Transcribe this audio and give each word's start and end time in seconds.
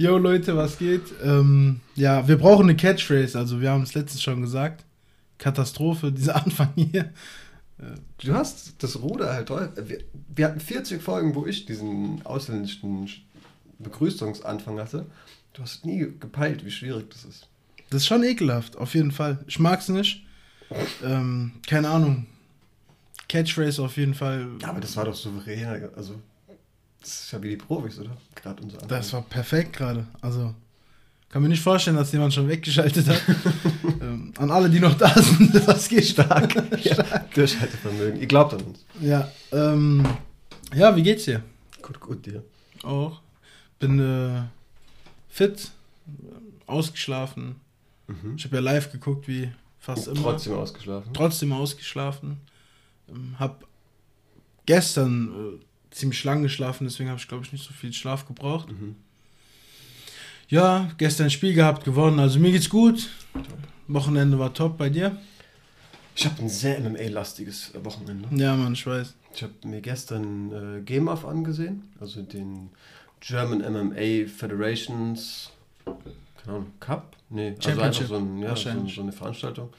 Yo 0.00 0.16
Leute, 0.16 0.56
was 0.56 0.78
geht? 0.78 1.02
Ähm, 1.22 1.80
ja, 1.94 2.26
wir 2.26 2.38
brauchen 2.38 2.62
eine 2.62 2.74
Catchphrase, 2.74 3.38
also 3.38 3.60
wir 3.60 3.70
haben 3.70 3.82
es 3.82 3.92
letztens 3.92 4.22
schon 4.22 4.40
gesagt. 4.40 4.86
Katastrophe, 5.36 6.10
dieser 6.10 6.36
Anfang 6.42 6.72
hier. 6.74 7.12
Du 8.16 8.32
hast 8.32 8.82
das 8.82 9.02
Ruder 9.02 9.34
halt 9.34 9.48
toll. 9.48 9.70
Wir, 9.76 9.98
wir 10.34 10.46
hatten 10.46 10.60
40 10.60 11.02
Folgen, 11.02 11.34
wo 11.34 11.44
ich 11.44 11.66
diesen 11.66 12.24
ausländischen 12.24 13.10
Begrüßungsanfang 13.78 14.78
hatte. 14.78 15.04
Du 15.52 15.60
hast 15.60 15.84
nie 15.84 15.98
gepeilt, 16.18 16.64
wie 16.64 16.70
schwierig 16.70 17.10
das 17.10 17.26
ist. 17.26 17.48
Das 17.90 18.00
ist 18.00 18.06
schon 18.06 18.24
ekelhaft, 18.24 18.78
auf 18.78 18.94
jeden 18.94 19.12
Fall. 19.12 19.44
Ich 19.48 19.58
mag's 19.58 19.90
nicht. 19.90 20.24
Ähm, 21.04 21.52
keine 21.68 21.90
Ahnung. 21.90 22.24
Catchphrase 23.28 23.82
auf 23.82 23.98
jeden 23.98 24.14
Fall. 24.14 24.48
Ja, 24.62 24.68
aber 24.68 24.80
das 24.80 24.96
war 24.96 25.04
doch 25.04 25.14
souverän. 25.14 25.90
Also, 25.94 26.14
das 27.00 27.24
ist 27.24 27.32
ja 27.32 27.42
wie 27.42 27.50
die 27.50 27.56
Profis, 27.56 27.98
oder? 27.98 28.16
Gerade 28.34 28.62
unser 28.62 28.78
Das 28.78 29.12
war 29.12 29.22
perfekt 29.22 29.74
gerade. 29.74 30.06
Also, 30.20 30.54
kann 31.30 31.42
mir 31.42 31.48
nicht 31.48 31.62
vorstellen, 31.62 31.96
dass 31.96 32.12
jemand 32.12 32.34
schon 32.34 32.48
weggeschaltet 32.48 33.08
hat. 33.08 33.22
ähm, 34.00 34.32
an 34.36 34.50
alle, 34.50 34.68
die 34.68 34.80
noch 34.80 34.94
da 34.94 35.14
sind, 35.20 35.54
was 35.66 35.88
geht 35.88 36.04
stark. 36.04 36.52
stark. 36.80 37.34
Durchhaltevermögen. 37.34 38.20
Ihr 38.20 38.26
glaubt 38.26 38.54
an 38.54 38.62
uns. 38.62 38.84
Ja, 39.00 39.30
ähm, 39.52 40.04
ja, 40.74 40.94
wie 40.96 41.02
geht's 41.02 41.24
dir? 41.24 41.42
Gut, 41.82 42.00
gut, 42.00 42.26
dir. 42.26 42.42
Auch. 42.82 43.20
Bin 43.78 43.98
äh, 44.00 44.42
fit, 45.28 45.70
ausgeschlafen. 46.66 47.56
Mhm. 48.08 48.34
Ich 48.36 48.44
habe 48.44 48.56
ja 48.56 48.62
live 48.62 48.90
geguckt, 48.90 49.28
wie 49.28 49.50
fast 49.78 50.08
immer. 50.08 50.22
Trotzdem 50.22 50.54
ausgeschlafen. 50.54 51.14
Trotzdem 51.14 51.52
ausgeschlafen. 51.52 52.40
Ähm, 53.08 53.36
hab 53.38 53.64
gestern 54.66 55.28
äh, 55.28 55.64
ziemlich 55.90 56.22
lang 56.24 56.42
geschlafen, 56.42 56.84
deswegen 56.84 57.08
habe 57.08 57.20
ich, 57.20 57.28
glaube 57.28 57.44
ich, 57.44 57.52
nicht 57.52 57.64
so 57.64 57.72
viel 57.72 57.92
Schlaf 57.92 58.26
gebraucht. 58.26 58.70
Mhm. 58.70 58.96
Ja, 60.48 60.90
gestern 60.98 61.26
ein 61.26 61.30
Spiel 61.30 61.54
gehabt, 61.54 61.84
gewonnen. 61.84 62.18
Also 62.18 62.38
mir 62.38 62.50
geht's 62.52 62.68
gut. 62.68 63.08
Top. 63.32 63.46
Wochenende 63.88 64.38
war 64.38 64.52
top 64.52 64.78
bei 64.78 64.88
dir. 64.88 65.16
Ich 66.16 66.24
habe 66.24 66.42
ein 66.42 66.48
sehr 66.48 66.80
MMA-lastiges 66.80 67.72
Wochenende. 67.82 68.28
Ja, 68.36 68.56
Mann, 68.56 68.72
ich 68.72 68.86
weiß. 68.86 69.14
Ich 69.34 69.42
habe 69.42 69.52
mir 69.64 69.80
gestern 69.80 70.78
äh, 70.78 70.80
Game 70.82 71.08
Off 71.08 71.24
angesehen, 71.24 71.84
also 72.00 72.22
den 72.22 72.70
German 73.20 73.60
MMA 73.60 74.26
Federations 74.26 75.50
keine 76.42 76.56
Ahnung, 76.56 76.72
Cup? 76.80 77.16
Nee, 77.28 77.54
also 77.64 77.80
einfach 77.80 78.06
so, 78.06 78.16
ein, 78.16 78.38
ja, 78.38 78.56
so, 78.56 78.86
so, 78.86 79.02
eine 79.02 79.12
Veranstaltung. 79.12 79.70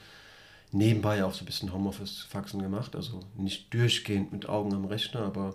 Nebenbei 0.70 1.22
auch 1.24 1.34
so 1.34 1.42
ein 1.42 1.46
bisschen 1.46 1.72
Homeoffice-Faxen 1.72 2.62
gemacht, 2.62 2.96
also 2.96 3.20
nicht 3.36 3.72
durchgehend 3.74 4.32
mit 4.32 4.48
Augen 4.48 4.72
am 4.72 4.86
Rechner, 4.86 5.20
aber 5.20 5.54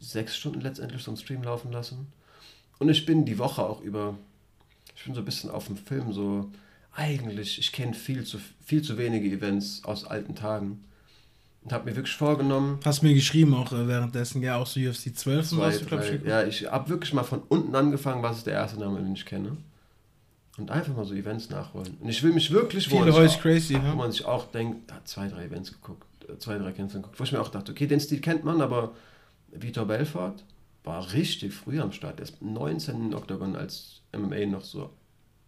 sechs 0.00 0.36
Stunden 0.36 0.60
letztendlich 0.60 1.02
so 1.02 1.10
einen 1.10 1.18
Stream 1.18 1.42
laufen 1.42 1.72
lassen. 1.72 2.06
Und 2.78 2.88
ich 2.88 3.06
bin 3.06 3.24
die 3.24 3.38
Woche 3.38 3.62
auch 3.62 3.80
über, 3.80 4.16
ich 4.94 5.04
bin 5.04 5.14
so 5.14 5.20
ein 5.20 5.24
bisschen 5.24 5.50
auf 5.50 5.66
dem 5.66 5.76
Film, 5.76 6.12
so 6.12 6.50
eigentlich, 6.94 7.58
ich 7.58 7.72
kenne 7.72 7.94
viel 7.94 8.24
zu, 8.24 8.38
viel 8.64 8.82
zu 8.82 8.98
wenige 8.98 9.28
Events 9.28 9.82
aus 9.84 10.04
alten 10.04 10.34
Tagen. 10.34 10.84
Und 11.62 11.72
habe 11.72 11.90
mir 11.90 11.96
wirklich 11.96 12.14
vorgenommen. 12.14 12.78
Hast 12.84 13.02
mir 13.02 13.12
geschrieben 13.12 13.52
auch 13.54 13.72
äh, 13.72 13.88
währenddessen, 13.88 14.40
ja, 14.40 14.56
auch 14.56 14.66
so 14.66 14.78
UFC 14.78 15.16
12 15.16 15.52
und 15.52 15.58
was, 15.58 15.80
du, 15.80 16.20
Ja, 16.24 16.44
ich 16.44 16.70
habe 16.70 16.88
wirklich 16.88 17.12
mal 17.12 17.24
von 17.24 17.42
unten 17.48 17.74
angefangen, 17.74 18.22
was 18.22 18.38
ist 18.38 18.46
der 18.46 18.54
erste 18.54 18.78
Name, 18.78 19.00
den 19.00 19.14
ich 19.14 19.26
kenne. 19.26 19.56
Und 20.58 20.70
einfach 20.70 20.94
mal 20.94 21.04
so 21.04 21.14
Events 21.14 21.50
nachholen. 21.50 21.96
Und 22.00 22.08
ich 22.08 22.22
will 22.22 22.32
mich 22.32 22.50
wirklich, 22.52 22.90
wo, 22.90 22.98
Viele 22.98 23.10
man, 23.10 23.28
sich, 23.28 23.40
crazy, 23.40 23.76
auch, 23.76 23.92
wo 23.92 23.96
man 23.96 24.12
sich 24.12 24.24
auch 24.24 24.50
denkt, 24.52 24.90
da 24.90 25.04
zwei, 25.04 25.28
drei 25.28 25.44
Events 25.44 25.72
geguckt, 25.72 26.06
äh, 26.28 26.38
zwei, 26.38 26.56
drei 26.56 26.70
Kämpfe 26.72 26.98
geguckt, 26.98 27.18
wo 27.18 27.24
ich 27.24 27.32
mir 27.32 27.40
auch 27.40 27.48
dachte, 27.48 27.72
okay, 27.72 27.86
den 27.86 28.00
Stil 28.00 28.20
kennt 28.20 28.44
man, 28.44 28.62
aber 28.62 28.94
Vitor 29.62 29.86
Belfort 29.86 30.44
war 30.84 31.12
richtig 31.12 31.52
früh 31.52 31.80
am 31.80 31.92
Start. 31.92 32.20
Er 32.20 32.24
ist 32.24 32.42
19. 32.42 33.14
Oktogon, 33.14 33.56
als 33.56 34.02
MMA 34.16 34.46
noch 34.46 34.64
so 34.64 34.90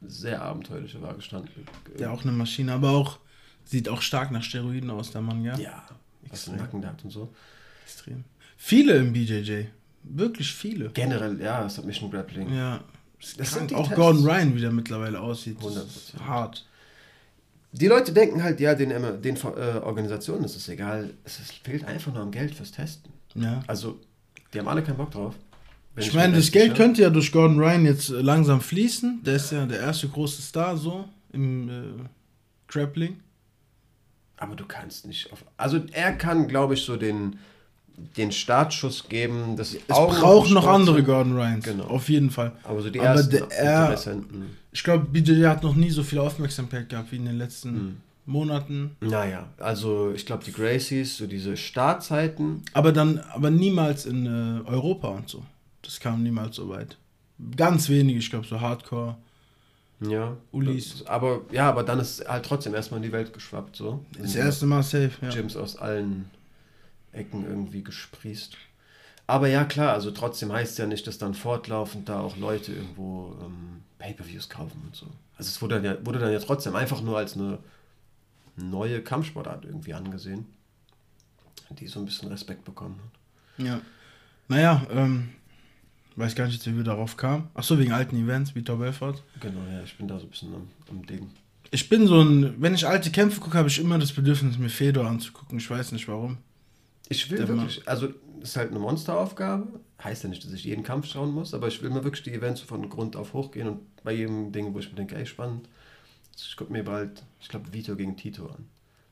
sehr 0.00 0.42
abenteuerlich 0.42 1.00
war 1.00 1.14
gestanden. 1.14 1.50
Ja, 1.98 2.10
auch 2.10 2.22
eine 2.22 2.32
Maschine, 2.32 2.72
aber 2.72 2.90
auch 2.90 3.18
sieht 3.64 3.88
auch 3.88 4.02
stark 4.02 4.30
nach 4.30 4.42
Steroiden 4.42 4.90
aus, 4.90 5.10
der 5.10 5.20
Mann, 5.20 5.44
ja? 5.44 5.56
Ja, 5.58 5.84
was 6.28 6.48
Nacken 6.48 6.84
hat 6.86 7.04
und 7.04 7.10
so. 7.10 7.32
Extrem. 7.84 8.24
Viele 8.56 8.96
im 8.96 9.12
BJJ. 9.12 9.66
Wirklich 10.02 10.52
viele. 10.52 10.90
Generell, 10.90 11.40
ja, 11.40 11.68
Submission 11.68 12.10
Grappling. 12.10 12.54
Ja, 12.54 12.80
das 13.36 13.52
sind 13.52 13.74
auch 13.74 13.88
Tests. 13.88 13.96
Gordon 13.96 14.24
Ryan, 14.24 14.54
wie 14.54 14.60
der 14.60 14.70
mittlerweile 14.70 15.20
aussieht. 15.20 15.58
100%. 15.58 16.20
Hart. 16.20 16.66
Die 17.72 17.86
Leute 17.86 18.12
denken 18.12 18.42
halt, 18.42 18.60
ja, 18.60 18.74
den, 18.74 18.90
den 19.22 19.36
äh, 19.36 19.78
Organisationen 19.82 20.44
ist 20.44 20.56
es 20.56 20.68
egal. 20.68 21.10
Es 21.24 21.36
fehlt 21.62 21.84
einfach 21.84 22.12
nur 22.12 22.22
am 22.22 22.30
Geld 22.30 22.54
fürs 22.54 22.72
Testen. 22.72 23.12
Ja. 23.34 23.62
Also, 23.66 24.00
die 24.52 24.58
haben 24.58 24.68
alle 24.68 24.82
keinen 24.82 24.96
Bock 24.96 25.10
drauf. 25.10 25.34
Ich, 25.96 26.08
ich 26.08 26.14
meine, 26.14 26.36
das 26.36 26.50
Geld 26.50 26.76
könnte 26.76 27.02
ja 27.02 27.10
durch 27.10 27.32
Gordon 27.32 27.58
Ryan 27.58 27.84
jetzt 27.84 28.10
äh, 28.10 28.20
langsam 28.20 28.60
fließen. 28.60 29.22
Der 29.24 29.36
ist 29.36 29.50
ja 29.50 29.66
der 29.66 29.80
erste 29.80 30.08
große 30.08 30.42
Star 30.42 30.76
so 30.76 31.08
im 31.32 31.68
äh, 31.68 31.82
Grappling. 32.68 33.20
Aber 34.36 34.54
du 34.54 34.64
kannst 34.64 35.06
nicht 35.06 35.32
auf. 35.32 35.44
Also 35.56 35.80
er 35.92 36.12
kann, 36.12 36.46
glaube 36.46 36.74
ich, 36.74 36.82
so 36.82 36.96
den 36.96 37.38
den 38.16 38.32
Startschuss 38.32 39.08
geben. 39.08 39.56
Das 39.56 39.74
es 39.74 39.80
braucht 39.86 40.50
noch 40.50 40.66
andere 40.66 41.02
Gordon 41.02 41.36
Ryans. 41.36 41.64
Genau. 41.64 41.84
Auf 41.84 42.08
jeden 42.08 42.30
Fall. 42.30 42.52
Aber 42.62 42.80
so 42.80 42.90
die 42.90 43.00
Aber 43.00 43.08
ersten 43.08 43.30
der, 43.30 43.50
er, 43.50 43.98
Ich 44.72 44.84
glaube, 44.84 45.04
BJJ 45.06 45.46
hat 45.46 45.62
noch 45.62 45.74
nie 45.74 45.90
so 45.90 46.02
viel 46.02 46.18
Aufmerksamkeit 46.18 46.88
gehabt 46.88 47.10
wie 47.12 47.16
in 47.16 47.24
den 47.24 47.38
letzten 47.38 47.68
hm. 47.68 47.96
Monaten. 48.28 48.94
Naja, 49.00 49.48
also 49.58 50.12
ich 50.14 50.26
glaube, 50.26 50.44
die 50.44 50.52
Gracies, 50.52 51.16
so 51.16 51.26
diese 51.26 51.56
Startzeiten. 51.56 52.62
Aber 52.74 52.92
dann, 52.92 53.20
aber 53.32 53.50
niemals 53.50 54.04
in 54.04 54.26
äh, 54.26 54.68
Europa 54.68 55.08
und 55.08 55.28
so. 55.28 55.42
Das 55.82 55.98
kam 55.98 56.22
niemals 56.22 56.56
so 56.56 56.68
weit. 56.68 56.98
Ganz 57.56 57.88
wenig, 57.88 58.16
ich 58.16 58.30
glaube, 58.30 58.46
so 58.46 58.60
Hardcore. 58.60 59.16
Ja. 60.00 60.36
Ulis. 60.52 61.06
Aber 61.06 61.40
ja, 61.50 61.68
aber 61.68 61.82
dann 61.82 62.00
ist 62.00 62.28
halt 62.28 62.44
trotzdem 62.44 62.74
erstmal 62.74 62.98
in 62.98 63.04
die 63.04 63.12
Welt 63.12 63.32
geschwappt. 63.32 63.76
So. 63.76 64.04
Das 64.20 64.34
erste 64.34 64.66
Mal 64.66 64.82
safe, 64.82 65.12
ja. 65.22 65.30
Gyms 65.30 65.56
aus 65.56 65.76
allen 65.76 66.30
Ecken 67.12 67.46
irgendwie 67.48 67.82
gesprießt. 67.82 68.56
Aber 69.26 69.48
ja, 69.48 69.64
klar, 69.64 69.94
also 69.94 70.10
trotzdem 70.10 70.52
heißt 70.52 70.78
ja 70.78 70.86
nicht, 70.86 71.06
dass 71.06 71.18
dann 71.18 71.34
fortlaufend 71.34 72.08
da 72.08 72.20
auch 72.20 72.36
Leute 72.36 72.72
irgendwo 72.72 73.34
ähm, 73.42 73.82
Pay-Per-Views 73.98 74.48
kaufen 74.50 74.82
und 74.84 74.94
so. 74.94 75.06
Also 75.36 75.48
es 75.48 75.62
wurde 75.62 75.76
dann, 75.76 75.84
ja, 75.84 76.06
wurde 76.06 76.18
dann 76.18 76.32
ja 76.32 76.38
trotzdem 76.40 76.76
einfach 76.76 77.00
nur 77.00 77.16
als 77.16 77.34
eine 77.34 77.58
neue 78.58 79.02
Kampfsportart 79.02 79.64
irgendwie 79.64 79.94
angesehen, 79.94 80.46
die 81.70 81.86
so 81.86 82.00
ein 82.00 82.04
bisschen 82.04 82.28
Respekt 82.28 82.64
bekommen 82.64 82.98
hat. 82.98 83.66
Ja. 83.66 83.80
Naja, 84.48 84.86
ähm, 84.90 85.30
weiß 86.16 86.34
gar 86.34 86.46
nicht, 86.46 86.64
wie 86.66 86.76
wir 86.76 86.84
darauf 86.84 87.16
kamen. 87.16 87.48
Achso, 87.54 87.78
wegen 87.78 87.92
alten 87.92 88.16
Events 88.16 88.54
wie 88.54 88.62
Top 88.62 88.80
Belfort. 88.80 89.22
Genau, 89.40 89.60
ja, 89.70 89.82
ich 89.82 89.96
bin 89.96 90.08
da 90.08 90.18
so 90.18 90.26
ein 90.26 90.30
bisschen 90.30 90.54
am, 90.54 90.68
am 90.90 91.06
Ding. 91.06 91.30
Ich 91.70 91.88
bin 91.88 92.06
so 92.06 92.22
ein, 92.22 92.60
wenn 92.60 92.74
ich 92.74 92.86
alte 92.86 93.10
Kämpfe 93.10 93.40
gucke, 93.40 93.58
habe 93.58 93.68
ich 93.68 93.78
immer 93.78 93.98
das 93.98 94.12
Bedürfnis, 94.12 94.58
mir 94.58 94.70
Fedor 94.70 95.06
anzugucken. 95.06 95.58
Ich 95.58 95.68
weiß 95.68 95.92
nicht 95.92 96.08
warum. 96.08 96.38
Ich 97.10 97.30
will 97.30 97.46
wirklich, 97.46 97.86
also 97.86 98.08
es 98.40 98.50
ist 98.50 98.56
halt 98.56 98.70
eine 98.70 98.78
Monsteraufgabe. 98.78 99.80
Heißt 100.02 100.22
ja 100.22 100.28
nicht, 100.30 100.44
dass 100.44 100.52
ich 100.52 100.64
jeden 100.64 100.82
Kampf 100.82 101.06
schauen 101.06 101.32
muss, 101.32 101.54
aber 101.54 101.68
ich 101.68 101.82
will 101.82 101.90
mir 101.90 102.04
wirklich 102.04 102.22
die 102.22 102.32
Events 102.32 102.60
von 102.60 102.88
Grund 102.88 103.16
auf 103.16 103.32
hochgehen 103.32 103.68
und 103.68 104.02
bei 104.04 104.12
jedem 104.12 104.52
Ding, 104.52 104.72
wo 104.72 104.78
ich 104.78 104.88
mir 104.88 104.96
denke, 104.96 105.16
ey, 105.16 105.26
spannend. 105.26 105.68
Ich 106.46 106.56
gucke 106.56 106.72
mir 106.72 106.84
bald, 106.84 107.22
ich 107.40 107.48
glaube, 107.48 107.72
Vito 107.72 107.96
gegen 107.96 108.16
Tito 108.16 108.46
an. 108.46 108.68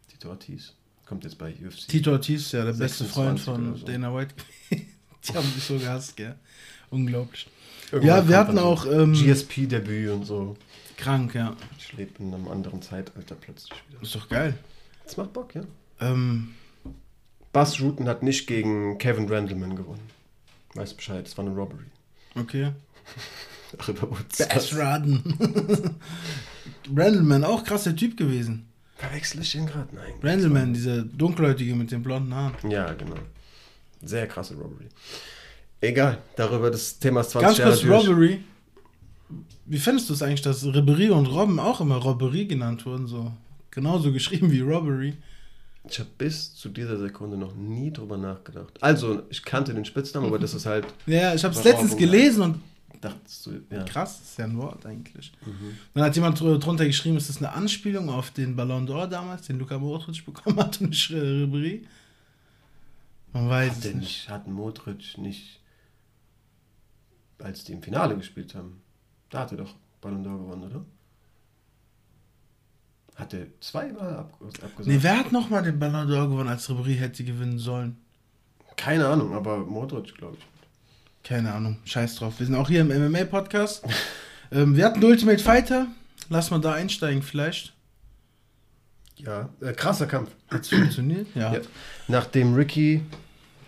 Tito 0.09 0.29
Ortiz. 0.31 0.75
Kommt 1.07 1.25
jetzt 1.25 1.39
bei 1.39 1.53
UFC. 1.53 1.89
Tito 1.89 2.13
Ortiz, 2.13 2.53
ja, 2.53 2.65
der 2.65 2.73
beste 2.73 3.05
Freund 3.05 3.39
von 3.39 3.77
so. 3.77 3.87
Dana 3.87 4.15
White. 4.15 4.35
die 4.71 5.33
haben 5.35 5.49
sich 5.53 5.65
so 5.65 5.79
gehasst, 5.79 6.17
gell? 6.17 6.37
Unglaublich. 6.91 7.49
Irgendwann 7.93 8.17
ja, 8.17 8.29
wir 8.29 8.37
hatten 8.37 8.59
auch. 8.59 8.87
Ähm, 8.87 9.13
GSP-Debüt 9.13 10.11
und 10.11 10.25
so. 10.25 10.57
Krank, 10.97 11.35
ja. 11.35 11.57
Ich 11.79 11.93
lebe 11.93 12.23
in 12.23 12.35
einem 12.35 12.49
anderen 12.49 12.83
Zeitalter 12.83 13.35
plötzlich 13.35 13.73
wieder. 13.89 14.03
Ist 14.03 14.15
doch 14.15 14.29
geil. 14.29 14.59
Das 15.05 15.17
macht 15.17 15.33
Bock, 15.33 15.55
ja. 15.55 15.63
Ähm, 16.01 16.55
Buzz 17.53 17.81
Rutten 17.81 18.09
hat 18.09 18.23
nicht 18.23 18.47
gegen 18.47 18.99
Kevin 18.99 19.29
Randleman 19.29 19.77
gewonnen. 19.77 20.11
Weiß 20.75 20.95
Bescheid, 20.95 21.27
es 21.27 21.39
war 21.39 21.47
eine 21.47 21.55
Robbery. 21.55 21.87
Okay. 22.35 22.73
Ach, 23.79 23.89
über 23.89 24.07
Buzz 24.07 24.41
Rudden. 24.73 25.23
Randleman, 26.95 27.45
auch 27.45 27.65
krasser 27.65 27.95
Typ 27.95 28.17
gewesen. 28.17 28.67
Verwechsel 28.97 29.43
ich 29.43 29.55
ihn 29.55 29.67
gerade? 29.67 29.95
Nein. 29.95 30.13
Randleman, 30.23 30.73
dieser 30.73 31.03
dunkelhäutige 31.03 31.75
mit 31.75 31.91
den 31.91 32.03
blonden 32.03 32.35
Haaren. 32.35 32.71
Ja, 32.71 32.93
genau. 32.95 33.17
Sehr 34.03 34.27
krasse 34.27 34.55
Robbery. 34.55 34.87
Egal, 35.81 36.19
darüber 36.37 36.71
das 36.71 36.99
Thema 36.99 37.21
ist 37.21 37.31
20 37.31 37.47
Ganz 37.47 37.59
Jahre 37.59 37.71
kurz 37.71 37.83
durch. 37.83 38.09
Robbery. 38.09 38.41
Wie 39.67 39.79
findest 39.79 40.09
du 40.09 40.15
es 40.15 40.23
eigentlich, 40.23 40.43
dass 40.43 40.65
Ribery 40.65 41.11
und 41.11 41.27
Robben 41.27 41.59
auch 41.59 41.81
immer 41.81 41.97
Robbery 41.97 42.47
genannt 42.47 42.87
wurden? 42.87 43.07
So 43.07 43.33
genauso 43.71 44.13
geschrieben 44.13 44.51
wie 44.51 44.61
Robbery. 44.61 45.15
Ich 45.89 45.99
habe 45.99 46.09
bis 46.17 46.55
zu 46.55 46.69
dieser 46.69 46.99
Sekunde 46.99 47.37
noch 47.37 47.55
nie 47.55 47.93
drüber 47.93 48.17
nachgedacht. 48.17 48.73
Also, 48.81 49.23
ich 49.29 49.45
kannte 49.45 49.75
den 49.75 49.85
Spitznamen, 49.85 50.29
aber 50.29 50.39
das 50.39 50.55
ist 50.55 50.67
halt. 50.67 50.87
Ja, 51.07 51.35
ich 51.35 51.45
habe 51.45 51.55
es 51.55 51.63
letztens 51.63 51.97
gelesen 51.97 52.43
und. 52.43 52.61
Dachtest 53.01 53.47
du, 53.47 53.61
ja. 53.71 53.85
Krass, 53.85 54.21
ist 54.21 54.39
ja 54.39 54.45
ein 54.45 54.57
Wort 54.57 54.87
eigentlich. 54.87 55.33
Mhm. 55.45 55.77
Dann 55.95 56.05
hat 56.05 56.15
jemand 56.15 56.41
drunter 56.41 56.87
geschrieben, 56.87 57.17
ist 57.17 57.29
das 57.29 57.39
eine 57.39 57.53
Anspielung 57.53 58.09
auf 58.09 58.31
den 58.31 58.57
Ballon 58.57 58.89
d'Or 58.89 59.07
damals, 59.07 59.47
den 59.47 59.59
Luka 59.59 59.79
Modric 59.79 60.25
bekommen 60.27 60.59
hat 60.59 60.81
und 60.81 60.91
nicht 60.91 61.11
Ribéry? 61.11 61.85
Man 63.33 63.49
weiß 63.49 63.77
hat 63.77 63.85
es 63.85 63.95
nicht. 63.95 64.29
Hat 64.29 64.47
Modric 64.47 65.19
nicht, 65.19 65.61
als 67.39 67.65
die 67.65 67.73
im 67.73 67.83
Finale 67.83 68.17
gespielt 68.17 68.55
haben, 68.55 68.81
Da 69.31 69.41
hat 69.41 69.53
er 69.53 69.59
doch 69.59 69.75
Ballon 70.01 70.25
d'Or 70.25 70.39
gewonnen, 70.39 70.63
oder? 70.71 70.85
Hat 73.17 73.33
er 73.33 73.47
zweimal 73.61 74.15
ab, 74.15 74.39
abgesagt? 74.41 74.87
Nee, 74.87 74.99
wer 75.01 75.19
hat 75.19 75.33
nochmal 75.33 75.63
den 75.63 75.79
Ballon 75.79 76.09
d'Or 76.09 76.29
gewonnen, 76.29 76.49
als 76.49 76.69
Ribéry 76.69 76.97
hätte 76.97 77.25
gewinnen 77.25 77.59
sollen? 77.59 77.97
Keine 78.77 79.07
Ahnung, 79.07 79.33
aber 79.35 79.59
Modric, 79.59 80.15
glaube 80.15 80.37
ich. 80.37 80.56
Keine 81.27 81.53
Ahnung, 81.53 81.79
scheiß 81.85 82.15
drauf. 82.15 82.35
Wir 82.39 82.47
sind 82.47 82.55
auch 82.55 82.69
hier 82.69 82.83
im 82.83 82.89
MMA-Podcast. 82.89 83.83
ähm, 84.53 84.77
wir 84.77 84.85
hatten 84.85 85.03
Ultimate 85.03 85.43
Fighter. 85.43 85.89
Lass 86.29 86.53
mal 86.53 86.61
da 86.61 86.75
einsteigen 86.75 87.21
vielleicht. 87.21 87.73
Ja, 89.17 89.49
äh, 89.61 89.73
krasser 89.73 90.07
Kampf. 90.07 90.31
Hat 90.49 90.65
funktioniert? 90.65 91.27
Ja. 91.35 91.55
ja. 91.55 91.61
Nachdem 92.07 92.55
Ricky 92.55 93.03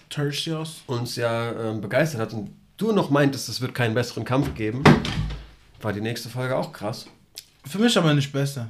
Tertius 0.09 0.83
uns 0.87 1.17
ja 1.17 1.73
äh, 1.73 1.77
begeistert 1.77 2.21
hat 2.21 2.33
und 2.33 2.53
du 2.77 2.93
noch 2.93 3.11
meintest, 3.11 3.49
es 3.49 3.61
wird 3.61 3.75
keinen 3.75 3.95
besseren 3.95 4.25
Kampf 4.25 4.55
geben, 4.55 4.85
war 5.81 5.93
die 5.93 6.01
nächste 6.01 6.29
Folge 6.29 6.55
auch 6.55 6.73
krass. 6.73 7.07
Für 7.67 7.81
mich 7.81 7.99
aber 7.99 8.15
nicht 8.15 8.31
besser. 8.31 8.69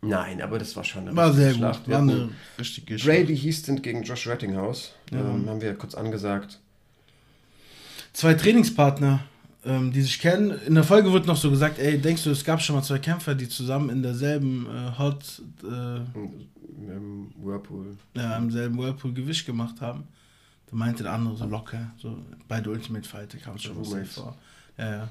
Nein, 0.00 0.40
aber 0.40 0.58
das 0.58 0.74
war 0.74 0.84
schon 0.84 1.06
eine 1.06 1.14
war 1.14 1.34
sehr 1.34 1.52
Schlacht. 1.52 1.84
gut. 1.84 1.92
War 1.92 2.00
eine 2.00 2.30
richtige 2.58 2.98
Schlacht. 2.98 3.18
Brady 3.18 3.34
Houston 3.34 3.82
gegen 3.82 4.02
Josh 4.02 4.26
Rettinghaus. 4.26 4.94
Ja. 5.10 5.20
Ähm, 5.20 5.50
haben 5.50 5.60
wir 5.60 5.68
ja 5.68 5.74
kurz 5.74 5.94
angesagt. 5.94 6.58
Zwei 8.12 8.34
Trainingspartner, 8.34 9.20
ähm, 9.64 9.92
die 9.92 10.02
sich 10.02 10.18
kennen. 10.18 10.50
In 10.66 10.74
der 10.74 10.84
Folge 10.84 11.12
wird 11.12 11.26
noch 11.26 11.36
so 11.36 11.50
gesagt, 11.50 11.78
ey, 11.78 11.98
denkst 11.98 12.24
du, 12.24 12.30
es 12.30 12.44
gab 12.44 12.60
schon 12.60 12.76
mal 12.76 12.82
zwei 12.82 12.98
Kämpfer, 12.98 13.34
die 13.34 13.48
zusammen 13.48 13.90
in 13.90 14.02
derselben 14.02 14.66
äh, 14.66 14.98
Hot... 14.98 15.42
Äh, 15.62 15.96
Im 16.88 17.32
Whirlpool. 17.36 17.96
Ja, 18.14 18.36
im 18.36 18.50
selben 18.50 18.78
Whirlpool 18.78 19.12
Gewicht 19.12 19.46
gemacht 19.46 19.80
haben. 19.80 20.04
Da 20.70 20.76
meinte 20.76 21.02
der 21.04 21.12
andere 21.12 21.36
so 21.36 21.46
locker, 21.46 21.92
so 21.96 22.18
bei 22.48 22.60
der 22.60 22.72
Ultimate 22.72 23.08
Fighter 23.08 23.38
kam 23.38 23.56
es 23.56 23.62
schon 23.62 23.84
vor. 24.06 24.36
Ja, 24.78 24.90
ja. 24.90 25.08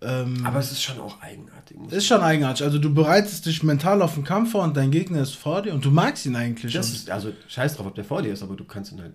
Ähm, 0.00 0.46
Aber 0.46 0.60
es 0.60 0.70
ist 0.70 0.82
schon 0.82 1.00
auch 1.00 1.20
eigenartig. 1.20 1.76
Ist 1.90 2.06
schon 2.06 2.20
eigenartig. 2.20 2.64
Also 2.64 2.78
du 2.78 2.92
bereitest 2.92 3.46
dich 3.46 3.62
mental 3.62 4.00
auf 4.00 4.14
den 4.14 4.24
Kampf 4.24 4.52
vor 4.52 4.62
und 4.62 4.76
dein 4.76 4.90
Gegner 4.90 5.22
ist 5.22 5.34
vor 5.34 5.62
dir 5.62 5.74
und 5.74 5.84
du 5.84 5.90
magst 5.90 6.24
ihn 6.24 6.36
eigentlich. 6.36 6.72
Das 6.72 6.90
ist, 6.90 7.10
also 7.10 7.32
scheiß 7.48 7.76
drauf, 7.76 7.86
ob 7.86 7.94
der 7.96 8.04
vor 8.04 8.22
dir 8.22 8.32
ist, 8.32 8.42
aber 8.42 8.54
du 8.54 8.64
kannst 8.64 8.92
ihn 8.92 9.00
halt 9.00 9.14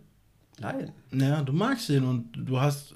leiden. 0.59 0.91
Ja, 1.11 1.41
du 1.41 1.53
magst 1.53 1.89
ihn 1.89 2.03
und 2.03 2.31
du 2.33 2.59
hast... 2.59 2.95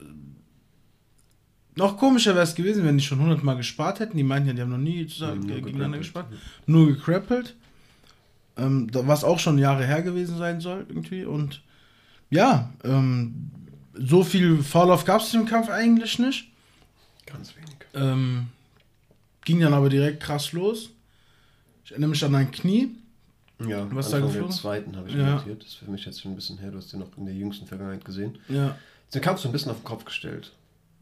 Noch 1.76 1.98
komischer 1.98 2.34
wäre 2.34 2.44
es 2.44 2.56
gewesen, 2.56 2.84
wenn 2.86 2.98
die 2.98 3.04
schon 3.04 3.20
hundertmal 3.20 3.56
gespart 3.56 4.00
hätten. 4.00 4.18
Die 4.18 4.24
meinten 4.24 4.48
ja, 4.48 4.54
die 4.56 4.62
haben 4.62 4.72
noch 4.72 4.78
nie 4.80 5.06
zusammen 5.06 5.48
ja, 5.48 5.56
gegeneinander 5.56 6.00
gespart. 6.00 6.26
Nur 6.66 6.88
gekrappelt. 6.88 7.56
Ähm, 8.58 8.90
was 8.92 9.24
auch 9.24 9.38
schon 9.38 9.60
Jahre 9.60 9.86
her 9.86 10.02
gewesen 10.02 10.38
sein 10.38 10.60
soll, 10.60 10.88
irgendwie. 10.90 11.26
Und 11.26 11.62
ja, 12.32 12.74
ähm, 12.84 13.52
so 13.94 14.24
viel 14.24 14.64
Vorlauf 14.64 15.06
gab 15.06 15.22
es 15.22 15.34
im 15.36 15.46
Kampf 15.46 15.70
eigentlich 15.70 16.18
nicht. 16.18 16.52
Ganz 17.28 17.54
wenig. 17.56 17.76
Ähm, 17.94 18.48
ging 19.46 19.60
dann 19.60 19.74
aber 19.74 19.90
direkt 19.90 20.24
krass 20.24 20.54
los. 20.54 20.90
Ich 21.86 21.92
erinnere 21.92 22.10
mich 22.10 22.26
an 22.26 22.32
mein 22.32 22.50
Knie. 22.50 22.96
Ja, 23.66 23.88
was 23.92 24.14
Anfang 24.14 24.32
der 24.32 24.50
zweiten 24.50 24.96
habe 24.96 25.10
ich 25.10 25.16
ja. 25.16 25.36
notiert. 25.36 25.62
Das 25.62 25.70
ist 25.70 25.76
für 25.76 25.90
mich 25.90 26.06
jetzt 26.06 26.22
schon 26.22 26.32
ein 26.32 26.36
bisschen 26.36 26.60
her. 26.60 26.72
Du 26.72 26.78
hast 26.78 26.94
den 26.94 27.00
noch 27.00 27.18
in 27.18 27.26
der 27.26 27.34
jüngsten 27.34 27.66
Vergangenheit 27.66 28.06
gesehen. 28.06 28.38
Ja. 28.50 28.76
Den 29.14 29.22
Kampf 29.22 29.40
so 29.40 29.50
ein 29.50 29.52
bisschen 29.52 29.72
auf 29.72 29.80
den 29.80 29.86
Kopf 29.86 30.06
gestellt. 30.06 30.52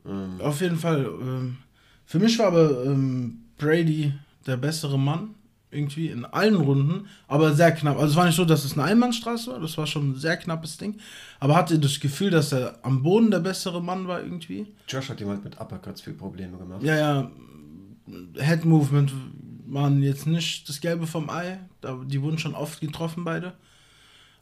Ähm. 0.05 0.39
Auf 0.39 0.61
jeden 0.61 0.77
Fall. 0.77 1.05
Ähm, 1.05 1.57
für 2.05 2.19
mich 2.19 2.39
war 2.39 2.47
aber 2.47 2.85
ähm, 2.85 3.41
Brady 3.57 4.13
der 4.45 4.57
bessere 4.57 4.97
Mann. 4.97 5.35
Irgendwie 5.71 6.07
in 6.07 6.23
allen 6.23 6.55
Runden. 6.55 7.07
Aber 7.27 7.53
sehr 7.53 7.73
knapp. 7.73 7.97
Also 7.97 8.11
es 8.11 8.15
war 8.15 8.25
nicht 8.25 8.35
so, 8.35 8.45
dass 8.45 8.63
es 8.63 8.73
eine 8.73 8.83
Einbahnstraße 8.83 9.51
war. 9.51 9.59
Das 9.59 9.77
war 9.77 9.85
schon 9.85 10.11
ein 10.11 10.15
sehr 10.15 10.37
knappes 10.37 10.77
Ding. 10.77 10.97
Aber 11.41 11.55
hatte 11.55 11.77
das 11.77 11.99
Gefühl, 11.99 12.29
dass 12.29 12.53
er 12.53 12.79
am 12.83 13.03
Boden 13.03 13.31
der 13.31 13.39
bessere 13.39 13.83
Mann 13.83 14.07
war 14.07 14.21
irgendwie. 14.21 14.67
Josh 14.87 15.09
hat 15.09 15.19
ihm 15.19 15.27
halt 15.27 15.43
mit 15.43 15.59
Uppercuts 15.59 15.99
viel 15.99 16.13
Probleme 16.13 16.57
gemacht. 16.57 16.81
Ja, 16.81 16.95
ja. 16.95 17.31
Head 18.37 18.63
Movement 18.63 19.11
waren 19.67 20.01
jetzt 20.01 20.27
nicht 20.27 20.67
das 20.69 20.81
Gelbe 20.81 21.07
vom 21.07 21.29
Ei. 21.29 21.59
Die 22.05 22.21
wurden 22.21 22.37
schon 22.37 22.55
oft 22.55 22.81
getroffen, 22.81 23.23
beide. 23.23 23.53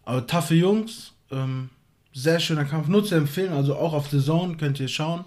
Aber 0.03 0.27
taffe 0.27 0.55
Jungs. 0.55 1.13
Ähm, 1.31 1.69
sehr 2.13 2.39
schöner 2.39 2.65
Kampf. 2.65 2.87
Nur 2.87 3.03
zu 3.03 3.15
empfehlen. 3.15 3.53
Also 3.53 3.75
auch 3.75 3.93
auf 3.93 4.09
The 4.09 4.21
Zone 4.21 4.57
könnt 4.57 4.79
ihr 4.79 4.87
schauen. 4.87 5.25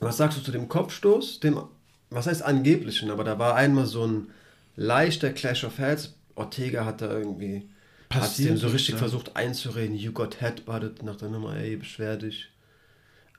Was 0.00 0.18
sagst 0.18 0.38
du 0.38 0.42
zu 0.42 0.52
dem 0.52 0.68
Kopfstoß? 0.68 1.40
Dem, 1.40 1.60
was 2.10 2.26
heißt 2.26 2.42
angeblichen? 2.42 3.10
Aber 3.10 3.24
da 3.24 3.38
war 3.38 3.54
einmal 3.54 3.86
so 3.86 4.06
ein 4.06 4.28
leichter 4.76 5.32
Clash 5.32 5.64
of 5.64 5.78
Heads. 5.78 6.14
Ortega 6.34 6.84
hat 6.84 7.00
da 7.00 7.10
irgendwie 7.10 7.68
Passiert 8.08 8.50
hat 8.50 8.56
dem 8.56 8.60
so 8.60 8.68
richtig 8.68 8.94
ja. 8.94 8.98
versucht 8.98 9.36
einzureden, 9.36 9.96
you 9.96 10.12
got 10.12 10.40
headbutted 10.40 11.02
nach 11.02 11.16
der 11.16 11.28
Nummer, 11.28 11.56
ey, 11.56 11.76
beschwer 11.76 12.16
dich. 12.16 12.50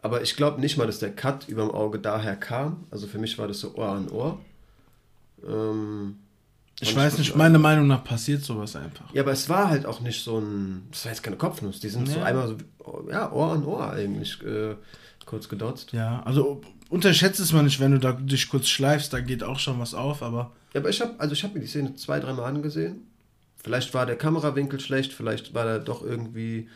Aber 0.02 0.22
ich 0.22 0.36
glaube 0.36 0.60
nicht 0.60 0.78
mal, 0.78 0.88
dass 0.88 1.00
der 1.00 1.12
Cut 1.14 1.48
über 1.48 1.64
dem 1.64 1.72
Auge 1.72 2.00
daher 2.00 2.36
kam. 2.36 2.86
Also 2.92 3.08
für 3.08 3.18
mich 3.18 3.38
war 3.38 3.48
das 3.48 3.60
so 3.60 3.76
Ohr 3.76 3.90
an 3.90 4.10
Ohr. 4.10 4.40
Ähm, 5.46 6.16
ich 6.80 6.96
weiß 6.96 7.18
nicht, 7.18 7.36
meiner 7.36 7.60
Meinung 7.60 7.88
nach 7.88 8.04
passiert 8.04 8.44
sowas 8.44 8.76
einfach. 8.76 9.12
Ja, 9.14 9.24
aber 9.24 9.32
es 9.32 9.50
war 9.50 9.70
halt 9.70 9.86
auch 9.86 10.00
nicht 10.00 10.24
so 10.24 10.40
ein, 10.40 10.84
das 10.92 11.06
war 11.06 11.12
jetzt 11.12 11.24
keine 11.24 11.38
Kopfnuss, 11.38 11.80
die 11.80 11.90
sind 11.90 12.08
ja. 12.08 12.14
so 12.14 12.20
einmal 12.22 12.48
so, 12.48 13.10
ja, 13.10 13.32
Ohr 13.32 13.52
an 13.52 13.66
Ohr 13.66 13.92
eigentlich 13.92 14.42
äh, 14.44 14.76
kurz 15.26 15.50
gedotzt. 15.50 15.92
Ja, 15.94 16.22
also 16.24 16.62
unterschätzt 16.90 17.40
es 17.40 17.52
mal 17.52 17.64
nicht, 17.64 17.80
wenn 17.80 17.92
du 17.92 18.00
da 18.00 18.14
dich 18.14 18.48
kurz 18.48 18.68
schleifst, 18.68 19.12
da 19.12 19.20
geht 19.20 19.44
auch 19.44 19.60
schon 19.60 19.80
was 19.80 19.94
auf, 19.94 20.22
aber... 20.22 20.52
Ja, 20.74 20.82
aber 20.82 20.90
ich 20.90 21.02
habe 21.02 21.16
also 21.18 21.34
ich 21.34 21.44
habe 21.44 21.56
mir 21.56 21.62
die 21.62 21.68
Szene 21.68 21.96
zwei, 21.96 22.20
dreimal 22.20 22.46
angesehen 22.46 23.08
Vielleicht 23.68 23.94
war 23.94 24.06
der 24.06 24.16
Kamerawinkel 24.16 24.80
schlecht, 24.80 25.12
vielleicht 25.12 25.54
war 25.54 25.66
da 25.66 25.80
doch 25.80 26.02
irgendwie, 26.02 26.70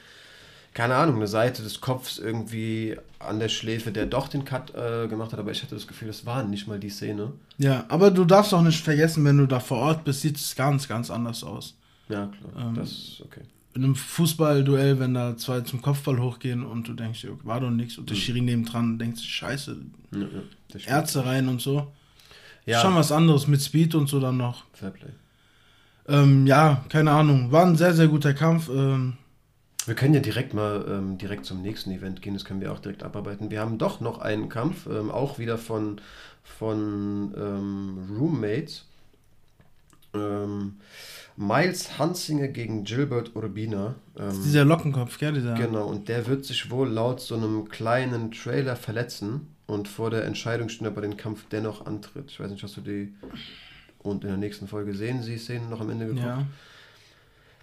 keine 0.74 0.96
Ahnung, 0.96 1.18
eine 1.18 1.28
Seite 1.28 1.64
des 1.64 1.82
Kopfs 1.82 2.18
irgendwie 2.18 2.98
an 3.20 3.40
der 3.40 3.50
Schläfe, 3.50 3.92
der 3.92 4.06
doch 4.06 4.28
den 4.28 4.46
Cut 4.46 4.74
äh, 4.74 5.08
gemacht 5.08 5.34
hat, 5.34 5.40
aber 5.40 5.52
ich 5.52 5.62
hatte 5.62 5.76
das 5.76 5.88
Gefühl, 5.88 6.10
es 6.10 6.26
war 6.26 6.44
nicht 6.44 6.68
mal 6.68 6.80
die 6.80 6.90
Szene. 6.90 7.34
Ja, 7.58 7.86
aber 7.90 8.10
du 8.10 8.26
darfst 8.26 8.54
auch 8.54 8.62
nicht 8.62 8.84
vergessen, 8.84 9.26
wenn 9.26 9.38
du 9.38 9.46
da 9.46 9.60
vor 9.60 9.80
Ort 9.80 10.04
bist, 10.04 10.22
sieht 10.22 10.38
es 10.38 10.56
ganz, 10.56 10.88
ganz 10.88 11.12
anders 11.12 11.44
aus. 11.44 11.76
Ja, 12.10 12.28
klar. 12.28 12.68
Ähm, 12.68 12.76
das 12.76 12.90
ist 12.90 13.22
okay. 13.22 13.42
In 13.74 13.84
einem 13.84 13.96
Fußballduell, 13.96 15.00
wenn 15.00 15.14
da 15.14 15.38
zwei 15.38 15.62
zum 15.62 15.82
Kopfball 15.82 16.20
hochgehen 16.20 16.66
und 16.66 16.88
du 16.88 16.94
denkst, 16.94 17.26
war 17.44 17.62
doch 17.62 17.70
nichts, 17.70 17.98
und 17.98 18.10
der 18.10 18.18
mhm. 18.18 18.22
Schiri 18.22 18.42
nebendran 18.42 18.98
denkt 19.00 19.18
sich, 19.18 19.30
scheiße, 19.30 19.78
ja, 20.14 20.20
ja, 20.20 20.80
Ärzte 20.88 21.26
rein 21.26 21.48
und 21.48 21.62
so. 21.62 21.92
Ja. 22.66 22.82
Schon 22.82 22.96
was 22.96 23.12
anderes 23.12 23.48
mit 23.48 23.62
Speed 23.62 23.96
und 23.96 24.08
so 24.08 24.20
dann 24.20 24.38
noch. 24.38 24.66
Fairplay. 24.74 25.10
Ähm, 26.08 26.46
ja, 26.48 26.84
keine 26.90 27.12
Ahnung. 27.12 27.52
War 27.52 27.66
ein 27.66 27.76
sehr, 27.76 27.94
sehr 27.94 28.08
guter 28.08 28.34
Kampf. 28.34 28.70
Ähm, 28.70 29.14
wir 29.88 29.96
können 29.96 30.14
ja 30.14 30.20
direkt 30.20 30.54
mal 30.54 30.86
ähm, 30.88 31.18
direkt 31.18 31.46
zum 31.46 31.62
nächsten 31.62 31.92
Event 31.92 32.22
gehen, 32.22 32.34
das 32.34 32.46
können 32.46 32.62
wir 32.62 32.72
auch 32.72 32.80
direkt 32.80 33.04
abarbeiten. 33.04 33.52
Wir 33.52 33.62
haben 33.62 33.78
doch 33.78 34.00
noch 34.02 34.20
einen 34.20 34.50
Kampf, 34.50 34.88
ähm, 34.88 35.12
auch 35.12 35.40
wieder 35.40 35.58
von, 35.58 36.02
von 36.44 37.34
ähm, 37.38 38.18
Roommates. 38.18 38.86
Ähm, 40.14 40.78
Miles 41.38 41.98
Hansinger 41.98 42.50
gegen 42.50 42.84
Gilbert 42.84 43.36
Urbina. 43.36 43.96
Ähm, 44.18 44.42
dieser 44.44 44.66
Lockenkopf, 44.66 45.18
gell? 45.18 45.34
Dieser 45.34 45.56
genau, 45.56 45.88
und 45.88 46.10
der 46.10 46.28
wird 46.28 46.46
sich 46.46 46.70
wohl 46.70 46.90
laut 46.90 47.22
so 47.22 47.36
einem 47.36 47.70
kleinen 47.70 48.32
Trailer 48.32 48.76
verletzen 48.76 49.48
und 49.68 49.88
vor 49.88 50.10
der 50.10 50.26
Entscheidungsstunde 50.26 50.92
bei 50.92 51.02
den 51.02 51.18
Kampf 51.18 51.46
dennoch 51.50 51.86
antritt. 51.86 52.30
Ich 52.30 52.40
weiß 52.40 52.52
nicht, 52.52 52.62
hast 52.62 52.78
du 52.78 52.82
die 52.82 53.14
und 54.00 54.24
in 54.24 54.30
der 54.30 54.38
nächsten 54.38 54.68
Folge 54.68 54.94
sehen 54.94 55.22
sie 55.22 55.38
Szenen 55.38 55.70
noch 55.70 55.80
am 55.80 55.90
Ende 55.90 56.08
geguckt. 56.08 56.26
Ja. 56.26 56.46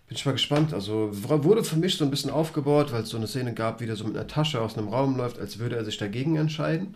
Bin 0.08 0.16
ich 0.16 0.24
mal 0.24 0.32
gespannt. 0.32 0.72
Also 0.72 1.10
wurde 1.12 1.62
für 1.62 1.76
mich 1.76 1.96
so 1.96 2.04
ein 2.04 2.10
bisschen 2.10 2.30
aufgebaut, 2.30 2.92
weil 2.92 3.02
es 3.02 3.10
so 3.10 3.18
eine 3.18 3.26
Szene 3.26 3.52
gab, 3.52 3.80
wie 3.80 3.86
der 3.86 3.96
so 3.96 4.04
mit 4.04 4.16
einer 4.16 4.26
Tasche 4.26 4.60
aus 4.60 4.76
einem 4.76 4.88
Raum 4.88 5.16
läuft, 5.16 5.38
als 5.38 5.58
würde 5.58 5.76
er 5.76 5.84
sich 5.84 5.98
dagegen 5.98 6.36
entscheiden. 6.36 6.94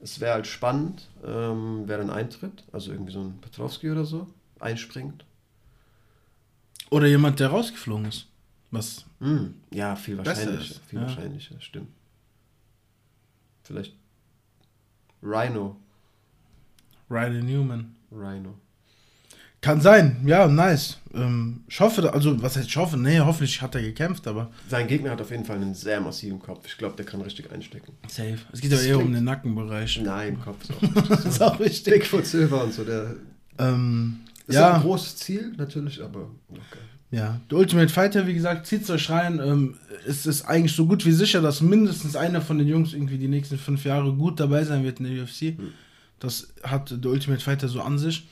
Es 0.00 0.20
wäre 0.20 0.34
halt 0.34 0.46
spannend, 0.46 1.08
ähm, 1.26 1.82
wer 1.86 1.98
dann 1.98 2.10
eintritt. 2.10 2.64
Also 2.72 2.92
irgendwie 2.92 3.12
so 3.12 3.20
ein 3.20 3.38
Petrowski 3.40 3.90
oder 3.90 4.04
so 4.04 4.26
einspringt. 4.60 5.24
Oder 6.90 7.06
jemand, 7.06 7.38
der 7.38 7.48
rausgeflogen 7.48 8.06
ist. 8.06 8.26
Was? 8.70 9.04
Mm, 9.20 9.48
ja, 9.70 9.96
viel 9.96 10.16
wahrscheinlicher. 10.18 10.80
Viel 10.86 11.00
ja. 11.00 11.06
wahrscheinlicher, 11.06 11.60
stimmt. 11.60 11.88
Vielleicht 13.62 13.94
Rhino. 15.22 15.76
Riley 17.10 17.42
Newman. 17.42 17.94
Rhino. 18.10 18.54
Kann 19.60 19.80
sein, 19.80 20.20
ja, 20.24 20.46
nice. 20.46 20.98
Ähm, 21.12 21.64
ich 21.66 21.80
hoffe, 21.80 22.12
also, 22.12 22.40
was 22.40 22.56
heißt 22.56 22.68
ich 22.68 22.76
hoffe? 22.76 22.96
Nee, 22.96 23.18
hoffentlich 23.18 23.60
hat 23.60 23.74
er 23.74 23.82
gekämpft, 23.82 24.26
aber. 24.28 24.50
Sein 24.68 24.86
Gegner 24.86 25.10
hat 25.10 25.20
auf 25.20 25.30
jeden 25.32 25.44
Fall 25.44 25.56
einen 25.56 25.74
sehr 25.74 26.00
massiven 26.00 26.38
Kopf. 26.38 26.66
Ich 26.66 26.78
glaube, 26.78 26.94
der 26.96 27.04
kann 27.04 27.20
richtig 27.20 27.50
einstecken. 27.50 27.92
Safe. 28.06 28.38
Es 28.52 28.60
geht 28.60 28.70
ja 28.70 28.78
eher 28.78 28.98
um 28.98 29.12
den 29.12 29.24
Nackenbereich. 29.24 30.00
Nein, 30.04 30.38
Kopf 30.40 30.62
ist 30.62 30.72
auch, 30.72 31.02
das 31.08 31.24
ist 31.24 31.42
auch 31.42 31.58
wichtig. 31.58 31.94
Bigfoot 31.94 32.26
Silver 32.26 32.62
und 32.64 32.72
so, 32.72 32.84
der. 32.84 33.16
Ähm, 33.58 34.20
das 34.46 34.56
ja. 34.56 34.68
ist 34.68 34.76
ein 34.76 34.82
großes 34.82 35.16
Ziel, 35.16 35.52
natürlich, 35.56 36.02
aber 36.02 36.30
okay. 36.50 36.78
Ja, 37.10 37.40
der 37.50 37.58
Ultimate 37.58 37.88
Fighter, 37.88 38.26
wie 38.26 38.34
gesagt, 38.34 38.66
zieht 38.66 38.82
es 38.82 38.90
euch 38.90 39.10
rein. 39.10 39.40
Ähm, 39.42 39.76
es 40.06 40.26
ist 40.26 40.44
eigentlich 40.44 40.76
so 40.76 40.86
gut 40.86 41.04
wie 41.04 41.12
sicher, 41.12 41.40
dass 41.40 41.62
mindestens 41.62 42.16
einer 42.16 42.42
von 42.42 42.58
den 42.58 42.68
Jungs 42.68 42.92
irgendwie 42.92 43.18
die 43.18 43.28
nächsten 43.28 43.58
fünf 43.58 43.84
Jahre 43.84 44.12
gut 44.12 44.38
dabei 44.38 44.62
sein 44.64 44.84
wird 44.84 45.00
in 45.00 45.06
der 45.06 45.24
UFC. 45.24 45.58
Hm. 45.58 45.72
Das 46.20 46.48
hat 46.62 46.90
der 47.02 47.10
Ultimate 47.10 47.42
Fighter 47.42 47.68
so 47.68 47.80
an 47.80 47.98
sich. 47.98 48.28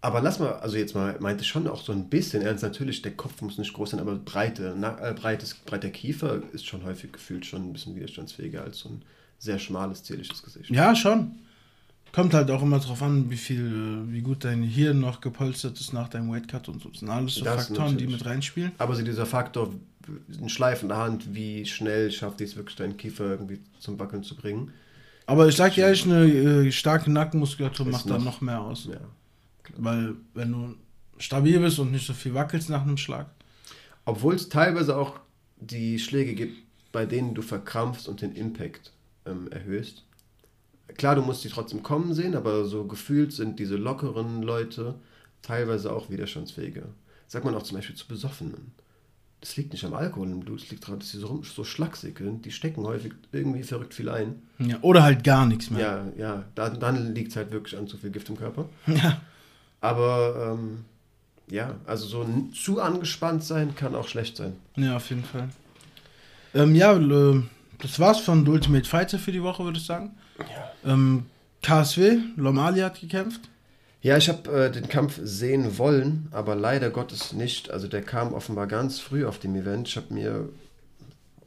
Aber 0.00 0.20
lass 0.20 0.38
mal, 0.38 0.52
also 0.52 0.76
jetzt 0.76 0.94
mal, 0.94 1.16
meinte 1.18 1.42
schon 1.44 1.66
auch 1.66 1.82
so 1.82 1.92
ein 1.92 2.08
bisschen 2.08 2.42
ernst, 2.42 2.62
natürlich, 2.62 3.02
der 3.02 3.12
Kopf 3.12 3.42
muss 3.42 3.58
nicht 3.58 3.72
groß 3.72 3.90
sein, 3.90 4.00
aber 4.00 4.14
breite, 4.14 4.76
na, 4.78 4.96
äh, 5.00 5.12
breites, 5.12 5.54
breiter 5.54 5.90
Kiefer 5.90 6.40
ist 6.52 6.66
schon 6.66 6.84
häufig 6.84 7.12
gefühlt 7.12 7.44
schon 7.44 7.62
ein 7.62 7.72
bisschen 7.72 7.96
widerstandsfähiger 7.96 8.62
als 8.62 8.78
so 8.78 8.90
ein 8.90 9.02
sehr 9.38 9.58
schmales, 9.58 10.04
zierliches 10.04 10.42
Gesicht. 10.42 10.70
Ja, 10.70 10.94
schon. 10.94 11.32
Kommt 12.12 12.32
halt 12.32 12.50
auch 12.50 12.62
immer 12.62 12.78
drauf 12.78 13.02
an, 13.02 13.28
wie 13.28 13.36
viel, 13.36 14.06
äh, 14.08 14.12
wie 14.12 14.20
gut 14.22 14.44
dein 14.44 14.62
Hirn 14.62 15.00
noch 15.00 15.20
gepolstert 15.20 15.78
ist 15.80 15.92
nach 15.92 16.08
deinem 16.08 16.30
Weightcut 16.30 16.68
und 16.68 16.80
so. 16.80 16.88
Das 16.90 17.00
sind 17.00 17.10
alles 17.10 17.34
so 17.34 17.44
das 17.44 17.66
Faktoren, 17.66 17.92
natürlich. 17.92 18.06
die 18.06 18.12
mit 18.12 18.24
reinspielen. 18.24 18.72
Aber 18.78 18.94
so 18.94 19.02
dieser 19.02 19.26
Faktor, 19.26 19.74
ein 20.40 20.48
Schleif 20.48 20.82
in 20.82 20.88
der 20.88 20.98
Hand, 20.98 21.34
wie 21.34 21.66
schnell 21.66 22.10
schafft 22.12 22.40
es 22.40 22.56
wirklich 22.56 22.76
deinen 22.76 22.96
Kiefer 22.96 23.24
irgendwie 23.24 23.60
zum 23.80 23.98
Wackeln 23.98 24.22
zu 24.22 24.36
bringen. 24.36 24.72
Aber 25.26 25.46
ich 25.48 25.56
sag 25.56 25.74
dir 25.74 25.84
ehrlich, 25.84 26.04
eine 26.06 26.24
äh, 26.24 26.72
starke 26.72 27.10
Nackenmuskulatur 27.10 27.86
macht 27.86 28.08
da 28.08 28.16
noch 28.18 28.40
mehr 28.40 28.60
aus. 28.60 28.86
Ja, 28.90 29.00
Weil 29.76 30.14
wenn 30.34 30.52
du 30.52 30.74
stabil 31.18 31.58
bist 31.60 31.78
und 31.78 31.92
nicht 31.92 32.06
so 32.06 32.12
viel 32.12 32.34
wackelst 32.34 32.70
nach 32.70 32.82
einem 32.82 32.96
Schlag. 32.96 33.26
Obwohl 34.04 34.34
es 34.34 34.48
teilweise 34.48 34.96
auch 34.96 35.20
die 35.56 35.98
Schläge 35.98 36.34
gibt, 36.34 36.56
bei 36.92 37.06
denen 37.06 37.34
du 37.34 37.42
verkrampfst 37.42 38.08
und 38.08 38.22
den 38.22 38.34
Impact 38.34 38.92
ähm, 39.26 39.48
erhöhst. 39.50 40.04
Klar, 40.96 41.16
du 41.16 41.22
musst 41.22 41.44
die 41.44 41.50
trotzdem 41.50 41.82
kommen 41.82 42.14
sehen, 42.14 42.34
aber 42.34 42.64
so 42.64 42.84
gefühlt 42.86 43.32
sind 43.32 43.58
diese 43.58 43.76
lockeren 43.76 44.42
Leute 44.42 44.94
teilweise 45.42 45.92
auch 45.92 46.08
widerstandsfähiger. 46.08 46.86
Sagt 47.26 47.44
man 47.44 47.54
auch 47.54 47.62
zum 47.62 47.76
Beispiel 47.76 47.96
zu 47.96 48.08
Besoffenen. 48.08 48.72
Das 49.40 49.56
liegt 49.56 49.72
nicht 49.72 49.84
am 49.84 49.94
Alkohol 49.94 50.28
im 50.28 50.40
Blut, 50.40 50.62
es 50.62 50.70
liegt 50.70 50.84
daran, 50.84 50.98
dass 50.98 51.10
sie 51.10 51.18
so, 51.18 51.42
so 51.44 51.62
schlaksig 51.62 52.18
sind. 52.18 52.44
Die 52.44 52.50
stecken 52.50 52.82
häufig 52.84 53.12
irgendwie 53.30 53.62
verrückt 53.62 53.94
viel 53.94 54.08
ein. 54.08 54.42
Ja, 54.58 54.78
oder 54.80 55.04
halt 55.04 55.22
gar 55.22 55.46
nichts 55.46 55.70
mehr. 55.70 55.80
Ja, 55.80 56.12
ja, 56.16 56.44
dann, 56.56 56.80
dann 56.80 57.14
liegt 57.14 57.30
es 57.30 57.36
halt 57.36 57.52
wirklich 57.52 57.78
an 57.78 57.86
zu 57.86 57.98
viel 57.98 58.10
Gift 58.10 58.30
im 58.30 58.36
Körper. 58.36 58.68
Ja. 58.86 59.20
Aber 59.80 60.56
ähm, 60.58 60.84
ja, 61.50 61.76
also 61.86 62.06
so 62.06 62.26
zu 62.52 62.80
angespannt 62.80 63.44
sein 63.44 63.74
kann 63.74 63.94
auch 63.94 64.08
schlecht 64.08 64.36
sein. 64.36 64.54
Ja, 64.76 64.96
auf 64.96 65.08
jeden 65.10 65.24
Fall. 65.24 65.48
Ähm, 66.54 66.74
ja, 66.74 66.98
das 67.78 67.98
war's 67.98 68.20
von 68.20 68.44
The 68.44 68.50
Ultimate 68.50 68.88
Fighter 68.88 69.18
für 69.18 69.32
die 69.32 69.42
Woche, 69.42 69.64
würde 69.64 69.78
ich 69.78 69.86
sagen. 69.86 70.16
Ja. 70.38 70.92
Ähm, 70.92 71.26
KSW, 71.62 72.18
Lomali 72.36 72.80
hat 72.80 73.00
gekämpft. 73.00 73.42
Ja, 74.00 74.16
ich 74.16 74.28
habe 74.28 74.50
äh, 74.66 74.70
den 74.70 74.88
Kampf 74.88 75.18
sehen 75.22 75.76
wollen, 75.78 76.28
aber 76.30 76.54
leider 76.54 76.90
Gottes 76.90 77.32
nicht. 77.32 77.70
Also 77.70 77.88
der 77.88 78.02
kam 78.02 78.32
offenbar 78.32 78.66
ganz 78.66 79.00
früh 79.00 79.26
auf 79.26 79.38
dem 79.38 79.56
Event. 79.56 79.88
Ich 79.88 79.96
habe 79.96 80.14
mir 80.14 80.48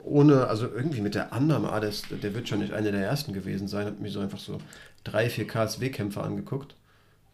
ohne, 0.04 0.48
also 0.48 0.68
irgendwie 0.68 1.02
mit 1.02 1.16
der 1.16 1.32
Annahme, 1.32 1.72
ah, 1.72 1.80
das, 1.80 2.04
der 2.10 2.34
wird 2.34 2.50
schon 2.50 2.60
nicht 2.60 2.74
einer 2.74 2.92
der 2.92 3.06
ersten 3.06 3.34
gewesen 3.34 3.68
sein, 3.68 3.86
habe 3.86 4.02
mir 4.02 4.10
so 4.10 4.20
einfach 4.20 4.40
so 4.40 4.58
drei, 5.04 5.30
vier 5.30 5.48
KSW-Kämpfer 5.48 6.24
angeguckt 6.24 6.76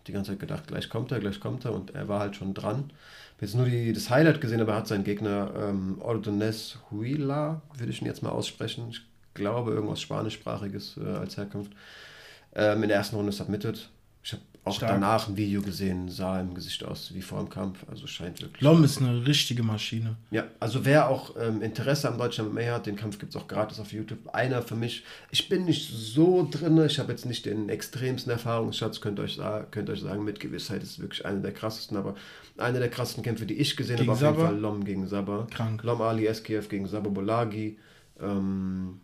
die 0.07 0.13
ganze 0.13 0.31
Zeit 0.31 0.39
gedacht, 0.39 0.67
gleich 0.67 0.89
kommt 0.89 1.11
er, 1.11 1.19
gleich 1.19 1.39
kommt 1.39 1.65
er 1.65 1.73
und 1.73 1.93
er 1.95 2.07
war 2.07 2.19
halt 2.19 2.35
schon 2.35 2.53
dran. 2.53 2.85
Ich 2.89 3.33
habe 3.35 3.45
jetzt 3.45 3.55
nur 3.55 3.65
die, 3.65 3.93
das 3.93 4.09
Highlight 4.09 4.41
gesehen, 4.41 4.61
aber 4.61 4.73
er 4.73 4.77
hat 4.79 4.87
seinen 4.87 5.03
Gegner 5.03 5.51
ähm, 5.55 5.97
Ordones 6.01 6.79
Huila, 6.89 7.61
würde 7.75 7.91
ich 7.91 8.01
ihn 8.01 8.07
jetzt 8.07 8.23
mal 8.23 8.29
aussprechen. 8.29 8.87
Ich 8.89 9.01
glaube, 9.33 9.71
irgendwas 9.71 10.01
Spanischsprachiges 10.01 10.97
äh, 10.97 11.07
als 11.07 11.37
Herkunft. 11.37 11.71
Ähm, 12.55 12.81
in 12.83 12.89
der 12.89 12.97
ersten 12.97 13.15
Runde 13.15 13.31
submitted. 13.31 13.89
Auch 14.67 14.75
Stark. 14.75 14.91
danach 14.91 15.27
ein 15.27 15.37
Video 15.37 15.61
gesehen, 15.61 16.09
sah 16.09 16.39
im 16.39 16.53
Gesicht 16.53 16.83
aus 16.83 17.13
wie 17.13 17.21
vor 17.21 17.39
dem 17.39 17.49
Kampf. 17.49 17.85
Also 17.89 18.07
scheint 18.07 18.41
wirklich. 18.41 18.61
Lom 18.61 18.83
ist 18.83 19.01
eine 19.01 19.25
richtige 19.25 19.63
Maschine. 19.63 20.15
Ja, 20.31 20.45
also 20.59 20.85
wer 20.85 21.09
auch 21.09 21.35
ähm, 21.39 21.61
Interesse 21.61 22.07
am 22.07 22.17
deutschen 22.17 22.51
MMA 22.51 22.73
hat, 22.73 22.85
den 22.85 22.95
Kampf 22.95 23.19
gibt 23.19 23.35
es 23.35 23.41
auch 23.41 23.47
gratis 23.47 23.79
auf 23.79 23.91
YouTube. 23.91 24.19
Einer 24.33 24.61
für 24.61 24.75
mich. 24.75 25.03
Ich 25.31 25.49
bin 25.49 25.65
nicht 25.65 25.91
so 25.91 26.47
drin, 26.49 26.77
ich 26.85 26.99
habe 26.99 27.11
jetzt 27.11 27.25
nicht 27.25 27.45
den 27.45 27.69
extremsten 27.69 28.31
Erfahrungsschatz, 28.31 29.01
könnt 29.01 29.19
euch, 29.19 29.39
könnt 29.71 29.89
euch 29.89 30.01
sagen, 30.01 30.23
mit 30.23 30.39
Gewissheit 30.39 30.83
ist 30.83 30.91
es 30.91 30.99
wirklich 30.99 31.25
einer 31.25 31.39
der 31.39 31.53
krassesten, 31.53 31.97
aber 31.97 32.15
einer 32.57 32.79
der 32.79 32.89
krassesten 32.89 33.23
Kämpfe, 33.23 33.45
die 33.45 33.55
ich 33.55 33.77
gesehen 33.77 33.99
habe, 33.99 34.11
auf 34.11 34.21
jeden 34.21 34.35
Fall 34.35 34.57
Lom 34.57 34.83
gegen 34.83 35.07
Sabah. 35.07 35.47
Krank. 35.49 35.83
Lom 35.83 36.01
Ali 36.01 36.31
SKF 36.33 36.69
gegen 36.69 36.87
Sabah 36.87 37.09
Bolagi. 37.09 37.77
Ähm, 38.19 38.99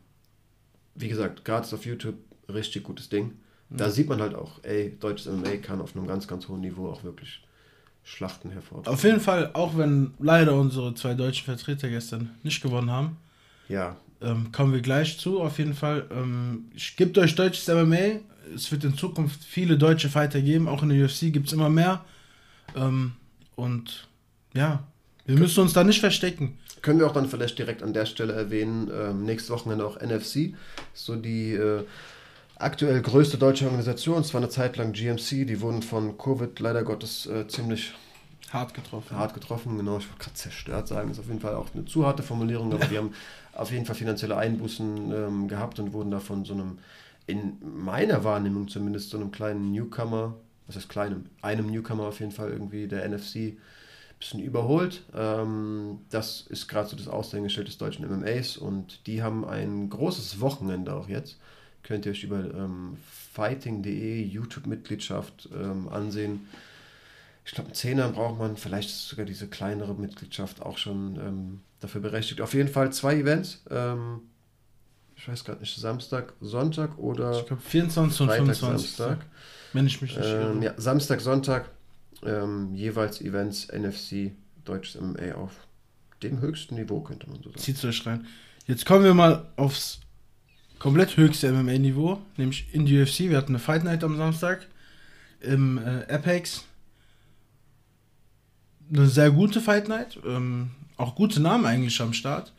wie 0.96 1.08
gesagt, 1.08 1.46
gratis 1.46 1.74
auf 1.74 1.86
YouTube, 1.86 2.16
richtig 2.50 2.84
gutes 2.84 3.10
Ding 3.10 3.34
da 3.78 3.90
sieht 3.90 4.08
man 4.10 4.22
halt 4.22 4.36
auch, 4.36 4.64
ey, 4.64 4.96
deutsches 5.00 5.32
MMA 5.32 5.58
kann 5.58 5.82
auf 5.82 5.96
einem 5.96 6.08
ganz, 6.08 6.28
ganz 6.28 6.48
hohen 6.48 6.62
Niveau 6.62 6.90
auch 6.90 7.04
wirklich 7.04 7.42
Schlachten 8.04 8.52
hervorbringen. 8.52 8.94
Auf 8.94 9.04
jeden 9.04 9.20
Fall, 9.20 9.52
auch 9.54 9.78
wenn 9.78 10.14
leider 10.20 10.56
unsere 10.56 10.94
zwei 10.94 11.14
deutschen 11.14 11.46
Vertreter 11.46 11.90
gestern 11.90 12.32
nicht 12.44 12.62
gewonnen 12.62 12.92
haben. 12.92 13.18
Ja. 13.70 13.96
Ähm, 14.22 14.52
kommen 14.52 14.74
wir 14.74 14.82
gleich 14.82 15.18
zu, 15.20 15.42
auf 15.42 15.58
jeden 15.58 15.74
Fall. 15.74 16.06
Ähm, 16.12 16.66
gebt 16.98 17.18
euch 17.18 17.36
deutsches 17.36 17.68
MMA. 17.68 18.20
Es 18.54 18.72
wird 18.72 18.84
in 18.84 18.98
Zukunft 18.98 19.44
viele 19.44 19.78
deutsche 19.78 20.10
Fighter 20.10 20.42
geben. 20.42 20.68
Auch 20.68 20.84
in 20.84 20.90
der 20.90 21.06
UFC 21.06 21.32
gibt 21.32 21.48
es 21.48 21.54
immer 21.54 21.70
mehr. 21.70 22.04
Ähm, 22.76 23.14
und 23.56 24.08
ja, 24.54 24.84
wir 25.26 25.38
müssen 25.38 25.62
uns 25.62 25.74
da 25.74 25.84
nicht 25.84 26.00
verstecken. 26.00 26.58
Können 26.82 27.00
wir 27.00 27.08
auch 27.08 27.14
dann 27.14 27.30
vielleicht 27.30 27.58
direkt 27.58 27.82
an 27.82 27.94
der 27.94 28.06
Stelle 28.06 28.34
erwähnen, 28.34 28.92
ähm, 28.94 29.24
nächstes 29.24 29.50
Wochenende 29.50 29.86
auch 29.86 30.02
NFC. 30.02 30.54
So 30.94 31.16
die 31.16 31.54
äh, 31.54 31.84
aktuell 32.64 33.02
größte 33.02 33.38
deutsche 33.38 33.66
Organisation. 33.66 34.22
Es 34.22 34.34
war 34.34 34.42
eine 34.42 34.50
Zeit 34.50 34.78
lang 34.78 34.94
GMC, 34.94 35.46
die 35.46 35.62
wurden 35.62 35.82
von 35.82 36.18
Covid 36.18 36.60
leider 36.60 36.84
Gottes 36.84 37.26
äh, 37.26 37.48
ziemlich 37.48 37.94
hart 38.52 38.74
getroffen. 38.74 39.18
Hart 39.18 39.34
getroffen, 39.34 39.78
genau. 39.78 39.98
Ich 39.98 40.08
wollte 40.08 40.24
gerade 40.24 40.36
zerstört 40.36 40.88
sagen. 40.88 41.10
Das 41.10 41.18
ist 41.18 41.24
auf 41.24 41.28
jeden 41.28 41.42
Fall 41.42 41.56
auch 41.56 41.68
eine 41.74 41.86
zu 41.86 42.06
harte 42.06 42.24
Formulierung, 42.24 42.74
aber 42.74 42.86
die 42.86 42.98
haben 43.00 43.14
auf 43.54 43.72
jeden 43.72 43.86
Fall 43.86 43.96
finanzielle 43.96 44.38
Einbußen 44.38 45.12
ähm, 45.12 45.48
gehabt 45.48 45.80
und 45.80 45.94
wurden 45.94 46.12
da 46.12 46.20
von 46.20 46.46
so 46.46 46.54
einem, 46.54 46.80
in 47.28 47.58
meiner 47.62 48.24
Wahrnehmung 48.24 48.68
zumindest, 48.68 49.10
so 49.10 49.18
einem 49.18 49.32
kleinen 49.32 49.72
Newcomer, 49.72 50.36
was 50.68 50.76
heißt 50.76 50.90
kleinem, 50.90 51.26
einem 51.42 51.70
Newcomer 51.70 52.08
auf 52.08 52.20
jeden 52.20 52.32
Fall 52.32 52.50
irgendwie 52.50 52.88
der 52.88 53.08
NFC 53.08 53.36
ein 53.36 53.58
bisschen 54.20 54.40
überholt. 54.40 55.04
Ähm, 55.16 56.00
das 56.10 56.42
ist 56.50 56.68
gerade 56.68 56.88
so 56.88 56.96
das 56.96 57.08
Aushängeschild 57.08 57.68
des 57.68 57.78
deutschen 57.78 58.08
MMAs 58.08 58.58
und 58.58 59.06
die 59.08 59.22
haben 59.22 59.46
ein 59.46 59.90
großes 59.90 60.40
Wochenende 60.40 60.94
auch 60.94 61.10
jetzt 61.10 61.38
könnt 61.84 62.06
ihr 62.06 62.12
euch 62.14 62.24
über 62.24 62.40
ähm, 62.40 62.98
fighting.de 63.34 64.24
YouTube-Mitgliedschaft 64.24 65.50
ähm, 65.54 65.90
ansehen. 65.90 66.48
Ich 67.46 67.52
glaube, 67.52 67.68
einen 67.68 67.76
Zehner 67.76 68.10
braucht 68.10 68.40
man, 68.40 68.56
vielleicht 68.56 68.90
ist 68.90 69.10
sogar 69.10 69.26
diese 69.26 69.48
kleinere 69.48 69.94
Mitgliedschaft 69.94 70.62
auch 70.62 70.78
schon 70.78 71.18
ähm, 71.18 71.62
dafür 71.82 72.02
berechtigt. 72.02 72.40
Auf 72.40 72.54
jeden 72.54 72.70
Fall 72.70 72.94
zwei 72.94 73.16
Events. 73.16 73.64
Ähm, 73.70 74.22
ich 75.16 75.28
weiß 75.28 75.44
gerade 75.44 75.60
nicht, 75.60 75.76
Samstag, 75.76 76.34
Sonntag 76.42 76.98
oder. 76.98 77.40
Ich 77.40 77.46
glaube, 77.46 77.62
24 77.62 78.22
und 78.22 78.28
Freitag, 78.28 78.46
25. 78.46 78.92
Samstag. 78.92 79.26
Wenn 79.74 79.88
ich 79.88 80.02
mich 80.02 80.16
nicht 80.16 80.28
ähm, 80.28 80.62
Ja, 80.62 80.74
Samstag, 80.78 81.20
Sonntag 81.20 81.70
ähm, 82.24 82.74
jeweils 82.74 83.22
Events 83.22 83.68
NFC, 83.68 84.32
deutsches 84.64 85.02
MMA 85.02 85.34
auf 85.36 85.52
dem 86.22 86.40
höchsten 86.40 86.76
Niveau, 86.76 87.02
könnte 87.02 87.30
man 87.30 87.38
so 87.38 87.50
sagen. 87.50 87.60
Zieht 87.60 87.84
euch 87.84 88.06
rein. 88.06 88.26
Jetzt 88.66 88.86
kommen 88.86 89.04
wir 89.04 89.14
mal 89.14 89.50
aufs 89.58 90.00
komplett 90.84 91.16
höchste 91.16 91.50
MMA-Niveau, 91.50 92.22
nämlich 92.36 92.68
in 92.74 92.86
die 92.86 93.02
UFC. 93.02 93.20
Wir 93.20 93.38
hatten 93.38 93.54
eine 93.54 93.60
Fight 93.60 93.86
Night 93.86 94.04
am 94.04 94.18
Samstag 94.18 94.68
im 95.40 95.78
äh, 95.78 96.14
Apex. 96.14 96.66
Eine 98.92 99.08
sehr 99.08 99.32
gute 99.32 99.62
Fight 99.62 99.88
Night. 99.88 100.20
Ähm, 100.26 100.72
auch 100.98 101.16
gute 101.16 101.40
Namen 101.40 101.66
eigentlich 101.66 102.02
am 102.02 102.12
Start. 102.12 102.52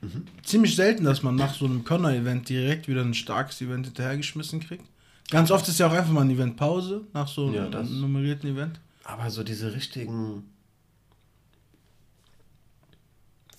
Mhm. 0.00 0.24
Ziemlich 0.42 0.74
selten, 0.74 1.04
dass 1.04 1.22
man 1.22 1.36
nach 1.36 1.54
so 1.54 1.64
einem 1.64 1.84
Connor-Event 1.84 2.48
direkt 2.48 2.88
wieder 2.88 3.02
ein 3.02 3.14
starkes 3.14 3.60
Event 3.60 3.86
hinterhergeschmissen 3.86 4.58
kriegt. 4.58 4.84
Ganz 5.30 5.52
oft 5.52 5.68
ist 5.68 5.78
ja 5.78 5.86
auch 5.86 5.92
einfach 5.92 6.10
mal 6.10 6.22
ein 6.22 6.30
Event 6.30 6.56
Pause 6.56 7.02
nach 7.12 7.28
so 7.28 7.52
ja, 7.52 7.66
einem 7.66 8.00
nummerierten 8.00 8.50
Event. 8.50 8.80
Aber 9.04 9.30
so 9.30 9.44
diese 9.44 9.72
richtigen 9.72 10.42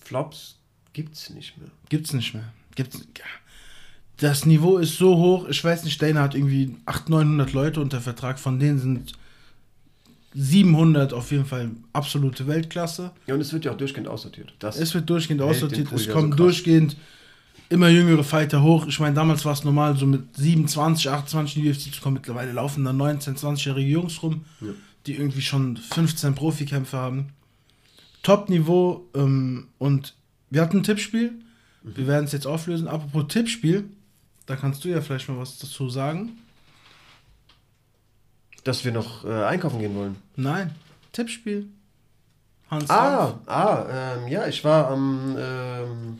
Flops 0.00 0.58
gibt's 0.92 1.30
nicht 1.30 1.56
mehr. 1.56 1.70
Gibt's 1.88 2.12
nicht 2.12 2.34
mehr. 2.34 2.52
Gibt's. 2.74 2.98
Ja 3.16 3.24
das 4.22 4.46
Niveau 4.46 4.78
ist 4.78 4.98
so 4.98 5.16
hoch. 5.16 5.48
Ich 5.48 5.62
weiß 5.64 5.82
nicht, 5.82 6.00
Dana 6.00 6.22
hat 6.22 6.36
irgendwie 6.36 6.76
800, 6.86 7.08
900 7.08 7.52
Leute 7.52 7.80
unter 7.80 8.00
Vertrag. 8.00 8.38
Von 8.38 8.60
denen 8.60 8.78
sind 8.78 9.12
700 10.34 11.12
auf 11.12 11.32
jeden 11.32 11.44
Fall 11.44 11.70
absolute 11.92 12.46
Weltklasse. 12.46 13.10
Ja, 13.26 13.34
und 13.34 13.40
es 13.40 13.52
wird 13.52 13.64
ja 13.64 13.72
auch 13.72 13.76
durchgehend 13.76 14.06
aussortiert. 14.06 14.54
Das 14.60 14.78
es 14.78 14.94
wird 14.94 15.10
durchgehend 15.10 15.42
aussortiert. 15.42 15.90
Es 15.90 16.08
kommen 16.08 16.30
so 16.30 16.36
durchgehend 16.36 16.96
immer 17.68 17.88
jüngere 17.88 18.22
Fighter 18.22 18.62
hoch. 18.62 18.86
Ich 18.86 19.00
meine, 19.00 19.14
damals 19.16 19.44
war 19.44 19.54
es 19.54 19.64
normal, 19.64 19.96
so 19.96 20.06
mit 20.06 20.36
27, 20.36 21.10
28 21.10 21.56
in 21.56 21.62
die 21.64 21.70
UFC 21.70 21.92
zu 21.92 22.00
kommen. 22.00 22.14
Mittlerweile 22.14 22.52
laufen 22.52 22.84
da 22.84 22.92
19, 22.92 23.34
20-jährige 23.34 23.90
Jungs 23.90 24.22
rum, 24.22 24.44
ja. 24.60 24.68
die 25.06 25.16
irgendwie 25.16 25.42
schon 25.42 25.76
15 25.76 26.36
Profikämpfe 26.36 26.96
haben. 26.96 27.30
Top-Niveau. 28.22 29.08
Ähm, 29.14 29.66
und 29.78 30.14
wir 30.48 30.62
hatten 30.62 30.78
ein 30.78 30.82
Tippspiel. 30.84 31.32
Mhm. 31.82 31.96
Wir 31.96 32.06
werden 32.06 32.24
es 32.26 32.32
jetzt 32.32 32.46
auflösen. 32.46 32.86
Apropos 32.86 33.24
Tippspiel. 33.26 33.88
Da 34.46 34.56
kannst 34.56 34.84
du 34.84 34.88
ja 34.88 35.00
vielleicht 35.00 35.28
mal 35.28 35.38
was 35.38 35.58
dazu 35.58 35.88
sagen. 35.88 36.38
Dass 38.64 38.84
wir 38.84 38.92
noch 38.92 39.24
äh, 39.24 39.44
einkaufen 39.44 39.80
gehen 39.80 39.94
wollen. 39.96 40.16
Nein, 40.36 40.74
Tippspiel. 41.12 41.68
Hans 42.70 42.88
ah, 42.88 43.38
ah 43.46 44.14
ähm, 44.16 44.28
ja, 44.28 44.46
ich 44.46 44.64
war 44.64 44.88
am, 44.88 45.36
ähm, 45.38 46.18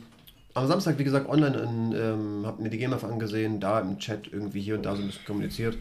am 0.53 0.67
Samstag, 0.67 0.99
wie 0.99 1.03
gesagt, 1.03 1.27
online 1.27 1.59
und 1.59 1.95
ähm, 1.95 2.45
habe 2.45 2.61
mir 2.61 2.69
die 2.69 2.77
GEMAF 2.77 3.03
angesehen, 3.03 3.59
da 3.59 3.79
im 3.79 3.97
Chat 3.97 4.27
irgendwie 4.31 4.61
hier 4.61 4.75
und 4.75 4.83
da 4.83 4.95
so 4.95 5.01
ein 5.01 5.07
bisschen 5.07 5.25
kommuniziert 5.25 5.77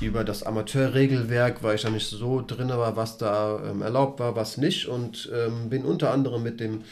über 0.00 0.24
das 0.24 0.42
Amateurregelwerk, 0.42 1.62
weil 1.62 1.76
ich 1.76 1.82
da 1.82 1.90
nicht 1.90 2.08
so 2.08 2.42
drin 2.44 2.70
war, 2.70 2.96
was 2.96 3.18
da 3.18 3.60
ähm, 3.64 3.82
erlaubt 3.82 4.18
war, 4.18 4.34
was 4.34 4.56
nicht 4.56 4.88
und 4.88 5.30
ähm, 5.32 5.70
bin 5.70 5.84
unter 5.84 6.10
anderem 6.10 6.42
mit 6.42 6.58
dem 6.58 6.82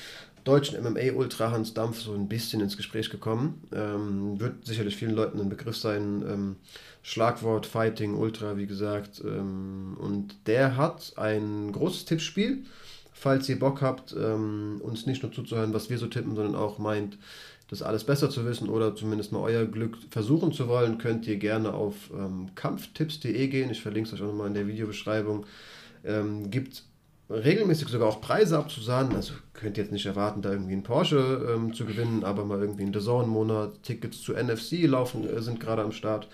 deutschen 0.44 0.82
MMA-Ultra 0.82 1.50
Hans 1.50 1.74
Dampf 1.74 2.00
so 2.00 2.14
ein 2.14 2.28
bisschen 2.28 2.60
ins 2.60 2.76
Gespräch 2.76 3.10
gekommen. 3.10 3.62
Ähm, 3.72 4.40
wird 4.40 4.66
sicherlich 4.66 4.96
vielen 4.96 5.14
Leuten 5.14 5.40
ein 5.40 5.48
Begriff 5.48 5.76
sein. 5.76 6.24
Ähm, 6.28 6.56
Schlagwort 7.02 7.66
Fighting 7.66 8.14
Ultra, 8.14 8.56
wie 8.56 8.66
gesagt. 8.66 9.22
Ähm, 9.24 9.96
und 9.98 10.34
der 10.46 10.76
hat 10.76 11.12
ein 11.16 11.72
großes 11.72 12.04
Tippspiel. 12.06 12.64
Falls 13.12 13.48
ihr 13.48 13.58
Bock 13.58 13.82
habt, 13.82 14.14
ähm, 14.18 14.80
uns 14.82 15.06
nicht 15.06 15.22
nur 15.22 15.30
zuzuhören, 15.30 15.74
was 15.74 15.90
wir 15.90 15.98
so 15.98 16.08
tippen, 16.08 16.34
sondern 16.34 16.56
auch 16.56 16.78
meint, 16.78 17.18
das 17.72 17.80
alles 17.80 18.04
besser 18.04 18.28
zu 18.28 18.44
wissen 18.44 18.68
oder 18.68 18.94
zumindest 18.94 19.32
mal 19.32 19.40
euer 19.40 19.64
Glück 19.64 19.96
versuchen 20.10 20.52
zu 20.52 20.68
wollen, 20.68 20.98
könnt 20.98 21.26
ihr 21.26 21.36
gerne 21.36 21.72
auf 21.72 21.94
ähm, 22.12 22.50
kampftipps.de 22.54 23.48
gehen. 23.48 23.70
Ich 23.70 23.80
verlinke 23.80 24.08
es 24.08 24.14
euch 24.14 24.22
auch 24.22 24.30
nochmal 24.30 24.48
in 24.48 24.54
der 24.54 24.66
Videobeschreibung. 24.66 25.46
Ähm, 26.04 26.50
gibt 26.50 26.82
regelmäßig 27.32 27.88
sogar 27.88 28.08
auch 28.08 28.20
Preise 28.20 28.58
abzusahnen. 28.58 29.14
Also 29.14 29.34
könnt 29.52 29.76
ihr 29.76 29.84
jetzt 29.84 29.92
nicht 29.92 30.06
erwarten, 30.06 30.42
da 30.42 30.50
irgendwie 30.52 30.72
einen 30.72 30.82
Porsche 30.82 31.54
ähm, 31.54 31.72
zu 31.72 31.84
gewinnen, 31.84 32.24
aber 32.24 32.44
mal 32.44 32.60
irgendwie 32.60 32.82
einen 32.82 32.92
Dazone-Monat. 32.92 33.82
Tickets 33.82 34.20
zu 34.20 34.34
NFC 34.34 34.84
laufen, 34.84 35.28
äh, 35.28 35.40
sind 35.40 35.60
gerade 35.60 35.82
am 35.82 35.92
Start. 35.92 36.28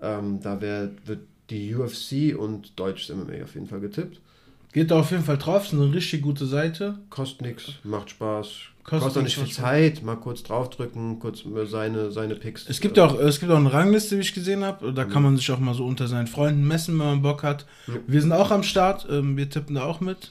Ähm, 0.00 0.40
da 0.40 0.60
wär, 0.60 0.90
wird 1.04 1.20
die 1.50 1.74
UFC 1.74 2.38
und 2.38 2.78
deutsches 2.78 3.14
MMA 3.14 3.42
auf 3.42 3.54
jeden 3.54 3.66
Fall 3.66 3.80
getippt. 3.80 4.20
Geht 4.72 4.90
da 4.90 5.00
auf 5.00 5.10
jeden 5.10 5.24
Fall 5.24 5.38
drauf, 5.38 5.64
ist 5.64 5.72
eine 5.72 5.92
richtig 5.92 6.22
gute 6.22 6.46
Seite. 6.46 6.98
Kostet 7.10 7.42
nichts, 7.42 7.72
macht 7.82 8.10
Spaß. 8.10 8.69
Kostet, 8.82 9.00
kostet 9.00 9.20
auch 9.20 9.24
nicht 9.24 9.38
viel 9.38 9.52
Zeit, 9.52 10.02
mal 10.02 10.16
kurz 10.16 10.42
draufdrücken, 10.42 11.18
kurz 11.18 11.44
seine, 11.64 12.10
seine 12.10 12.34
Picks. 12.34 12.66
Es 12.68 12.80
gibt, 12.80 12.98
auch, 12.98 13.18
es 13.18 13.38
gibt 13.38 13.52
auch 13.52 13.56
eine 13.56 13.72
Rangliste, 13.72 14.16
wie 14.16 14.22
ich 14.22 14.32
gesehen 14.32 14.64
habe. 14.64 14.92
Da 14.92 15.04
mhm. 15.04 15.10
kann 15.10 15.22
man 15.22 15.36
sich 15.36 15.50
auch 15.52 15.58
mal 15.58 15.74
so 15.74 15.84
unter 15.84 16.08
seinen 16.08 16.26
Freunden 16.26 16.66
messen, 16.66 16.98
wenn 16.98 17.06
man 17.06 17.22
Bock 17.22 17.42
hat. 17.42 17.66
Ja. 17.86 17.94
Wir 18.06 18.20
sind 18.22 18.32
auch 18.32 18.50
am 18.50 18.62
Start, 18.62 19.06
ähm, 19.10 19.36
wir 19.36 19.50
tippen 19.50 19.74
da 19.74 19.84
auch 19.84 20.00
mit. 20.00 20.30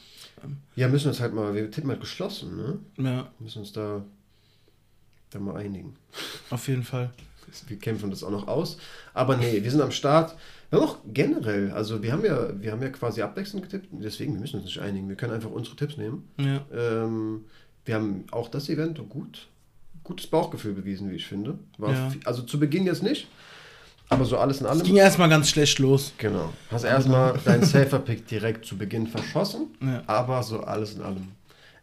Ja, 0.76 0.88
müssen 0.88 1.06
wir 1.06 1.10
uns 1.10 1.20
halt 1.20 1.34
mal, 1.34 1.54
wir 1.54 1.70
tippen 1.70 1.90
halt 1.90 2.00
geschlossen, 2.00 2.58
ne? 2.58 2.80
Ja. 2.98 3.16
Wir 3.38 3.44
müssen 3.44 3.60
uns 3.60 3.72
da, 3.72 4.04
da 5.30 5.40
mal 5.40 5.58
einigen. 5.58 5.96
Auf 6.50 6.68
jeden 6.68 6.84
Fall. 6.84 7.12
Wir 7.68 7.78
kämpfen 7.78 8.10
das 8.10 8.24
auch 8.24 8.32
noch 8.32 8.48
aus. 8.48 8.78
Aber 9.14 9.38
nee, 9.38 9.64
wir 9.64 9.72
sind 9.72 9.82
am 9.82 9.92
Start. 9.92 10.36
Wir 10.70 10.80
haben 10.80 10.88
auch 10.88 10.98
generell, 11.12 11.72
also 11.72 12.04
wir 12.04 12.12
haben 12.12 12.24
ja, 12.24 12.50
wir 12.62 12.72
haben 12.72 12.82
ja 12.82 12.90
quasi 12.90 13.22
abwechselnd 13.22 13.64
getippt, 13.64 13.88
deswegen, 13.92 14.34
wir 14.34 14.42
müssen 14.42 14.58
uns 14.58 14.66
nicht 14.66 14.80
einigen. 14.80 15.10
Wir 15.10 15.16
können 15.16 15.34
einfach 15.34 15.50
unsere 15.50 15.76
Tipps 15.76 15.98
nehmen. 15.98 16.30
Ja. 16.38 16.62
Ähm, 16.72 17.46
wir 17.90 17.96
haben 17.96 18.26
auch 18.30 18.50
das 18.50 18.70
Event 18.70 19.00
gut, 19.10 19.48
gutes 20.04 20.28
Bauchgefühl 20.28 20.74
bewiesen, 20.74 21.10
wie 21.10 21.16
ich 21.16 21.26
finde. 21.26 21.58
Ja. 21.80 22.12
Viel, 22.12 22.22
also 22.24 22.44
zu 22.44 22.60
Beginn 22.60 22.86
jetzt 22.86 23.02
nicht, 23.02 23.28
aber 24.10 24.26
so 24.26 24.38
alles 24.38 24.62
in 24.62 24.68
allem. 24.68 24.78
Es 24.78 24.84
ging 24.84 24.98
erstmal 24.98 25.28
ganz 25.28 25.50
schlecht 25.50 25.80
los. 25.80 26.14
Genau. 26.20 26.54
Hast 26.70 26.84
erstmal 26.84 27.34
deinen 27.46 27.64
Safer-Pick 27.64 28.28
direkt 28.28 28.64
zu 28.64 28.78
Beginn 28.78 29.08
verschossen, 29.08 29.70
ja. 29.82 30.04
aber 30.06 30.44
so 30.44 30.60
alles 30.60 30.94
in 30.94 31.02
allem. 31.02 31.30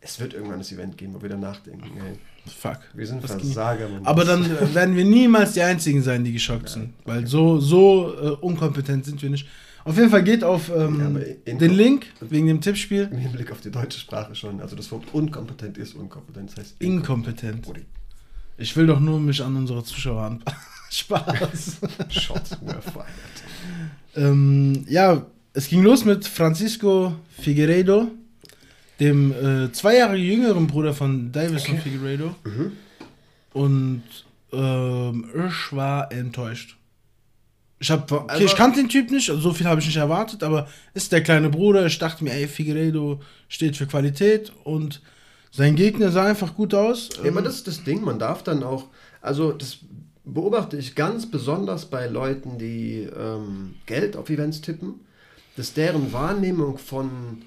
Es 0.01 0.21
wird 0.21 0.33
irgendwann 0.33 0.59
das 0.59 0.71
Event 0.71 0.97
geben, 0.97 1.13
wo 1.15 1.23
wir 1.23 1.29
dann 1.29 1.41
nachdenken. 1.41 1.91
Hey, 2.01 2.19
Fuck. 2.57 2.79
Wir 2.95 3.09
sind 3.09 3.27
Versager. 3.27 3.89
Aber 4.05 4.25
dann 4.25 4.49
werden 4.75 4.95
wir 4.95 5.05
niemals 5.05 5.55
die 5.55 5.63
Einzigen 5.63 6.05
sein, 6.05 6.23
die 6.23 6.33
geschockt 6.33 6.69
sind. 6.77 6.95
Weil 7.05 7.27
so, 7.27 7.59
so 7.59 8.15
äh, 8.15 8.29
unkompetent 8.41 9.05
sind 9.05 9.21
wir 9.21 9.31
nicht. 9.31 9.49
Auf 9.87 9.97
jeden 9.97 10.11
Fall 10.11 10.25
geht 10.25 10.43
auf 10.43 10.69
ähm, 10.69 11.21
ja, 11.47 11.55
den 11.55 11.73
Link 11.73 12.07
wegen 12.19 12.49
dem 12.49 12.61
Tippspiel. 12.61 13.09
Im 13.13 13.19
Hinblick 13.19 13.53
auf 13.53 13.61
die 13.61 13.71
deutsche 13.71 14.01
Sprache 14.01 14.35
schon. 14.35 14.61
Also 14.61 14.75
das 14.75 14.91
Wort 14.91 15.05
unkompetent 15.13 15.79
ist 15.79 15.95
unkompetent. 15.95 16.51
Das 16.51 16.57
heißt 16.57 16.77
inkompetent. 16.81 17.59
inkompetent. 17.59 17.87
Ich 18.59 18.77
will 18.77 18.89
doch 18.89 18.99
nur 18.99 19.21
mich 19.21 19.41
an 19.41 19.55
unsere 19.55 19.85
Zuschauer 19.85 20.23
anpassen. 20.25 20.61
Spaß. 20.91 21.77
Shots 22.09 22.59
were 22.63 22.83
fired. 22.83 23.07
ähm, 24.17 24.85
ja, 24.89 25.25
es 25.53 25.69
ging 25.69 25.85
los 25.85 26.05
mit 26.05 26.27
Francisco 26.27 27.15
Figueiredo, 27.39 28.09
dem 28.99 29.31
äh, 29.31 29.71
zwei 29.71 29.99
Jahre 29.99 30.17
jüngeren 30.17 30.67
Bruder 30.67 30.95
von 30.95 31.31
Davison 31.31 31.77
okay. 31.77 31.91
Figueiredo. 31.91 32.35
Mhm. 32.43 32.73
Und 33.53 34.03
ähm, 34.53 35.27
ich 35.49 35.77
war 35.77 36.11
enttäuscht. 36.11 36.77
Ich 37.79 37.91
hab, 37.91 38.11
okay, 38.11 38.25
also, 38.29 38.45
ich 38.45 38.57
kannte 38.57 38.81
den 38.81 38.89
Typ 38.89 39.11
nicht, 39.11 39.29
also 39.29 39.41
so 39.43 39.53
viel 39.53 39.67
habe 39.67 39.81
ich 39.81 39.87
nicht 39.87 39.99
erwartet, 39.99 40.43
aber 40.43 40.67
ist 40.95 41.13
der 41.13 41.23
kleine 41.23 41.51
Bruder. 41.51 41.85
Ich 41.87 41.99
dachte 41.99 42.25
mir, 42.25 42.33
ey, 42.33 42.49
Figueiredo 42.49 43.21
steht 43.49 43.77
für 43.77 43.87
Qualität 43.87 44.51
und 44.65 45.03
sein 45.51 45.77
Gegner 45.77 46.11
sah 46.11 46.27
einfach 46.27 46.55
gut 46.55 46.73
aus. 46.75 47.11
Ja, 47.17 47.31
aber 47.31 47.39
ähm, 47.39 47.45
das 47.45 47.57
ist 47.57 47.67
das 47.67 47.85
Ding, 47.85 48.03
man 48.03 48.19
darf 48.19 48.43
dann 48.43 48.63
auch, 48.63 48.87
also 49.21 49.53
das 49.53 49.79
beobachte 50.25 50.77
ich 50.77 50.95
ganz 50.95 51.31
besonders 51.31 51.87
bei 51.87 52.07
Leuten, 52.07 52.59
die 52.59 53.09
ähm, 53.17 53.75
Geld 53.87 54.17
auf 54.17 54.29
Events 54.31 54.61
tippen, 54.61 55.01
dass 55.57 55.73
deren 55.73 56.13
Wahrnehmung 56.13 56.79
von 56.79 57.43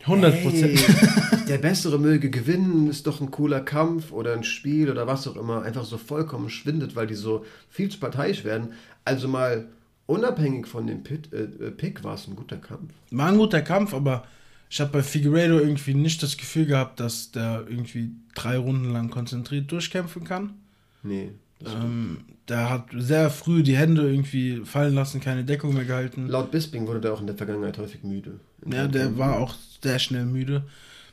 100 0.00 0.42
Prozent. 0.42 0.78
Hey, 0.78 1.46
der 1.48 1.58
Bessere 1.58 1.98
möge 1.98 2.30
gewinnen, 2.30 2.88
ist 2.88 3.06
doch 3.06 3.20
ein 3.20 3.30
cooler 3.30 3.60
Kampf 3.60 4.12
oder 4.12 4.32
ein 4.32 4.44
Spiel 4.44 4.90
oder 4.90 5.06
was 5.06 5.26
auch 5.28 5.36
immer, 5.36 5.62
einfach 5.62 5.84
so 5.84 5.98
vollkommen 5.98 6.50
schwindet, 6.50 6.96
weil 6.96 7.06
die 7.06 7.14
so 7.14 7.44
viel 7.70 7.88
zu 7.88 7.98
parteiisch 7.98 8.44
werden. 8.44 8.72
Also 9.04 9.28
mal 9.28 9.66
unabhängig 10.06 10.66
von 10.66 10.86
dem 10.86 11.02
Pit, 11.02 11.32
äh, 11.32 11.44
äh 11.44 11.70
Pick 11.70 12.04
war 12.04 12.14
es 12.14 12.26
ein 12.26 12.36
guter 12.36 12.56
Kampf. 12.56 12.92
War 13.10 13.28
ein 13.28 13.38
guter 13.38 13.62
Kampf, 13.62 13.94
aber 13.94 14.24
ich 14.68 14.80
habe 14.80 14.92
bei 14.92 15.02
Figueiredo 15.02 15.58
irgendwie 15.58 15.94
nicht 15.94 16.22
das 16.22 16.36
Gefühl 16.36 16.66
gehabt, 16.66 17.00
dass 17.00 17.30
der 17.30 17.64
irgendwie 17.68 18.10
drei 18.34 18.58
Runden 18.58 18.92
lang 18.92 19.10
konzentriert 19.10 19.70
durchkämpfen 19.70 20.24
kann. 20.24 20.54
Nee. 21.02 21.30
Ähm, 21.64 22.18
der 22.48 22.68
hat 22.68 22.88
sehr 22.94 23.30
früh 23.30 23.62
die 23.62 23.76
Hände 23.76 24.08
irgendwie 24.08 24.62
fallen 24.64 24.94
lassen, 24.94 25.20
keine 25.20 25.44
Deckung 25.44 25.74
mehr 25.74 25.84
gehalten. 25.84 26.28
Laut 26.28 26.50
Bisping 26.50 26.86
wurde 26.86 27.00
der 27.00 27.14
auch 27.14 27.20
in 27.20 27.26
der 27.26 27.36
Vergangenheit 27.36 27.78
häufig 27.78 28.02
müde. 28.02 28.40
Ja, 28.70 28.86
der 28.88 29.16
war 29.16 29.38
auch 29.38 29.54
sehr 29.82 29.98
schnell 29.98 30.26
müde. 30.26 30.64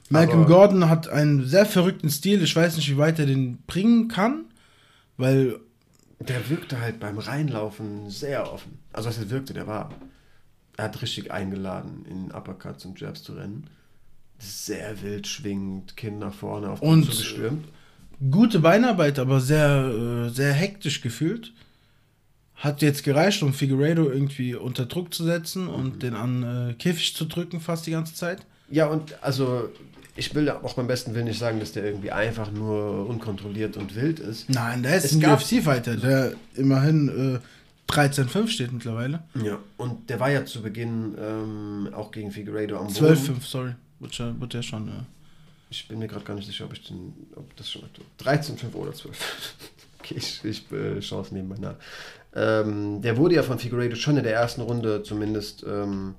Malcolm 0.10 0.42
Aber 0.42 0.50
Gordon 0.50 0.90
hat 0.90 1.08
einen 1.08 1.46
sehr 1.46 1.66
verrückten 1.66 2.10
Stil. 2.10 2.44
Ich 2.44 2.56
weiß 2.56 2.76
nicht, 2.76 2.90
wie 2.90 2.98
weit 2.98 3.20
er 3.20 3.26
den 3.26 3.58
bringen 3.68 4.08
kann, 4.08 4.46
weil. 5.18 5.60
Der 6.20 6.50
wirkte 6.50 6.80
halt 6.80 7.00
beim 7.00 7.18
Reinlaufen 7.18 8.10
sehr 8.10 8.52
offen. 8.52 8.80
Also, 8.94 9.10
was 9.10 9.18
er 9.18 9.30
wirkte, 9.30 9.54
der 9.54 9.68
war. 9.68 9.92
Er 10.78 10.86
hat 10.86 11.02
richtig 11.02 11.32
eingeladen, 11.32 12.06
in 12.10 12.32
Uppercuts 12.32 12.86
und 12.86 13.00
Jabs 13.00 13.24
zu 13.24 13.34
rennen. 13.34 13.68
Sehr 14.40 15.02
wild 15.02 15.28
schwingend, 15.28 15.96
Kinn 15.96 16.20
nach 16.20 16.34
vorne 16.34 16.70
auf 16.70 16.80
den 16.80 17.04
zugestürmt 17.04 17.66
gute 18.32 18.60
Beinarbeit, 18.60 19.20
aber 19.20 19.40
sehr, 19.40 20.28
äh, 20.28 20.30
sehr 20.30 20.54
hektisch 20.54 21.02
gefühlt. 21.02 21.54
Hat 22.56 22.82
jetzt 22.82 23.04
gereicht, 23.04 23.44
um 23.44 23.54
Figueredo 23.54 24.10
irgendwie 24.10 24.56
unter 24.56 24.86
Druck 24.86 25.14
zu 25.14 25.24
setzen 25.24 25.68
und 25.68 25.96
mhm. 25.96 26.00
den 26.00 26.14
an 26.14 26.44
äh, 26.44 26.74
Käfig 26.76 27.16
zu 27.16 27.26
drücken 27.26 27.60
fast 27.60 27.86
die 27.88 27.92
ganze 27.92 28.14
Zeit. 28.14 28.46
Ja, 28.74 28.88
und 28.88 29.22
also 29.22 29.70
ich 30.16 30.34
will 30.34 30.50
auch 30.50 30.74
beim 30.74 30.88
besten 30.88 31.14
Willen 31.14 31.26
nicht 31.26 31.38
sagen, 31.38 31.60
dass 31.60 31.74
der 31.74 31.86
irgendwie 31.86 32.10
einfach 32.10 32.52
nur 32.52 33.08
unkontrolliert 33.08 33.78
und 33.78 33.96
wild 33.96 34.20
ist. 34.20 34.50
Nein, 34.50 34.82
der 34.82 34.98
ist 34.98 35.06
es 35.06 35.14
ein 35.14 35.24
UFC-Fighter, 35.24 35.96
der 35.96 36.34
immerhin 36.56 37.40
äh, 37.88 37.92
13-5 37.92 38.48
steht 38.48 38.72
mittlerweile. 38.72 39.22
Ja, 39.36 39.60
und 39.78 40.10
der 40.10 40.20
war 40.20 40.32
ja 40.32 40.44
zu 40.44 40.64
Beginn 40.64 41.16
ähm, 41.20 41.90
auch 41.94 42.12
gegen 42.12 42.32
Figueredo 42.32 42.80
am 42.80 42.88
Boden. 42.88 43.14
12-5, 43.14 43.42
sorry. 43.44 43.76
Wird, 44.00 44.54
der 44.54 44.64
schon. 44.64 44.88
Äh, 44.88 44.92
ich 45.70 45.88
bin 45.88 46.00
mir 46.00 46.08
gerade 46.08 46.26
gar 46.26 46.34
nicht 46.34 46.48
sicher, 46.48 46.66
ob 46.66 46.74
ich 46.74 46.84
den, 46.84 47.14
ob 47.36 47.56
das 47.56 47.70
schon 47.70 47.84
13, 48.18 48.58
5 48.58 48.74
oder 48.74 48.94
12. 48.94 49.16
okay, 50.00 50.16
ich, 50.18 50.44
ich 50.44 50.72
äh, 50.72 51.00
schaue 51.00 51.22
es 51.22 51.32
nebenbei 51.32 51.58
nach. 51.60 51.76
Ähm, 52.36 53.04
der 53.04 53.18
wurde 53.18 53.36
ja 53.36 53.44
von 53.44 53.60
Figueiredo 53.60 53.96
schon 53.96 54.18
in 54.18 54.24
der 54.24 54.34
ersten 54.34 54.62
Runde 54.62 55.04
zumindest 55.04 55.64
ähm, 55.68 56.16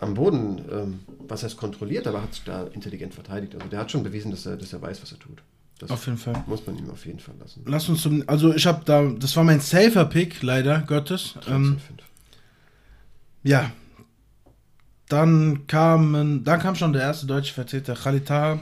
am 0.00 0.14
Boden, 0.14 0.64
ähm, 0.70 1.00
was 1.28 1.42
heißt 1.42 1.56
kontrolliert, 1.56 2.06
aber 2.06 2.22
hat 2.22 2.34
sich 2.34 2.44
da 2.44 2.64
intelligent 2.68 3.14
verteidigt. 3.14 3.54
Also 3.54 3.68
der 3.68 3.80
hat 3.80 3.90
schon 3.90 4.02
bewiesen, 4.02 4.30
dass 4.30 4.46
er, 4.46 4.56
dass 4.56 4.72
er 4.72 4.80
weiß, 4.82 5.02
was 5.02 5.12
er 5.12 5.18
tut. 5.18 5.42
Das 5.78 5.90
auf 5.90 6.06
jeden 6.06 6.18
Fall. 6.18 6.42
Muss 6.46 6.66
man 6.66 6.76
ihm 6.76 6.90
auf 6.90 7.06
jeden 7.06 7.20
Fall 7.20 7.34
lassen. 7.38 7.62
Lass 7.66 7.88
uns 7.88 8.02
zum, 8.02 8.22
also 8.26 8.54
ich 8.54 8.66
habe 8.66 8.82
da, 8.84 9.04
das 9.18 9.36
war 9.36 9.44
mein 9.44 9.60
safer 9.60 10.04
Pick, 10.06 10.42
leider, 10.42 10.80
Gottes. 10.80 11.34
13, 11.34 11.54
ähm, 11.54 11.78
ja, 13.42 13.70
dann 15.08 15.66
kam, 15.66 16.44
dann 16.44 16.60
kam 16.60 16.74
schon 16.74 16.92
der 16.92 17.02
erste 17.02 17.26
deutsche 17.26 17.52
Vertreter, 17.54 17.94
Khalid 17.94 18.26
Taha. 18.26 18.60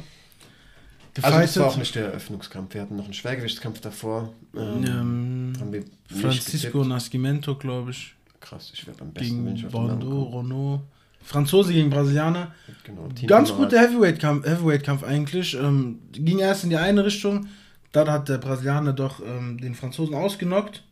Also 1.20 1.38
das 1.40 1.58
war 1.58 1.66
auch 1.66 1.76
nicht 1.76 1.94
der 1.94 2.06
Eröffnungskampf. 2.06 2.74
Wir 2.74 2.82
hatten 2.82 2.94
noch 2.94 3.04
einen 3.04 3.14
Schwergewichtskampf 3.14 3.80
davor. 3.80 4.32
Ähm, 4.54 5.52
ähm, 5.66 5.84
Francisco 6.06 6.84
Nascimento, 6.84 7.56
glaube 7.56 7.90
ich. 7.90 8.14
Krass, 8.40 8.70
ich 8.72 8.86
werde 8.86 9.02
am 9.02 9.12
besten, 9.12 9.44
gegen 9.54 9.70
Bordeaux, 9.70 10.38
Renault. 10.38 10.82
Franzose 11.28 11.74
gegen 11.74 11.90
Brasilianer. 11.90 12.54
Genau, 12.84 13.06
Ganz 13.26 13.52
guter 13.52 13.78
Heavyweight-Kampf 13.78 14.46
Heavyweight 14.46 14.88
eigentlich. 15.04 15.54
Ähm, 15.54 15.98
ging 16.12 16.38
erst 16.38 16.64
in 16.64 16.70
die 16.70 16.76
eine 16.76 17.04
Richtung, 17.04 17.48
dann 17.92 18.10
hat 18.10 18.30
der 18.30 18.38
Brasilianer 18.38 18.94
doch 18.94 19.20
ähm, 19.20 19.58
den 19.58 19.74
Franzosen 19.74 20.14
ausgenockt. 20.14 20.84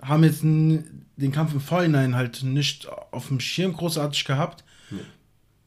Haben 0.00 0.24
jetzt 0.24 0.42
den 0.42 1.32
Kampf 1.32 1.52
im 1.52 1.60
Vorhinein 1.60 2.16
halt 2.16 2.42
nicht 2.42 2.88
auf 3.10 3.28
dem 3.28 3.38
Schirm 3.38 3.74
großartig 3.74 4.24
gehabt. 4.24 4.64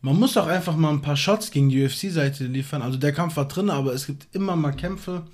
Man 0.02 0.18
muss 0.18 0.38
auch 0.38 0.48
einfach 0.48 0.76
mal 0.76 0.92
ein 0.92 1.02
paar 1.02 1.18
Shots 1.18 1.52
gegen 1.52 1.70
die 1.70 1.84
UFC-Seite 1.84 2.46
liefern. 2.46 2.82
Also 2.82 2.98
der 2.98 3.12
Kampf 3.12 3.36
war 3.36 3.48
drin, 3.48 3.70
aber 3.70 3.94
es 3.94 4.08
gibt 4.08 4.28
immer 4.34 4.56
mal 4.56 4.72
Kämpfe, 4.72 5.28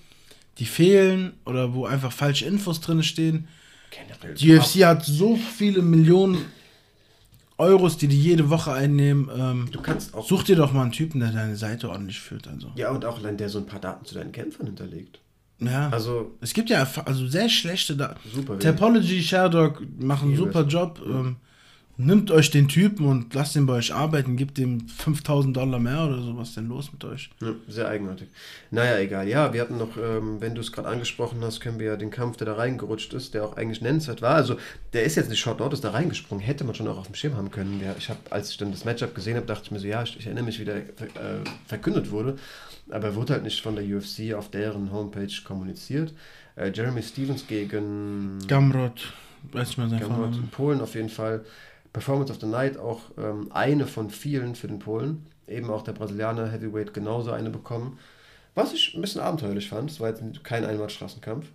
die 0.57 0.65
fehlen 0.65 1.33
oder 1.45 1.73
wo 1.73 1.85
einfach 1.85 2.11
falsche 2.11 2.45
Infos 2.45 2.81
drin 2.81 3.03
stehen. 3.03 3.47
Generell 3.91 4.33
die 4.33 4.53
UFC 4.53 4.85
hat 4.85 5.05
so 5.05 5.37
viele 5.37 5.81
Millionen 5.81 6.39
Euros, 7.57 7.97
die 7.97 8.07
die 8.07 8.19
jede 8.19 8.49
Woche 8.49 8.73
einnehmen. 8.73 9.29
Ähm, 9.35 9.69
du 9.71 9.81
kannst 9.81 10.13
auch. 10.13 10.27
Such 10.27 10.43
dir 10.43 10.55
doch 10.55 10.73
mal 10.73 10.83
einen 10.83 10.91
Typen, 10.91 11.19
der 11.21 11.31
deine 11.31 11.55
Seite 11.55 11.89
ordentlich 11.89 12.19
führt. 12.19 12.47
Also. 12.47 12.71
Ja, 12.75 12.91
und 12.91 13.05
auch 13.05 13.19
allein 13.19 13.37
der 13.37 13.49
so 13.49 13.59
ein 13.59 13.65
paar 13.65 13.79
Daten 13.79 14.05
zu 14.05 14.15
deinen 14.15 14.31
Kämpfern 14.31 14.67
hinterlegt. 14.67 15.19
Ja. 15.59 15.89
Also. 15.89 16.35
Es 16.41 16.53
gibt 16.53 16.69
ja 16.69 16.85
also 17.05 17.27
sehr 17.27 17.47
schlechte 17.49 17.95
Daten. 17.95 18.19
Super. 18.33 18.59
Topology, 18.59 19.23
Sherdog 19.23 19.81
machen 19.97 20.29
einen 20.29 20.37
super 20.37 20.63
Job. 20.63 21.01
Ähm, 21.05 21.37
Nimmt 21.97 22.29
euch 22.29 22.51
den 22.51 22.67
Typen 22.67 23.05
und 23.05 23.33
lasst 23.33 23.55
ihn 23.55 23.65
bei 23.65 23.75
euch 23.75 23.93
arbeiten, 23.93 24.35
gebt 24.35 24.59
ihm 24.59 24.85
5000 24.89 25.55
Dollar 25.55 25.79
mehr 25.79 26.05
oder 26.05 26.21
so. 26.21 26.35
Was 26.37 26.49
ist 26.49 26.57
denn 26.57 26.67
los 26.67 26.91
mit 26.91 27.05
euch? 27.05 27.29
Ja, 27.41 27.53
sehr 27.69 27.87
eigenartig. 27.87 28.27
Naja, 28.69 28.99
egal. 28.99 29.29
Ja, 29.29 29.53
wir 29.53 29.61
hatten 29.61 29.77
noch, 29.77 29.95
ähm, 29.95 30.41
wenn 30.41 30.55
du 30.55 30.61
es 30.61 30.73
gerade 30.73 30.89
angesprochen 30.89 31.39
hast, 31.41 31.61
können 31.61 31.79
wir 31.79 31.87
ja 31.87 31.95
den 31.95 32.11
Kampf, 32.11 32.35
der 32.35 32.47
da 32.47 32.55
reingerutscht 32.55 33.13
ist, 33.13 33.33
der 33.33 33.45
auch 33.45 33.55
eigentlich 33.55 33.81
nennenswert 33.81 34.21
war. 34.21 34.35
Also, 34.35 34.57
der 34.91 35.03
ist 35.03 35.15
jetzt 35.15 35.29
nicht 35.29 35.39
Short 35.39 35.59
Notice 35.59 35.79
da 35.79 35.91
reingesprungen, 35.91 36.43
hätte 36.43 36.65
man 36.65 36.75
schon 36.75 36.87
auch 36.89 36.97
auf 36.97 37.07
dem 37.07 37.15
Schirm 37.15 37.37
haben 37.37 37.49
können. 37.49 37.79
Ja, 37.81 37.95
ich 37.97 38.09
habe, 38.09 38.19
als 38.29 38.49
ich 38.49 38.57
dann 38.57 38.71
das 38.71 38.83
Matchup 38.83 39.15
gesehen 39.15 39.37
habe, 39.37 39.45
dachte 39.45 39.63
ich 39.65 39.71
mir 39.71 39.79
so, 39.79 39.87
ja, 39.87 40.03
ich, 40.03 40.19
ich 40.19 40.25
erinnere 40.25 40.43
mich, 40.43 40.59
wie 40.59 40.65
der 40.65 40.77
äh, 40.77 40.83
verkündet 41.65 42.11
wurde. 42.11 42.37
Aber 42.89 43.05
er 43.05 43.15
wurde 43.15 43.33
halt 43.33 43.43
nicht 43.43 43.61
von 43.61 43.75
der 43.77 43.85
UFC 43.85 44.33
auf 44.33 44.51
deren 44.51 44.91
Homepage 44.91 45.31
kommuniziert. 45.45 46.13
Äh, 46.57 46.71
Jeremy 46.73 47.01
Stevens 47.01 47.47
gegen. 47.47 48.39
Gamrot, 48.47 49.13
weiß 49.53 49.69
ich 49.69 49.77
mal 49.77 49.89
sein 49.89 50.01
Gamrot 50.01 50.35
in 50.35 50.49
Polen 50.49 50.81
auf 50.81 50.95
jeden 50.95 51.09
Fall. 51.09 51.45
Performance 51.95 52.29
of 52.29 52.41
the 52.41 52.45
Night 52.45 52.77
auch 52.77 53.03
ähm, 53.17 53.49
eine 53.53 53.87
von 53.87 54.09
vielen 54.09 54.55
für 54.55 54.67
den 54.67 54.79
Polen. 54.79 55.27
Eben 55.47 55.69
auch 55.69 55.81
der 55.81 55.93
Brasilianer 55.93 56.51
Heavyweight 56.51 56.93
genauso 56.93 57.31
eine 57.31 57.49
bekommen. 57.49 57.97
Was 58.53 58.73
ich 58.73 58.93
ein 58.93 59.01
bisschen 59.01 59.21
abenteuerlich 59.21 59.69
fand, 59.69 59.89
es 59.89 60.01
war 60.01 60.09
jetzt 60.09 60.43
kein 60.43 60.65
Einmalstraßenkampf. 60.65 61.47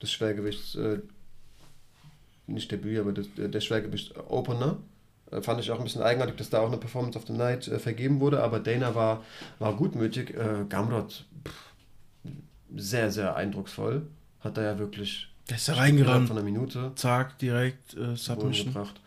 Das 0.00 0.10
Schwergewicht, 0.10 0.74
äh, 0.74 0.98
nicht 2.48 2.72
Debüt, 2.72 2.98
aber 2.98 3.12
das, 3.12 3.28
der 3.36 3.60
Schwergewicht-Opener. 3.60 4.78
Äh, 5.30 5.40
fand 5.40 5.60
ich 5.60 5.70
auch 5.70 5.78
ein 5.78 5.84
bisschen 5.84 6.02
eigenartig, 6.02 6.34
dass 6.34 6.50
da 6.50 6.60
auch 6.62 6.68
eine 6.68 6.78
Performance 6.78 7.16
of 7.16 7.28
the 7.28 7.32
Night 7.32 7.68
äh, 7.68 7.78
vergeben 7.78 8.18
wurde, 8.18 8.42
aber 8.42 8.58
Dana 8.58 8.96
war, 8.96 9.22
war 9.60 9.76
gutmütig. 9.76 10.34
Äh, 10.34 10.64
Gamrot, 10.68 11.26
pff, 11.46 12.32
sehr, 12.74 13.12
sehr 13.12 13.36
eindrucksvoll. 13.36 14.02
Hat 14.40 14.56
da 14.56 14.62
ja 14.62 14.78
wirklich. 14.80 15.28
Der 15.48 15.56
ist 15.58 15.68
da 15.68 15.74
reingerannt. 15.74 16.26
Von 16.26 16.38
einer 16.38 16.44
Minute. 16.44 16.90
Zack, 16.96 17.38
direkt 17.38 17.94
äh, 17.96 18.16
Submission. 18.16 18.72
Gebracht 18.72 19.00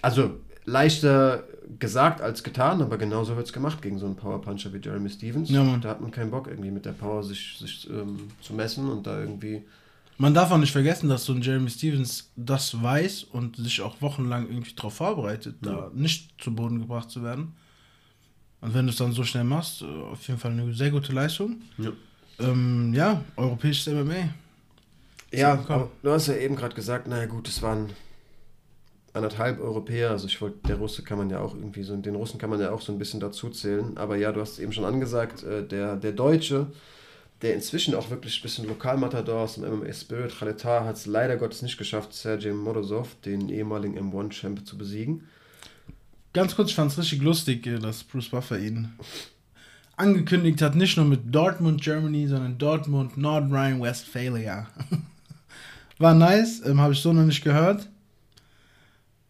also 0.00 0.40
leichter 0.64 1.44
gesagt 1.78 2.20
als 2.20 2.42
getan, 2.42 2.82
aber 2.82 2.98
genauso 2.98 3.36
wird 3.36 3.46
es 3.46 3.52
gemacht 3.52 3.82
gegen 3.82 3.98
so 3.98 4.06
einen 4.06 4.16
Powerpuncher 4.16 4.72
wie 4.72 4.78
Jeremy 4.78 5.08
Stevens. 5.08 5.50
Ja, 5.50 5.76
da 5.78 5.90
hat 5.90 6.00
man 6.00 6.10
keinen 6.10 6.30
Bock, 6.30 6.46
irgendwie 6.46 6.70
mit 6.70 6.84
der 6.84 6.92
Power 6.92 7.22
sich, 7.22 7.56
sich 7.58 7.88
ähm, 7.90 8.28
zu 8.40 8.54
messen 8.54 8.88
und 8.88 9.06
da 9.06 9.20
irgendwie. 9.20 9.64
Man 10.18 10.34
darf 10.34 10.50
auch 10.52 10.58
nicht 10.58 10.72
vergessen, 10.72 11.08
dass 11.08 11.24
so 11.24 11.32
ein 11.32 11.42
Jeremy 11.42 11.70
Stevens 11.70 12.30
das 12.36 12.80
weiß 12.80 13.24
und 13.24 13.56
sich 13.56 13.80
auch 13.80 14.00
wochenlang 14.00 14.48
irgendwie 14.48 14.74
darauf 14.74 14.94
vorbereitet, 14.94 15.56
ja. 15.64 15.72
da 15.72 15.90
nicht 15.94 16.40
zu 16.40 16.54
Boden 16.54 16.80
gebracht 16.80 17.10
zu 17.10 17.22
werden. 17.22 17.54
Und 18.60 18.74
wenn 18.74 18.86
du 18.86 18.92
es 18.92 18.98
dann 18.98 19.12
so 19.12 19.24
schnell 19.24 19.44
machst, 19.44 19.82
äh, 19.82 19.86
auf 19.86 20.26
jeden 20.28 20.38
Fall 20.38 20.52
eine 20.52 20.72
sehr 20.72 20.90
gute 20.90 21.12
Leistung. 21.12 21.62
Ja, 21.78 21.90
ähm, 22.38 22.92
ja 22.94 23.24
europäisches 23.36 23.92
MMA. 23.92 24.28
Ja, 25.32 25.56
du 26.02 26.10
hast 26.10 26.26
ja 26.26 26.34
eben 26.34 26.56
gerade 26.56 26.74
gesagt, 26.74 27.08
naja 27.08 27.24
gut, 27.24 27.48
es 27.48 27.62
waren 27.62 27.88
anderthalb 29.14 29.60
Europäer, 29.60 30.10
also 30.10 30.26
ich 30.26 30.40
wollte, 30.40 30.58
der 30.66 30.76
Russe 30.76 31.02
kann 31.02 31.18
man 31.18 31.30
ja 31.30 31.40
auch 31.40 31.54
irgendwie 31.54 31.82
so, 31.82 31.94
den 31.96 32.14
Russen 32.14 32.38
kann 32.38 32.50
man 32.50 32.60
ja 32.60 32.70
auch 32.70 32.80
so 32.80 32.92
ein 32.92 32.98
bisschen 32.98 33.20
dazu 33.20 33.50
zählen, 33.50 33.96
aber 33.96 34.16
ja, 34.16 34.32
du 34.32 34.40
hast 34.40 34.52
es 34.52 34.58
eben 34.58 34.72
schon 34.72 34.84
angesagt, 34.84 35.42
äh, 35.42 35.66
der, 35.66 35.96
der 35.96 36.12
Deutsche, 36.12 36.68
der 37.42 37.54
inzwischen 37.54 37.94
auch 37.94 38.08
wirklich 38.10 38.38
ein 38.38 38.42
bisschen 38.42 38.66
Lokalmatador 38.66 39.40
aus 39.40 39.56
dem 39.56 39.64
MMA 39.64 39.92
Spirit, 39.92 40.38
Khaletar, 40.38 40.84
hat 40.84 40.96
es 40.96 41.06
leider 41.06 41.36
Gottes 41.36 41.62
nicht 41.62 41.76
geschafft, 41.76 42.14
Sergej 42.14 42.54
Morozov, 42.54 43.16
den 43.24 43.48
ehemaligen 43.48 43.98
M1-Champ, 43.98 44.66
zu 44.66 44.78
besiegen. 44.78 45.24
Ganz 46.32 46.56
kurz, 46.56 46.70
ich 46.70 46.76
fand 46.76 46.90
es 46.90 46.98
richtig 46.98 47.22
lustig, 47.22 47.66
äh, 47.66 47.78
dass 47.78 48.04
Bruce 48.04 48.30
Buffer 48.30 48.58
ihn 48.58 48.92
angekündigt 49.96 50.62
hat, 50.62 50.74
nicht 50.74 50.96
nur 50.96 51.04
mit 51.06 51.34
Dortmund, 51.34 51.82
Germany, 51.82 52.26
sondern 52.26 52.56
Dortmund, 52.56 53.18
Nordrhein-Westphalia. 53.18 54.68
War 55.98 56.14
nice, 56.14 56.62
ähm, 56.64 56.80
habe 56.80 56.94
ich 56.94 57.00
so 57.00 57.12
noch 57.12 57.24
nicht 57.24 57.44
gehört. 57.44 57.88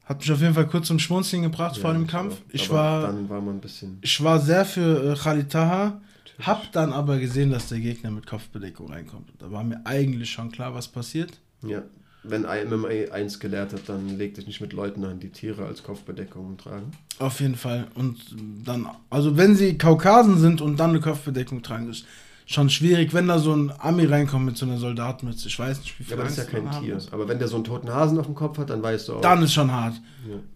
Hat 0.05 0.21
mich 0.21 0.33
auf 0.33 0.41
jeden 0.41 0.55
Fall 0.55 0.67
kurz 0.67 0.89
zum 0.89 0.99
Schmunzeln 0.99 1.43
gebracht 1.43 1.77
ja, 1.77 1.83
vor 1.83 1.93
dem 1.93 2.07
Kampf. 2.07 2.37
Ich 2.51 2.71
war, 2.71 3.03
dann 3.03 3.29
war 3.29 3.41
man 3.41 3.57
ein 3.57 3.61
bisschen. 3.61 3.99
Ich 4.03 4.23
war 4.23 4.41
sehr 4.41 4.65
für 4.65 5.13
äh, 5.13 5.17
Khalid 5.17 5.51
Taha. 5.51 6.01
Hab 6.41 6.73
dann 6.73 6.93
aber 6.93 7.19
gesehen, 7.19 7.51
dass 7.51 7.69
der 7.69 7.79
Gegner 7.79 8.11
mit 8.11 8.27
Kopfbedeckung 8.27 8.91
reinkommt. 8.91 9.31
Da 9.39 9.53
war 9.53 9.63
mir 9.63 9.81
eigentlich 9.85 10.31
schon 10.31 10.51
klar, 10.51 10.75
was 10.75 10.89
passiert. 10.89 11.39
Ja, 11.63 11.83
wenn 12.25 12.43
MMA 12.43 13.13
1 13.13 13.41
gelehrt 13.41 13.73
hat, 13.73 13.89
dann 13.89 14.17
leg 14.17 14.35
dich 14.35 14.47
nicht 14.47 14.61
mit 14.61 14.73
Leuten 14.73 15.05
an, 15.05 15.19
die 15.19 15.31
Tiere 15.31 15.67
als 15.67 15.83
Kopfbedeckung 15.83 16.57
tragen. 16.57 16.93
Auf 17.19 17.41
jeden 17.41 17.57
Fall. 17.57 17.89
Und 17.95 18.19
dann, 18.65 18.89
also 19.11 19.37
wenn 19.37 19.57
sie 19.57 19.77
Kaukasen 19.77 20.39
sind 20.39 20.61
und 20.61 20.79
dann 20.79 20.91
eine 20.91 21.01
Kopfbedeckung 21.01 21.63
tragen, 21.63 21.91
ist 21.91 22.07
schon 22.47 22.71
schwierig, 22.71 23.15
wenn 23.15 23.29
da 23.29 23.39
so 23.39 23.55
ein 23.55 23.73
Ami 23.79 24.05
reinkommt 24.05 24.45
mit 24.45 24.57
so 24.57 24.67
einer 24.67 24.79
Soldatenmütze. 24.79 25.49
Ich 25.49 25.59
weiß 25.59 25.81
nicht, 25.81 25.99
wie 25.99 26.05
viel. 26.05 26.13
Ja, 26.13 26.17
aber 26.17 26.25
das 26.25 26.39
ist 26.39 26.53
ja 26.53 26.61
kein 26.61 26.83
Tier. 26.83 26.99
Aber 27.11 27.29
wenn 27.29 27.39
der 27.39 27.49
so 27.49 27.57
einen 27.57 27.65
toten 27.65 27.91
Hasen 27.91 28.19
auf 28.19 28.27
dem 28.27 28.35
Kopf 28.35 28.59
hat, 28.59 28.71
dann 28.71 28.83
weißt 28.83 29.09
du 29.09 29.15
auch. 29.15 29.21
Dann 29.21 29.43
ist 29.43 29.53
schon 29.53 29.71
hart. 29.71 29.95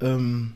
Ja. 0.01 0.09
Ähm, 0.09 0.53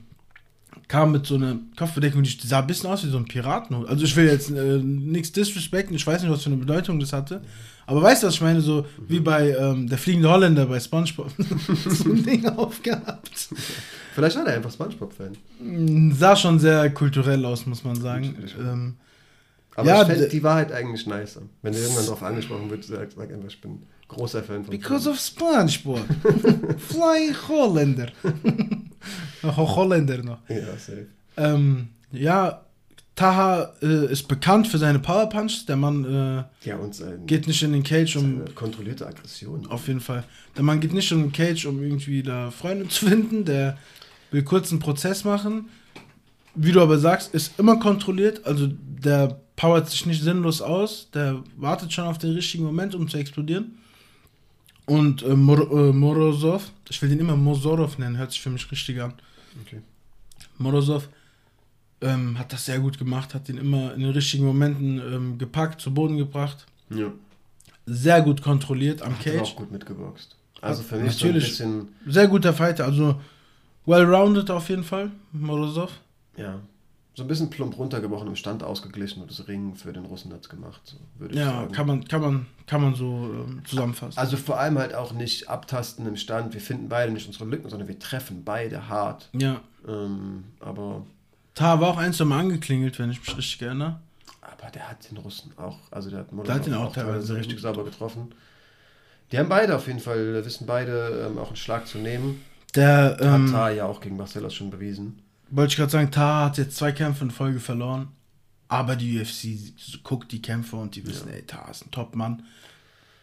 kam 0.88 1.12
mit 1.12 1.24
so 1.24 1.36
einer 1.36 1.56
Kopfbedeckung, 1.76 2.22
die 2.22 2.36
sah 2.42 2.60
ein 2.60 2.66
bisschen 2.66 2.90
aus 2.90 3.04
wie 3.04 3.10
so 3.10 3.16
ein 3.16 3.24
Piratenhut. 3.24 3.88
Also 3.88 4.04
ich 4.04 4.14
will 4.16 4.26
jetzt 4.26 4.50
äh, 4.50 4.78
nichts 4.78 5.32
disrespekten, 5.32 5.94
ich 5.94 6.06
weiß 6.06 6.22
nicht, 6.22 6.30
was 6.30 6.42
für 6.42 6.50
eine 6.50 6.56
Bedeutung 6.56 6.98
das 6.98 7.12
hatte. 7.12 7.42
Aber 7.86 8.02
weißt 8.02 8.22
du, 8.22 8.28
was 8.28 8.34
ich 8.34 8.40
meine? 8.40 8.60
So 8.60 8.82
mhm. 8.82 8.86
wie 9.08 9.20
bei 9.20 9.50
ähm, 9.50 9.88
der 9.88 9.98
fliegende 9.98 10.28
Holländer 10.28 10.66
bei 10.66 10.78
Spongebob. 10.78 11.30
so 11.88 12.10
ein 12.10 12.22
Ding 12.24 12.46
aufgehabt. 12.46 13.48
Vielleicht 14.14 14.36
war 14.36 14.44
der 14.44 14.54
einfach 14.54 14.72
Spongebob-Fan. 14.72 16.12
Sah 16.16 16.36
schon 16.36 16.58
sehr 16.58 16.90
kulturell 16.90 17.44
aus, 17.44 17.66
muss 17.66 17.84
man 17.84 17.96
sagen. 17.96 18.36
Ähm, 18.60 18.94
aber 19.80 19.88
ja, 19.88 20.02
ich 20.02 20.08
fände 20.08 20.28
die 20.28 20.42
Wahrheit 20.42 20.72
eigentlich 20.72 21.06
nicer. 21.06 21.42
Wenn 21.62 21.72
du 21.72 21.78
irgendwann 21.78 22.04
darauf 22.04 22.22
angesprochen 22.22 22.70
wird, 22.70 22.84
sag, 22.84 23.12
sag 23.12 23.32
einfach, 23.32 23.48
ich 23.48 23.60
bin 23.60 23.82
großer 24.08 24.42
Fan 24.42 24.64
von 24.64 24.70
Because 24.70 25.02
Film. 25.02 25.14
of 25.14 25.20
SpongeBob. 25.20 26.78
Flying 26.78 27.34
Holländer. 27.48 28.08
Holländer 29.42 30.22
noch. 30.22 30.38
Ja, 30.48 30.76
safe. 30.76 31.06
Ähm, 31.36 31.88
ja, 32.12 32.64
Taha 33.14 33.74
äh, 33.82 34.10
ist 34.10 34.28
bekannt 34.28 34.66
für 34.66 34.78
seine 34.78 34.98
Power 34.98 35.28
Punch. 35.28 35.66
Der 35.66 35.76
Mann 35.76 36.04
äh, 36.04 36.68
ja, 36.68 36.76
und 36.76 36.94
sein, 36.94 37.26
geht 37.26 37.46
nicht 37.46 37.62
in 37.62 37.72
den 37.72 37.82
Cage, 37.82 38.16
um. 38.16 38.44
Kontrollierte 38.54 39.06
Aggression. 39.06 39.66
Auf 39.66 39.88
jeden 39.88 40.00
Fall. 40.00 40.24
Der 40.56 40.62
Mann 40.62 40.80
geht 40.80 40.94
nicht 40.94 41.10
in 41.12 41.20
den 41.20 41.32
Cage, 41.32 41.66
um 41.66 41.82
irgendwie 41.82 42.22
da 42.22 42.50
Freunde 42.50 42.88
zu 42.88 43.06
finden. 43.06 43.44
Der 43.44 43.76
will 44.30 44.42
kurz 44.42 44.70
einen 44.70 44.80
Prozess 44.80 45.24
machen. 45.24 45.68
Wie 46.54 46.72
du 46.72 46.80
aber 46.80 46.98
sagst, 46.98 47.34
ist 47.34 47.58
immer 47.58 47.78
kontrolliert. 47.78 48.44
Also 48.44 48.68
der 48.68 49.40
powert 49.56 49.88
sich 49.88 50.06
nicht 50.06 50.22
sinnlos 50.22 50.62
aus, 50.62 51.08
der 51.12 51.42
wartet 51.56 51.92
schon 51.92 52.06
auf 52.06 52.18
den 52.18 52.32
richtigen 52.32 52.64
Moment, 52.64 52.94
um 52.94 53.08
zu 53.08 53.18
explodieren. 53.18 53.78
Und 54.86 55.22
äh, 55.22 55.36
Mor 55.36 55.70
äh, 55.70 55.92
Morozov, 55.92 56.70
ich 56.88 57.00
will 57.00 57.10
den 57.10 57.20
immer 57.20 57.36
Mosorov 57.36 57.98
nennen, 57.98 58.16
hört 58.16 58.32
sich 58.32 58.40
für 58.40 58.50
mich 58.50 58.70
richtig 58.72 59.00
an. 59.00 59.12
Okay. 59.64 59.82
Morozov 60.58 61.08
ähm, 62.00 62.38
hat 62.38 62.52
das 62.52 62.64
sehr 62.64 62.80
gut 62.80 62.98
gemacht, 62.98 63.34
hat 63.34 63.48
ihn 63.48 63.58
immer 63.58 63.94
in 63.94 64.00
den 64.00 64.10
richtigen 64.10 64.44
Momenten 64.46 64.98
ähm, 64.98 65.38
gepackt, 65.38 65.80
zu 65.80 65.92
Boden 65.92 66.16
gebracht. 66.16 66.66
Ja. 66.88 67.12
Sehr 67.86 68.22
gut 68.22 68.42
kontrolliert 68.42 69.02
am 69.02 69.12
hat 69.12 69.24
Cage. 69.24 69.40
auch 69.40 69.56
gut 69.56 69.70
mitgeboxt. 69.70 70.36
Also 70.60 70.82
für 70.82 70.96
mich 70.96 71.12
natürlich 71.12 71.56
so 71.56 71.64
ein 71.64 71.86
bisschen. 71.86 72.12
Sehr 72.12 72.28
guter 72.28 72.52
Fighter, 72.52 72.84
also 72.84 73.20
well-rounded 73.86 74.50
auf 74.50 74.68
jeden 74.68 74.84
Fall, 74.84 75.10
Morozov. 75.32 75.92
Ja, 76.36 76.60
so 77.14 77.24
ein 77.24 77.28
bisschen 77.28 77.50
plump 77.50 77.76
runtergebrochen 77.76 78.28
im 78.28 78.36
Stand 78.36 78.62
ausgeglichen 78.62 79.20
und 79.20 79.30
das 79.30 79.46
Ringen 79.48 79.74
für 79.74 79.92
den 79.92 80.04
Russen 80.06 80.32
hat 80.32 80.40
es 80.42 80.48
gemacht. 80.48 80.80
So, 80.84 80.96
würde 81.18 81.36
ja, 81.36 81.46
sagen. 81.46 81.72
kann 81.72 81.86
man, 81.86 82.04
kann 82.04 82.20
man, 82.20 82.46
kann 82.66 82.80
man 82.80 82.94
so 82.94 83.30
ähm, 83.32 83.62
zusammenfassen. 83.64 84.18
Also 84.18 84.36
vor 84.36 84.58
allem 84.58 84.78
halt 84.78 84.94
auch 84.94 85.12
nicht 85.12 85.48
abtasten 85.48 86.06
im 86.06 86.16
Stand. 86.16 86.54
Wir 86.54 86.60
finden 86.60 86.88
beide 86.88 87.12
nicht 87.12 87.26
unsere 87.26 87.44
Lücken, 87.44 87.68
sondern 87.68 87.88
wir 87.88 87.98
treffen 87.98 88.44
beide 88.44 88.88
hart. 88.88 89.28
Ja. 89.32 89.60
Ähm, 89.86 90.44
aber. 90.60 91.04
Ta 91.54 91.80
war 91.80 91.88
auch 91.90 91.98
eins 91.98 92.20
Mal 92.20 92.38
angeklingelt, 92.38 92.98
wenn 92.98 93.10
ich 93.10 93.20
mich 93.20 93.36
richtig 93.36 93.60
erinnere. 93.60 94.00
Aber 94.40 94.70
der 94.70 94.88
hat 94.88 95.10
den 95.10 95.18
Russen 95.18 95.52
auch, 95.58 95.78
also 95.90 96.10
der 96.10 96.20
hat, 96.20 96.28
der 96.32 96.54
hat 96.54 96.66
ihn 96.66 96.74
auch, 96.74 96.86
auch 96.86 96.92
teilweise 96.92 97.34
richtig 97.34 97.56
gut. 97.56 97.62
sauber 97.62 97.84
getroffen. 97.84 98.34
Die 99.32 99.38
haben 99.38 99.48
beide 99.48 99.76
auf 99.76 99.86
jeden 99.86 100.00
Fall, 100.00 100.44
wissen 100.44 100.66
beide 100.66 101.28
ähm, 101.28 101.38
auch 101.38 101.48
einen 101.48 101.56
Schlag 101.56 101.86
zu 101.86 101.98
nehmen. 101.98 102.42
Der 102.74 103.18
ähm, 103.20 103.46
hat 103.46 103.52
Ta 103.52 103.70
ja 103.70 103.84
auch 103.84 104.00
gegen 104.00 104.16
Marcellus 104.16 104.54
schon 104.54 104.70
bewiesen 104.70 105.22
wollte 105.50 105.72
ich 105.72 105.76
gerade 105.76 105.92
sagen, 105.92 106.10
Tara 106.10 106.46
hat 106.46 106.58
jetzt 106.58 106.76
zwei 106.76 106.92
Kämpfe 106.92 107.24
in 107.24 107.30
Folge 107.30 107.60
verloren. 107.60 108.08
Aber 108.68 108.94
die 108.94 109.20
UFC 109.20 110.04
guckt 110.04 110.30
die 110.30 110.40
Kämpfe 110.40 110.76
und 110.76 110.94
die 110.94 111.04
wissen, 111.04 111.28
ja. 111.28 111.34
ey, 111.34 111.42
Tara 111.42 111.72
ist 111.72 111.84
ein 111.84 111.90
Top-Mann. 111.90 112.44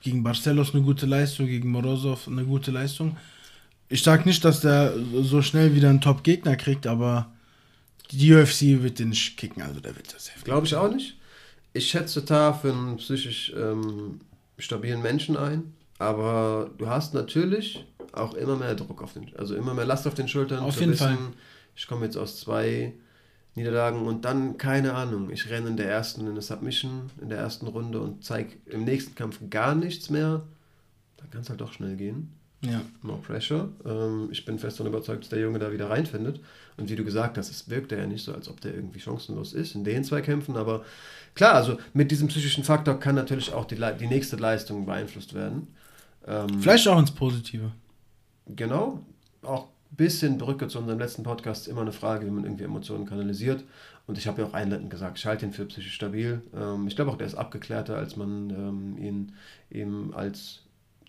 Gegen 0.02 0.22
Barcelos 0.22 0.74
eine 0.74 0.84
gute 0.84 1.06
Leistung, 1.06 1.48
gegen 1.48 1.70
Morozov 1.70 2.28
eine 2.28 2.44
gute 2.44 2.72
Leistung. 2.72 3.16
Ich 3.88 4.04
sag 4.04 4.26
nicht, 4.26 4.44
dass 4.44 4.60
der 4.60 4.94
so 5.22 5.42
schnell 5.42 5.74
wieder 5.74 5.90
einen 5.90 6.02
Top-Gegner 6.02 6.58
kriegt, 6.58 6.86
aber 6.86 7.32
die 8.12 8.34
UFC 8.34 8.84
wird 8.84 9.00
den 9.00 9.10
nicht 9.10 9.38
kicken, 9.38 9.62
also 9.62 9.80
der 9.80 9.96
wird 9.96 10.14
das 10.14 10.30
heftig. 10.30 10.44
Glaube 10.44 10.68
ich 10.68 10.76
auch 10.76 10.92
nicht. 10.92 11.16
Ich 11.72 11.90
schätze 11.90 12.26
Tara 12.26 12.54
für 12.54 12.74
einen 12.74 12.98
psychisch 12.98 13.54
ähm, 13.56 14.20
stabilen 14.58 15.02
Menschen 15.02 15.38
ein, 15.38 15.74
aber 15.98 16.72
du 16.78 16.88
hast 16.88 17.14
natürlich 17.14 17.86
auch 18.12 18.34
immer 18.34 18.58
mehr 18.58 18.76
Druck 18.76 19.02
auf 19.02 19.14
den, 19.14 19.34
also 19.38 19.56
immer 19.56 19.74
mehr 19.74 19.86
Last 19.86 20.08
auf 20.08 20.16
den 20.16 20.28
Schultern. 20.28 20.60
Auf 20.60 20.80
jeden 20.80 20.92
wissen, 20.94 21.08
Fall. 21.08 21.18
Ich 21.78 21.88
komme 21.88 22.06
jetzt 22.06 22.18
aus 22.18 22.40
zwei 22.40 22.94
Niederlagen 23.56 24.08
und 24.08 24.26
dann, 24.26 24.58
keine 24.58 24.96
Ahnung, 24.96 25.30
ich 25.30 25.50
renne 25.50 25.70
in 25.70 25.78
der 25.78 25.90
ersten 25.90 26.26
in 26.26 26.34
der 26.34 26.42
Submission, 26.42 27.12
in 27.22 27.30
der 27.30 27.38
ersten 27.38 27.68
Runde 27.68 28.02
und 28.02 28.26
zeige 28.26 28.54
im 28.66 28.84
nächsten 28.84 29.14
Kampf 29.14 29.40
gar 29.50 29.76
nichts 29.76 30.10
mehr. 30.10 30.42
Dann 31.18 31.30
kann 31.30 31.42
es 31.42 31.50
halt 31.50 31.62
doch 31.62 31.72
schnell 31.72 31.96
gehen. 31.96 32.34
Ja. 32.62 32.82
No 33.04 33.18
pressure. 33.18 33.70
Ähm, 33.86 34.30
ich 34.32 34.44
bin 34.44 34.58
fest 34.58 34.80
davon 34.80 34.92
überzeugt, 34.92 35.24
dass 35.24 35.30
der 35.30 35.40
Junge 35.40 35.60
da 35.60 35.72
wieder 35.72 35.92
reinfindet. 35.92 36.40
Und 36.78 36.90
wie 36.90 36.96
du 36.96 37.04
gesagt 37.04 37.38
hast, 37.38 37.52
es 37.52 37.70
wirkt 37.70 37.92
ja 37.92 38.06
nicht 38.08 38.26
so, 38.26 38.34
als 38.34 38.50
ob 38.50 38.60
der 38.62 38.74
irgendwie 38.74 39.00
chancenlos 39.00 39.54
ist 39.54 39.76
in 39.76 39.84
den 39.84 40.04
zwei 40.04 40.22
Kämpfen. 40.22 40.58
Aber 40.58 40.84
klar, 41.36 41.54
also 41.54 41.78
mit 41.94 42.10
diesem 42.10 42.28
psychischen 42.30 42.64
Faktor 42.64 43.00
kann 43.00 43.14
natürlich 43.14 43.54
auch 43.54 43.66
die, 43.66 43.78
die 44.00 44.08
nächste 44.08 44.38
Leistung 44.38 44.88
beeinflusst 44.88 45.36
werden. 45.36 45.68
Ähm, 46.26 46.60
Vielleicht 46.60 46.88
auch 46.88 46.98
ins 46.98 47.12
Positive. 47.12 47.72
Genau. 48.48 49.06
Auch 49.44 49.68
bisschen 49.98 50.38
Brücke 50.38 50.68
zu 50.68 50.80
unserem 50.80 51.00
letzten 51.00 51.24
Podcast 51.24 51.68
immer 51.68 51.82
eine 51.82 51.92
Frage, 51.92 52.26
wie 52.26 52.32
man 52.32 52.44
irgendwie 52.44 52.64
Emotionen 52.64 53.06
kanalisiert. 53.06 53.64
Und 54.06 54.18
ich 54.18 54.28
habe 54.28 54.42
ja 54.42 54.48
auch 54.48 54.54
einleitend 54.54 54.90
gesagt, 54.90 55.18
ich 55.18 55.26
halte 55.26 55.46
ihn 55.46 55.52
für 55.52 55.66
psychisch 55.66 55.94
stabil. 55.94 56.42
Ähm, 56.56 56.88
ich 56.88 56.96
glaube 56.96 57.12
auch, 57.12 57.18
der 57.18 57.28
ist 57.28 57.36
abgeklärter, 57.36 57.98
als 57.98 58.16
man 58.16 58.50
ähm, 58.52 58.98
ihn 58.98 59.34
eben 59.70 60.14
als 60.14 60.62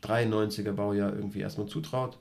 93er 0.02 0.72
Baujahr 0.72 1.12
irgendwie 1.12 1.40
erstmal 1.40 1.68
zutraut. 1.68 2.18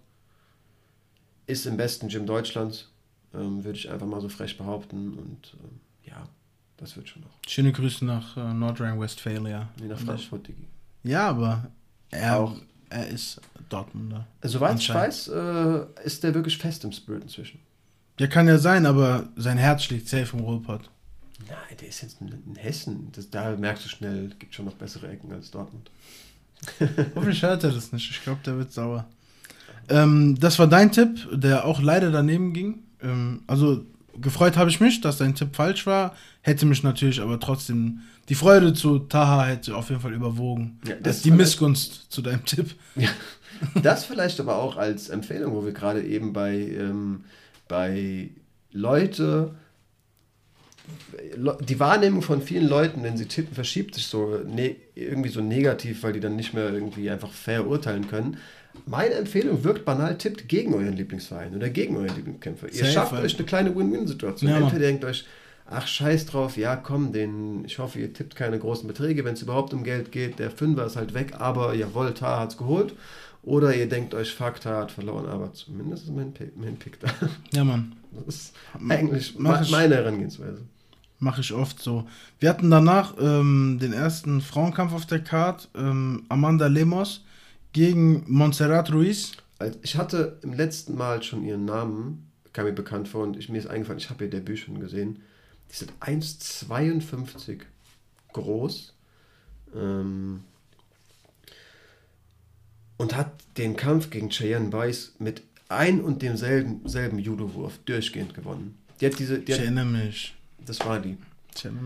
Ist 1.48 1.66
im 1.66 1.78
besten 1.78 2.10
Gym 2.10 2.26
Deutschlands, 2.26 2.92
ähm, 3.34 3.64
würde 3.64 3.80
ich 3.80 3.90
einfach 3.90 4.06
mal 4.06 4.22
so 4.22 4.30
frech 4.30 4.58
behaupten. 4.58 5.14
Und 5.14 5.56
ja, 6.06 6.28
das 6.76 6.96
wird 6.96 7.10
schon 7.10 7.24
noch. 7.24 7.32
Schöne 7.48 7.72
Grüße 7.72 8.06
nach 8.06 8.38
äh, 8.38 8.54
Nordrhein-Westfalia. 8.54 9.70
Nee, 9.80 9.88
nach 9.88 10.00
Frankfurt, 10.00 10.48
Digi. 10.48 10.68
Ja, 11.04 11.30
aber 11.30 11.72
er, 12.12 12.40
auch. 12.40 12.56
Er 12.90 13.08
ist 13.08 13.42
Dortmunder. 13.70 14.28
Soweit 14.42 14.80
ich 14.80 14.94
weiß, 14.94 15.28
äh, 15.30 15.86
ist 16.04 16.24
der 16.24 16.34
wirklich 16.34 16.58
fest 16.58 16.84
im 16.84 16.92
Spirit 16.92 17.24
inzwischen. 17.24 17.60
Der 18.20 18.28
kann 18.28 18.48
ja 18.48 18.58
sein, 18.58 18.86
aber 18.86 19.28
sein 19.36 19.58
Herz 19.58 19.84
schlägt 19.84 20.08
safe 20.08 20.36
im 20.36 20.44
Ruhrpott. 20.44 20.90
Nein, 21.48 21.78
der 21.80 21.88
ist 21.88 22.02
jetzt 22.02 22.20
in 22.20 22.56
Hessen. 22.56 23.10
Das, 23.16 23.30
da 23.30 23.56
merkst 23.56 23.86
du 23.86 23.90
schnell, 23.90 24.32
gibt 24.40 24.56
schon 24.56 24.66
noch 24.66 24.74
bessere 24.74 25.08
Ecken 25.10 25.32
als 25.32 25.52
Dortmund. 25.52 25.92
Hoffentlich 27.16 27.44
hört 27.44 27.64
er 27.64 27.72
das 27.72 27.92
nicht. 27.92 28.10
Ich 28.10 28.24
glaube, 28.24 28.40
der 28.46 28.58
wird 28.58 28.74
sauer. 28.74 29.06
Ähm, 29.90 30.38
das 30.40 30.58
war 30.58 30.68
dein 30.68 30.92
Tipp, 30.92 31.28
der 31.32 31.66
auch 31.66 31.82
leider 31.82 32.12
daneben 32.12 32.54
ging. 32.54 32.84
Ähm, 33.02 33.44
also 33.46 33.86
gefreut 34.22 34.58
habe 34.58 34.70
ich 34.70 34.80
mich, 34.80 35.02
dass 35.02 35.18
dein 35.18 35.36
Tipp 35.36 35.56
falsch 35.56 35.86
war. 35.86 36.16
Hätte 36.42 36.66
mich 36.66 36.84
natürlich 36.84 37.22
aber 37.22 37.40
trotzdem 37.40 38.02
die 38.30 38.36
Freude 38.36 38.74
zu 38.74 39.00
Taha 39.00 39.46
hätte 39.46 39.76
auf 39.76 39.90
jeden 39.90 40.02
Fall 40.02 40.14
überwogen. 40.14 40.80
Ja, 40.86 40.96
das 41.02 41.18
ist 41.18 41.26
die 41.26 41.32
Missgunst 41.32 42.12
zu 42.12 42.22
deinem 42.22 42.46
Tipp. 42.46 42.76
Ja, 42.96 43.10
das 43.82 44.06
vielleicht 44.06 44.40
aber 44.40 44.58
auch 44.58 44.78
als 44.78 45.10
Empfehlung, 45.10 45.56
wo 45.56 45.66
wir 45.66 45.72
gerade 45.72 46.04
eben 46.04 46.32
bei, 46.32 46.54
ähm, 46.54 47.24
bei 47.68 48.30
Leute 48.72 49.56
die 51.62 51.80
Wahrnehmung 51.80 52.22
von 52.22 52.42
vielen 52.42 52.68
Leuten, 52.68 53.04
wenn 53.04 53.18
sie 53.18 53.26
tippen, 53.26 53.56
verschiebt 53.56 53.96
sich 53.96 54.08
so 54.08 54.40
ne 54.46 54.76
irgendwie 54.96 55.30
so 55.30 55.42
negativ, 55.42 56.04
weil 56.04 56.14
die 56.14 56.20
dann 56.20 56.36
nicht 56.36 56.54
mehr 56.54 56.74
irgendwie 56.74 57.10
einfach 57.10 57.32
fair 57.32 57.68
urteilen 57.68 58.08
können. 58.08 58.38
Meine 58.86 59.16
Empfehlung 59.16 59.64
wirkt 59.64 59.86
banal, 59.86 60.18
tippt 60.18 60.48
gegen 60.48 60.74
euren 60.74 60.94
Lieblingsverein 60.94 61.56
oder 61.56 61.70
gegen 61.70 61.98
euren 61.98 62.16
Lieblingskämpfer. 62.16 62.72
Ihr 62.72 62.86
schafft 62.86 63.14
euch 63.14 63.36
eine 63.36 63.46
kleine 63.46 63.76
Win-Win-Situation. 63.76 64.50
Ja. 64.50 64.60
Entweder 64.60 64.86
denkt 64.86 65.06
euch, 65.06 65.26
ach 65.66 65.88
scheiß 65.88 66.28
drauf, 66.28 66.58
ja 66.58 66.76
komm, 66.76 67.12
den, 67.12 67.66
ich 67.66 67.80
hoffe, 67.80 68.00
ihr 68.00 68.14
tippt 68.14 68.36
keine 68.36 68.60
großen 68.60 68.88
Beträge, 68.88 69.26
wenn 69.26 69.34
es 69.34 69.42
überhaupt 69.42 69.74
um 69.74 69.84
Geld 69.84 70.12
geht, 70.12 70.40
der 70.40 70.52
Fünfer 70.52 70.86
ist 70.86 70.96
halt 70.96 71.14
weg, 71.14 71.34
aber 71.40 71.74
jawohl, 71.74 72.14
Tar 72.14 72.40
hat 72.42 72.52
es 72.52 72.58
geholt. 72.58 72.94
Oder 73.44 73.74
ihr 73.74 73.88
denkt 73.88 74.14
euch, 74.14 74.34
fuck, 74.34 74.60
Tar 74.60 74.82
hat 74.82 74.92
verloren, 74.92 75.26
aber 75.26 75.54
zumindest 75.54 76.04
ist 76.04 76.14
mein, 76.14 76.34
mein 76.56 76.76
Pick 76.76 77.00
da. 77.00 77.08
Ja, 77.54 77.64
Mann. 77.64 77.94
Das 78.26 78.36
ist 78.36 78.56
eigentlich 78.90 79.38
meine 79.38 79.96
Herangehensweise. 79.96 80.62
Mache 81.20 81.42
ich 81.42 81.54
oft 81.54 81.82
so. 81.82 82.08
Wir 82.40 82.50
hatten 82.50 82.70
danach 82.70 83.16
ähm, 83.20 83.80
den 83.82 83.94
ersten 83.94 84.42
Frauenkampf 84.42 84.94
auf 84.94 85.06
der 85.06 85.24
Card. 85.24 85.70
Ähm, 85.76 86.26
Amanda 86.30 86.68
Lemos 86.68 87.24
gegen 87.74 88.24
Montserrat 88.28 88.92
Ruiz. 88.94 89.32
Ich 89.82 89.96
hatte 89.96 90.40
im 90.44 90.54
letzten 90.54 90.96
Mal 90.96 91.24
schon 91.24 91.44
ihren 91.44 91.66
Namen, 91.66 92.32
kam 92.54 92.66
mir 92.66 92.74
bekannt 92.74 93.08
vor 93.08 93.24
und 93.24 93.36
ich, 93.38 93.50
mir 93.50 93.58
ist 93.58 93.68
eingefallen, 93.68 94.00
ich 94.00 94.12
habe 94.12 94.26
ihr 94.26 94.30
Debüt 94.30 94.60
schon 94.60 94.80
gesehen. 94.80 95.24
Die 95.72 95.76
sind 95.76 95.92
1,52 96.00 97.62
groß. 98.34 98.94
Ähm, 99.76 100.42
und 102.98 103.16
hat 103.16 103.32
den 103.58 103.76
Kampf 103.76 104.10
gegen 104.10 104.30
Cheyenne 104.30 104.72
Weiss 104.74 105.14
mit 105.20 105.44
ein 105.70 106.02
und 106.02 106.22
demselben 106.22 106.88
selben 106.88 107.20
Judo-Wurf 107.20 107.80
durchgehend 107.86 108.34
gewonnen. 108.34 108.78
Die 109.00 109.06
hat 109.06 109.20
diese, 109.20 109.40
die 109.40 109.52
ich 109.52 109.60
erinnere 109.60 109.86
mich. 109.86 110.37
Das 110.68 110.80
war 110.82 111.00
die. 111.00 111.18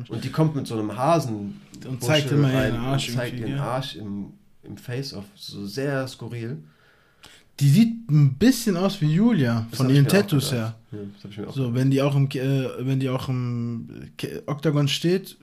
Und 0.09 0.23
die 0.23 0.29
kommt 0.29 0.55
mit 0.55 0.67
so 0.67 0.77
einem 0.77 0.97
Hasen 0.97 1.61
und 1.87 2.03
zeigt 2.03 2.31
immer 2.31 2.51
ihren 2.51 2.75
Arsch, 2.75 3.09
und 3.09 3.15
zeigt 3.15 3.39
ihren 3.39 3.59
Arsch 3.59 3.95
im, 3.95 4.33
im 4.63 4.75
Face-Off. 4.75 5.23
So 5.35 5.65
sehr 5.65 6.07
skurril. 6.07 6.57
Die 7.59 7.69
sieht 7.69 8.09
ein 8.09 8.33
bisschen 8.33 8.75
aus 8.75 8.99
wie 9.01 9.13
Julia 9.13 9.67
das 9.69 9.77
von 9.77 9.89
ihren 9.89 10.07
Tattoos 10.07 10.51
her. 10.51 10.75
Ja, 10.91 11.51
so, 11.51 11.73
wenn 11.73 11.91
die 11.91 12.01
auch 12.01 12.15
im, 12.15 12.29
äh, 12.31 12.85
wenn 12.85 12.99
die 12.99 13.09
auch 13.09 13.29
im 13.29 14.11
Octagon 14.47 14.87
steht, 14.87 15.37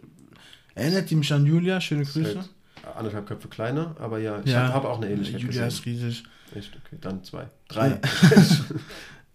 erinnert 0.74 1.08
die 1.10 1.16
mich 1.16 1.32
an 1.32 1.46
Julia. 1.46 1.80
Schöne 1.80 2.04
Grüße. 2.04 2.36
Halt 2.36 2.50
anderthalb 2.96 3.26
Köpfe 3.26 3.48
kleiner, 3.48 3.94
aber 3.98 4.18
ja, 4.18 4.40
ich 4.44 4.50
ja, 4.50 4.72
habe 4.72 4.88
auch 4.88 4.98
eine 4.98 5.10
ähnliche. 5.10 5.32
Julia 5.32 5.46
gesehen. 5.46 5.68
ist 5.68 5.86
riesig. 5.86 6.24
Echt, 6.54 6.72
okay, 6.76 6.96
dann 7.00 7.22
zwei. 7.24 7.46
Drei. 7.68 7.88
Ja. 7.90 7.98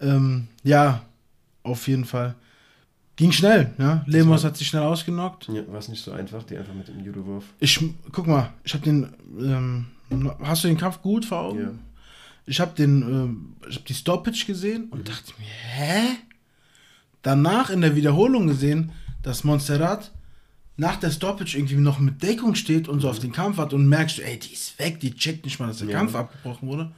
ähm, 0.00 0.48
ja, 0.62 1.02
auf 1.62 1.88
jeden 1.88 2.04
Fall. 2.04 2.34
Ging 3.16 3.30
schnell, 3.30 3.72
ja. 3.78 4.02
Lemos 4.06 4.42
hat 4.42 4.56
sich 4.56 4.66
schnell 4.66 4.82
ausgenockt. 4.82 5.48
Ja, 5.48 5.62
war 5.68 5.78
es 5.78 5.88
nicht 5.88 6.02
so 6.02 6.10
einfach, 6.10 6.42
die 6.42 6.56
einfach 6.56 6.74
mit 6.74 6.88
dem 6.88 7.04
Judo-Wurf. 7.04 7.44
Ich, 7.60 7.78
guck 8.10 8.26
mal, 8.26 8.52
ich 8.64 8.74
habe 8.74 8.84
den, 8.84 9.12
ähm, 9.38 9.86
hast 10.42 10.64
du 10.64 10.68
den 10.68 10.76
Kampf 10.76 11.00
gut 11.00 11.24
vor 11.24 11.38
Augen? 11.38 11.60
Ja. 11.60 11.70
Ich 12.46 12.60
habe 12.60 12.74
den, 12.76 13.02
ähm, 13.02 13.56
ich 13.68 13.76
habe 13.76 13.86
die 13.86 13.94
Stoppage 13.94 14.44
gesehen 14.46 14.88
und 14.90 15.00
mhm. 15.00 15.04
dachte 15.04 15.32
mir, 15.38 15.46
hä? 15.46 16.00
Danach 17.22 17.70
in 17.70 17.80
der 17.80 17.94
Wiederholung 17.94 18.48
gesehen, 18.48 18.92
dass 19.22 19.44
Montserrat 19.44 20.10
nach 20.76 20.96
der 20.96 21.10
Stoppage 21.10 21.56
irgendwie 21.56 21.76
noch 21.76 22.00
mit 22.00 22.22
Deckung 22.22 22.56
steht 22.56 22.88
und 22.88 23.00
so 23.00 23.08
auf 23.08 23.18
mhm. 23.18 23.22
den 23.22 23.32
Kampf 23.32 23.58
hat 23.58 23.72
und 23.72 23.88
merkst, 23.88 24.18
ey, 24.18 24.38
die 24.38 24.52
ist 24.52 24.76
weg, 24.80 24.98
die 24.98 25.14
checkt 25.14 25.44
nicht 25.44 25.60
mal, 25.60 25.68
dass 25.68 25.78
der 25.78 25.88
ja. 25.88 25.98
Kampf 25.98 26.16
abgebrochen 26.16 26.68
wurde. 26.68 26.92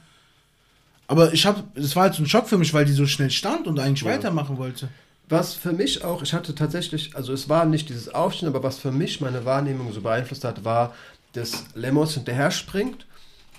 Aber 1.07 1.31
ich 1.31 1.45
habe, 1.45 1.63
das 1.75 1.95
war 1.95 2.03
halt 2.03 2.15
so 2.15 2.23
ein 2.23 2.27
Schock 2.27 2.49
für 2.49 2.57
mich, 2.57 2.73
weil 2.73 2.85
die 2.85 2.91
so 2.91 3.05
schnell 3.05 3.29
stand 3.29 3.67
und 3.67 3.79
eigentlich 3.79 4.01
ja. 4.01 4.11
weitermachen 4.11 4.57
wollte. 4.57 4.89
Was 5.29 5.53
für 5.53 5.73
mich 5.73 6.05
auch, 6.05 6.21
ich 6.23 6.33
hatte 6.33 6.55
tatsächlich, 6.55 7.15
also 7.15 7.33
es 7.33 7.49
war 7.49 7.65
nicht 7.65 7.89
dieses 7.89 8.13
Aufstehen, 8.13 8.47
aber 8.47 8.63
was 8.63 8.79
für 8.79 8.91
mich 8.91 9.19
meine 9.19 9.43
Wahrnehmung 9.43 9.91
so 9.91 10.01
beeinflusst 10.01 10.45
hat, 10.45 10.63
war, 10.63 10.95
dass 11.33 11.65
Lemos 11.75 12.13
hinterher 12.13 12.49
springt 12.51 13.05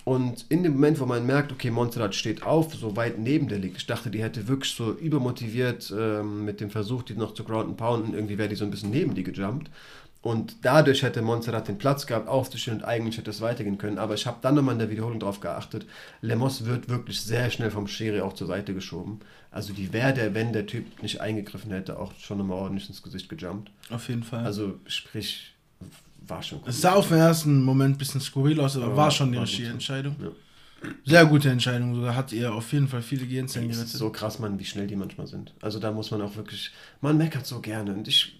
und 0.04 0.46
in 0.48 0.62
dem 0.62 0.72
Moment, 0.72 0.98
wo 1.00 1.04
man 1.04 1.26
merkt, 1.26 1.52
okay, 1.52 1.70
Montserrat 1.70 2.14
steht 2.14 2.42
auf, 2.42 2.74
so 2.74 2.96
weit 2.96 3.18
neben 3.18 3.48
der 3.48 3.58
liegt, 3.58 3.76
ich 3.76 3.86
dachte, 3.86 4.10
die 4.10 4.22
hätte 4.22 4.48
wirklich 4.48 4.72
so 4.72 4.92
übermotiviert 4.92 5.92
ähm, 5.94 6.46
mit 6.46 6.62
dem 6.62 6.70
Versuch, 6.70 7.02
die 7.02 7.12
noch 7.14 7.34
zu 7.34 7.44
ground 7.44 7.68
and 7.68 7.76
pounden, 7.76 8.14
irgendwie 8.14 8.38
wäre 8.38 8.48
die 8.48 8.56
so 8.56 8.64
ein 8.64 8.70
bisschen 8.70 8.90
neben 8.90 9.14
die 9.14 9.22
gejumpt. 9.22 9.70
Und 10.28 10.56
dadurch 10.60 11.02
hätte 11.02 11.22
Montserrat 11.22 11.68
den 11.68 11.78
Platz 11.78 12.06
gehabt, 12.06 12.28
aufzustehen 12.28 12.76
und 12.76 12.84
eigentlich 12.84 13.16
hätte 13.16 13.30
es 13.30 13.40
weitergehen 13.40 13.78
können. 13.78 13.96
Aber 13.96 14.12
ich 14.12 14.26
habe 14.26 14.36
dann 14.42 14.56
nochmal 14.56 14.74
in 14.74 14.78
der 14.78 14.90
Wiederholung 14.90 15.20
darauf 15.20 15.40
geachtet, 15.40 15.86
Lemos 16.20 16.66
wird 16.66 16.90
wirklich 16.90 17.22
sehr 17.22 17.50
schnell 17.50 17.70
vom 17.70 17.88
Schiri 17.88 18.20
auch 18.20 18.34
zur 18.34 18.46
Seite 18.46 18.74
geschoben. 18.74 19.20
Also 19.50 19.72
die 19.72 19.90
wäre 19.94 20.12
der, 20.12 20.34
wenn 20.34 20.52
der 20.52 20.66
Typ 20.66 21.02
nicht 21.02 21.22
eingegriffen 21.22 21.70
hätte, 21.70 21.98
auch 21.98 22.12
schon 22.20 22.36
nochmal 22.36 22.58
ordentlich 22.58 22.90
ins 22.90 23.02
Gesicht 23.02 23.30
gejumpt. 23.30 23.70
Auf 23.88 24.10
jeden 24.10 24.22
Fall. 24.22 24.44
Also 24.44 24.78
sprich, 24.86 25.54
war 26.26 26.42
schon 26.42 26.58
gut. 26.58 26.68
Es 26.68 26.82
sah 26.82 26.92
auf 26.92 27.08
den 27.08 27.16
ersten 27.16 27.62
Moment 27.62 27.94
ein 27.94 27.98
bisschen 27.98 28.20
skurril 28.20 28.60
aus, 28.60 28.76
aber, 28.76 28.84
aber 28.84 28.96
war 28.98 29.10
schon 29.10 29.32
die 29.32 29.38
richtige 29.38 29.68
Entscheidung. 29.68 30.14
Ja. 30.20 30.28
Sehr 31.06 31.24
gute 31.24 31.48
Entscheidung, 31.48 31.94
sogar 31.94 32.14
hat 32.14 32.32
ihr 32.32 32.52
auf 32.52 32.70
jeden 32.74 32.86
Fall 32.86 33.00
viele 33.00 33.26
Gehirnzellen 33.26 33.70
gerettet. 33.70 33.88
so 33.88 34.10
krass, 34.10 34.38
man, 34.38 34.58
wie 34.58 34.66
schnell 34.66 34.86
die 34.86 34.94
manchmal 34.94 35.26
sind. 35.26 35.54
Also 35.62 35.78
da 35.78 35.90
muss 35.90 36.10
man 36.10 36.20
auch 36.20 36.36
wirklich, 36.36 36.70
man 37.00 37.16
meckert 37.16 37.46
so 37.46 37.60
gerne 37.60 37.94
und 37.94 38.06
ich 38.06 38.37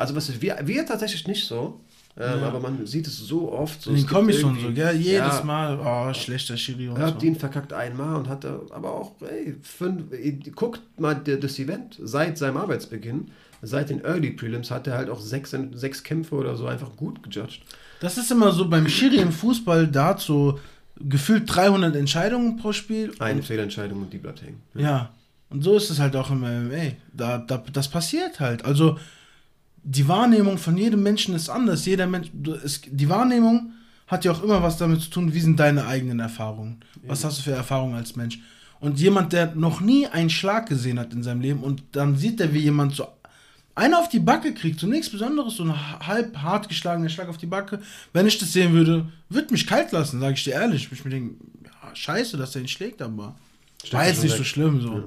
also 0.00 0.16
was 0.16 0.28
ist, 0.30 0.40
wir, 0.40 0.58
wir 0.64 0.86
tatsächlich 0.86 1.26
nicht 1.28 1.46
so. 1.46 1.80
Ähm, 2.16 2.40
ja. 2.40 2.48
Aber 2.48 2.58
man 2.58 2.86
sieht 2.86 3.06
es 3.06 3.18
so 3.18 3.52
oft. 3.52 3.82
So, 3.82 3.90
In 3.90 3.96
den 3.96 4.06
Comics 4.06 4.40
schon 4.40 4.58
so, 4.58 4.72
gell? 4.72 4.96
Jedes 4.96 5.38
ja, 5.38 5.42
Mal, 5.44 5.78
oh, 5.78 6.12
schlechter 6.12 6.56
Schiri 6.56 6.88
und 6.88 7.20
so. 7.20 7.26
ihn 7.26 7.36
verkackt 7.36 7.72
einmal 7.72 8.16
und 8.16 8.28
hat 8.28 8.44
aber 8.44 8.92
auch, 8.92 9.12
ey, 9.20 9.54
fünf, 9.62 10.04
guckt 10.56 10.80
mal 10.98 11.14
das 11.14 11.58
Event 11.58 11.98
seit 12.02 12.36
seinem 12.36 12.56
Arbeitsbeginn, 12.56 13.30
seit 13.62 13.90
den 13.90 14.02
Early 14.04 14.30
Prelims 14.30 14.70
hat 14.70 14.86
er 14.86 14.94
halt 14.94 15.08
auch 15.08 15.20
sechs, 15.20 15.54
sechs 15.72 16.02
Kämpfe 16.02 16.34
oder 16.34 16.56
so 16.56 16.66
einfach 16.66 16.96
gut 16.96 17.22
gejudged. 17.22 17.62
Das 18.00 18.18
ist 18.18 18.30
immer 18.30 18.50
so 18.52 18.68
beim 18.68 18.88
Schiri 18.88 19.16
im 19.18 19.30
Fußball, 19.32 19.86
da 19.86 20.06
hat 20.06 20.20
so 20.20 20.58
gefühlt 20.98 21.44
300 21.46 21.94
Entscheidungen 21.94 22.56
pro 22.56 22.72
Spiel. 22.72 23.12
Eine 23.18 23.42
Fehlentscheidung 23.42 24.00
und 24.02 24.12
die 24.12 24.18
bleibt 24.18 24.42
hängen. 24.42 24.62
Ja. 24.74 24.80
ja. 24.80 25.10
Und 25.50 25.62
so 25.62 25.76
ist 25.76 25.90
es 25.90 25.98
halt 25.98 26.16
auch 26.16 26.30
im 26.30 26.40
MMA. 26.40 26.92
Da, 27.12 27.38
da, 27.38 27.62
das 27.72 27.88
passiert 27.88 28.40
halt. 28.40 28.64
Also 28.64 28.98
die 29.82 30.06
Wahrnehmung 30.08 30.58
von 30.58 30.76
jedem 30.76 31.02
Menschen 31.02 31.34
ist 31.34 31.48
anders. 31.48 31.86
Jeder 31.86 32.06
Mensch, 32.06 32.30
es, 32.64 32.82
die 32.86 33.08
Wahrnehmung 33.08 33.72
hat 34.06 34.24
ja 34.24 34.32
auch 34.32 34.42
immer 34.42 34.62
was 34.62 34.76
damit 34.76 35.00
zu 35.00 35.10
tun, 35.10 35.32
wie 35.32 35.40
sind 35.40 35.58
deine 35.58 35.86
eigenen 35.86 36.20
Erfahrungen? 36.20 36.80
Was 37.06 37.24
hast 37.24 37.38
du 37.38 37.42
für 37.42 37.52
Erfahrungen 37.52 37.94
als 37.94 38.16
Mensch? 38.16 38.40
Und 38.80 38.98
jemand, 38.98 39.32
der 39.32 39.54
noch 39.54 39.80
nie 39.80 40.06
einen 40.06 40.30
Schlag 40.30 40.68
gesehen 40.68 40.98
hat 40.98 41.12
in 41.12 41.22
seinem 41.22 41.40
Leben 41.40 41.60
und 41.62 41.82
dann 41.92 42.16
sieht 42.16 42.40
er, 42.40 42.52
wie 42.52 42.60
jemand 42.60 42.94
so 42.94 43.06
einer 43.74 43.98
auf 43.98 44.08
die 44.08 44.18
Backe 44.18 44.52
kriegt, 44.52 44.80
so 44.80 44.86
nichts 44.86 45.10
Besonderes, 45.10 45.56
so 45.56 45.64
ein 45.64 46.06
halb 46.06 46.36
hart 46.36 46.68
geschlagener 46.68 47.08
Schlag 47.08 47.28
auf 47.28 47.38
die 47.38 47.46
Backe. 47.46 47.80
Wenn 48.12 48.26
ich 48.26 48.38
das 48.38 48.52
sehen 48.52 48.72
würde, 48.72 49.06
würde 49.28 49.52
mich 49.52 49.66
kalt 49.66 49.92
lassen, 49.92 50.20
sage 50.20 50.34
ich 50.34 50.44
dir 50.44 50.54
ehrlich. 50.54 50.88
Ich 50.90 51.04
mir 51.04 51.10
denken, 51.10 51.36
ja, 51.64 51.94
scheiße, 51.94 52.36
dass 52.36 52.52
der 52.52 52.62
ihn 52.62 52.68
schlägt, 52.68 53.00
aber 53.00 53.36
Stimmt 53.78 53.92
war 53.94 54.06
jetzt 54.06 54.22
nicht 54.22 54.32
weg. 54.32 54.38
so 54.38 54.44
schlimm. 54.44 54.80
so. 54.80 54.92
Ja. 54.92 55.04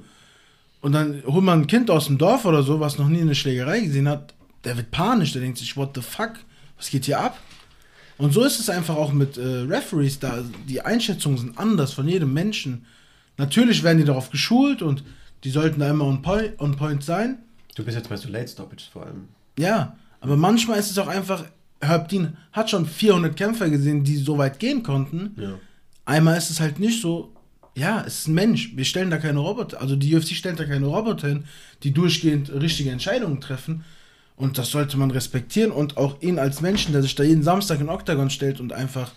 Und 0.81 0.91
dann 0.93 1.23
holt 1.25 1.43
man 1.43 1.61
ein 1.61 1.67
Kind 1.67 1.89
aus 1.91 2.07
dem 2.07 2.17
Dorf 2.17 2.45
oder 2.45 2.63
so, 2.63 2.79
was 2.79 2.97
noch 2.97 3.07
nie 3.07 3.21
eine 3.21 3.35
Schlägerei 3.35 3.81
gesehen 3.81 4.07
hat, 4.07 4.33
der 4.63 4.77
wird 4.77 4.91
panisch, 4.91 5.33
der 5.33 5.41
denkt 5.41 5.57
sich, 5.57 5.75
what 5.75 5.91
the 5.95 6.01
fuck, 6.01 6.33
was 6.77 6.89
geht 6.89 7.05
hier 7.05 7.19
ab? 7.19 7.39
Und 8.17 8.33
so 8.33 8.43
ist 8.43 8.59
es 8.59 8.69
einfach 8.69 8.95
auch 8.95 9.11
mit 9.11 9.37
äh, 9.37 9.41
Referees, 9.41 10.19
da 10.19 10.43
die 10.67 10.81
Einschätzungen 10.81 11.37
sind 11.37 11.57
anders 11.57 11.93
von 11.93 12.07
jedem 12.07 12.33
Menschen. 12.33 12.85
Natürlich 13.37 13.83
werden 13.83 13.97
die 13.97 14.05
darauf 14.05 14.29
geschult 14.29 14.81
und 14.81 15.03
die 15.43 15.49
sollten 15.49 15.79
da 15.79 15.89
immer 15.89 16.05
on 16.05 16.21
point, 16.21 16.59
on 16.59 16.75
point 16.75 17.03
sein. 17.03 17.39
Du 17.75 17.83
bist 17.83 17.97
jetzt 17.97 18.09
bei 18.09 18.17
so 18.17 18.29
Late 18.29 18.47
Stoppage 18.47 18.83
vor 18.91 19.05
allem. 19.05 19.27
Ja, 19.57 19.97
aber 20.21 20.37
manchmal 20.37 20.79
ist 20.79 20.91
es 20.91 20.97
auch 20.97 21.07
einfach, 21.07 21.45
Herb 21.81 22.07
Dean 22.09 22.37
hat 22.51 22.69
schon 22.69 22.85
400 22.85 23.35
Kämpfer 23.35 23.69
gesehen, 23.69 24.03
die 24.03 24.15
so 24.15 24.37
weit 24.37 24.59
gehen 24.59 24.83
konnten. 24.83 25.35
Ja. 25.37 25.59
Einmal 26.05 26.37
ist 26.37 26.49
es 26.49 26.59
halt 26.59 26.79
nicht 26.79 27.01
so, 27.01 27.33
ja, 27.75 28.03
es 28.05 28.19
ist 28.19 28.27
ein 28.27 28.35
Mensch. 28.35 28.75
Wir 28.75 28.85
stellen 28.85 29.09
da 29.09 29.17
keine 29.17 29.39
Roboter, 29.39 29.81
also 29.81 29.95
die 29.95 30.15
UFC 30.15 30.29
stellt 30.29 30.59
da 30.59 30.65
keine 30.65 30.85
Roboter 30.85 31.27
hin, 31.27 31.45
die 31.81 31.91
durchgehend 31.91 32.51
richtige 32.53 32.91
Entscheidungen 32.91 33.41
treffen. 33.41 33.83
Und 34.35 34.57
das 34.57 34.71
sollte 34.71 34.97
man 34.97 35.11
respektieren 35.11 35.71
und 35.71 35.97
auch 35.97 36.21
ihn 36.21 36.39
als 36.39 36.61
Menschen, 36.61 36.91
der 36.91 37.01
sich 37.01 37.15
da 37.15 37.23
jeden 37.23 37.43
Samstag 37.43 37.79
in 37.79 37.89
Octagon 37.89 38.29
stellt 38.29 38.59
und 38.59 38.73
einfach 38.73 39.11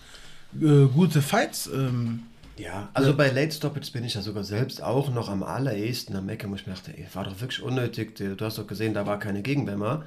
äh, 0.61 0.85
gute 0.85 1.21
Fights. 1.21 1.67
Ähm, 1.67 2.23
ja, 2.57 2.89
also 2.93 3.11
ja. 3.11 3.15
bei 3.15 3.29
Late 3.29 3.51
Stoppage 3.51 3.91
bin 3.91 4.03
ich 4.03 4.15
ja 4.15 4.21
sogar 4.21 4.43
selbst 4.43 4.81
auch 4.81 5.11
noch 5.11 5.29
am 5.29 5.43
allerersten 5.43 6.15
am 6.15 6.25
Meckern, 6.25 6.51
wo 6.51 6.55
ich 6.55 6.65
mir 6.65 6.73
dachte, 6.73 6.91
ey, 6.95 7.05
war 7.13 7.23
doch 7.23 7.39
wirklich 7.39 7.61
unnötig. 7.61 8.15
Du 8.15 8.37
hast 8.41 8.57
doch 8.57 8.67
gesehen, 8.67 8.93
da 8.93 9.05
war 9.05 9.19
keine 9.19 9.41
Gegenwärmer. 9.41 10.05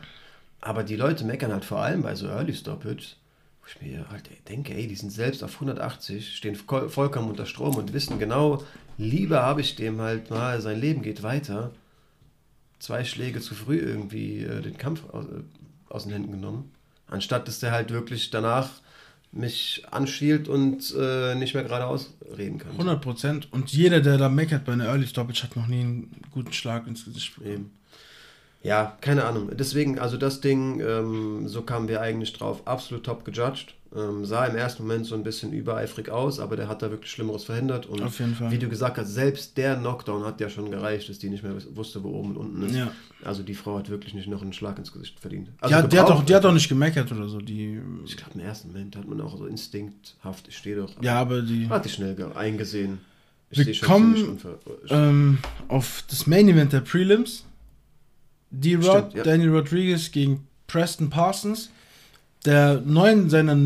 Aber 0.60 0.84
die 0.84 0.96
Leute 0.96 1.24
meckern 1.24 1.52
halt 1.52 1.64
vor 1.64 1.78
allem 1.78 2.02
bei 2.02 2.14
so 2.14 2.26
Early 2.26 2.54
Stoppage, 2.54 3.14
wo 3.62 3.66
ich 3.68 3.80
mir 3.80 4.10
halt 4.10 4.28
denke, 4.48 4.74
ey, 4.74 4.86
die 4.86 4.94
sind 4.94 5.10
selbst 5.10 5.42
auf 5.42 5.54
180, 5.54 6.36
stehen 6.36 6.54
vollkommen 6.56 7.30
unter 7.30 7.46
Strom 7.46 7.76
und 7.76 7.92
wissen 7.92 8.18
genau, 8.18 8.62
lieber 8.98 9.42
habe 9.42 9.62
ich 9.62 9.76
dem 9.76 10.00
halt 10.00 10.30
mal, 10.30 10.60
sein 10.60 10.80
Leben 10.80 11.02
geht 11.02 11.22
weiter, 11.22 11.70
zwei 12.80 13.04
Schläge 13.04 13.40
zu 13.40 13.54
früh 13.54 13.78
irgendwie 13.78 14.42
äh, 14.42 14.60
den 14.60 14.76
Kampf 14.76 15.08
aus, 15.10 15.26
äh, 15.26 15.42
aus, 15.88 16.04
den 16.04 16.12
Händen 16.12 16.32
genommen. 16.32 16.72
Anstatt 17.06 17.46
dass 17.46 17.60
der 17.60 17.70
halt 17.70 17.92
wirklich 17.92 18.30
danach 18.30 18.70
mich 19.32 19.84
anschielt 19.90 20.48
und 20.48 20.92
äh, 20.98 21.36
nicht 21.36 21.54
mehr 21.54 21.62
geradeaus 21.62 22.14
reden 22.36 22.58
kann. 22.58 22.72
100 22.72 23.00
Prozent. 23.00 23.52
Und 23.52 23.72
jeder, 23.72 24.00
der 24.00 24.18
da 24.18 24.28
meckert 24.28 24.64
bei 24.64 24.72
einer 24.72 24.86
Early 24.86 25.06
Stoppage, 25.06 25.44
hat 25.44 25.54
noch 25.54 25.68
nie 25.68 25.80
einen 25.80 26.22
guten 26.32 26.52
Schlag 26.52 26.88
ins 26.88 27.04
Gesicht 27.04 27.36
bekommen. 27.36 27.70
Ja, 28.62 28.98
keine 29.00 29.24
Ahnung. 29.24 29.50
Deswegen, 29.56 29.98
also 29.98 30.16
das 30.16 30.40
Ding, 30.40 30.80
ähm, 30.80 31.48
so 31.48 31.62
kamen 31.62 31.88
wir 31.88 32.00
eigentlich 32.00 32.32
drauf, 32.32 32.66
absolut 32.66 33.04
top 33.04 33.24
gejudged. 33.24 33.74
Ähm, 33.94 34.24
sah 34.24 34.46
im 34.46 34.54
ersten 34.54 34.84
Moment 34.84 35.04
so 35.06 35.16
ein 35.16 35.24
bisschen 35.24 35.52
übereifrig 35.52 36.10
aus, 36.10 36.38
aber 36.38 36.54
der 36.54 36.68
hat 36.68 36.80
da 36.80 36.92
wirklich 36.92 37.10
Schlimmeres 37.10 37.42
verhindert. 37.42 37.86
Und 37.86 38.00
wie 38.50 38.58
du 38.58 38.68
gesagt 38.68 38.98
hast, 38.98 39.12
selbst 39.12 39.56
der 39.56 39.76
Knockdown 39.76 40.24
hat 40.24 40.40
ja 40.40 40.48
schon 40.48 40.70
gereicht, 40.70 41.08
dass 41.08 41.18
die 41.18 41.28
nicht 41.28 41.42
mehr 41.42 41.54
wusste, 41.74 42.04
wo 42.04 42.10
oben 42.10 42.36
und 42.36 42.36
unten 42.36 42.62
ist. 42.62 42.76
Ja. 42.76 42.92
Also 43.24 43.42
die 43.42 43.54
Frau 43.54 43.78
hat 43.78 43.90
wirklich 43.90 44.14
nicht 44.14 44.28
noch 44.28 44.42
einen 44.42 44.52
Schlag 44.52 44.78
ins 44.78 44.92
Gesicht 44.92 45.18
verdient. 45.18 45.50
Also 45.60 45.74
ja, 45.74 45.82
die, 45.82 45.98
hat 45.98 46.08
doch, 46.08 46.24
die 46.24 46.34
hat 46.34 46.44
doch 46.44 46.52
nicht 46.52 46.68
gemeckert 46.68 47.10
oder 47.10 47.28
so. 47.28 47.40
Die, 47.40 47.80
ich 48.04 48.16
glaube, 48.16 48.34
im 48.34 48.40
ersten 48.40 48.68
Moment 48.68 48.94
hat 48.94 49.08
man 49.08 49.20
auch 49.20 49.36
so 49.36 49.46
instinkthaft, 49.46 50.46
ich 50.46 50.56
stehe 50.56 50.76
doch. 50.76 50.90
Ja, 51.02 51.20
aber 51.20 51.42
die. 51.42 51.68
Hat 51.68 51.84
die 51.84 51.88
schnell 51.88 52.16
eingesehen. 52.36 52.98
Ich 53.50 53.66
wir 53.66 53.80
kommen 53.80 54.38
ähm, 54.88 55.38
auf 55.66 56.04
das 56.08 56.28
Main 56.28 56.48
Event 56.48 56.72
der 56.72 56.80
Prelims. 56.80 57.44
D-Rod, 58.50 59.14
ja. 59.14 59.24
Danny 59.24 59.48
Rodriguez 59.48 60.12
gegen 60.12 60.46
Preston 60.68 61.10
Parsons 61.10 61.70
der 62.44 62.80
neun 62.80 63.30
seiner 63.30 63.56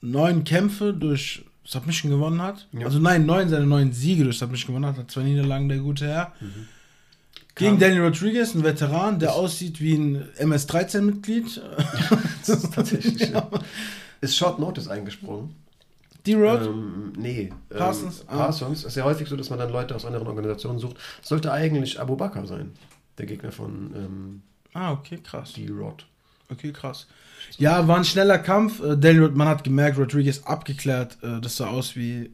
neun 0.00 0.44
Kämpfe 0.44 0.92
durch 0.92 1.44
Submission 1.64 2.10
gewonnen 2.10 2.42
hat. 2.42 2.66
Ja. 2.72 2.86
Also 2.86 2.98
nein, 2.98 3.26
neun 3.26 3.48
seiner 3.48 3.66
neun 3.66 3.92
Siege 3.92 4.24
durch 4.24 4.38
Submission 4.38 4.74
gewonnen 4.74 4.86
hat. 4.86 4.98
Hat 4.98 5.10
zwei 5.10 5.22
Niederlagen, 5.22 5.68
der 5.68 5.78
gute 5.78 6.06
Herr. 6.06 6.32
Mhm. 6.40 6.68
Gegen 7.54 7.78
Danny 7.78 7.98
Rodriguez, 7.98 8.54
ein 8.54 8.64
Veteran, 8.64 9.18
der 9.18 9.34
aussieht 9.34 9.80
wie 9.80 9.94
ein 9.94 10.28
MS-13-Mitglied. 10.38 11.60
das 12.46 12.48
ist 12.48 12.74
tatsächlich. 12.74 13.20
ja. 13.30 13.48
Ist 14.20 14.36
Short 14.36 14.58
Notice 14.58 14.88
eingesprungen. 14.88 15.54
D-Rod? 16.26 16.62
Ähm, 16.62 17.12
nee. 17.16 17.52
Parsons? 17.68 18.20
Ähm, 18.20 18.26
Parsons. 18.28 18.84
Ah. 18.84 18.88
ist 18.88 18.96
ja 18.96 19.04
häufig 19.04 19.28
so, 19.28 19.36
dass 19.36 19.50
man 19.50 19.58
dann 19.58 19.70
Leute 19.70 19.94
aus 19.94 20.04
anderen 20.04 20.26
Organisationen 20.26 20.78
sucht. 20.78 20.96
Sollte 21.22 21.52
eigentlich 21.52 22.00
Abu 22.00 22.16
Bakr 22.16 22.46
sein, 22.46 22.72
der 23.18 23.26
Gegner 23.26 23.52
von 23.52 23.92
ähm, 23.94 24.42
Ah, 24.72 24.92
okay, 24.92 25.18
krass. 25.22 25.54
D-Rod. 25.54 26.06
Okay, 26.50 26.72
krass. 26.72 27.06
Ja, 27.58 27.86
war 27.88 27.96
ein 27.96 28.04
schneller 28.04 28.38
Kampf. 28.38 28.80
Äh, 28.80 28.96
Daniel, 28.96 29.30
man 29.30 29.48
hat 29.48 29.64
gemerkt, 29.64 29.98
Rodriguez 29.98 30.42
abgeklärt. 30.44 31.18
Äh, 31.22 31.40
das 31.40 31.56
sah 31.56 31.68
aus 31.68 31.96
wie 31.96 32.30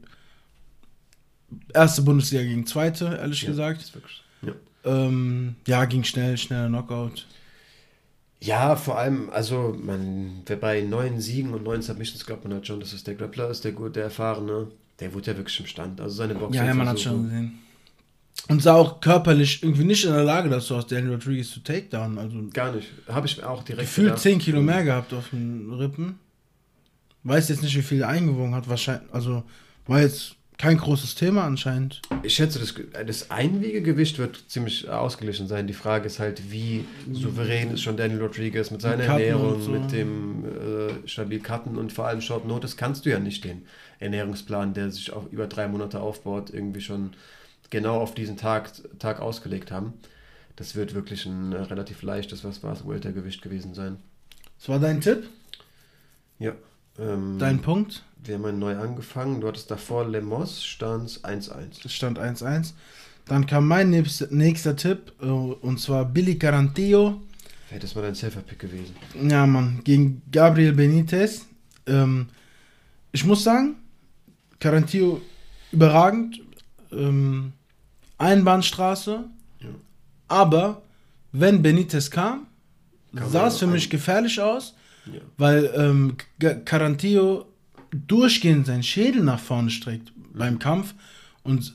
erste 1.73 2.03
Bundesliga 2.03 2.43
gegen 2.43 2.67
zweite, 2.67 3.17
ehrlich 3.21 3.43
ja, 3.43 3.49
gesagt. 3.49 3.93
Ja. 4.43 4.53
Ähm, 4.85 5.57
ja, 5.67 5.85
ging 5.85 6.05
schnell, 6.05 6.37
schneller 6.37 6.69
Knockout. 6.69 7.27
Ja, 8.41 8.77
vor 8.77 8.99
allem, 8.99 9.31
also 9.31 9.77
man, 9.81 10.43
wer 10.47 10.57
bei 10.57 10.83
neun 10.83 11.21
Siegen 11.21 11.55
und 11.55 11.65
neun 11.65 11.83
Submissions 11.83 12.27
glaubt 12.27 12.45
man 12.45 12.53
halt 12.53 12.67
schon, 12.67 12.81
dass 12.81 12.93
es 12.93 13.03
der 13.03 13.15
Grappler 13.15 13.51
ist, 13.51 13.65
der 13.65 13.73
gut, 13.73 13.97
der 13.97 14.05
erfahrene. 14.05 14.69
Der 15.01 15.13
wurde 15.15 15.33
ja 15.33 15.37
wirklich 15.37 15.59
im 15.61 15.67
Stand. 15.67 16.01
Also 16.01 16.17
seine 16.17 16.35
Boxen. 16.35 16.55
Ja, 16.55 16.65
ja, 16.65 16.75
man 16.75 16.89
hat 16.89 17.01
schon 17.01 17.25
gesehen. 17.25 17.59
Und 18.49 18.63
sah 18.63 18.75
auch 18.75 19.01
körperlich 19.01 19.63
irgendwie 19.63 19.85
nicht 19.85 20.05
in 20.05 20.13
der 20.13 20.23
Lage 20.23 20.49
dazu 20.49 20.77
aus, 20.77 20.87
Daniel 20.87 21.15
Rodriguez 21.15 21.51
zu 21.51 21.61
Takedown. 21.61 22.19
Also 22.19 22.37
Gar 22.53 22.73
nicht. 22.73 22.89
Habe 23.09 23.27
ich 23.27 23.43
auch 23.43 23.65
direkt 23.65 23.89
Gefühlt 23.89 24.09
gedacht. 24.09 24.23
10 24.23 24.39
Kilo 24.39 24.63
mehr 24.63 24.85
gehabt 24.85 25.13
auf 25.13 25.31
den 25.31 25.73
Rippen. 25.73 26.19
Weiß 27.25 27.49
jetzt 27.49 27.63
nicht, 27.63 27.77
wie 27.77 27.83
viel 27.83 28.03
er 28.03 28.09
eingewogen 28.09 28.55
hat. 28.55 28.69
Wahrscheinlich, 28.69 29.13
also 29.13 29.43
war 29.87 30.01
jetzt 30.01 30.37
kein 30.59 30.79
großes 30.79 31.17
Thema 31.17 31.45
anscheinend. 31.45 32.01
Ich 32.23 32.35
schätze, 32.35 32.59
das, 32.59 32.75
das 33.07 33.31
Einwiegegewicht 33.31 34.19
wird 34.19 34.45
ziemlich 34.49 34.89
ausgeglichen 34.89 35.49
sein. 35.49 35.67
Die 35.67 35.75
Frage 35.75 36.07
ist 36.07 36.19
halt, 36.19 36.51
wie 36.51 36.85
souverän 37.13 37.73
ist 37.73 37.83
schon 37.83 37.97
Daniel 37.97 38.23
Rodriguez 38.23 38.71
mit 38.71 38.81
seiner 38.81 38.99
mit 38.99 39.07
Ernährung, 39.07 39.61
so. 39.61 39.73
mit 39.73 39.93
dem 39.93 40.45
äh, 40.45 41.09
stabil 41.09 41.41
Cutten 41.41 41.77
und 41.77 41.93
vor 41.93 42.07
allem 42.07 42.23
Short 42.23 42.47
Notice 42.47 42.77
kannst 42.77 43.05
du 43.05 43.11
ja 43.11 43.19
nicht 43.19 43.45
den 43.45 43.67
Ernährungsplan, 43.99 44.73
der 44.73 44.91
sich 44.91 45.13
auch 45.13 45.31
über 45.31 45.47
drei 45.47 45.69
Monate 45.69 46.01
aufbaut, 46.01 46.51
irgendwie 46.51 46.81
schon 46.81 47.11
genau 47.71 48.01
auf 48.01 48.15
diesen 48.15 48.37
Tag, 48.37 48.71
Tag 48.99 49.21
ausgelegt 49.21 49.71
haben. 49.71 49.95
Das 50.57 50.75
wird 50.75 50.95
wirklich 50.95 51.27
ein 51.27 51.53
äh, 51.53 51.57
relativ 51.57 52.03
leichtes, 52.03 52.43
was 52.43 52.63
war 52.63 52.73
es, 52.73 52.87
Weltergewicht 52.87 53.43
gewesen 53.43 53.75
sein. 53.75 53.99
Was 54.59 54.69
war 54.69 54.79
dein 54.79 55.01
Tipp? 55.01 55.29
Ja. 56.39 56.53
Ähm, 56.99 57.39
dein 57.39 57.61
Punkt? 57.61 58.03
Wir 58.25 58.37
haben 58.37 58.59
neu 58.59 58.77
angefangen. 58.77 59.41
Du 59.41 59.49
hattest 59.49 59.71
davor 59.71 60.09
Lemos, 60.09 60.65
stand 60.65 61.11
1-1. 61.11 61.83
Das 61.83 61.93
stand 61.93 62.19
1-1. 62.19 62.73
Dann 63.27 63.47
kam 63.47 63.67
mein 63.67 63.91
nächster, 63.91 64.77
Tipp, 64.77 65.13
äh, 65.21 65.27
und 65.27 65.79
zwar 65.79 66.05
Billy 66.05 66.39
Carantillo. 66.39 67.21
Wäre 67.69 67.81
das 67.81 67.95
mal 67.95 68.03
dein 68.03 68.15
Selfer-Pick 68.15 68.59
gewesen. 68.59 68.95
Ja, 69.29 69.47
Mann, 69.47 69.81
gegen 69.85 70.23
Gabriel 70.31 70.73
Benitez. 70.73 71.45
Ähm, 71.87 72.29
ich 73.13 73.25
muss 73.25 73.43
sagen, 73.45 73.77
Carantillo 74.61 75.21
überragend. 75.73 76.41
Ähm, 76.93 77.53
Einbahnstraße. 78.19 79.25
Ja. 79.61 79.69
Aber 80.29 80.83
wenn 81.33 81.63
Benitez 81.63 82.11
kam, 82.11 82.47
Kann 83.15 83.31
sah 83.31 83.47
es 83.49 83.59
für 83.59 83.67
mich 83.67 83.91
gefährlich 83.91 84.41
aus, 84.41 84.75
ja. 85.07 85.21
weil 85.37 85.71
ähm, 85.77 86.17
Carantillo 86.65 87.47
durchgehend 87.91 88.67
seinen 88.67 88.83
Schädel 88.83 89.23
nach 89.23 89.41
vorne 89.41 89.71
streckt 89.71 90.13
beim 90.35 90.59
Kampf 90.59 90.95
und 91.43 91.73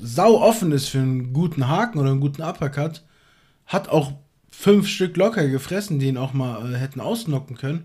sau 0.00 0.40
offen 0.40 0.72
ist 0.72 0.88
für 0.88 0.98
einen 0.98 1.32
guten 1.32 1.68
Haken 1.68 1.98
oder 1.98 2.10
einen 2.10 2.20
guten 2.20 2.42
Uppercut, 2.42 3.02
hat 3.66 3.88
auch 3.88 4.12
fünf 4.50 4.88
Stück 4.88 5.16
locker 5.16 5.46
gefressen, 5.48 5.98
die 5.98 6.06
ihn 6.06 6.16
auch 6.16 6.32
mal 6.32 6.72
äh, 6.72 6.76
hätten 6.76 7.00
ausnocken 7.00 7.56
können. 7.56 7.84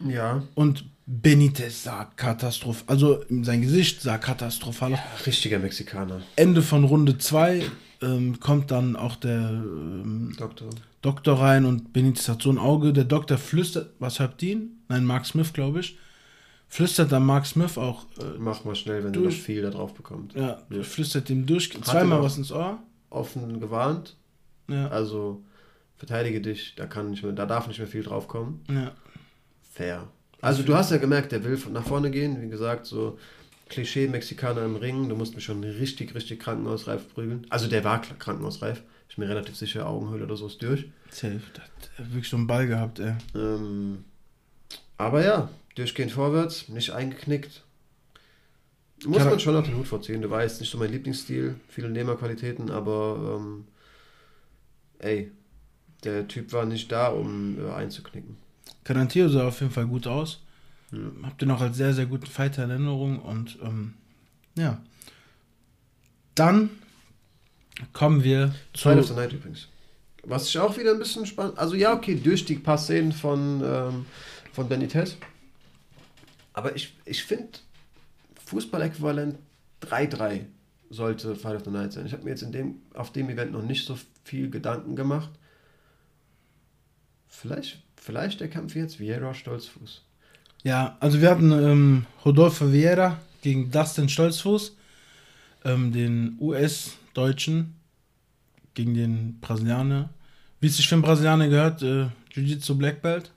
Ja. 0.00 0.42
Und 0.54 0.84
Benitez 1.06 1.82
sah 1.82 2.04
katastrophal, 2.04 2.84
also 2.86 3.24
sein 3.28 3.62
Gesicht 3.62 4.02
sah 4.02 4.18
katastrophal 4.18 4.94
aus. 4.94 4.98
Ja, 4.98 5.24
richtiger 5.26 5.58
Mexikaner. 5.58 6.22
Ende 6.36 6.62
von 6.62 6.84
Runde 6.84 7.18
2 7.18 7.62
ähm, 8.02 8.38
kommt 8.40 8.70
dann 8.70 8.96
auch 8.96 9.16
der 9.16 9.50
ähm, 9.50 10.34
Doktor. 10.38 10.70
Doktor 11.00 11.40
rein 11.40 11.64
und 11.64 11.92
Benitez 11.92 12.28
hat 12.28 12.42
so 12.42 12.50
ein 12.50 12.58
Auge. 12.58 12.92
Der 12.92 13.04
Doktor 13.04 13.38
flüstert, 13.38 13.90
was 13.98 14.20
habt 14.20 14.42
ihr? 14.42 14.60
Nein, 14.88 15.04
Mark 15.04 15.26
Smith, 15.26 15.52
glaube 15.52 15.80
ich. 15.80 15.98
Flüstert 16.68 17.12
dann 17.12 17.26
Mark 17.26 17.46
Smith 17.46 17.76
auch. 17.76 18.04
Äh, 18.18 18.38
Mach 18.38 18.64
mal 18.64 18.76
schnell, 18.76 19.04
wenn 19.04 19.12
durch, 19.12 19.34
er 19.34 19.38
noch 19.38 19.44
viel 19.44 19.62
da 19.62 19.70
drauf 19.70 19.94
bekommt. 19.94 20.34
Ja, 20.34 20.62
ja. 20.70 20.82
flüstert 20.82 21.28
ihm 21.28 21.44
durch, 21.44 21.74
hat 21.74 21.84
zweimal 21.84 22.22
was 22.22 22.38
ins 22.38 22.52
Ohr. 22.52 22.78
Offen 23.10 23.60
gewarnt. 23.60 24.16
Ja. 24.68 24.88
Also 24.88 25.42
verteidige 25.96 26.40
dich, 26.40 26.74
da 26.76 26.86
kann 26.86 27.10
nicht 27.10 27.22
mehr, 27.24 27.32
da 27.32 27.44
darf 27.44 27.66
nicht 27.66 27.78
mehr 27.78 27.88
viel 27.88 28.02
drauf 28.02 28.26
kommen. 28.26 28.64
Ja. 28.70 28.92
Fair. 29.60 30.08
Also 30.42 30.64
du 30.64 30.74
hast 30.74 30.90
ja 30.90 30.98
gemerkt, 30.98 31.30
der 31.32 31.44
will 31.44 31.58
nach 31.70 31.86
vorne 31.86 32.10
gehen, 32.10 32.42
wie 32.42 32.48
gesagt, 32.48 32.84
so 32.84 33.16
Klischee 33.68 34.08
Mexikaner 34.08 34.64
im 34.64 34.74
Ring, 34.74 35.08
du 35.08 35.14
musst 35.14 35.36
mich 35.36 35.44
schon 35.44 35.62
richtig, 35.62 36.14
richtig 36.16 36.40
krankenhausreif 36.40 37.14
prügeln. 37.14 37.46
Also 37.48 37.68
der 37.68 37.84
war 37.84 38.02
krankenhausreif. 38.02 38.82
Ich 39.08 39.16
bin 39.16 39.26
mir 39.26 39.30
relativ 39.30 39.56
sicher, 39.56 39.86
Augenhöhle 39.86 40.24
oder 40.24 40.36
so 40.36 40.48
ist 40.48 40.60
durch. 40.60 40.90
Safe, 41.10 41.40
der 41.56 41.62
hat 41.62 42.12
wirklich 42.12 42.28
so 42.28 42.36
einen 42.36 42.48
Ball 42.48 42.66
gehabt, 42.66 42.98
ey. 42.98 43.14
Ähm, 43.36 44.04
aber 44.98 45.24
ja, 45.24 45.48
durchgehend 45.76 46.10
vorwärts, 46.10 46.68
nicht 46.68 46.90
eingeknickt. 46.90 47.62
Muss 49.04 49.18
Kann 49.18 49.30
man 49.30 49.40
schon 49.40 49.56
auf 49.56 49.66
den 49.66 49.76
Hut 49.76 49.86
vorziehen. 49.86 50.22
Du 50.22 50.30
weißt, 50.30 50.60
nicht 50.60 50.70
so 50.70 50.78
mein 50.78 50.90
Lieblingsstil, 50.90 51.54
viele 51.68 51.88
Nehmerqualitäten, 51.88 52.70
aber 52.70 53.38
ähm, 53.38 53.64
ey, 54.98 55.30
der 56.02 56.26
Typ 56.26 56.52
war 56.52 56.64
nicht 56.64 56.90
da, 56.90 57.08
um 57.08 57.58
äh, 57.64 57.70
einzuknicken. 57.70 58.41
Carantino 58.84 59.28
sah 59.28 59.48
auf 59.48 59.60
jeden 59.60 59.72
Fall 59.72 59.86
gut 59.86 60.06
aus. 60.06 60.42
Ja. 60.90 60.98
Habt 61.22 61.42
ihr 61.42 61.48
noch 61.48 61.60
als 61.60 61.76
sehr, 61.76 61.94
sehr 61.94 62.06
guten 62.06 62.26
Fighter 62.26 62.64
in 62.64 62.70
Erinnerung 62.70 63.18
und 63.18 63.58
ähm, 63.62 63.94
ja. 64.56 64.80
Dann 66.34 66.70
kommen 67.92 68.22
wir 68.24 68.54
zu. 68.74 68.88
Fight 68.88 68.98
of 68.98 69.08
the 69.08 69.14
Night 69.14 69.32
übrigens. 69.32 69.68
Was 70.24 70.48
ich 70.48 70.58
auch 70.58 70.76
wieder 70.76 70.92
ein 70.92 70.98
bisschen 70.98 71.26
spannend. 71.26 71.58
Also 71.58 71.74
ja, 71.74 71.94
okay, 71.94 72.14
durch 72.14 72.44
die 72.44 72.54
paar 72.54 72.78
Szenen 72.78 73.12
von, 73.12 73.62
ähm, 73.64 74.06
von 74.52 74.68
Benitez. 74.68 75.16
Aber 76.52 76.76
ich, 76.76 76.94
ich 77.04 77.24
finde, 77.24 77.58
Fußball-Äquivalent 78.46 79.36
3-3 79.82 80.44
sollte 80.90 81.34
Fight 81.34 81.56
of 81.56 81.64
the 81.64 81.70
Night 81.70 81.92
sein. 81.92 82.06
Ich 82.06 82.12
habe 82.12 82.22
mir 82.24 82.30
jetzt 82.30 82.42
in 82.42 82.52
dem, 82.52 82.82
auf 82.94 83.12
dem 83.12 83.30
Event 83.30 83.52
noch 83.52 83.62
nicht 83.62 83.86
so 83.86 83.98
viel 84.24 84.50
Gedanken 84.50 84.94
gemacht. 84.94 85.30
Vielleicht, 87.28 87.82
vielleicht 88.02 88.40
der 88.40 88.48
Kampf 88.48 88.74
jetzt 88.74 88.98
Vieira 88.98 89.32
Stolzfuß. 89.32 90.02
Ja, 90.64 90.96
also 91.00 91.20
wir 91.20 91.30
hatten 91.30 91.52
ähm, 91.52 92.06
Rodolfo 92.24 92.72
Vieira 92.72 93.18
gegen 93.42 93.70
Dustin 93.70 94.08
Stolzfuß, 94.08 94.76
ähm, 95.64 95.92
den 95.92 96.36
US-Deutschen 96.40 97.74
gegen 98.74 98.94
den 98.94 99.40
Brasilianer. 99.40 100.10
Wie 100.60 100.66
es 100.68 100.76
sich 100.76 100.88
für 100.88 100.94
einen 100.94 101.02
Brasilianer 101.02 101.48
gehört, 101.48 101.82
äh, 101.82 102.06
Jiu-Jitsu 102.32 102.76
Black 102.76 103.02
Belt. 103.02 103.30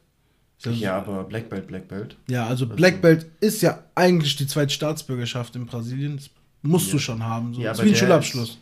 Ja, 0.63 0.97
aber 0.97 1.25
Black 1.25 1.49
Belt, 1.49 1.67
Black 1.67 1.87
Belt. 1.87 2.17
Ja, 2.27 2.47
also 2.47 2.65
Black 2.65 3.01
Belt 3.01 3.27
ist 3.39 3.61
ja 3.61 3.83
eigentlich 3.93 4.35
die 4.35 4.47
zweite 4.47 4.73
Staatsbürgerschaft 4.73 5.55
in 5.55 5.67
Brasilien. 5.67 6.15
Das 6.15 6.29
musst 6.63 6.87
ja. 6.87 6.93
du 6.93 6.99
schon 6.99 7.23
haben. 7.23 7.53
So. 7.53 7.61
Ja, 7.61 7.69
das 7.69 7.79
ist 7.79 7.85
wie 7.85 7.89
ein 7.89 7.95
Schulabschluss. 7.95 8.57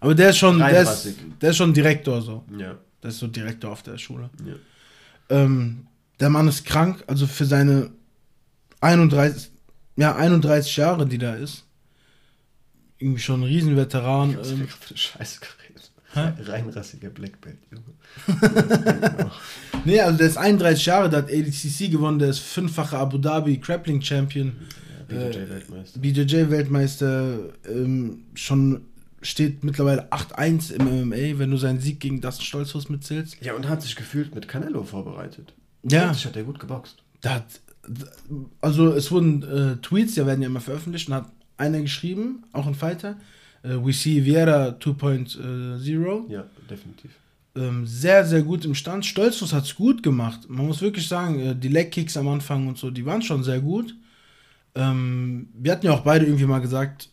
Aber 0.00 0.14
der 0.14 0.30
ist 0.30 0.38
schon, 0.38 0.58
der 0.58 0.82
ist, 0.82 1.14
der 1.40 1.50
ist 1.50 1.56
schon 1.56 1.72
Direktor 1.72 2.20
so. 2.20 2.44
Ja. 2.58 2.76
Der 3.02 3.08
ist 3.08 3.18
so 3.18 3.28
Direktor 3.28 3.70
auf 3.70 3.82
der 3.82 3.96
Schule. 3.96 4.28
Ja. 4.44 4.54
Ähm, 5.32 5.86
der 6.20 6.28
Mann 6.30 6.46
ist 6.46 6.64
krank, 6.64 7.02
also 7.06 7.26
für 7.26 7.46
seine 7.46 7.90
31, 8.80 9.50
ja, 9.96 10.14
31 10.14 10.76
Jahre, 10.76 11.06
die 11.06 11.18
da 11.18 11.34
ist. 11.34 11.64
Irgendwie 12.98 13.20
schon 13.20 13.40
ein 13.40 13.44
Riesenveteran. 13.44 14.36
Was 14.38 14.50
ähm, 14.50 14.68
für 14.68 14.96
Scheiße 14.96 15.40
geredet. 15.40 15.90
Reinrassiger 16.14 17.08
Black 17.08 17.40
Belt, 17.40 17.58
Junge. 17.70 17.82
nee, 19.86 19.98
also 19.98 20.18
der 20.18 20.26
ist 20.26 20.36
31 20.36 20.84
Jahre, 20.84 21.08
der 21.08 21.20
hat 21.20 21.30
ADCC 21.32 21.90
gewonnen, 21.90 22.18
der 22.18 22.28
ist 22.28 22.40
fünffacher 22.40 22.98
Abu 22.98 23.16
Dhabi 23.16 23.56
Grappling 23.56 24.02
Champion. 24.02 24.52
Ja, 25.08 25.16
BJJ-Weltmeister. 25.16 25.96
Äh, 25.96 26.00
BJJ-Weltmeister, 26.00 27.38
ähm, 27.66 28.24
schon 28.34 28.82
steht 29.22 29.64
mittlerweile 29.64 30.10
8-1 30.12 30.72
im 30.72 31.08
MMA, 31.08 31.38
wenn 31.38 31.50
du 31.50 31.56
seinen 31.56 31.80
Sieg 31.80 32.00
gegen 32.00 32.20
Dustin 32.20 32.44
Stolzhaus 32.44 32.88
mitzählst. 32.88 33.36
Ja, 33.40 33.54
und 33.54 33.68
hat 33.68 33.82
sich 33.82 33.96
gefühlt 33.96 34.34
mit 34.34 34.48
Canelo 34.48 34.84
vorbereitet. 34.84 35.54
Ja. 35.82 36.12
Sich 36.12 36.26
hat 36.26 36.36
er 36.36 36.44
gut 36.44 36.60
geboxt. 36.60 37.02
Da 37.20 37.34
hat, 37.34 37.60
also 38.60 38.92
es 38.92 39.10
wurden 39.10 39.42
äh, 39.42 39.76
Tweets, 39.76 40.14
die 40.14 40.26
werden 40.26 40.42
ja 40.42 40.48
immer 40.48 40.60
veröffentlicht, 40.60 41.08
und 41.08 41.14
hat 41.14 41.30
einer 41.56 41.80
geschrieben, 41.80 42.44
auch 42.52 42.66
ein 42.66 42.74
Fighter, 42.74 43.16
äh, 43.62 43.76
We 43.82 43.92
see 43.92 44.24
Vieira 44.24 44.76
2.0. 44.80 46.30
Ja, 46.30 46.44
definitiv. 46.68 47.10
Ähm, 47.54 47.86
sehr, 47.86 48.24
sehr 48.24 48.42
gut 48.42 48.64
im 48.64 48.74
Stand. 48.74 49.04
Stolzfuß 49.04 49.52
hat 49.52 49.64
es 49.64 49.74
gut 49.74 50.02
gemacht. 50.02 50.48
Man 50.48 50.66
muss 50.66 50.80
wirklich 50.80 51.06
sagen, 51.06 51.38
äh, 51.38 51.54
die 51.54 51.68
Leg-Kicks 51.68 52.16
am 52.16 52.28
Anfang 52.28 52.66
und 52.66 52.78
so, 52.78 52.90
die 52.90 53.04
waren 53.04 53.22
schon 53.22 53.44
sehr 53.44 53.60
gut. 53.60 53.94
Ähm, 54.74 55.48
wir 55.54 55.72
hatten 55.72 55.86
ja 55.86 55.92
auch 55.92 56.00
beide 56.00 56.24
irgendwie 56.24 56.46
mal 56.46 56.60
gesagt, 56.60 57.10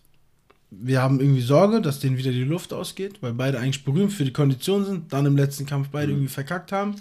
wir 0.72 1.02
haben 1.02 1.20
irgendwie 1.20 1.42
Sorge, 1.42 1.82
dass 1.82 2.00
denen 2.00 2.18
wieder 2.18 2.32
die 2.32 2.44
Luft 2.44 2.74
ausgeht, 2.74 3.22
weil 3.22 3.34
beide 3.34 3.60
eigentlich 3.60 3.84
berühmt 3.84 4.14
für 4.14 4.24
die 4.24 4.34
Kondition 4.34 4.86
sind, 4.86 5.12
dann 5.14 5.26
im 5.26 5.36
letzten 5.36 5.66
Kampf 5.66 5.90
beide 5.92 6.08
mhm. 6.08 6.14
irgendwie 6.14 6.34
verkackt 6.34 6.72
haben. 6.72 6.96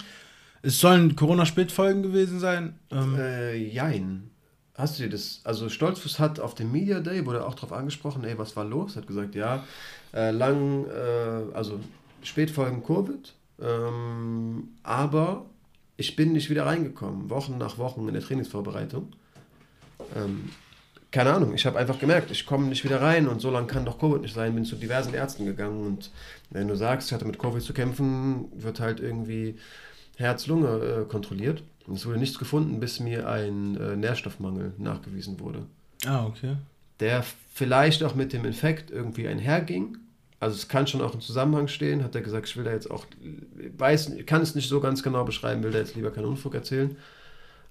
Es 0.62 0.80
sollen 0.80 1.14
Corona-Spätfolgen 1.16 2.02
gewesen 2.02 2.40
sein. 2.40 2.74
Ähm, 2.90 3.16
äh, 3.18 3.54
jein. 3.56 4.30
Hast 4.74 4.98
du 4.98 5.02
dir 5.02 5.10
das, 5.10 5.40
also 5.44 5.68
Stolzfuß 5.68 6.18
hat 6.18 6.40
auf 6.40 6.54
dem 6.54 6.70
Media 6.70 7.00
Day, 7.00 7.26
wurde 7.26 7.44
auch 7.44 7.54
darauf 7.54 7.72
angesprochen, 7.72 8.24
ey, 8.24 8.38
was 8.38 8.56
war 8.56 8.64
los? 8.64 8.96
Hat 8.96 9.06
gesagt, 9.06 9.34
ja, 9.34 9.64
äh, 10.14 10.30
lang, 10.30 10.86
äh, 10.86 11.54
also 11.54 11.80
Spätfolgen 12.22 12.84
Covid, 12.84 13.34
ähm, 13.60 14.68
aber 14.84 15.46
ich 15.96 16.14
bin 16.14 16.32
nicht 16.32 16.48
wieder 16.48 16.66
reingekommen, 16.66 17.28
Wochen 17.28 17.58
nach 17.58 17.76
Wochen 17.78 18.06
in 18.06 18.14
der 18.14 18.22
Trainingsvorbereitung. 18.22 19.08
Ähm, 20.16 20.50
keine 21.10 21.32
Ahnung, 21.32 21.54
ich 21.54 21.64
habe 21.64 21.78
einfach 21.78 21.98
gemerkt, 21.98 22.30
ich 22.30 22.44
komme 22.44 22.66
nicht 22.66 22.84
wieder 22.84 23.00
rein 23.00 23.28
und 23.28 23.40
so 23.40 23.50
lange 23.50 23.66
kann 23.66 23.84
doch 23.84 23.98
Covid 23.98 24.20
nicht 24.20 24.34
sein, 24.34 24.54
bin 24.54 24.64
zu 24.64 24.76
diversen 24.76 25.14
Ärzten 25.14 25.46
gegangen 25.46 25.86
und 25.86 26.10
wenn 26.50 26.68
du 26.68 26.76
sagst, 26.76 27.08
ich 27.08 27.14
hatte 27.14 27.24
mit 27.24 27.38
Covid 27.38 27.62
zu 27.62 27.72
kämpfen, 27.72 28.46
wird 28.52 28.80
halt 28.80 29.00
irgendwie 29.00 29.56
Herz-Lunge 30.16 30.68
äh, 30.68 31.04
kontrolliert 31.08 31.62
und 31.86 31.94
es 31.94 32.04
wurde 32.04 32.18
nichts 32.18 32.38
gefunden, 32.38 32.78
bis 32.80 33.00
mir 33.00 33.28
ein 33.28 33.76
äh, 33.76 33.96
Nährstoffmangel 33.96 34.72
nachgewiesen 34.76 35.40
wurde. 35.40 35.64
Ah, 36.04 36.26
okay. 36.26 36.56
Der 37.00 37.24
vielleicht 37.54 38.02
auch 38.02 38.14
mit 38.14 38.32
dem 38.32 38.44
Infekt 38.44 38.90
irgendwie 38.90 39.28
einherging. 39.28 39.96
Also 40.40 40.56
es 40.56 40.68
kann 40.68 40.86
schon 40.86 41.00
auch 41.00 41.14
im 41.14 41.20
Zusammenhang 41.20 41.68
stehen, 41.68 42.04
hat 42.04 42.14
er 42.14 42.20
gesagt, 42.20 42.48
ich 42.48 42.56
will 42.56 42.64
da 42.64 42.72
jetzt 42.72 42.90
auch, 42.90 43.06
weiß, 43.76 44.12
kann 44.26 44.42
es 44.42 44.54
nicht 44.54 44.68
so 44.68 44.80
ganz 44.80 45.02
genau 45.02 45.24
beschreiben, 45.24 45.62
will 45.62 45.72
da 45.72 45.78
jetzt 45.78 45.96
lieber 45.96 46.10
keinen 46.10 46.26
Unfug 46.26 46.54
erzählen. 46.54 46.96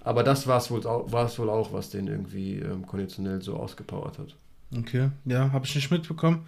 Aber 0.08 0.24
das 0.24 0.48
war 0.48 0.58
es 0.58 0.72
wohl, 0.72 0.86
wohl 0.86 1.50
auch, 1.50 1.74
was 1.74 1.90
den 1.90 2.08
irgendwie 2.08 2.60
ähm, 2.60 2.88
konditionell 2.88 3.42
so 3.42 3.58
ausgepowert 3.58 4.18
hat. 4.20 4.38
Okay, 4.74 5.10
ja, 5.26 5.52
habe 5.52 5.66
ich 5.66 5.76
nicht 5.76 5.92
mitbekommen. 5.92 6.48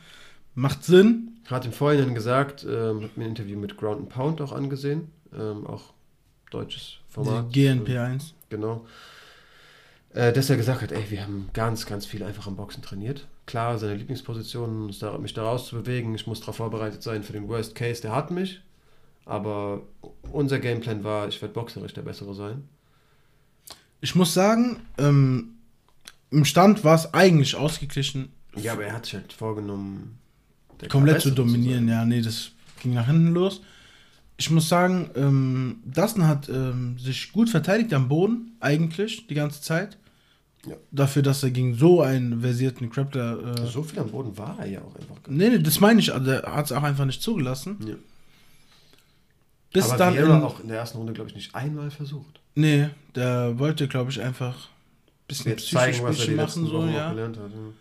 Macht 0.56 0.86
Sinn. 0.86 1.42
Hat 1.46 1.66
im 1.66 1.74
Vorhinein 1.74 2.16
gesagt, 2.16 2.66
ähm, 2.66 3.04
hat 3.04 3.18
mir 3.18 3.26
ein 3.26 3.32
Interview 3.32 3.60
mit 3.60 3.76
Ground 3.76 4.00
and 4.00 4.10
Pound 4.10 4.40
auch 4.40 4.54
angesehen, 4.54 5.12
ähm, 5.38 5.68
auch 5.68 5.92
deutsches 6.52 7.00
Format. 7.10 7.54
Die 7.54 7.68
GNP1. 7.68 8.32
Genau. 8.48 8.86
Äh, 10.14 10.32
dass 10.32 10.50
er 10.50 10.56
gesagt 10.56 10.82
hat, 10.82 10.94
ey, 10.94 11.12
wir 11.12 11.24
haben 11.24 11.50
ganz, 11.52 11.86
ganz 11.86 12.06
viel 12.06 12.24
einfach 12.24 12.48
am 12.48 12.56
Boxen 12.56 12.82
trainiert. 12.82 13.28
Klar, 13.46 13.78
seine 13.78 13.96
Lieblingsposition, 13.96 14.86
mich 14.86 15.34
da 15.34 15.44
rauszubewegen, 15.44 16.16
ich 16.16 16.28
muss 16.28 16.40
darauf 16.40 16.56
vorbereitet 16.56 17.04
sein 17.04 17.24
für 17.24 17.34
den 17.34 17.50
Worst 17.50 17.76
Case, 17.76 18.02
der 18.02 18.16
hat 18.16 18.32
mich. 18.32 18.62
Aber 19.26 19.82
unser 20.32 20.60
Gameplan 20.60 21.04
war, 21.04 21.28
ich 21.28 21.42
werde 21.42 21.54
boxerisch 21.54 21.94
der 21.94 22.04
Bessere 22.04 22.34
sein 22.34 22.64
ich 24.02 24.16
muss 24.16 24.34
sagen, 24.34 24.82
ähm, 24.98 25.56
im 26.32 26.46
Stand 26.46 26.84
war 26.84 26.96
es 26.96 27.14
eigentlich 27.14 27.56
ausgeglichen. 27.56 28.30
Ja, 28.56 28.74
aber 28.74 28.86
er 28.86 28.94
hat 28.94 29.06
sich 29.06 29.16
halt 29.16 29.34
vorgenommen, 29.34 30.20
komplett 30.90 31.22
zu 31.22 31.32
dominieren. 31.32 31.86
Zu 31.86 31.92
ja, 31.92 32.06
nee, 32.06 32.22
das 32.22 32.52
ging 32.82 32.94
nach 32.94 33.08
hinten 33.08 33.34
los. 33.34 33.62
Ich 34.38 34.50
muss 34.50 34.70
sagen, 34.70 35.10
ähm, 35.16 35.82
Dustin 35.84 36.26
hat 36.26 36.48
ähm, 36.48 36.98
sich 36.98 37.32
gut 37.34 37.50
verteidigt 37.50 37.94
am 37.94 38.08
Boden, 38.08 38.56
eigentlich, 38.62 39.28
die 39.28 39.34
ganze 39.34 39.62
Zeit. 39.62 39.98
Ja. 40.66 40.76
Dafür, 40.92 41.22
dass 41.22 41.44
er 41.44 41.52
gegen 41.52 41.76
so 41.76 42.02
einen 42.02 42.42
versierten 42.42 42.90
Crapler. 42.90 43.58
Äh, 43.60 43.68
so 43.68 43.84
viel 43.84 44.00
am 44.00 44.12
Boden 44.12 44.38
war 44.38 44.58
er 44.60 44.66
ja 44.68 44.82
auch 44.82 44.96
einfach. 44.96 45.16
Nee, 45.28 45.50
nee, 45.50 45.60
das 45.60 45.80
meine 45.80 46.00
ich. 46.00 46.14
Also 46.14 46.32
er 46.32 46.56
hat 46.56 46.66
es 46.66 46.72
auch 46.72 46.84
einfach 46.84 47.06
nicht 47.06 47.22
zugelassen. 47.22 47.78
Ja. 47.86 47.96
Bis 49.72 49.86
Aber 49.86 49.98
dann. 49.98 50.16
Er 50.16 50.44
auch 50.44 50.60
in 50.60 50.68
der 50.68 50.78
ersten 50.78 50.98
Runde, 50.98 51.14
glaube 51.14 51.30
ich, 51.30 51.36
nicht 51.36 51.56
einmal 51.56 51.92
versucht. 51.92 52.39
Nee, 52.60 52.90
der 53.16 53.58
wollte, 53.58 53.88
glaube 53.88 54.12
ich, 54.12 54.22
einfach 54.22 54.54
ein 54.54 55.28
bisschen 55.30 55.56
psychisch 55.56 56.02
zeigen, 56.02 56.36
machen, 56.36 56.66
so, 56.68 56.86
ja. 56.86 57.12
Gelernt 57.12 57.38
hat, 57.38 57.52
ja. 57.52 57.72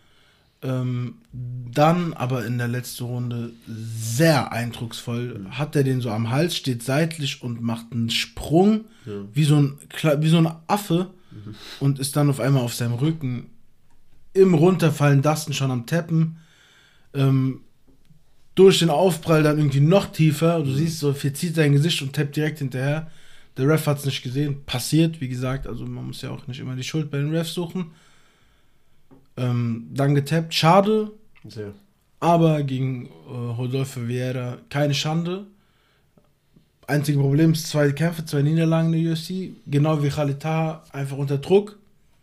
Ähm, 0.61 1.15
dann 1.33 2.13
aber 2.13 2.45
in 2.45 2.57
der 2.57 2.69
letzten 2.69 3.03
Runde 3.03 3.51
sehr 3.67 4.53
eindrucksvoll. 4.53 5.39
Mhm. 5.39 5.57
Hat 5.57 5.75
er 5.75 5.83
den 5.83 5.99
so 5.99 6.11
am 6.11 6.29
Hals, 6.29 6.55
steht 6.55 6.81
seitlich 6.81 7.43
und 7.43 7.61
macht 7.61 7.91
einen 7.91 8.09
Sprung, 8.09 8.85
ja. 9.05 9.13
wie, 9.33 9.43
so 9.43 9.57
ein, 9.57 9.77
wie 10.19 10.29
so 10.29 10.37
ein 10.37 10.51
Affe 10.67 11.07
mhm. 11.31 11.55
und 11.81 11.99
ist 11.99 12.15
dann 12.15 12.29
auf 12.29 12.39
einmal 12.39 12.63
auf 12.63 12.73
seinem 12.73 12.93
Rücken. 12.93 13.49
Im 14.33 14.53
Runterfallen 14.53 15.21
Dustin 15.21 15.53
schon 15.53 15.71
am 15.71 15.87
Teppen. 15.87 16.37
Ähm, 17.13 17.61
durch 18.55 18.79
den 18.79 18.89
Aufprall 18.89 19.43
dann 19.43 19.57
irgendwie 19.57 19.81
noch 19.81 20.05
tiefer. 20.11 20.59
Du 20.59 20.69
mhm. 20.69 20.75
siehst 20.75 20.99
so, 20.99 21.13
verzieht 21.13 21.55
sein 21.55 21.73
Gesicht 21.73 22.01
und 22.01 22.13
tappt 22.13 22.37
direkt 22.37 22.59
hinterher. 22.59 23.11
Der 23.59 23.67
Ref 23.67 23.85
hat 23.87 23.99
es 23.99 24.05
nicht 24.05 24.23
gesehen. 24.23 24.63
Passiert, 24.65 25.19
wie 25.19 25.27
gesagt. 25.27 25.67
Also 25.67 25.85
man 25.85 26.07
muss 26.07 26.21
ja 26.21 26.31
auch 26.31 26.47
nicht 26.47 26.61
immer 26.61 26.77
die 26.77 26.83
Schuld 26.83 27.11
bei 27.11 27.17
den 27.17 27.35
Refs 27.35 27.53
suchen. 27.53 27.91
Ähm, 29.35 29.87
dann 29.93 30.15
getappt. 30.15 30.53
Schade. 30.53 31.11
Sehr. 31.45 31.73
Aber 32.21 32.63
gegen 32.63 33.07
äh, 33.07 33.31
Rodolfo 33.31 34.07
Vieira 34.07 34.59
keine 34.69 34.93
Schande. 34.93 35.45
Einzige 36.87 37.19
Problem 37.19 37.51
ist 37.51 37.67
zwei 37.67 37.91
Kämpfe, 37.91 38.25
zwei 38.25 38.41
Niederlagen 38.41 38.93
in 38.93 39.03
der 39.03 39.13
UFC. 39.13 39.51
Genau 39.67 40.01
wie 40.01 40.09
Khalid 40.09 40.39
Taha, 40.39 40.83
einfach 40.91 41.17
unter 41.17 41.37
Druck. 41.37 41.77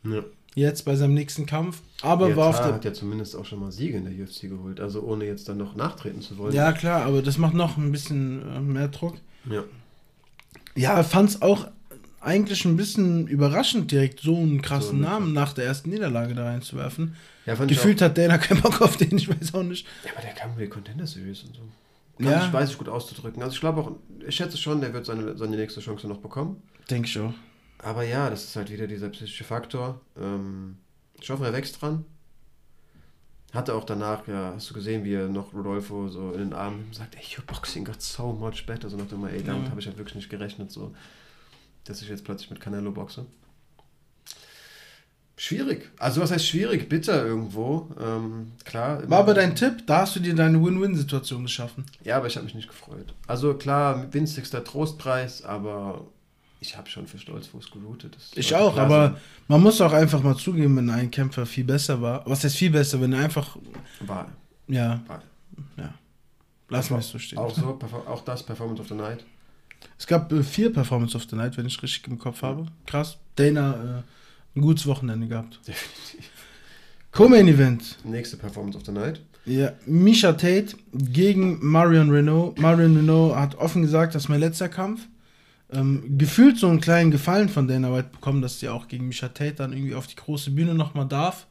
Ja. 0.05 0.25
Jetzt 0.55 0.87
bei 0.87 0.97
seinem 0.97 1.13
nächsten 1.13 1.45
Kampf. 1.45 1.83
Aber 2.01 2.31
ja, 2.31 2.37
war 2.37 2.49
auf 2.49 2.57
der. 2.61 2.73
hat 2.73 2.85
ja 2.87 2.95
zumindest 2.95 3.37
auch 3.37 3.45
schon 3.45 3.61
mal 3.61 3.71
Siege 3.71 3.99
in 3.99 4.05
der 4.05 4.13
UFC 4.15 4.49
geholt. 4.49 4.81
Also 4.81 5.03
ohne 5.03 5.27
jetzt 5.27 5.51
dann 5.51 5.59
noch 5.59 5.77
nachtreten 5.77 6.23
zu 6.23 6.39
wollen. 6.39 6.55
Ja, 6.55 6.73
klar, 6.73 7.03
aber 7.03 7.21
das 7.21 7.37
macht 7.37 7.53
noch 7.53 7.77
ein 7.77 7.93
bisschen 7.93 8.43
äh, 8.51 8.61
mehr 8.61 8.89
Druck. 8.89 9.17
Ja. 9.51 9.65
Ja, 10.77 11.03
fand 11.03 11.31
es 11.31 11.43
auch 11.43 11.69
eigentlich 12.21 12.65
ein 12.65 12.77
bisschen 12.77 13.29
überraschend, 13.29 13.93
direkt 13.93 14.21
so 14.21 14.37
einen 14.37 14.61
krassen 14.61 14.99
so, 14.99 15.09
Namen 15.09 15.33
nach 15.33 15.53
der 15.53 15.65
ersten 15.65 15.91
Niederlage 15.91 16.35
da 16.35 16.45
reinzuwerfen. 16.45 17.17
Ja, 17.47 17.55
Gefühlt 17.55 18.03
hat 18.03 18.19
Dana 18.19 18.39
keinen 18.39 18.61
Bock 18.61 18.83
auf 18.83 18.97
den, 18.97 19.17
ich 19.17 19.29
weiß 19.29 19.55
auch 19.55 19.63
nicht. 19.63 19.87
Ja, 20.05 20.11
aber 20.13 20.23
der 20.23 20.33
kam 20.33 20.57
die 20.59 20.69
Contender 20.69 21.07
Series 21.07 21.43
und 21.45 21.55
so. 21.55 21.63
Kann 22.19 22.33
ja. 22.33 22.47
ich, 22.47 22.53
weiß 22.53 22.71
ich 22.71 22.79
gut 22.79 22.89
auszudrücken. 22.89 23.43
Also 23.43 23.55
ich 23.55 23.61
glaube 23.61 23.81
auch, 23.81 23.93
ich 24.27 24.35
schätze 24.35 24.57
schon, 24.57 24.81
der 24.81 24.93
wird 24.93 25.07
seine, 25.07 25.37
seine 25.37 25.57
nächste 25.57 25.81
Chance 25.81 26.09
noch 26.09 26.19
bekommen. 26.19 26.63
Denke 26.91 27.09
ich 27.09 27.19
auch. 27.19 27.35
Aber 27.79 28.03
ja, 28.03 28.31
das 28.31 28.45
ist 28.45 28.57
halt 28.57 28.71
wieder 28.71 28.87
dieser 28.87 29.11
psychische 29.11 29.45
Faktor. 29.45 30.01
Ähm, 30.19 30.79
ich 31.21 31.31
hoffe, 31.31 31.45
er 31.45 31.53
wächst 31.53 31.81
dran. 31.81 32.05
Hatte 33.57 33.75
auch 33.75 33.85
danach, 33.85 34.29
ja, 34.29 34.53
hast 34.55 34.71
du 34.71 34.75
gesehen, 34.75 35.05
wie 35.05 35.15
er 35.15 35.29
noch 35.29 35.55
Rodolfo 35.55 36.09
so 36.09 36.33
in 36.33 36.39
den 36.39 36.53
Armen 36.53 36.93
sagt, 36.93 37.17
ey, 37.17 37.23
your 37.37 37.45
boxing 37.47 37.85
got 37.85 38.03
so 38.03 38.33
much 38.33 38.67
better. 38.67 38.91
So 38.91 38.97
nach 38.97 39.07
dem 39.07 39.25
ey, 39.27 39.43
damit 39.43 39.65
ja. 39.65 39.71
habe 39.71 39.81
ich 39.81 39.87
halt 39.87 39.97
wirklich 39.97 40.17
nicht 40.17 40.29
gerechnet, 40.29 40.71
so, 40.71 40.95
dass 41.85 42.03
ich 42.03 42.09
jetzt 42.09 42.25
plötzlich 42.25 42.51
mit 42.51 42.61
Canelo 42.61 42.93
boxe. 42.93 43.27
Schwierig. 45.39 45.91
Also 45.99 46.23
was 46.23 46.31
heißt 46.31 46.47
schwierig? 46.47 46.89
Bitter 46.89 47.27
irgendwo. 47.27 47.89
Ähm, 48.01 48.53
klar. 48.65 49.09
War 49.09 49.19
aber 49.19 49.35
dein 49.35 49.55
Tipp, 49.55 49.87
da 49.87 50.01
hast 50.01 50.17
du 50.17 50.21
dir 50.21 50.35
deine 50.35 50.63
Win-Win-Situation 50.65 51.43
geschaffen. 51.43 51.85
Ja, 52.03 52.17
aber 52.17 52.27
ich 52.27 52.37
habe 52.37 52.47
mich 52.47 52.55
nicht 52.55 52.69
gefreut. 52.69 53.13
Also 53.27 53.53
klar, 53.55 54.13
winzigster 54.13 54.65
Trostpreis, 54.65 55.45
aber 55.45 56.07
ich 56.67 56.77
habe 56.77 56.91
schon 56.91 57.07
für 57.07 57.19
Stolzfuß 57.19 57.71
geroutet. 57.71 58.17
ich 58.35 58.55
auch, 58.55 58.77
aber 58.77 59.19
man 59.49 59.63
muss 59.63 59.81
auch 59.81 59.93
einfach 59.93 60.23
mal 60.23 60.37
zugeben, 60.37 60.77
wenn 60.77 60.91
ein 60.91 61.11
Kämpfer 61.11 61.47
viel 61.47 61.65
besser 61.65 62.01
war. 62.03 62.23
Was 62.27 62.43
heißt 62.45 62.57
viel 62.57 62.71
besser, 62.71 63.01
wenn 63.01 63.13
er 63.13 63.21
einfach. 63.21 63.57
War. 64.01 64.29
Ja. 64.67 65.01
War. 65.07 65.23
Ja. 65.77 65.95
Lass 66.69 66.91
mal 66.91 67.01
so 67.01 67.19
stehen. 67.19 67.39
Auch, 67.39 67.55
so, 67.55 67.79
auch 68.07 68.25
das 68.25 68.43
Performance 68.43 68.83
of 68.83 68.89
the 68.89 68.95
Night. 68.95 69.25
Es 69.99 70.07
gab 70.07 70.33
äh, 70.33 70.43
vier 70.43 70.73
Performance 70.73 71.17
of 71.17 71.25
the 71.31 71.37
Night, 71.37 71.57
wenn 71.57 71.67
ich 71.67 71.81
richtig 71.83 72.09
im 72.09 72.19
Kopf 72.19 72.43
habe. 72.43 72.67
Krass. 72.87 73.19
Dana. 73.37 74.01
Äh, 74.01 74.59
ein 74.59 74.63
gutes 74.63 74.87
Wochenende 74.87 75.29
gehabt. 75.29 75.61
Definitiv. 75.67 76.31
Co-Main 77.13 77.47
Event. 77.47 77.99
Nächste 78.05 78.37
Performance 78.37 78.77
of 78.77 78.85
the 78.85 78.93
Night. 78.93 79.21
Ja, 79.45 79.73
Misha 79.87 80.33
Tate 80.33 80.77
gegen 80.93 81.65
Marion 81.65 82.11
Renault. 82.11 82.59
Marion 82.59 82.97
Renault 82.97 83.37
hat 83.37 83.55
offen 83.55 83.83
gesagt, 83.83 84.15
das 84.15 84.25
ist 84.25 84.29
mein 84.29 84.41
letzter 84.41 84.69
Kampf. 84.69 85.07
Ähm, 85.73 86.17
gefühlt 86.17 86.59
so 86.59 86.69
einen 86.69 86.81
kleinen 86.81 87.11
Gefallen 87.11 87.49
von 87.49 87.67
Dana 87.67 87.93
White 87.93 88.11
bekommen, 88.13 88.41
dass 88.41 88.61
sie 88.61 88.69
auch 88.69 88.87
gegen 88.87 89.09
Misha 89.09 89.29
Tate 89.29 89.55
dann 89.55 89.73
irgendwie 89.73 89.95
auf 89.97 90.07
die 90.07 90.15
große 90.15 90.53
Bühne 90.53 90.75
nochmal 90.75 91.07
darf. 91.09 91.47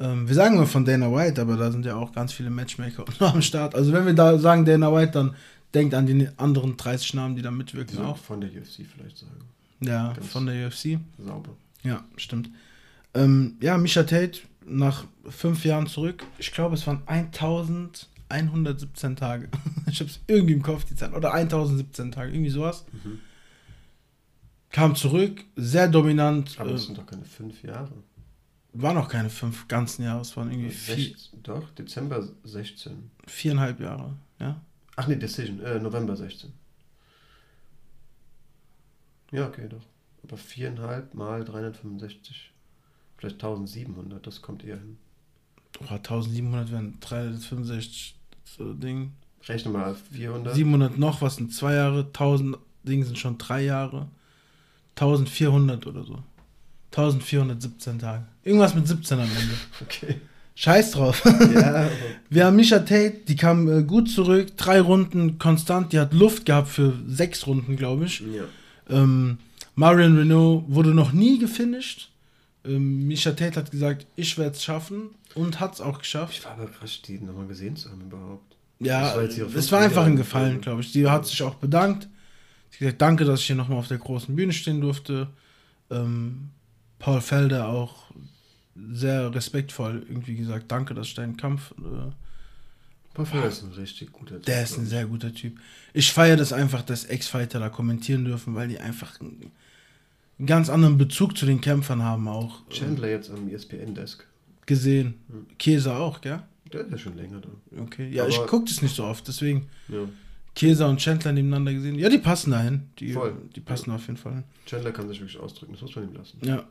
Ähm, 0.00 0.26
wir 0.26 0.34
sagen 0.34 0.56
immer 0.56 0.66
von 0.66 0.84
Dana 0.84 1.12
White, 1.12 1.40
aber 1.40 1.56
da 1.56 1.70
sind 1.70 1.84
ja 1.84 1.96
auch 1.96 2.12
ganz 2.12 2.32
viele 2.32 2.50
Matchmaker 2.50 3.04
am 3.20 3.42
Start. 3.42 3.74
Also 3.74 3.92
wenn 3.92 4.06
wir 4.06 4.14
da 4.14 4.38
sagen 4.38 4.64
Dana 4.64 4.92
White, 4.92 5.12
dann 5.12 5.34
denkt 5.74 5.94
an 5.94 6.06
die 6.06 6.28
anderen 6.38 6.76
30 6.76 7.14
Namen, 7.14 7.36
die 7.36 7.42
da 7.42 7.50
mitwirken. 7.50 7.98
Ja, 7.98 8.06
auch 8.06 8.16
von 8.16 8.40
der 8.40 8.50
UFC 8.50 8.86
vielleicht 8.94 9.18
sagen. 9.18 9.44
Ja, 9.80 10.12
Ganz 10.14 10.26
von 10.28 10.46
der 10.46 10.66
UFC. 10.66 10.98
Sauber. 11.18 11.50
Ja, 11.82 12.04
stimmt. 12.16 12.50
Ähm, 13.14 13.56
ja, 13.60 13.76
Misha 13.78 14.02
Tate 14.02 14.40
nach 14.66 15.04
fünf 15.28 15.64
Jahren 15.64 15.86
zurück. 15.86 16.24
Ich 16.38 16.52
glaube, 16.52 16.74
es 16.74 16.86
waren 16.86 17.02
1117 18.28 19.16
Tage. 19.16 19.48
ich 19.90 20.00
habe 20.00 20.10
es 20.10 20.20
irgendwie 20.26 20.54
im 20.54 20.62
Kopf, 20.62 20.84
die 20.84 20.94
Zeit. 20.94 21.12
Oder 21.14 21.32
1017 21.32 22.12
Tage, 22.12 22.32
irgendwie 22.32 22.50
sowas. 22.50 22.84
Mhm. 23.04 23.20
Kam 24.70 24.94
zurück, 24.94 25.44
sehr 25.56 25.88
dominant. 25.88 26.56
Aber 26.58 26.72
das 26.72 26.82
äh, 26.82 26.86
sind 26.86 26.98
doch 26.98 27.06
keine 27.06 27.24
fünf 27.24 27.62
Jahre. 27.62 27.92
War 28.74 28.92
noch 28.92 29.08
keine 29.08 29.30
fünf 29.30 29.66
ganzen 29.66 30.04
Jahre, 30.04 30.20
es 30.20 30.36
waren 30.36 30.50
irgendwie 30.50 30.70
vier. 30.70 31.16
Doch, 31.42 31.70
Dezember 31.70 32.28
16. 32.44 33.10
Viereinhalb 33.26 33.80
Jahre, 33.80 34.14
ja. 34.38 34.60
Ach 34.96 35.06
nee, 35.06 35.16
Decision, 35.16 35.60
äh, 35.60 35.78
November 35.80 36.16
16. 36.16 36.52
Ja, 39.32 39.46
okay, 39.46 39.68
doch. 39.68 39.84
Aber 40.22 40.36
viereinhalb 40.36 41.14
mal 41.14 41.44
365. 41.44 42.52
Vielleicht 43.16 43.36
1700, 43.36 44.26
das 44.26 44.42
kommt 44.42 44.64
eher 44.64 44.76
hin. 44.76 44.98
Oh, 45.80 45.94
1700 45.94 46.70
wären 46.70 47.00
365 47.00 48.17
so 48.56 48.72
Ding. 48.72 49.12
Rechne 49.46 49.70
mal 49.70 49.96
400. 50.12 50.54
700 50.54 50.98
noch, 50.98 51.22
was 51.22 51.36
sind 51.36 51.52
zwei 51.54 51.74
Jahre? 51.74 52.04
1000 52.06 52.56
Ding 52.82 53.04
sind 53.04 53.18
schon 53.18 53.38
drei 53.38 53.64
Jahre. 53.64 54.08
1400 54.96 55.86
oder 55.86 56.04
so. 56.04 56.18
1417 56.90 57.98
Tage. 57.98 58.24
Irgendwas 58.44 58.74
mit 58.74 58.88
17 58.88 59.18
am 59.18 59.24
Ende. 59.24 59.54
Okay. 59.82 60.16
Scheiß 60.54 60.90
drauf. 60.90 61.22
Ja, 61.24 61.88
Wir 62.30 62.46
haben 62.46 62.56
Misha 62.56 62.80
Tate, 62.80 63.20
die 63.28 63.36
kam 63.36 63.68
äh, 63.68 63.84
gut 63.84 64.10
zurück, 64.10 64.56
drei 64.56 64.80
Runden 64.80 65.38
konstant, 65.38 65.92
die 65.92 66.00
hat 66.00 66.12
Luft 66.12 66.46
gehabt 66.46 66.68
für 66.68 66.94
sechs 67.06 67.46
Runden, 67.46 67.76
glaube 67.76 68.06
ich. 68.06 68.20
Ja. 68.20 68.42
Ähm, 68.90 69.38
Marion 69.76 70.18
Renault 70.18 70.64
wurde 70.66 70.94
noch 70.94 71.12
nie 71.12 71.38
gefinisht. 71.38 72.10
Ähm, 72.68 73.06
Misha 73.06 73.32
Tate 73.32 73.56
hat 73.56 73.70
gesagt, 73.70 74.06
ich 74.16 74.36
werde 74.38 74.52
es 74.52 74.62
schaffen 74.62 75.10
und 75.34 75.60
hat 75.60 75.74
es 75.74 75.80
auch 75.80 75.98
geschafft. 75.98 76.34
Ich 76.34 76.44
war 76.44 76.52
aber 76.52 76.66
krass, 76.66 77.00
die 77.02 77.18
nochmal 77.18 77.46
gesehen 77.46 77.76
zu 77.76 77.90
haben 77.90 78.02
überhaupt. 78.02 78.56
Ja, 78.80 79.16
es 79.16 79.72
war 79.72 79.80
einfach 79.80 80.04
ein 80.06 80.16
Gefallen, 80.16 80.60
glaube 80.60 80.82
ich. 80.82 80.92
Die 80.92 81.08
hat 81.08 81.26
sich 81.26 81.42
auch 81.42 81.54
bedankt. 81.54 82.08
Sie 82.70 82.76
hat 82.76 82.78
gesagt, 82.78 83.02
danke, 83.02 83.24
dass 83.24 83.40
ich 83.40 83.46
hier 83.46 83.56
nochmal 83.56 83.78
auf 83.78 83.88
der 83.88 83.98
großen 83.98 84.36
Bühne 84.36 84.52
stehen 84.52 84.80
durfte. 84.80 85.28
Ähm, 85.90 86.50
Paul 87.00 87.20
Felder 87.20 87.68
auch 87.68 88.04
sehr 88.92 89.34
respektvoll 89.34 90.06
irgendwie 90.08 90.36
gesagt, 90.36 90.70
danke, 90.70 90.94
dass 90.94 91.08
ich 91.08 91.14
deinen 91.14 91.36
Kampf 91.36 91.74
äh, 91.78 92.12
Buffalo 93.18 93.48
ist 93.48 93.64
ein 93.64 93.72
richtig 93.72 94.12
guter 94.12 94.36
Typ. 94.36 94.44
Der 94.44 94.62
ist 94.62 94.78
ein 94.78 94.86
sehr 94.86 95.04
guter 95.06 95.34
Typ. 95.34 95.58
Ich 95.92 96.12
feiere 96.12 96.36
das 96.36 96.52
einfach, 96.52 96.82
dass 96.82 97.04
Ex-Fighter 97.04 97.58
da 97.58 97.68
kommentieren 97.68 98.24
dürfen, 98.24 98.54
weil 98.54 98.68
die 98.68 98.78
einfach 98.78 99.18
einen 100.38 100.46
ganz 100.46 100.70
anderen 100.70 100.98
Bezug 100.98 101.36
zu 101.36 101.46
den 101.46 101.60
Kämpfern 101.60 102.02
haben 102.02 102.28
auch. 102.28 102.68
Chandler 102.70 103.08
jetzt 103.08 103.30
am 103.30 103.48
ESPN-Desk. 103.48 104.24
Gesehen. 104.66 105.14
Hm. 105.30 105.46
Käse 105.58 105.94
auch, 105.94 106.20
gell? 106.20 106.42
Der 106.72 106.82
ist 106.82 106.90
ja 106.90 106.98
schon 106.98 107.16
länger 107.16 107.40
da. 107.40 107.48
Okay, 107.82 108.10
ja, 108.10 108.22
Aber 108.24 108.30
ich 108.30 108.38
gucke 108.46 108.66
das 108.66 108.82
nicht 108.82 108.94
so 108.94 109.04
oft, 109.04 109.26
deswegen. 109.26 109.68
Ja. 109.88 110.00
Käse 110.54 110.86
und 110.86 111.00
Chandler 111.00 111.32
nebeneinander 111.32 111.72
gesehen. 111.72 111.98
Ja, 111.98 112.08
die 112.08 112.18
passen 112.18 112.50
dahin. 112.50 112.90
Die, 112.98 113.12
Voll. 113.12 113.34
Die 113.54 113.60
passen 113.60 113.90
ja. 113.90 113.96
auf 113.96 114.06
jeden 114.06 114.16
Fall. 114.16 114.44
Chandler 114.66 114.92
kann 114.92 115.08
sich 115.08 115.20
wirklich 115.20 115.38
ausdrücken, 115.38 115.72
das 115.72 115.82
muss 115.82 115.96
man 115.96 116.08
ihm 116.08 116.14
lassen. 116.14 116.38
Ja. 116.42 116.64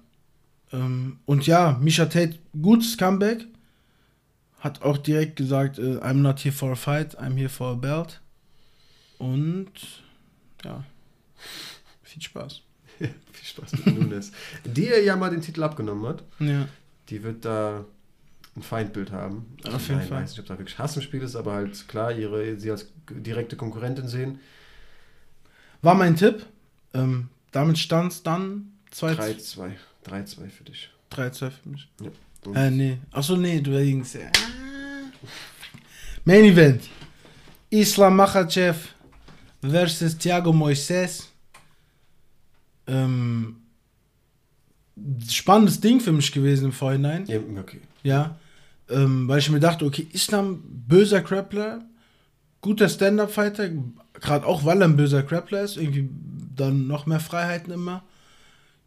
Ähm, 0.71 1.19
und 1.25 1.47
ja, 1.47 1.77
Misha 1.81 2.05
Tate, 2.05 2.37
gutes 2.61 2.97
Comeback 2.97 3.45
hat 4.59 4.81
auch 4.81 4.97
direkt 4.97 5.37
gesagt, 5.37 5.79
äh, 5.79 5.97
I'm 5.99 6.15
not 6.15 6.39
here 6.39 6.53
for 6.53 6.71
a 6.71 6.75
fight, 6.75 7.17
I'm 7.19 7.35
here 7.35 7.49
for 7.49 7.71
a 7.71 7.75
belt. 7.75 8.21
Und 9.17 9.71
ja, 10.63 10.83
viel 12.03 12.21
Spaß. 12.21 12.61
viel 13.31 13.45
Spaß 13.45 13.85
mit 13.85 13.99
Nunes. 13.99 14.31
die 14.65 14.85
ja 14.85 15.15
mal 15.15 15.29
den 15.29 15.41
Titel 15.41 15.63
abgenommen 15.63 16.05
hat. 16.07 16.23
Ja. 16.39 16.67
Die 17.09 17.23
wird 17.23 17.45
da 17.45 17.85
ein 18.55 18.61
Feindbild 18.61 19.11
haben. 19.11 19.57
Also 19.63 19.77
Auf 19.77 19.87
jeden 19.87 20.01
Fall. 20.01 20.05
Ich 20.05 20.11
weiß 20.23 20.29
nicht, 20.31 20.39
ob 20.39 20.45
da 20.47 20.57
wirklich 20.57 20.77
Hass 20.79 20.95
im 20.95 21.01
Spiel 21.01 21.21
ist, 21.21 21.35
aber 21.35 21.53
halt 21.53 21.87
klar, 21.87 22.11
ihre, 22.11 22.59
sie 22.59 22.71
als 22.71 22.87
direkte 23.09 23.55
Konkurrentin 23.55 24.07
sehen. 24.07 24.39
War 25.81 25.95
mein 25.95 26.15
Tipp. 26.15 26.45
Ähm, 26.93 27.29
damit 27.51 27.77
stand 27.77 28.11
es 28.11 28.23
dann 28.23 28.71
3-2. 28.93 29.71
3-2 30.05 30.49
für 30.49 30.63
dich. 30.63 30.89
3-2 31.11 31.49
für 31.51 31.69
mich. 31.69 31.87
Ja. 32.01 32.11
Äh, 32.53 32.71
nee. 32.71 32.97
Achso, 33.11 33.35
nee, 33.35 33.61
du 33.61 33.71
denkst 33.71 34.15
ja. 34.15 34.31
Main 36.25 36.45
Event. 36.45 36.83
Islam 37.69 38.15
Makhachev 38.15 38.77
versus 39.61 40.17
Thiago 40.17 40.53
Moises. 40.53 41.29
Ähm, 42.87 43.57
spannendes 45.29 45.79
Ding 45.79 45.99
für 45.99 46.11
mich 46.11 46.31
gewesen 46.31 46.65
im 46.65 46.71
Vorhinein. 46.71 47.25
Ja, 47.27 47.39
okay. 47.59 47.81
Ja. 48.03 48.37
Ähm, 48.89 49.27
weil 49.27 49.39
ich 49.39 49.49
mir 49.49 49.59
dachte, 49.59 49.85
okay, 49.85 50.07
Islam, 50.13 50.63
böser 50.65 51.21
Grappler, 51.21 51.83
guter 52.61 52.87
Stand-Up-Fighter, 52.89 53.69
gerade 54.13 54.45
auch 54.45 54.65
weil 54.65 54.81
er 54.81 54.87
ein 54.87 54.95
böser 54.95 55.23
Grappler 55.23 55.61
ist, 55.61 55.77
irgendwie 55.77 56.09
dann 56.55 56.87
noch 56.87 57.05
mehr 57.05 57.19
Freiheiten 57.19 57.73
immer. 57.73 58.03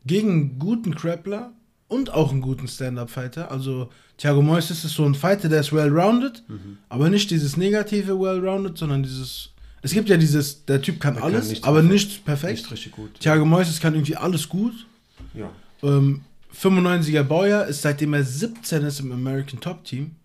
Gegen 0.06 0.30
einen 0.30 0.58
guten 0.58 0.94
Grappler, 0.94 1.52
und 1.90 2.14
auch 2.14 2.30
einen 2.30 2.40
guten 2.40 2.68
Stand-Up-Fighter. 2.68 3.50
Also 3.50 3.90
Thiago 4.16 4.40
Moises 4.40 4.84
ist 4.84 4.94
so 4.94 5.04
ein 5.04 5.14
Fighter, 5.14 5.48
der 5.48 5.60
ist 5.60 5.72
well-rounded, 5.72 6.44
mhm. 6.48 6.78
aber 6.88 7.10
nicht 7.10 7.30
dieses 7.30 7.56
negative 7.56 8.18
well-rounded, 8.18 8.78
sondern 8.78 9.02
dieses. 9.02 9.50
Es 9.82 9.92
gibt 9.92 10.08
ja 10.08 10.16
dieses, 10.16 10.64
der 10.66 10.82
Typ 10.82 11.00
kann 11.00 11.16
er 11.16 11.24
alles, 11.24 11.48
kann 11.54 11.64
aber 11.64 11.80
perfekt. 11.80 11.92
nicht 11.92 12.24
perfekt. 12.24 12.58
Nicht 12.58 12.72
richtig 12.72 12.92
gut. 12.92 13.18
Thiago 13.20 13.44
Moises 13.44 13.80
kann 13.80 13.94
irgendwie 13.94 14.16
alles 14.16 14.48
gut. 14.48 14.86
Ja. 15.34 15.50
Ähm, 15.82 16.22
95er 16.54 17.22
Baujahr 17.22 17.66
ist 17.66 17.82
seitdem 17.82 18.12
er 18.14 18.24
17 18.24 18.82
ist 18.82 19.00
im 19.00 19.12
American 19.12 19.60
Top 19.60 19.84
Team. 19.84 20.16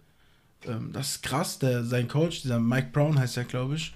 Ähm, 0.66 0.92
das 0.92 1.12
ist 1.12 1.24
krass. 1.24 1.60
Der, 1.60 1.84
sein 1.84 2.08
Coach, 2.08 2.42
dieser 2.42 2.60
Mike 2.60 2.90
Brown 2.92 3.18
heißt 3.18 3.38
er, 3.38 3.46
glaube 3.46 3.76
ich. 3.76 3.94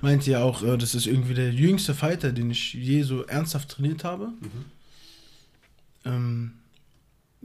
meinte 0.00 0.30
ja 0.30 0.42
auch, 0.42 0.62
äh, 0.62 0.76
das 0.76 0.94
ist 0.94 1.06
irgendwie 1.06 1.34
der 1.34 1.50
jüngste 1.50 1.94
Fighter, 1.94 2.32
den 2.32 2.50
ich 2.50 2.74
je 2.74 3.02
so 3.02 3.24
ernsthaft 3.24 3.70
trainiert 3.70 4.04
habe. 4.04 4.26
Mhm. 4.26 4.64
Ähm, 6.04 6.52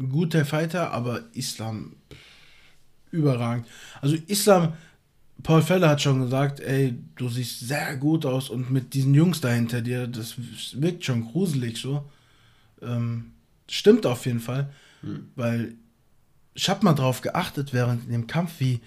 guter 0.09 0.45
Fighter, 0.45 0.91
aber 0.91 1.23
Islam 1.33 1.93
überragend. 3.11 3.65
Also 4.01 4.15
Islam, 4.27 4.73
Paul 5.43 5.61
Feller 5.61 5.89
hat 5.89 6.01
schon 6.01 6.21
gesagt, 6.21 6.59
ey, 6.59 6.95
du 7.15 7.29
siehst 7.29 7.61
sehr 7.61 7.95
gut 7.95 8.25
aus 8.25 8.49
und 8.49 8.71
mit 8.71 8.93
diesen 8.93 9.13
Jungs 9.13 9.41
dahinter 9.41 9.81
dir, 9.81 10.07
das 10.07 10.35
wirkt 10.73 11.05
schon 11.05 11.25
gruselig 11.25 11.77
so. 11.77 12.09
Ähm, 12.81 13.31
stimmt 13.69 14.05
auf 14.05 14.25
jeden 14.25 14.39
Fall, 14.39 14.69
mhm. 15.01 15.29
weil 15.35 15.75
ich 16.53 16.69
habe 16.69 16.83
mal 16.83 16.93
drauf 16.93 17.21
geachtet 17.21 17.73
während 17.73 18.11
dem 18.11 18.27
Kampf, 18.27 18.53
wie 18.59 18.81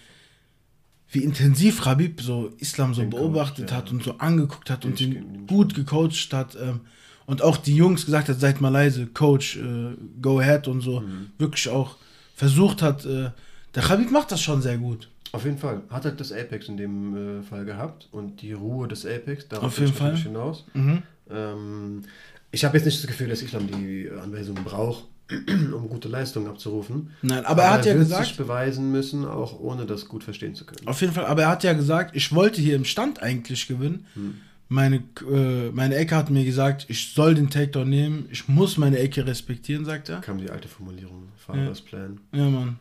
wie 1.12 1.22
intensiv 1.22 1.84
Rabib 1.84 2.22
so 2.22 2.53
Islam 2.59 2.94
so 2.94 3.03
Den 3.03 3.11
beobachtet 3.11 3.68
Coach, 3.68 3.76
hat 3.76 3.86
ja. 3.86 3.92
und 3.92 4.03
so 4.03 4.18
angeguckt 4.18 4.70
hat 4.70 4.84
und 4.86 4.98
ihn 5.00 5.46
gut 5.46 5.74
gecoacht 5.74 6.32
hat. 6.32 6.57
Ähm, 6.57 6.80
und 7.26 7.42
auch 7.42 7.59
die 7.59 7.76
Jungs 7.76 8.07
gesagt 8.07 8.28
hat, 8.28 8.40
seid 8.40 8.61
mal 8.61 8.70
leise, 8.70 9.07
Coach, 9.07 9.57
äh, 9.59 9.94
go 10.20 10.40
ahead 10.40 10.68
und 10.68 10.80
so. 10.80 11.00
Mhm. 11.00 11.30
Wirklich 11.38 11.68
auch 11.68 11.96
versucht 12.34 12.82
hat. 12.82 13.05
Äh, 13.05 13.30
der 13.74 13.90
Rabib 13.90 14.11
macht 14.11 14.32
das 14.32 14.40
schon 14.40 14.62
sehr 14.62 14.78
gut. 14.78 15.09
Auf 15.33 15.45
jeden 15.45 15.59
Fall. 15.59 15.83
Hat 15.89 16.05
halt 16.05 16.20
das 16.20 16.30
Apex 16.30 16.68
in 16.68 16.76
dem 16.76 17.41
äh, 17.41 17.43
Fall 17.43 17.64
gehabt 17.64 18.09
und 18.12 18.43
die 18.43 18.53
Ruhe 18.53 18.87
des 18.87 19.07
Apex, 19.07 19.49
darauf 19.49 19.68
Auf 19.68 19.78
jeden 19.78 19.93
Fall. 19.93 20.16
hinaus. 20.16 20.64
Mhm. 20.74 21.03
Ähm, 21.30 22.03
ich 22.51 22.64
habe 22.64 22.76
jetzt 22.76 22.85
nicht 22.85 22.99
das 23.03 23.07
Gefühl, 23.07 23.28
dass 23.28 23.43
Islam 23.43 23.66
die 23.66 24.11
Anweisung 24.11 24.57
braucht. 24.57 25.07
um 25.72 25.89
gute 25.89 26.09
Leistungen 26.09 26.47
abzurufen. 26.49 27.11
Nein, 27.22 27.39
aber, 27.47 27.49
aber 27.49 27.62
er 27.62 27.70
hat 27.70 27.87
er 27.87 27.93
ja 27.95 27.99
gesagt, 27.99 28.26
sich 28.26 28.37
beweisen 28.37 28.91
müssen, 28.91 29.24
auch 29.24 29.59
ohne 29.59 29.87
das 29.87 30.07
gut 30.07 30.24
verstehen 30.24 30.55
zu 30.55 30.66
können. 30.66 30.87
Auf 30.87 31.01
jeden 31.01 31.12
Fall, 31.12 31.26
aber 31.26 31.43
er 31.43 31.49
hat 31.49 31.64
ja 31.64 31.72
gesagt, 31.72 32.14
ich 32.14 32.35
wollte 32.35 32.61
hier 32.61 32.76
im 32.76 32.85
Stand 32.85 33.22
eigentlich 33.22 33.66
gewinnen. 33.66 34.07
Hm. 34.14 34.35
Meine, 34.68 34.97
äh, 35.30 35.70
meine 35.70 35.97
Ecke 35.97 36.16
hat 36.16 36.30
mir 36.30 36.45
gesagt, 36.45 36.87
ich 36.89 37.12
soll 37.12 37.35
den 37.35 37.51
Takedown 37.51 37.89
nehmen, 37.89 38.26
ich 38.30 38.49
muss 38.49 38.78
meine 38.78 38.99
Ecke 38.99 39.26
respektieren, 39.26 39.85
sagt 39.85 40.09
er. 40.09 40.20
Kam 40.20 40.39
die 40.39 40.51
alte 40.51 40.68
Formulierung, 40.68 41.28
Fathers 41.37 41.78
ja. 41.80 41.85
Plan. 41.85 42.20
Ja, 42.33 42.49
Mann. 42.49 42.78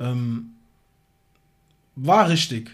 Ähm, 0.00 0.50
war 1.96 2.28
richtig. 2.28 2.70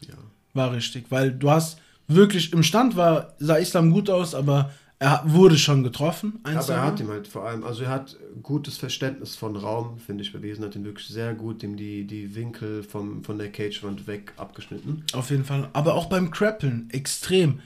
Ja. 0.00 0.14
War 0.54 0.72
richtig, 0.72 1.06
weil 1.10 1.32
du 1.32 1.50
hast 1.50 1.78
wirklich 2.08 2.52
im 2.52 2.62
Stand 2.62 2.96
war, 2.96 3.34
sah 3.38 3.56
Islam 3.56 3.90
gut 3.90 4.10
aus, 4.10 4.34
aber 4.34 4.70
er 5.00 5.22
wurde 5.24 5.56
schon 5.56 5.84
getroffen. 5.84 6.40
Aber 6.42 6.68
er 6.68 6.82
hat 6.82 6.98
ihm 6.98 7.08
halt 7.08 7.28
vor 7.28 7.44
allem, 7.44 7.62
also 7.62 7.84
er 7.84 7.90
hat 7.90 8.16
gutes 8.42 8.78
Verständnis 8.78 9.36
von 9.36 9.54
Raum, 9.54 9.98
finde 9.98 10.24
ich, 10.24 10.32
bewiesen, 10.32 10.64
hat 10.64 10.74
ihm 10.74 10.84
wirklich 10.84 11.06
sehr 11.06 11.34
gut 11.34 11.62
ihm 11.62 11.76
die, 11.76 12.04
die 12.04 12.34
Winkel 12.34 12.82
vom, 12.82 13.22
von 13.22 13.38
der 13.38 13.52
Cagewand 13.52 14.08
weg 14.08 14.32
abgeschnitten. 14.36 15.04
Auf 15.12 15.30
jeden 15.30 15.44
Fall. 15.44 15.68
Aber 15.72 15.94
auch 15.94 16.06
beim 16.06 16.30
Crappeln, 16.32 16.88
extrem. 16.90 17.60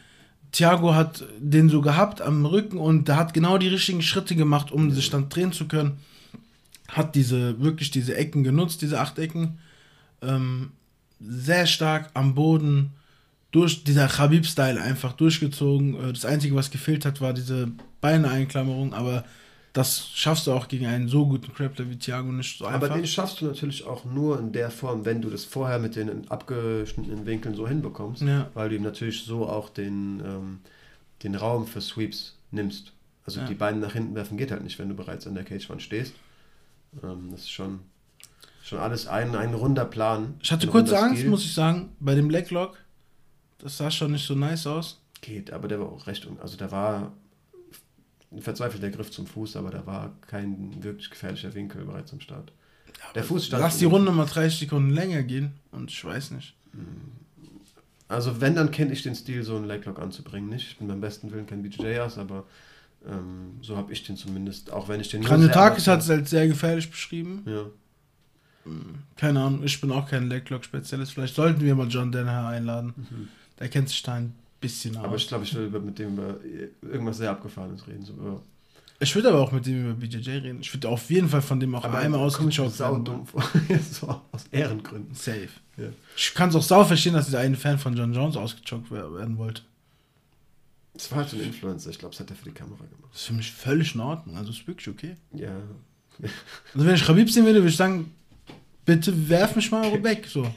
Thiago 0.50 0.94
hat 0.94 1.24
den 1.38 1.70
so 1.70 1.80
gehabt 1.80 2.20
am 2.20 2.44
Rücken 2.44 2.76
und 2.76 3.08
der 3.08 3.16
hat 3.16 3.32
genau 3.32 3.56
die 3.56 3.68
richtigen 3.68 4.02
Schritte 4.02 4.36
gemacht, 4.36 4.70
um 4.70 4.90
ja. 4.90 4.94
sich 4.94 5.08
dann 5.08 5.30
drehen 5.30 5.52
zu 5.52 5.66
können. 5.66 5.98
Hat 6.88 7.14
diese, 7.14 7.58
wirklich 7.62 7.90
diese 7.90 8.14
Ecken 8.14 8.44
genutzt, 8.44 8.82
diese 8.82 9.00
Achtecken. 9.00 9.58
Ähm, 10.20 10.72
sehr 11.24 11.66
stark 11.66 12.10
am 12.14 12.34
Boden 12.34 12.92
durch 13.50 13.84
dieser 13.84 14.08
Khabib-Style 14.08 14.80
einfach 14.80 15.12
durchgezogen. 15.12 15.94
Äh, 15.94 16.12
das 16.12 16.24
Einzige, 16.24 16.54
was 16.54 16.70
gefehlt 16.70 17.04
hat, 17.04 17.20
war 17.20 17.32
diese 17.32 17.70
Beine-Einklammerung, 18.00 18.94
aber 18.94 19.24
das 19.72 20.08
schaffst 20.08 20.46
du 20.46 20.52
auch 20.52 20.68
gegen 20.68 20.86
einen 20.86 21.08
so 21.08 21.26
guten 21.26 21.52
Grappler 21.54 21.88
wie 21.88 21.96
Thiago 21.96 22.30
nicht 22.30 22.58
so 22.58 22.66
einfach. 22.66 22.90
Aber 22.90 22.96
den 22.96 23.06
schaffst 23.06 23.40
du 23.40 23.46
natürlich 23.46 23.86
auch 23.86 24.04
nur 24.04 24.38
in 24.38 24.52
der 24.52 24.70
Form, 24.70 25.04
wenn 25.04 25.22
du 25.22 25.30
das 25.30 25.44
vorher 25.44 25.78
mit 25.78 25.96
den 25.96 26.28
abgeschnittenen 26.30 27.24
Winkeln 27.24 27.54
so 27.54 27.66
hinbekommst, 27.66 28.22
ja. 28.22 28.50
weil 28.52 28.68
du 28.68 28.76
ihm 28.76 28.82
natürlich 28.82 29.24
so 29.24 29.48
auch 29.48 29.70
den, 29.70 30.20
ähm, 30.24 30.58
den 31.22 31.34
Raum 31.36 31.66
für 31.66 31.80
Sweeps 31.80 32.36
nimmst. 32.50 32.92
Also 33.24 33.40
ja. 33.40 33.46
die 33.46 33.54
Beine 33.54 33.78
nach 33.78 33.94
hinten 33.94 34.14
werfen 34.14 34.36
geht 34.36 34.50
halt 34.50 34.62
nicht, 34.62 34.78
wenn 34.78 34.88
du 34.88 34.94
bereits 34.94 35.26
an 35.26 35.34
der 35.34 35.44
Cagewand 35.44 35.80
stehst. 35.80 36.14
Ähm, 37.02 37.28
das 37.30 37.42
ist 37.42 37.50
schon, 37.50 37.80
schon 38.62 38.78
alles 38.78 39.06
ein, 39.06 39.34
ein 39.34 39.54
runder 39.54 39.84
Plan. 39.84 40.34
Ich 40.40 40.52
hatte 40.52 40.66
kurz 40.66 40.92
Angst, 40.92 41.18
Stil. 41.18 41.30
muss 41.30 41.44
ich 41.44 41.54
sagen, 41.54 41.90
bei 42.00 42.14
dem 42.14 42.30
Leglock 42.30 42.78
das 43.62 43.76
sah 43.78 43.90
schon 43.90 44.12
nicht 44.12 44.26
so 44.26 44.34
nice 44.34 44.66
aus. 44.66 45.00
Geht, 45.20 45.52
aber 45.52 45.68
der 45.68 45.78
war 45.78 45.88
auch 45.88 46.06
recht. 46.08 46.26
Also 46.40 46.56
da 46.56 46.70
war 46.72 47.12
ein 48.32 48.42
verzweifelter 48.42 48.90
Griff 48.90 49.10
zum 49.10 49.26
Fuß, 49.26 49.56
aber 49.56 49.70
da 49.70 49.86
war 49.86 50.12
kein 50.26 50.82
wirklich 50.82 51.10
gefährlicher 51.10 51.54
Winkel 51.54 51.84
bereits 51.84 52.12
am 52.12 52.20
Start. 52.20 52.52
Ja, 52.88 53.12
der 53.14 53.24
Fuß 53.24 53.46
stand. 53.46 53.62
Lass 53.62 53.78
die 53.78 53.84
Runde 53.84 54.10
mal 54.10 54.26
30 54.26 54.58
Sekunden 54.58 54.90
länger 54.90 55.22
gehen 55.22 55.52
und 55.70 55.90
ich 55.90 56.04
weiß 56.04 56.32
nicht. 56.32 56.56
Also 58.08 58.40
wenn, 58.40 58.56
dann 58.56 58.72
kenne 58.72 58.92
ich 58.92 59.02
den 59.04 59.14
Stil, 59.14 59.44
so 59.44 59.56
einen 59.56 59.66
Leglock 59.66 60.00
anzubringen. 60.00 60.48
Nicht, 60.48 60.66
ich 60.66 60.78
bin 60.78 60.88
beim 60.88 61.00
besten 61.00 61.30
Willen 61.30 61.46
kein 61.46 61.62
BJs, 61.62 62.18
aber 62.18 62.44
ähm, 63.06 63.58
so 63.60 63.76
habe 63.76 63.92
ich 63.92 64.02
den 64.02 64.16
zumindest, 64.16 64.72
auch 64.72 64.88
wenn 64.88 65.00
ich 65.00 65.08
den 65.08 65.22
Kranutakis 65.22 65.86
hat 65.86 66.00
es 66.00 66.10
als 66.10 66.30
sehr 66.30 66.48
gefährlich 66.48 66.90
beschrieben. 66.90 67.44
Ja. 67.46 67.66
Keine 69.16 69.40
Ahnung, 69.40 69.62
ich 69.64 69.80
bin 69.80 69.90
auch 69.90 70.08
kein 70.08 70.28
Leglock-Spezialist. 70.28 71.12
Vielleicht 71.12 71.34
sollten 71.34 71.60
wir 71.60 71.74
mal 71.74 71.88
John 71.88 72.12
Denner 72.12 72.46
einladen. 72.46 72.94
Mhm. 72.96 73.28
Der 73.58 73.68
kennt 73.68 73.88
sich 73.88 74.02
da 74.02 74.14
ein 74.14 74.34
bisschen 74.60 74.96
aus. 74.96 75.04
Aber 75.04 75.16
ich 75.16 75.28
glaube, 75.28 75.44
ich 75.44 75.54
will 75.54 75.68
mit 75.68 75.98
dem 75.98 76.14
über 76.14 76.36
irgendwas 76.82 77.18
sehr 77.18 77.30
Abgefahrenes 77.30 77.86
reden. 77.86 78.04
So 78.04 78.12
über 78.14 78.40
ich 79.02 79.16
würde 79.16 79.30
aber 79.30 79.40
auch 79.40 79.50
mit 79.50 79.66
dem 79.66 79.90
über 79.90 79.94
BJJ 79.94 80.30
reden. 80.30 80.60
Ich 80.60 80.72
würde 80.72 80.88
auf 80.88 81.10
jeden 81.10 81.28
Fall 81.28 81.42
von 81.42 81.58
dem 81.58 81.74
auch 81.74 81.84
aber 81.84 81.98
einmal 81.98 82.20
ausgeschaut 82.20 82.78
werden. 82.78 83.04
Dumm 83.04 83.26
vor. 83.26 83.42
so 83.90 84.20
aus 84.30 84.44
Ehrengründen. 84.52 85.12
Safe. 85.12 85.48
Ja. 85.76 85.88
Ich 86.16 86.32
kann 86.34 86.50
es 86.50 86.54
auch 86.54 86.62
sau 86.62 86.84
verstehen, 86.84 87.14
dass 87.14 87.24
dieser 87.26 87.40
eine 87.40 87.56
Fan 87.56 87.80
von 87.80 87.96
John 87.96 88.14
Jones 88.14 88.36
ausgechockt 88.36 88.92
werden 88.92 89.38
wollte. 89.38 89.62
Das 90.94 91.10
war 91.10 91.18
halt 91.18 91.30
so 91.30 91.36
ein 91.36 91.42
Influencer. 91.42 91.90
Ich 91.90 91.98
glaube, 91.98 92.12
das 92.12 92.20
hat 92.20 92.30
er 92.30 92.36
für 92.36 92.44
die 92.44 92.54
Kamera 92.54 92.76
gemacht. 92.76 93.10
Das 93.10 93.22
ist 93.22 93.26
für 93.26 93.32
mich 93.32 93.50
völlig 93.50 93.94
in 93.96 94.02
Ordnung. 94.02 94.36
Also 94.36 94.50
ist 94.50 94.68
wirklich 94.68 94.88
okay. 94.88 95.16
Ja. 95.32 95.56
also 96.72 96.86
wenn 96.86 96.94
ich 96.94 97.04
Khabib 97.04 97.28
sehen 97.28 97.44
würde, 97.44 97.58
würde 97.58 97.70
ich 97.70 97.76
sagen, 97.76 98.12
bitte 98.84 99.28
werf 99.28 99.56
mich 99.56 99.70
mal 99.70 100.02
weg. 100.02 100.26
So. 100.28 100.46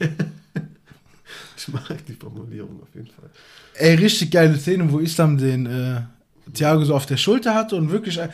Ich 1.56 1.68
mag 1.68 2.04
die 2.06 2.12
Formulierung 2.12 2.82
auf 2.82 2.94
jeden 2.94 3.08
Fall. 3.08 3.30
Ey, 3.74 3.94
richtig 3.96 4.30
geile 4.30 4.56
Szene, 4.56 4.90
wo 4.92 4.98
Islam 4.98 5.38
den 5.38 5.66
äh, 5.66 6.02
Thiago 6.52 6.84
so 6.84 6.94
auf 6.94 7.06
der 7.06 7.16
Schulter 7.16 7.54
hatte 7.54 7.76
und 7.76 7.90
wirklich. 7.90 8.18
Äh, 8.18 8.28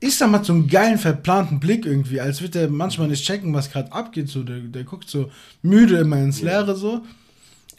Islam 0.00 0.32
hat 0.32 0.44
so 0.44 0.52
einen 0.52 0.68
geilen, 0.68 0.98
verplanten 0.98 1.60
Blick 1.60 1.86
irgendwie, 1.86 2.20
als 2.20 2.40
würde 2.40 2.60
er 2.60 2.68
manchmal 2.68 3.08
nicht 3.08 3.24
checken, 3.24 3.54
was 3.54 3.70
gerade 3.70 3.92
abgeht. 3.92 4.28
So, 4.28 4.42
der, 4.42 4.60
der 4.60 4.84
guckt 4.84 5.08
so 5.08 5.30
müde 5.62 5.98
immer 5.98 6.18
ins 6.18 6.42
Leere 6.42 6.76
so 6.76 7.02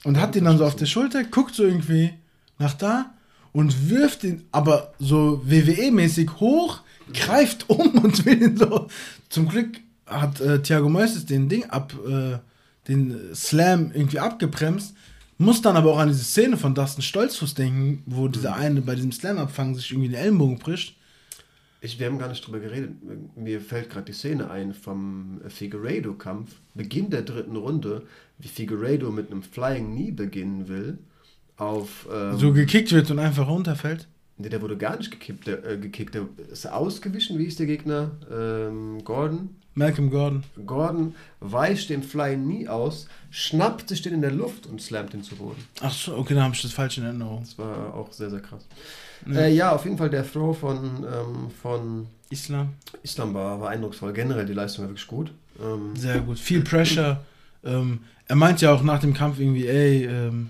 und 0.03 0.19
hat 0.19 0.35
den 0.35 0.45
dann 0.45 0.57
so 0.57 0.65
auf 0.65 0.75
der 0.75 0.85
Schulter, 0.85 1.23
guckt 1.23 1.55
so 1.55 1.63
irgendwie 1.63 2.11
nach 2.59 2.73
da 2.73 3.13
und 3.51 3.89
wirft 3.89 4.23
ihn 4.23 4.43
aber 4.51 4.93
so 4.99 5.41
WWE-mäßig 5.45 6.39
hoch, 6.39 6.81
greift 7.13 7.69
um 7.69 7.99
und 7.99 8.25
will 8.25 8.41
ihn 8.41 8.57
so. 8.57 8.87
Zum 9.29 9.47
Glück 9.47 9.79
hat 10.05 10.41
äh, 10.41 10.61
Thiago 10.61 10.89
Moises 10.89 11.25
den 11.25 11.49
Ding 11.49 11.69
ab. 11.69 11.93
Äh, 12.07 12.37
den 12.87 13.33
Slam 13.33 13.91
irgendwie 13.93 14.19
abgebremst. 14.19 14.95
Muss 15.37 15.61
dann 15.61 15.75
aber 15.75 15.93
auch 15.93 15.97
an 15.99 16.09
diese 16.09 16.23
Szene 16.23 16.57
von 16.57 16.75
Dustin 16.75 17.01
Stolzfuß 17.01 17.55
denken, 17.55 18.03
wo 18.05 18.27
dieser 18.27 18.51
mhm. 18.51 18.61
eine 18.61 18.81
bei 18.81 18.95
diesem 18.95 19.11
Slam-Abfang 19.11 19.75
sich 19.75 19.91
irgendwie 19.91 20.09
den 20.09 20.19
Ellenbogen 20.19 20.59
bricht. 20.59 20.95
Ich, 21.81 21.99
wir 21.99 22.05
haben 22.05 22.17
gar 22.17 22.29
nicht 22.29 22.45
drüber 22.45 22.59
geredet. 22.59 22.91
Mir 23.35 23.59
fällt 23.59 23.89
gerade 23.89 24.05
die 24.05 24.13
Szene 24.13 24.49
ein 24.49 24.73
vom 24.73 25.41
Figueiredo-Kampf. 25.49 26.51
Beginn 26.75 27.09
der 27.09 27.23
dritten 27.23 27.57
Runde, 27.57 28.03
wie 28.37 28.47
Figueiredo 28.47 29.11
mit 29.11 29.31
einem 29.31 29.43
Flying 29.43 29.93
Knee 29.93 30.11
beginnen 30.11 30.69
will. 30.69 30.99
Auf, 31.57 32.07
ähm, 32.11 32.37
so 32.37 32.53
gekickt 32.53 32.91
wird 32.93 33.11
und 33.11 33.19
einfach 33.19 33.47
runterfällt. 33.47 34.07
Nee, 34.37 34.49
der 34.49 34.61
wurde 34.61 34.77
gar 34.77 34.97
nicht 34.97 35.11
gekippt, 35.11 35.45
der, 35.45 35.65
äh, 35.65 35.77
gekickt. 35.77 36.15
Der 36.15 36.27
ist 36.51 36.65
ausgewichen. 36.65 37.37
Wie 37.37 37.45
ist 37.45 37.59
der 37.59 37.65
Gegner? 37.65 38.11
Ähm, 38.31 39.03
Gordon. 39.03 39.49
Malcolm 39.75 40.09
Gordon. 40.09 40.43
Gordon 40.65 41.15
weicht 41.39 41.89
dem 41.89 42.03
Fly 42.03 42.37
nie 42.37 42.67
aus, 42.67 43.07
schnappt 43.31 43.89
sich 43.89 44.01
den 44.01 44.13
in 44.13 44.21
der 44.21 44.31
Luft 44.31 44.67
und 44.67 44.81
slammt 44.81 45.13
ihn 45.13 45.23
zu 45.23 45.35
Boden. 45.35 45.63
Ach 45.81 45.91
so, 45.91 46.15
okay, 46.15 46.35
dann 46.35 46.43
habe 46.43 46.55
ich 46.55 46.61
das 46.61 46.71
falsch 46.71 46.97
in 46.97 47.05
Erinnerung. 47.05 47.41
Das 47.41 47.57
war 47.57 47.93
auch 47.93 48.11
sehr, 48.11 48.29
sehr 48.29 48.39
krass. 48.39 48.65
Ja, 49.25 49.39
äh, 49.39 49.53
ja 49.53 49.71
auf 49.71 49.85
jeden 49.85 49.97
Fall 49.97 50.09
der 50.09 50.29
Throw 50.29 50.57
von, 50.57 50.77
ähm, 51.03 51.51
von 51.61 52.07
Islam. 52.29 52.73
Islam 53.01 53.33
war, 53.33 53.59
war 53.59 53.69
eindrucksvoll. 53.69 54.13
Generell 54.13 54.45
die 54.45 54.53
Leistung 54.53 54.83
war 54.83 54.89
wirklich 54.91 55.07
gut. 55.07 55.31
Ähm, 55.61 55.95
sehr 55.95 56.19
gut. 56.19 56.39
Viel 56.39 56.61
Pressure. 56.61 57.23
ähm, 57.63 57.99
er 58.27 58.35
meint 58.35 58.61
ja 58.61 58.73
auch 58.73 58.83
nach 58.83 58.99
dem 58.99 59.13
Kampf 59.13 59.39
irgendwie, 59.39 59.67
ey, 59.67 60.05
ähm, 60.05 60.49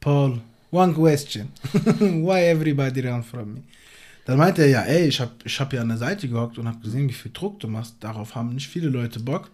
Paul, 0.00 0.40
one 0.70 0.94
question. 0.94 1.48
Why 1.72 2.48
everybody 2.50 3.00
run 3.00 3.22
from 3.22 3.54
me? 3.54 3.62
Dann 4.28 4.36
meinte 4.36 4.60
er 4.60 4.68
ja, 4.68 4.82
ey, 4.82 5.08
ich 5.08 5.20
habe 5.20 5.30
ich 5.42 5.58
hab 5.58 5.70
hier 5.70 5.80
an 5.80 5.88
der 5.88 5.96
Seite 5.96 6.28
gehockt 6.28 6.58
und 6.58 6.68
habe 6.68 6.80
gesehen, 6.80 7.08
wie 7.08 7.14
viel 7.14 7.30
Druck 7.32 7.60
du 7.60 7.66
machst. 7.66 7.96
Darauf 8.00 8.34
haben 8.34 8.50
nicht 8.50 8.68
viele 8.68 8.90
Leute 8.90 9.20
Bock. 9.20 9.48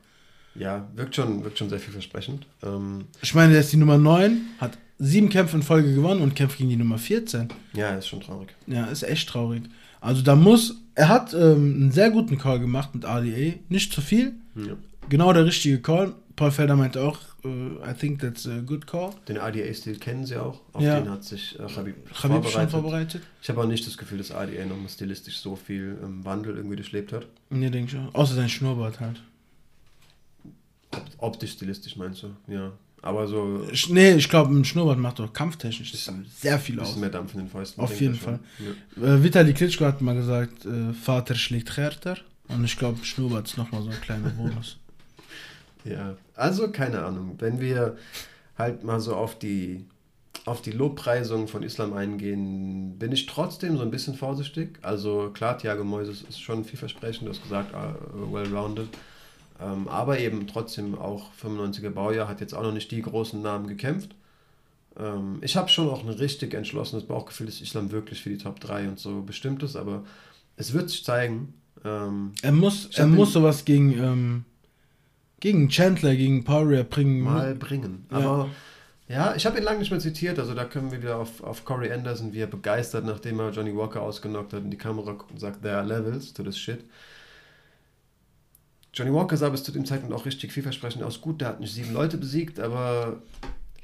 Ja, 0.57 0.89
wirkt 0.97 1.15
schon, 1.15 1.45
wirkt 1.45 1.59
schon 1.59 1.69
sehr 1.69 1.79
vielversprechend. 1.79 2.45
Ähm 2.61 3.05
ich 3.23 3.37
meine, 3.37 3.53
der 3.53 3.61
ist 3.61 3.73
die 3.73 3.77
Nummer 3.77 3.99
9, 3.99 4.41
hat 4.59 4.77
sieben 4.99 5.29
Kämpfe 5.29 5.57
in 5.57 5.63
Folge 5.63 5.95
gewonnen 5.95 6.21
und 6.23 6.35
kämpft 6.35 6.59
gegen 6.59 6.71
die 6.71 6.77
Nummer 6.77 6.99
14. 6.99 7.51
Ja, 7.75 7.91
ist 7.95 8.09
schon 8.09 8.21
traurig. 8.21 8.49
Ja, 8.67 8.87
ist 8.87 9.05
echt 9.05 9.29
traurig. 9.29 9.63
Also 10.01 10.23
da 10.23 10.35
muss, 10.35 10.75
er 10.97 11.09
hat 11.09 11.33
ähm, 11.35 11.77
einen 11.77 11.93
sehr 11.93 12.11
guten 12.11 12.37
Call 12.37 12.59
gemacht 12.59 12.97
mit 12.97 13.05
RDA, 13.05 13.57
nicht 13.69 13.93
zu 13.93 14.01
viel. 14.01 14.33
Ja. 14.57 14.75
Genau 15.09 15.33
der 15.33 15.45
richtige 15.45 15.81
Call. 15.81 16.15
Paul 16.35 16.51
Felder 16.51 16.75
meinte 16.75 17.01
auch, 17.01 17.21
I 17.45 17.93
think 17.93 18.21
that's 18.21 18.47
a 18.47 18.61
good 18.61 18.87
call. 18.87 19.13
Den 19.29 19.39
ADA-Stil 19.39 19.99
kennen 19.99 20.25
sie 20.25 20.37
auch. 20.37 20.61
Auf 20.73 20.83
ja. 20.83 20.99
den 20.99 21.11
hat 21.11 21.25
sich 21.25 21.59
äh, 21.59 21.67
Khabib, 21.67 21.97
Khabib 22.15 22.43
vorbereitet. 22.43 22.71
vorbereitet. 22.71 23.23
Ich 23.43 23.49
habe 23.51 23.61
auch 23.61 23.67
nicht 23.67 23.87
das 23.87 23.99
Gefühl, 23.99 24.19
dass 24.19 24.31
ADA 24.31 24.65
nochmal 24.65 24.89
stilistisch 24.89 25.39
so 25.39 25.55
viel 25.55 25.99
ähm, 26.03 26.25
Wandel 26.25 26.57
irgendwie 26.57 26.77
durchlebt 26.77 27.13
hat. 27.13 27.27
Nee, 27.51 27.69
denke 27.69 27.97
ich 27.97 28.01
auch. 28.01 28.15
Außer 28.15 28.35
sein 28.35 28.49
Schnurrbart 28.49 29.01
halt. 29.01 29.21
Optisch, 31.19 31.53
stilistisch 31.53 31.97
meinst 31.97 32.23
du? 32.23 32.31
Ja. 32.47 32.73
Aber 33.03 33.29
so. 33.29 33.67
Nee, 33.89 34.13
ich 34.13 34.31
glaube, 34.31 34.55
ein 34.55 34.65
Schnurrbart 34.65 34.99
macht 34.99 35.19
doch 35.19 35.31
kampftechnisch 35.31 35.93
sehr 36.41 36.59
viel 36.59 36.81
aus. 36.81 36.97
mehr 36.97 37.11
Dampf 37.11 37.35
in 37.35 37.41
den 37.41 37.49
Fäusten. 37.49 37.83
Auf 37.83 38.01
jeden 38.01 38.15
Fall. 38.15 38.41
Ja. 38.97 39.17
Äh, 39.17 39.23
Vitali 39.23 39.53
Klitschko 39.53 39.85
hat 39.85 40.01
mal 40.01 40.15
gesagt, 40.15 40.65
äh, 40.65 40.95
Vater 40.95 41.35
schlägt 41.35 41.77
härter. 41.77 42.17
Und 42.49 42.65
ich 42.65 42.79
glaube, 42.79 43.05
Schnurrbart 43.05 43.49
ist 43.49 43.59
nochmal 43.59 43.83
so 43.83 43.91
ein 43.91 44.01
kleiner 44.01 44.31
Bonus. 44.31 44.79
ja, 45.85 46.17
also 46.35 46.71
keine 46.71 47.05
Ahnung. 47.05 47.37
Wenn 47.39 47.61
wir 47.61 47.97
halt 48.57 48.85
mal 48.85 49.01
so 49.01 49.15
auf 49.15 49.39
die, 49.39 49.85
auf 50.45 50.63
die 50.63 50.73
Lobpreisung 50.73 51.49
von 51.49 51.63
Islam 51.63 51.93
eingehen, 51.93 52.99
bin 52.99 53.13
ich 53.13 53.27
trotzdem 53.27 53.77
so 53.77 53.83
ein 53.83 53.91
bisschen 53.91 54.15
vorsichtig. 54.15 54.79
Also 54.83 55.31
klar, 55.33 55.59
Thiago 55.59 55.85
Moises 55.85 56.23
ist 56.23 56.41
schon 56.41 56.65
vielversprechend, 56.65 57.27
du 57.27 57.31
hast 57.31 57.43
gesagt, 57.43 57.75
uh, 57.75 58.33
well-rounded. 58.33 58.89
Ähm, 59.61 59.89
aber 59.89 60.19
eben 60.19 60.47
trotzdem 60.47 60.99
auch 60.99 61.31
95er 61.41 61.91
Baujahr, 61.91 62.29
hat 62.29 62.41
jetzt 62.41 62.55
auch 62.55 62.63
noch 62.63 62.73
nicht 62.73 62.91
die 62.91 63.03
großen 63.03 63.41
Namen 63.41 63.69
gekämpft. 63.69 64.15
Ähm, 64.99 65.39
ich 65.43 65.57
habe 65.57 65.69
schon 65.69 65.89
auch 65.89 66.03
ein 66.03 66.11
richtig 66.11 66.55
entschlossenes 66.55 67.05
Bauchgefühl, 67.05 67.47
dass 67.47 67.61
Islam 67.61 67.91
wirklich 67.91 68.23
für 68.23 68.31
die 68.31 68.39
Top 68.39 68.61
3 68.61 68.89
und 68.89 68.99
so 68.99 69.23
bestimmt 69.23 69.63
ist, 69.63 69.77
aber 69.77 70.05
es 70.57 70.73
wird 70.73 70.91
sich 70.91 71.05
zeigen. 71.05 71.55
Ähm, 71.85 72.33
er 72.43 72.53
muss, 72.53 72.87
er 72.95 73.07
muss 73.07 73.33
sowas 73.33 73.65
gegen, 73.65 73.93
ähm, 73.93 74.45
gegen 75.45 75.69
Chandler, 75.69 76.17
gegen 76.17 76.43
Poirier 76.43 76.85
bringen. 76.85 77.21
Mal 77.21 77.55
bringen. 77.55 78.07
Ja. 78.11 78.17
Aber 78.17 78.51
ja, 79.09 79.35
ich 79.35 79.45
habe 79.45 79.59
ihn 79.59 79.63
lange 79.63 79.81
nicht 79.81 79.91
mehr 79.91 80.01
zitiert, 80.01 80.39
also 80.39 80.55
da 80.55 80.65
können 80.65 80.91
wir 80.91 81.03
wieder 81.03 81.19
auf, 81.19 81.43
auf 81.43 81.67
Corey 81.67 81.93
Anderson, 81.93 82.33
wie 82.33 82.41
er 82.41 82.47
begeistert, 82.47 83.05
nachdem 83.05 83.39
er 83.41 83.51
Johnny 83.51 83.77
Walker 83.77 84.01
ausgenockt 84.01 84.55
hat, 84.55 84.63
in 84.63 84.71
die 84.71 84.79
Kamera 84.79 85.13
guckt 85.13 85.33
und 85.33 85.39
sagt, 85.39 85.61
there 85.61 85.77
are 85.77 85.87
levels 85.87 86.33
to 86.33 86.43
this 86.43 86.57
shit. 86.57 86.83
Johnny 88.95 89.13
Walker 89.13 89.37
sah 89.37 89.51
bis 89.51 89.63
zu 89.65 89.71
dem 89.71 89.85
Zeitpunkt 89.85 90.15
auch 90.15 90.25
richtig 90.25 90.51
vielversprechend 90.51 91.03
aus. 91.03 91.21
Gut, 91.21 91.43
der 91.43 91.49
hat 91.49 91.61
nicht 91.61 91.75
sieben 91.75 91.93
Leute 91.93 92.17
besiegt, 92.17 92.59
aber 92.59 93.21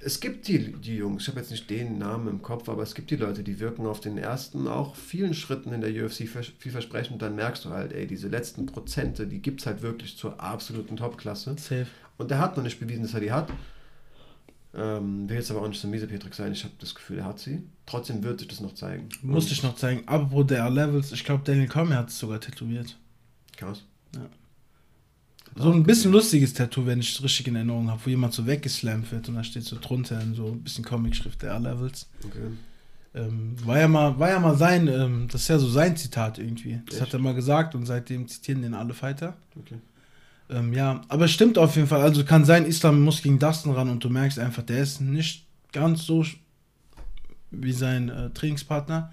es 0.02 0.20
gibt 0.20 0.48
die, 0.48 0.72
die 0.72 0.96
Jungs, 0.96 1.22
ich 1.22 1.28
habe 1.28 1.40
jetzt 1.40 1.50
nicht 1.50 1.68
den 1.68 1.98
Namen 1.98 2.28
im 2.28 2.42
Kopf, 2.42 2.68
aber 2.68 2.82
es 2.82 2.94
gibt 2.94 3.10
die 3.10 3.16
Leute, 3.16 3.42
die 3.42 3.60
wirken 3.60 3.86
auf 3.86 4.00
den 4.00 4.16
ersten 4.16 4.66
auch 4.66 4.96
vielen 4.96 5.34
Schritten 5.34 5.72
in 5.72 5.82
der 5.82 5.90
UFC 5.90 6.26
vielversprechend. 6.58 7.14
Und 7.14 7.22
dann 7.22 7.36
merkst 7.36 7.64
du 7.66 7.70
halt, 7.70 7.92
ey, 7.92 8.06
diese 8.06 8.28
letzten 8.28 8.66
Prozente, 8.66 9.26
die 9.26 9.40
gibt 9.40 9.60
es 9.60 9.66
halt 9.66 9.82
wirklich 9.82 10.16
zur 10.16 10.40
absoluten 10.40 10.96
Topklasse. 10.96 11.54
Safe. 11.58 11.86
Und 12.16 12.30
der 12.30 12.38
hat 12.38 12.56
noch 12.56 12.64
nicht 12.64 12.80
bewiesen, 12.80 13.02
dass 13.02 13.14
er 13.14 13.20
die 13.20 13.32
hat. 13.32 13.52
Ähm, 14.72 15.28
will 15.28 15.36
jetzt 15.36 15.50
aber 15.50 15.62
auch 15.62 15.68
nicht 15.68 15.80
so 15.80 15.88
miesepetrig 15.88 16.34
sein. 16.34 16.52
Ich 16.52 16.64
habe 16.64 16.74
das 16.78 16.94
Gefühl, 16.94 17.18
er 17.18 17.24
hat 17.24 17.38
sie. 17.38 17.62
Trotzdem 17.86 18.22
wird 18.22 18.38
sich 18.38 18.48
das 18.48 18.60
noch 18.60 18.74
zeigen. 18.74 19.08
Muss 19.20 19.50
ich 19.50 19.62
noch 19.62 19.74
zeigen. 19.74 20.06
Apropos 20.06 20.46
der 20.46 20.70
Levels, 20.70 21.12
ich 21.12 21.24
glaube, 21.24 21.42
Daniel 21.44 21.68
Cormier 21.68 21.96
hat 21.96 22.08
es 22.08 22.18
sogar 22.18 22.40
tätowiert. 22.40 22.96
Krass. 23.56 23.82
Ja. 24.14 24.28
So 25.56 25.72
ein 25.72 25.82
bisschen 25.82 26.12
lustiges 26.12 26.54
Tattoo, 26.54 26.86
wenn 26.86 27.00
ich 27.00 27.12
es 27.12 27.22
richtig 27.22 27.48
in 27.48 27.56
Erinnerung 27.56 27.90
habe, 27.90 28.00
wo 28.04 28.10
jemand 28.10 28.32
so 28.32 28.46
weggeslammt 28.46 29.10
wird 29.10 29.28
und 29.28 29.34
da 29.34 29.44
steht 29.44 29.64
so 29.64 29.76
drunter 29.80 30.20
in 30.20 30.34
so 30.34 30.46
ein 30.46 30.62
bisschen 30.62 30.84
Comic-Schrift 30.84 31.42
der 31.42 31.54
A-Levels. 31.54 32.08
Okay. 32.24 32.38
Ähm, 33.12 33.56
war 33.64 33.78
ja 33.78 33.88
mal, 33.88 34.18
war 34.18 34.28
ja 34.28 34.38
mal 34.38 34.56
sein, 34.56 34.86
ähm, 34.86 35.26
das 35.30 35.42
ist 35.42 35.48
ja 35.48 35.58
so 35.58 35.68
sein 35.68 35.96
Zitat 35.96 36.38
irgendwie. 36.38 36.80
Das 36.86 36.96
Echt? 36.96 37.02
hat 37.02 37.12
er 37.14 37.18
mal 37.18 37.34
gesagt 37.34 37.74
und 37.74 37.84
seitdem 37.84 38.28
zitieren 38.28 38.62
den 38.62 38.74
alle 38.74 38.94
Fighter. 38.94 39.36
Okay. 39.58 39.78
Ähm, 40.48 40.72
ja, 40.72 41.02
aber 41.08 41.24
es 41.24 41.32
stimmt 41.32 41.58
auf 41.58 41.74
jeden 41.76 41.88
Fall. 41.88 42.02
Also 42.02 42.24
kann 42.24 42.44
sein, 42.44 42.64
Islam 42.66 43.02
muss 43.02 43.22
gegen 43.22 43.38
Dustin 43.38 43.72
ran 43.72 43.90
und 43.90 44.04
du 44.04 44.10
merkst 44.10 44.38
einfach, 44.38 44.62
der 44.62 44.82
ist 44.82 45.00
nicht 45.00 45.46
ganz 45.72 46.04
so 46.04 46.24
wie 47.50 47.72
sein 47.72 48.08
äh, 48.08 48.30
Trainingspartner. 48.30 49.12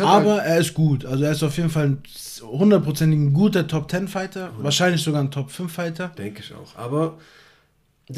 Aber 0.00 0.42
er 0.42 0.58
ist 0.58 0.74
gut. 0.74 1.04
Also 1.04 1.24
er 1.24 1.32
ist 1.32 1.42
auf 1.42 1.56
jeden 1.56 1.70
Fall 1.70 1.98
hundertprozentig 2.42 3.18
ein 3.18 3.32
guter 3.32 3.66
Top 3.66 3.90
10 3.90 4.08
Fighter. 4.08 4.50
Wahrscheinlich 4.58 5.02
sogar 5.02 5.22
ein 5.22 5.30
Top 5.30 5.50
5 5.50 5.72
Fighter. 5.72 6.08
Denke 6.08 6.40
ich 6.40 6.52
auch. 6.54 6.76
Aber 6.76 7.18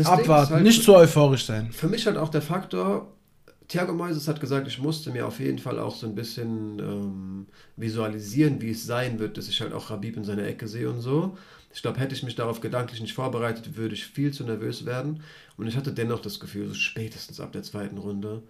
abwarten, 0.05 0.55
halt 0.55 0.64
nicht 0.64 0.83
zu 0.83 0.95
euphorisch 0.95 1.47
sein. 1.47 1.71
Für 1.73 1.89
mich 1.89 2.07
halt 2.07 2.16
auch 2.16 2.31
der 2.31 2.43
Faktor, 2.43 3.12
Thiago 3.69 3.93
Moises 3.93 4.29
hat 4.29 4.41
gesagt, 4.41 4.66
ich 4.66 4.79
musste 4.79 5.11
mir 5.11 5.27
auf 5.27 5.41
jeden 5.41 5.59
Fall 5.59 5.79
auch 5.79 5.95
so 5.95 6.07
ein 6.07 6.14
bisschen 6.14 6.79
ähm, 6.79 7.47
visualisieren, 7.77 8.61
wie 8.62 8.71
es 8.71 8.87
sein 8.87 9.19
wird, 9.19 9.37
dass 9.37 9.49
ich 9.49 9.61
halt 9.61 9.75
auch 9.75 9.91
Rabib 9.91 10.16
in 10.16 10.25
seiner 10.25 10.47
Ecke 10.47 10.66
sehe 10.66 10.89
und 10.89 11.01
so. 11.01 11.37
Ich 11.73 11.83
glaube, 11.83 12.01
hätte 12.01 12.14
ich 12.14 12.23
mich 12.23 12.35
darauf 12.35 12.61
gedanklich 12.61 13.03
nicht 13.03 13.12
vorbereitet, 13.12 13.77
würde 13.77 13.95
ich 13.95 14.07
viel 14.07 14.33
zu 14.33 14.45
nervös 14.45 14.87
werden. 14.87 15.23
Und 15.59 15.66
ich 15.66 15.77
hatte 15.77 15.93
dennoch 15.93 16.21
das 16.21 16.41
Gefühl, 16.41 16.66
so 16.69 16.75
spätestens 16.75 17.41
ab 17.41 17.53
der 17.53 17.62
zweiten 17.62 17.99
Runde, 17.99 18.43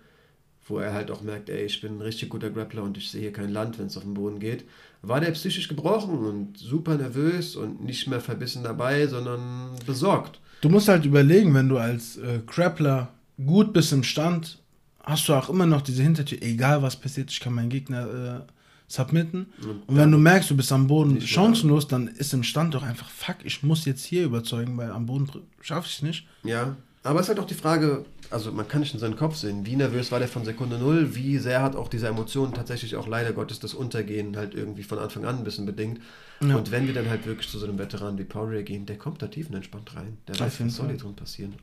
wo 0.69 0.79
er 0.79 0.93
halt 0.93 1.11
auch 1.11 1.23
merkt, 1.23 1.49
ey, 1.49 1.64
ich 1.64 1.81
bin 1.81 1.99
ein 1.99 2.03
richtig 2.03 2.29
guter 2.29 2.51
Grappler 2.51 2.83
und 2.83 2.97
ich 2.97 3.11
sehe 3.11 3.23
hier 3.23 3.33
kein 3.33 3.51
Land, 3.53 3.79
wenn 3.79 3.87
es 3.87 3.97
auf 3.97 4.03
den 4.03 4.14
Boden 4.14 4.39
geht, 4.39 4.64
war 5.03 5.21
der 5.21 5.31
psychisch 5.31 5.69
gebrochen 5.69 6.19
und 6.19 6.59
super 6.59 6.97
nervös 6.97 7.57
und 7.57 7.85
nicht 7.85 8.09
mehr 8.09 8.21
verbissen 8.21 8.62
dabei, 8.62 9.07
sondern 9.07 9.71
besorgt. 9.87 10.41
Du 10.61 10.69
musst 10.69 10.89
halt 10.89 11.05
überlegen, 11.05 11.55
wenn 11.55 11.69
du 11.69 11.79
als 11.79 12.16
äh, 12.16 12.41
Grappler 12.47 13.09
gut 13.45 13.73
bist 13.73 13.93
im 13.93 14.03
Stand, 14.03 14.59
hast 15.03 15.29
du 15.29 15.35
auch 15.35 15.49
immer 15.49 15.66
noch 15.66 15.83
diese 15.83 16.03
Hintertür, 16.03 16.39
egal 16.43 16.83
was 16.83 16.97
passiert, 16.97 17.31
ich 17.31 17.41
kann 17.41 17.55
meinen 17.55 17.71
Gegner 17.71 18.45
äh, 18.47 18.53
submitten. 18.89 19.47
Und, 19.62 19.89
und 19.89 19.97
wenn 19.97 20.11
du 20.11 20.19
merkst, 20.19 20.51
du 20.51 20.57
bist 20.57 20.73
am 20.73 20.89
Boden 20.89 21.21
chancenlos, 21.21 21.87
dann 21.87 22.09
ist 22.09 22.35
im 22.35 22.43
Stand 22.43 22.75
doch 22.75 22.83
einfach, 22.83 23.09
fuck, 23.09 23.37
ich 23.45 23.62
muss 23.62 23.85
jetzt 23.85 24.05
hier 24.05 24.25
überzeugen, 24.25 24.77
weil 24.77 24.91
am 24.91 25.07
Boden 25.07 25.31
schaffe 25.61 25.87
ich 25.89 25.97
es 25.97 26.03
nicht. 26.03 26.27
Ja, 26.43 26.77
aber 27.05 27.21
es 27.21 27.27
ist 27.27 27.29
halt 27.29 27.39
auch 27.41 27.47
die 27.47 27.55
Frage, 27.55 28.05
also 28.31 28.53
man 28.53 28.68
kann 28.68 28.81
nicht 28.81 28.95
in 28.95 29.01
seinen 29.01 29.16
Kopf 29.16 29.37
sehen, 29.37 29.64
wie 29.66 29.76
nervös 29.76 30.12
war 30.12 30.18
der 30.18 30.29
von 30.29 30.45
Sekunde 30.45 30.79
Null, 30.79 31.14
wie 31.14 31.39
sehr 31.39 31.62
hat 31.62 31.76
auch 31.76 31.89
diese 31.89 32.09
Emotionen 32.09 32.53
tatsächlich 32.53 32.97
auch 32.97 33.07
leider 33.07 33.33
Gottes 33.33 33.59
das 33.59 33.74
Untergehen 33.74 34.37
halt 34.37 34.55
irgendwie 34.55 34.83
von 34.83 34.99
Anfang 34.99 35.24
an 35.24 35.39
ein 35.39 35.45
bisschen 35.45 35.66
bedingt. 35.66 36.01
Ja. 36.41 36.57
Und 36.57 36.70
wenn 36.70 36.87
wir 36.87 36.95
dann 36.95 37.09
halt 37.09 37.26
wirklich 37.26 37.49
zu 37.49 37.59
so 37.59 37.66
einem 37.66 37.79
Veteran 37.79 38.18
wie 38.18 38.24
Poirier 38.24 38.62
gehen, 38.62 38.87
der 38.87 38.99
kommt 38.99 39.22
da 39.22 39.29
tiefenentspannt 39.29 39.97
rein. 39.97 40.18
Der 40.29 40.39
weiß, 40.39 40.61
was 40.61 40.76
soll 40.76 40.89
hier 40.89 40.99
drin 40.99 41.16
passieren. 41.16 41.55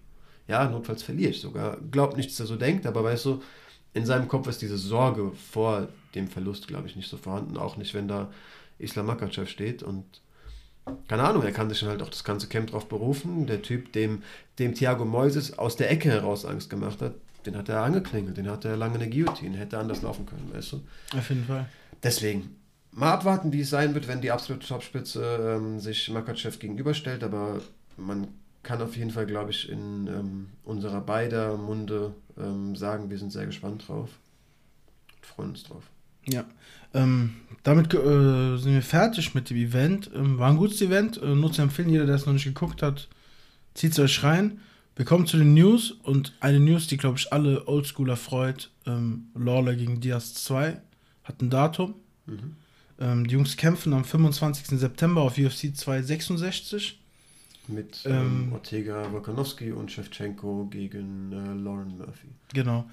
Ja, 0.48 0.70
notfalls 0.70 1.04
verliere 1.04 1.32
ich 1.32 1.42
sogar. 1.42 1.78
Glaubt 1.92 2.18
nicht, 2.18 2.30
dass 2.30 2.40
er 2.40 2.46
so 2.46 2.56
denkt, 2.56 2.86
aber 2.86 3.04
weißt 3.04 3.26
du, 3.26 3.42
in 3.94 4.06
seinem 4.06 4.28
Kopf 4.28 4.48
ist 4.48 4.62
diese 4.62 4.78
Sorge 4.78 5.32
vor 5.52 5.88
dem 6.14 6.28
Verlust, 6.28 6.68
glaube 6.68 6.88
ich, 6.88 6.96
nicht 6.96 7.10
so 7.10 7.18
vorhanden. 7.18 7.58
Auch 7.58 7.78
nicht, 7.78 7.94
wenn 7.94 8.08
da 8.08 8.32
Islam 8.78 9.06
Makachev 9.06 9.50
steht 9.50 9.84
und 9.84 10.04
keine 11.08 11.24
Ahnung, 11.24 11.44
er 11.44 11.52
kann 11.52 11.70
sich 11.70 11.80
dann 11.80 11.90
halt 11.90 12.02
auch 12.02 12.10
das 12.10 12.24
ganze 12.24 12.48
Camp 12.48 12.72
drauf 12.72 12.88
berufen. 12.88 13.48
Der 13.48 13.62
Typ, 13.62 13.94
dem, 13.94 14.24
dem 14.60 14.74
Thiago 14.76 15.06
Moises 15.06 15.58
aus 15.58 15.76
der 15.76 15.90
Ecke 15.92 16.10
heraus 16.10 16.46
Angst 16.46 16.70
gemacht 16.70 17.02
hat, 17.02 17.14
den 17.46 17.58
hat 17.58 17.70
er 17.70 17.82
angeklingelt, 17.82 18.38
den 18.38 18.50
hat 18.50 18.66
er 18.66 18.76
lange 18.76 18.96
eine 18.96 19.10
Guillotine, 19.10 19.58
hätte 19.58 19.78
anders 19.78 20.02
laufen 20.02 20.26
können, 20.26 20.52
weißt 20.54 20.74
du? 20.74 20.82
Auf 21.18 21.30
jeden 21.30 21.46
Fall. 21.46 21.68
Deswegen, 22.04 22.56
mal 22.92 23.14
abwarten, 23.14 23.52
wie 23.54 23.62
es 23.62 23.70
sein 23.70 23.94
wird, 23.94 24.08
wenn 24.08 24.22
die 24.22 24.32
absolute 24.32 24.66
Topspitze 24.68 25.58
ähm, 25.58 25.80
sich 25.80 26.10
Makachev 26.10 26.60
gegenüberstellt, 26.60 27.24
aber 27.24 27.62
man 27.98 28.28
kann 28.64 28.82
auf 28.82 28.98
jeden 28.98 29.12
Fall, 29.12 29.28
glaube 29.28 29.52
ich, 29.52 29.70
in 29.70 30.08
ähm, 30.08 30.48
unserer 30.64 31.02
beider 31.02 31.56
Munde 31.56 32.14
ähm, 32.38 32.76
sagen, 32.76 33.10
wir 33.10 33.18
sind 33.20 33.32
sehr 33.32 33.46
gespannt 33.46 33.88
drauf 33.88 34.10
und 35.18 35.26
freuen 35.26 35.50
uns 35.50 35.64
drauf. 35.64 35.84
Ja, 36.28 36.46
ähm, 36.96 37.36
damit 37.64 37.94
äh, 37.94 38.58
sind 38.58 38.74
wir 38.74 38.82
fertig 38.82 39.36
mit 39.36 39.50
dem 39.50 39.58
Event. 39.58 40.10
Ähm, 40.16 40.38
war 40.38 40.50
ein 40.50 40.58
gutes 40.58 40.82
Event. 40.82 41.22
Äh, 41.22 41.36
nur 41.36 41.52
zu 41.52 41.62
empfehlen, 41.62 41.90
jeder, 41.90 42.06
der 42.06 42.16
es 42.16 42.26
noch 42.26 42.34
nicht 42.34 42.46
geguckt 42.46 42.82
hat, 42.82 43.10
zieht 43.74 43.92
es 43.92 44.00
euch 44.00 44.24
rein. 44.24 44.62
Wir 44.96 45.04
kommen 45.04 45.28
zu 45.28 45.38
den 45.38 45.54
News 45.54 45.92
und 45.92 46.34
eine 46.40 46.60
News, 46.60 46.88
die, 46.88 46.96
glaube 46.96 47.18
ich, 47.18 47.34
alle 47.34 47.68
Oldschooler 47.68 48.16
freut. 48.16 48.72
Ähm, 48.86 49.28
Lawler 49.36 49.76
gegen 49.76 50.00
Diaz 50.00 50.36
2 50.36 50.80
hat 51.26 51.42
ein 51.42 51.50
Datum. 51.50 51.96
Mhm. 52.28 52.56
Ähm, 53.00 53.28
die 53.28 53.34
Jungs 53.34 53.58
kämpfen 53.58 53.94
am 53.94 54.06
25. 54.06 54.80
September 54.80 55.22
auf 55.22 55.38
UFC 55.38 55.76
266. 55.76 57.02
Mit 57.68 58.04
ähm, 58.06 58.14
ähm, 58.14 58.54
Ortega 58.54 59.12
Volkanovski 59.12 59.72
und 59.72 59.92
Shevchenko 59.92 60.68
gegen 60.68 61.32
äh, 61.34 61.62
Lauren 61.62 61.98
Murphy. 61.98 62.28
Genau 62.54 62.86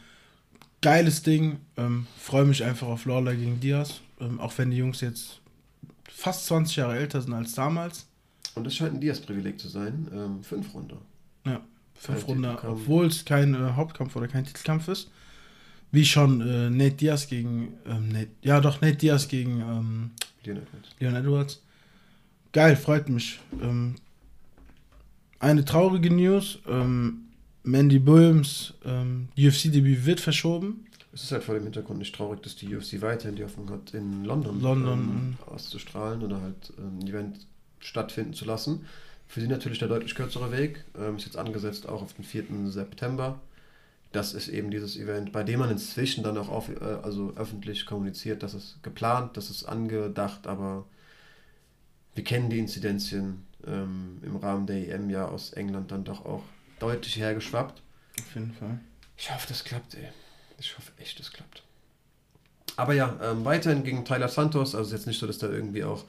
geiles 0.82 1.22
Ding. 1.22 1.60
Ähm, 1.76 2.06
Freue 2.18 2.44
mich 2.44 2.62
einfach 2.62 2.88
auf 2.88 3.06
Lawler 3.06 3.34
gegen 3.34 3.58
Diaz. 3.60 4.00
Ähm, 4.20 4.38
auch 4.38 4.56
wenn 4.58 4.70
die 4.70 4.76
Jungs 4.76 5.00
jetzt 5.00 5.40
fast 6.10 6.46
20 6.46 6.76
Jahre 6.76 6.98
älter 6.98 7.22
sind 7.22 7.32
als 7.32 7.54
damals. 7.54 8.06
Und 8.54 8.66
es 8.66 8.76
scheint 8.76 8.94
ein 8.94 9.00
Diaz-Privileg 9.00 9.58
zu 9.58 9.68
sein. 9.68 10.08
Ähm, 10.12 10.44
fünf 10.44 10.74
Runde. 10.74 10.98
Ja, 11.46 11.60
fünf 11.94 12.28
Runde, 12.28 12.58
obwohl 12.64 13.06
es 13.06 13.24
kein 13.24 13.54
äh, 13.54 13.72
Hauptkampf 13.74 14.14
oder 14.14 14.28
kein 14.28 14.44
Titelkampf 14.44 14.88
ist. 14.88 15.10
Wie 15.90 16.04
schon 16.04 16.40
äh, 16.40 16.70
Nate 16.70 16.96
Diaz 16.96 17.26
gegen, 17.26 17.74
ähm, 17.86 18.08
Nate, 18.08 18.28
ja 18.42 18.60
doch, 18.60 18.80
Nate 18.80 18.96
Diaz 18.96 19.28
gegen 19.28 19.60
ähm, 19.60 20.10
Leon, 20.44 20.58
Edwards. 20.58 20.88
Leon 20.98 21.14
Edwards. 21.16 21.62
Geil, 22.52 22.76
freut 22.76 23.08
mich. 23.08 23.40
Ähm, 23.60 23.96
eine 25.38 25.64
traurige 25.64 26.10
News. 26.10 26.58
Ähm, 26.68 27.28
Mandy 27.64 28.04
Williams 28.04 28.74
ähm, 28.84 29.28
UFC-Debüt 29.36 30.04
wird 30.04 30.20
verschoben. 30.20 30.86
Es 31.12 31.24
ist 31.24 31.32
halt 31.32 31.44
vor 31.44 31.54
dem 31.54 31.64
Hintergrund 31.64 31.98
nicht 31.98 32.14
traurig, 32.14 32.42
dass 32.42 32.56
die 32.56 32.74
UFC 32.74 33.02
weiterhin 33.02 33.36
die 33.36 33.44
Hoffnung 33.44 33.70
hat, 33.70 33.92
in 33.94 34.24
London, 34.24 34.60
London. 34.60 34.98
Ähm, 34.98 35.36
auszustrahlen 35.46 36.22
oder 36.22 36.40
halt 36.40 36.72
ähm, 36.78 36.98
ein 37.00 37.06
Event 37.06 37.46
stattfinden 37.80 38.32
zu 38.32 38.44
lassen. 38.44 38.86
Für 39.26 39.40
sie 39.40 39.48
natürlich 39.48 39.78
der 39.78 39.88
deutlich 39.88 40.14
kürzere 40.14 40.50
Weg. 40.52 40.84
Ähm, 40.98 41.16
ist 41.16 41.26
jetzt 41.26 41.36
angesetzt 41.36 41.88
auch 41.88 42.02
auf 42.02 42.14
den 42.14 42.24
4. 42.24 42.44
September. 42.70 43.40
Das 44.12 44.34
ist 44.34 44.48
eben 44.48 44.70
dieses 44.70 44.96
Event, 44.96 45.32
bei 45.32 45.42
dem 45.42 45.60
man 45.60 45.70
inzwischen 45.70 46.22
dann 46.22 46.36
auch 46.36 46.48
auf, 46.48 46.68
äh, 46.68 46.84
also 47.02 47.32
öffentlich 47.36 47.86
kommuniziert, 47.86 48.42
dass 48.42 48.54
es 48.54 48.78
geplant, 48.82 49.36
dass 49.36 49.50
es 49.50 49.64
angedacht, 49.64 50.46
aber 50.46 50.84
wir 52.14 52.24
kennen 52.24 52.50
die 52.50 52.58
Inzidenzien 52.58 53.44
ähm, 53.66 54.18
im 54.22 54.36
Rahmen 54.36 54.66
der 54.66 54.94
EM 54.94 55.08
ja 55.08 55.26
aus 55.26 55.52
England 55.52 55.90
dann 55.90 56.04
doch 56.04 56.24
auch 56.26 56.42
deutlich 56.82 57.16
hergeschwappt. 57.16 57.80
Auf 58.18 58.34
jeden 58.34 58.52
Fall. 58.52 58.80
Ich 59.16 59.32
hoffe, 59.32 59.46
das 59.48 59.64
klappt, 59.64 59.94
ey. 59.94 60.08
Ich 60.58 60.76
hoffe 60.76 60.92
echt, 60.98 61.18
das 61.18 61.32
klappt. 61.32 61.62
Aber 62.76 62.94
ja, 62.94 63.18
ähm, 63.22 63.44
weiterhin 63.44 63.84
gegen 63.84 64.04
Tyler 64.04 64.28
Santos. 64.28 64.74
Also 64.74 64.88
ist 64.88 64.92
jetzt 65.00 65.06
nicht 65.06 65.20
so, 65.20 65.26
dass 65.26 65.38
da 65.38 65.48
irgendwie 65.48 65.84
auch 65.84 66.04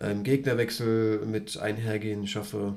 ähm, 0.00 0.22
Gegnerwechsel 0.22 1.24
mit 1.26 1.56
einhergehen. 1.58 2.24
Ich 2.24 2.36
hoffe, 2.36 2.74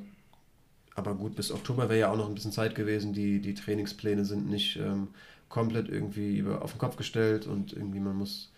aber 0.95 1.15
gut, 1.15 1.35
bis 1.35 1.51
Oktober 1.51 1.89
wäre 1.89 1.99
ja 1.99 2.11
auch 2.11 2.17
noch 2.17 2.27
ein 2.27 2.35
bisschen 2.35 2.51
Zeit 2.51 2.75
gewesen. 2.75 3.13
Die, 3.13 3.41
die 3.41 3.53
Trainingspläne 3.53 4.25
sind 4.25 4.49
nicht 4.49 4.77
ähm, 4.77 5.09
komplett 5.49 5.89
irgendwie 5.89 6.37
über, 6.37 6.61
auf 6.61 6.71
den 6.71 6.79
Kopf 6.79 6.95
gestellt 6.95 7.47
und 7.47 7.73
irgendwie 7.73 7.99
man 7.99 8.15
muss, 8.15 8.51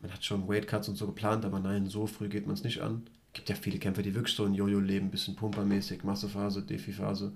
man 0.00 0.12
hat 0.12 0.24
schon 0.24 0.48
Weightcuts 0.48 0.88
und 0.88 0.96
so 0.96 1.06
geplant, 1.06 1.44
aber 1.44 1.60
nein, 1.60 1.86
so 1.88 2.06
früh 2.06 2.28
geht 2.28 2.46
man 2.46 2.54
es 2.54 2.64
nicht 2.64 2.80
an. 2.80 3.02
Es 3.32 3.38
gibt 3.38 3.48
ja 3.48 3.54
viele 3.54 3.78
Kämpfer, 3.78 4.02
die 4.02 4.14
wirklich 4.14 4.34
so 4.34 4.44
ein 4.44 4.54
Jojo 4.54 4.80
leben, 4.80 5.10
bisschen 5.10 5.36
pumpermäßig, 5.36 6.04
Massephase, 6.04 6.62
Defi-Phase. 6.62 7.32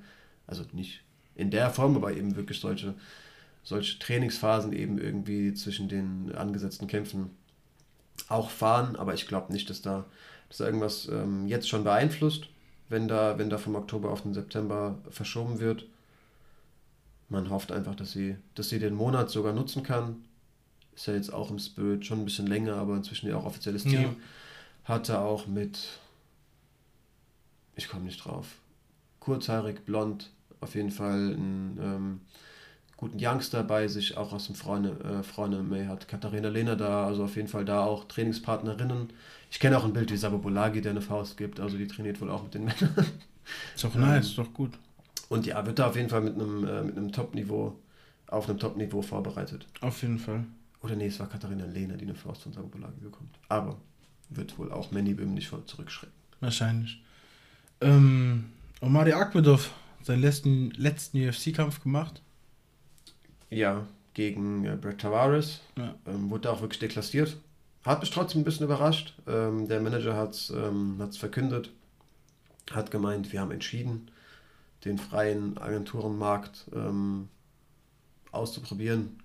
Also 0.50 0.64
nicht 0.72 1.02
in 1.34 1.50
der 1.50 1.70
Form, 1.70 1.96
aber 1.96 2.12
eben 2.12 2.36
wirklich 2.36 2.60
solche 2.60 2.94
solche 3.62 3.98
Trainingsphasen 3.98 4.72
eben 4.72 4.98
irgendwie 4.98 5.54
zwischen 5.54 5.88
den 5.88 6.34
angesetzten 6.34 6.86
Kämpfen 6.86 7.30
auch 8.28 8.50
fahren, 8.50 8.96
aber 8.96 9.14
ich 9.14 9.26
glaube 9.26 9.52
nicht, 9.52 9.70
dass 9.70 9.82
da, 9.82 10.06
dass 10.48 10.58
da 10.58 10.66
irgendwas 10.66 11.08
ähm, 11.08 11.46
jetzt 11.46 11.68
schon 11.68 11.84
beeinflusst, 11.84 12.48
wenn 12.88 13.08
da, 13.08 13.38
wenn 13.38 13.50
da 13.50 13.58
vom 13.58 13.74
Oktober 13.74 14.10
auf 14.10 14.22
den 14.22 14.34
September 14.34 14.98
verschoben 15.10 15.60
wird. 15.60 15.86
Man 17.28 17.50
hofft 17.50 17.70
einfach, 17.70 17.94
dass 17.94 18.12
sie, 18.12 18.36
dass 18.54 18.68
sie 18.68 18.78
den 18.78 18.94
Monat 18.94 19.30
sogar 19.30 19.52
nutzen 19.52 19.82
kann. 19.82 20.24
Ist 20.94 21.06
ja 21.06 21.14
jetzt 21.14 21.32
auch 21.32 21.50
im 21.50 21.58
Spirit 21.58 22.04
schon 22.04 22.20
ein 22.20 22.24
bisschen 22.24 22.46
länger, 22.46 22.74
aber 22.74 22.96
inzwischen 22.96 23.28
ja 23.28 23.36
auch 23.36 23.46
offizielles 23.46 23.84
Team. 23.84 24.02
Ja. 24.02 24.16
Hatte 24.84 25.20
auch 25.20 25.46
mit, 25.46 26.00
ich 27.76 27.88
komme 27.88 28.04
nicht 28.04 28.24
drauf, 28.24 28.56
kurzhaarig, 29.20 29.84
blond, 29.84 30.30
auf 30.60 30.74
jeden 30.74 30.90
Fall 30.90 31.34
ein 31.34 31.78
ähm, 31.80 32.20
guten 32.96 33.18
Youngster 33.18 33.62
bei 33.62 33.88
sich, 33.88 34.16
auch 34.16 34.32
aus 34.32 34.46
dem 34.46 34.54
Freunde, 34.54 34.90
äh, 35.04 35.22
Freunde 35.22 35.62
May 35.62 35.86
hat 35.86 36.06
Katharina 36.06 36.48
Lehner 36.48 36.76
da, 36.76 37.06
also 37.06 37.24
auf 37.24 37.36
jeden 37.36 37.48
Fall 37.48 37.64
da 37.64 37.82
auch 37.82 38.04
Trainingspartnerinnen. 38.04 39.08
Ich 39.50 39.58
kenne 39.58 39.78
auch 39.78 39.84
ein 39.84 39.92
Bild 39.92 40.12
wie 40.12 40.16
Sabobolagi, 40.16 40.80
der 40.80 40.92
eine 40.92 41.00
Faust 41.00 41.36
gibt, 41.36 41.60
also 41.60 41.78
die 41.78 41.86
trainiert 41.86 42.20
wohl 42.20 42.30
auch 42.30 42.42
mit 42.42 42.54
den 42.54 42.64
Männern. 42.66 42.94
Ist 43.74 43.84
doch 43.84 43.94
nice, 43.94 44.26
ist 44.26 44.38
doch 44.38 44.52
gut. 44.52 44.72
Und 45.28 45.46
ja, 45.46 45.64
wird 45.64 45.78
da 45.78 45.88
auf 45.88 45.96
jeden 45.96 46.08
Fall 46.08 46.20
mit 46.20 46.34
einem, 46.34 46.66
äh, 46.66 46.82
mit 46.82 46.96
einem 46.96 47.12
Top-Niveau, 47.12 47.76
auf 48.26 48.48
einem 48.48 48.58
Top-Niveau 48.58 49.00
vorbereitet. 49.00 49.66
Auf 49.80 50.02
jeden 50.02 50.18
Fall. 50.18 50.44
Oder 50.82 50.96
nee, 50.96 51.06
es 51.06 51.18
war 51.20 51.28
Katharina 51.28 51.64
Lehner, 51.64 51.96
die 51.96 52.04
eine 52.04 52.14
Faust 52.14 52.42
von 52.42 52.52
Sabobolagi 52.52 53.00
bekommt. 53.00 53.30
Aber 53.48 53.76
wird 54.28 54.58
wohl 54.58 54.72
auch 54.72 54.90
Manny 54.92 55.14
Bim 55.14 55.34
nicht 55.34 55.48
vor 55.48 55.66
zurückschrecken. 55.66 56.14
Wahrscheinlich. 56.40 57.02
Ähm, 57.80 58.46
Omari 58.80 59.12
Akbedov, 59.12 59.70
seinen 60.02 60.22
letzten, 60.22 60.70
letzten 60.72 61.28
UFC-Kampf 61.28 61.82
gemacht. 61.82 62.22
Ja, 63.50 63.86
gegen 64.14 64.64
äh, 64.64 64.76
Brett 64.76 65.00
Tavares. 65.00 65.60
Ja. 65.76 65.94
Ähm, 66.06 66.30
wurde 66.30 66.50
auch 66.50 66.60
wirklich 66.60 66.78
deklassiert. 66.78 67.36
Hat 67.84 68.00
mich 68.00 68.10
trotzdem 68.10 68.42
ein 68.42 68.44
bisschen 68.44 68.66
überrascht. 68.66 69.14
Ähm, 69.26 69.66
der 69.68 69.80
Manager 69.80 70.16
hat 70.16 70.34
es 70.34 70.50
ähm, 70.50 71.00
verkündet, 71.12 71.70
hat 72.70 72.90
gemeint, 72.90 73.32
wir 73.32 73.40
haben 73.40 73.50
entschieden, 73.50 74.10
den 74.84 74.98
freien 74.98 75.56
Agenturenmarkt 75.56 76.66
ähm, 76.74 77.28
auszuprobieren. 78.32 79.18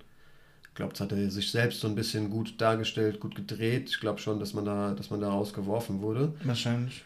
Ich 0.70 0.76
glaube, 0.76 0.94
das 0.94 1.02
hat 1.02 1.12
er 1.12 1.30
sich 1.30 1.52
selbst 1.52 1.80
so 1.80 1.88
ein 1.88 1.96
bisschen 1.96 2.30
gut 2.30 2.60
dargestellt, 2.60 3.20
gut 3.20 3.36
gedreht. 3.36 3.90
Ich 3.90 4.00
glaube 4.00 4.20
schon, 4.20 4.40
dass 4.40 4.54
man 4.54 4.66
da, 4.66 4.94
dass 4.94 5.10
man 5.10 5.22
da 5.22 5.30
rausgeworfen 5.30 6.02
wurde. 6.02 6.34
Wahrscheinlich. 6.44 7.04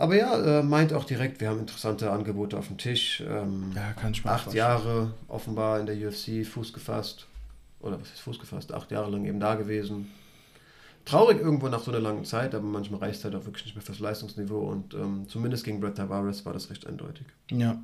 Aber 0.00 0.16
ja, 0.16 0.60
äh, 0.60 0.62
meint 0.62 0.94
auch 0.94 1.04
direkt, 1.04 1.42
wir 1.42 1.50
haben 1.50 1.58
interessante 1.58 2.10
Angebote 2.10 2.56
auf 2.56 2.68
dem 2.68 2.78
Tisch. 2.78 3.22
Ähm, 3.28 3.70
ja, 3.76 3.92
kann 3.92 4.12
ich 4.12 4.24
mir 4.24 4.30
Acht 4.30 4.54
Jahre 4.54 5.12
offenbar 5.28 5.78
in 5.78 5.84
der 5.84 5.94
UFC 5.94 6.46
Fuß 6.46 6.72
gefasst. 6.72 7.26
Oder 7.80 8.00
was 8.00 8.08
ist 8.08 8.20
Fuß 8.20 8.38
gefasst? 8.38 8.72
Acht 8.72 8.90
Jahre 8.90 9.10
lang 9.10 9.26
eben 9.26 9.38
da 9.38 9.56
gewesen. 9.56 10.10
Traurig 11.04 11.38
irgendwo 11.38 11.68
nach 11.68 11.82
so 11.82 11.90
einer 11.90 12.00
langen 12.00 12.24
Zeit, 12.24 12.54
aber 12.54 12.64
manchmal 12.64 13.00
reicht 13.00 13.18
es 13.18 13.24
halt 13.24 13.34
auch 13.34 13.44
wirklich 13.44 13.66
nicht 13.66 13.74
mehr 13.74 13.82
fürs 13.82 13.98
Leistungsniveau. 13.98 14.70
Und 14.70 14.94
ähm, 14.94 15.26
zumindest 15.28 15.64
gegen 15.64 15.80
Brett 15.80 15.98
Tavares 15.98 16.46
war 16.46 16.54
das 16.54 16.70
recht 16.70 16.86
eindeutig. 16.86 17.26
Ja. 17.50 17.78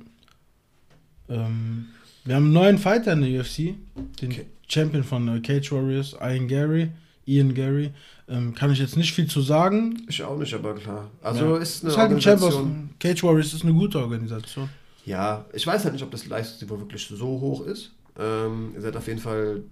Ähm, 1.29 1.89
wir 2.25 2.35
haben 2.35 2.45
einen 2.45 2.53
neuen 2.53 2.77
Fighter 2.79 3.13
in 3.13 3.21
der 3.21 3.41
UFC. 3.41 3.75
Den 4.21 4.31
okay. 4.31 4.47
Champion 4.67 5.03
von 5.03 5.27
äh, 5.27 5.39
Cage 5.39 5.71
Warriors, 5.71 6.15
Ian 6.19 6.47
Gary. 6.47 6.89
Ian 7.27 7.53
Gary. 7.53 7.91
Ähm, 8.27 8.55
kann 8.55 8.71
ich 8.71 8.79
jetzt 8.79 8.97
nicht 8.97 9.13
viel 9.13 9.27
zu 9.27 9.41
sagen. 9.41 10.01
Ich 10.07 10.23
auch 10.23 10.37
nicht, 10.37 10.53
aber 10.53 10.73
klar. 10.75 11.11
Also 11.21 11.55
ja. 11.55 11.57
ist 11.57 11.83
eine 11.83 11.91
ist 11.91 11.97
halt 11.97 12.11
Organisation. 12.11 12.89
Cage 12.99 13.23
Warriors 13.23 13.53
ist 13.53 13.63
eine 13.63 13.73
gute 13.73 13.99
Organisation. 13.99 14.69
Ja, 15.05 15.45
ich 15.53 15.65
weiß 15.65 15.83
halt 15.83 15.93
nicht, 15.93 16.03
ob 16.03 16.11
das 16.11 16.25
Leistungsniveau 16.25 16.79
wirklich 16.79 17.05
so 17.07 17.27
hoch 17.27 17.65
ist. 17.65 17.91
Ähm, 18.17 18.71
ihr 18.75 18.81
seid 18.81 18.95
auf 18.97 19.07
jeden 19.07 19.19
Fall, 19.19 19.63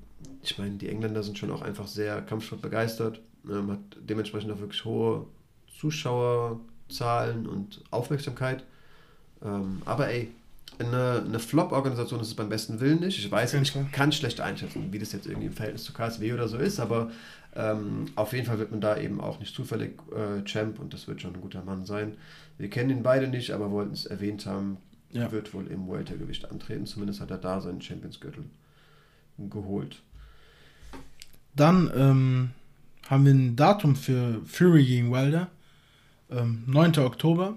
ich 0.44 0.58
meine, 0.58 0.76
die 0.76 0.90
Engländer 0.90 1.24
sind 1.24 1.38
schon 1.38 1.52
auch 1.52 1.62
einfach 1.62 1.88
sehr 1.88 2.22
Kampfsport 2.22 2.62
begeistert. 2.62 3.20
Ähm, 3.50 3.72
hat 3.72 3.80
dementsprechend 4.00 4.52
auch 4.52 4.60
wirklich 4.60 4.86
hohe 4.86 5.26
Zuschauerzahlen 5.80 7.48
und 7.48 7.82
Aufmerksamkeit. 7.92 8.64
Ähm, 9.44 9.82
aber 9.86 10.10
ey, 10.10 10.32
eine, 10.80 11.24
eine 11.26 11.40
Flop-Organisation 11.40 12.20
ist 12.20 12.28
es 12.28 12.34
beim 12.34 12.50
besten 12.50 12.80
Willen 12.80 13.00
nicht. 13.00 13.20
Ich 13.20 13.32
weiß, 13.32 13.54
ich 13.56 13.74
kann 13.92 14.12
schlecht 14.12 14.42
einschätzen, 14.42 14.92
wie 14.92 15.00
das 15.00 15.12
jetzt 15.12 15.28
irgendwie 15.28 15.48
im 15.48 15.54
Verhältnis 15.54 15.84
zu 15.84 15.94
KSW 15.94 16.34
oder 16.34 16.48
so 16.48 16.58
ist, 16.58 16.80
aber 16.80 17.12
ähm, 17.56 18.06
auf 18.16 18.34
jeden 18.34 18.46
Fall 18.46 18.60
wird 18.60 18.72
man 18.72 18.82
da 18.82 18.98
eben 18.98 19.22
auch 19.22 19.40
nicht 19.40 19.56
zufällig 19.56 20.00
äh, 20.12 20.44
Champ 20.44 20.80
und 20.80 20.94
das 20.94 21.08
wird 21.08 21.22
schon 21.22 21.34
ein 21.34 21.42
guter 21.42 21.64
Mann 21.64 21.86
sein. 21.86 22.18
Wir 22.58 22.70
kennen 22.70 22.90
ihn 22.90 23.04
beide 23.04 23.28
nicht, 23.28 23.52
aber 23.52 23.72
wollten 23.72 23.94
es 23.94 24.06
erwähnt 24.06 24.46
haben. 24.46 24.78
Ja. 25.12 25.32
Wird 25.32 25.54
wohl 25.54 25.68
im 25.68 25.90
Weltergewicht 25.90 26.52
antreten. 26.52 26.86
Zumindest 26.86 27.22
hat 27.22 27.32
er 27.32 27.38
da 27.38 27.62
seinen 27.62 27.82
Championsgürtel 27.82 28.44
geholt. 29.38 30.02
Dann 31.56 31.90
ähm, 31.96 32.50
haben 33.10 33.26
wir 33.26 33.34
ein 33.34 33.56
Datum 33.56 33.96
für 33.96 34.42
Fury 34.46 34.86
gegen 34.86 35.12
Wilder. 35.12 35.48
Ähm, 36.30 36.64
9. 36.68 36.98
Oktober. 37.00 37.56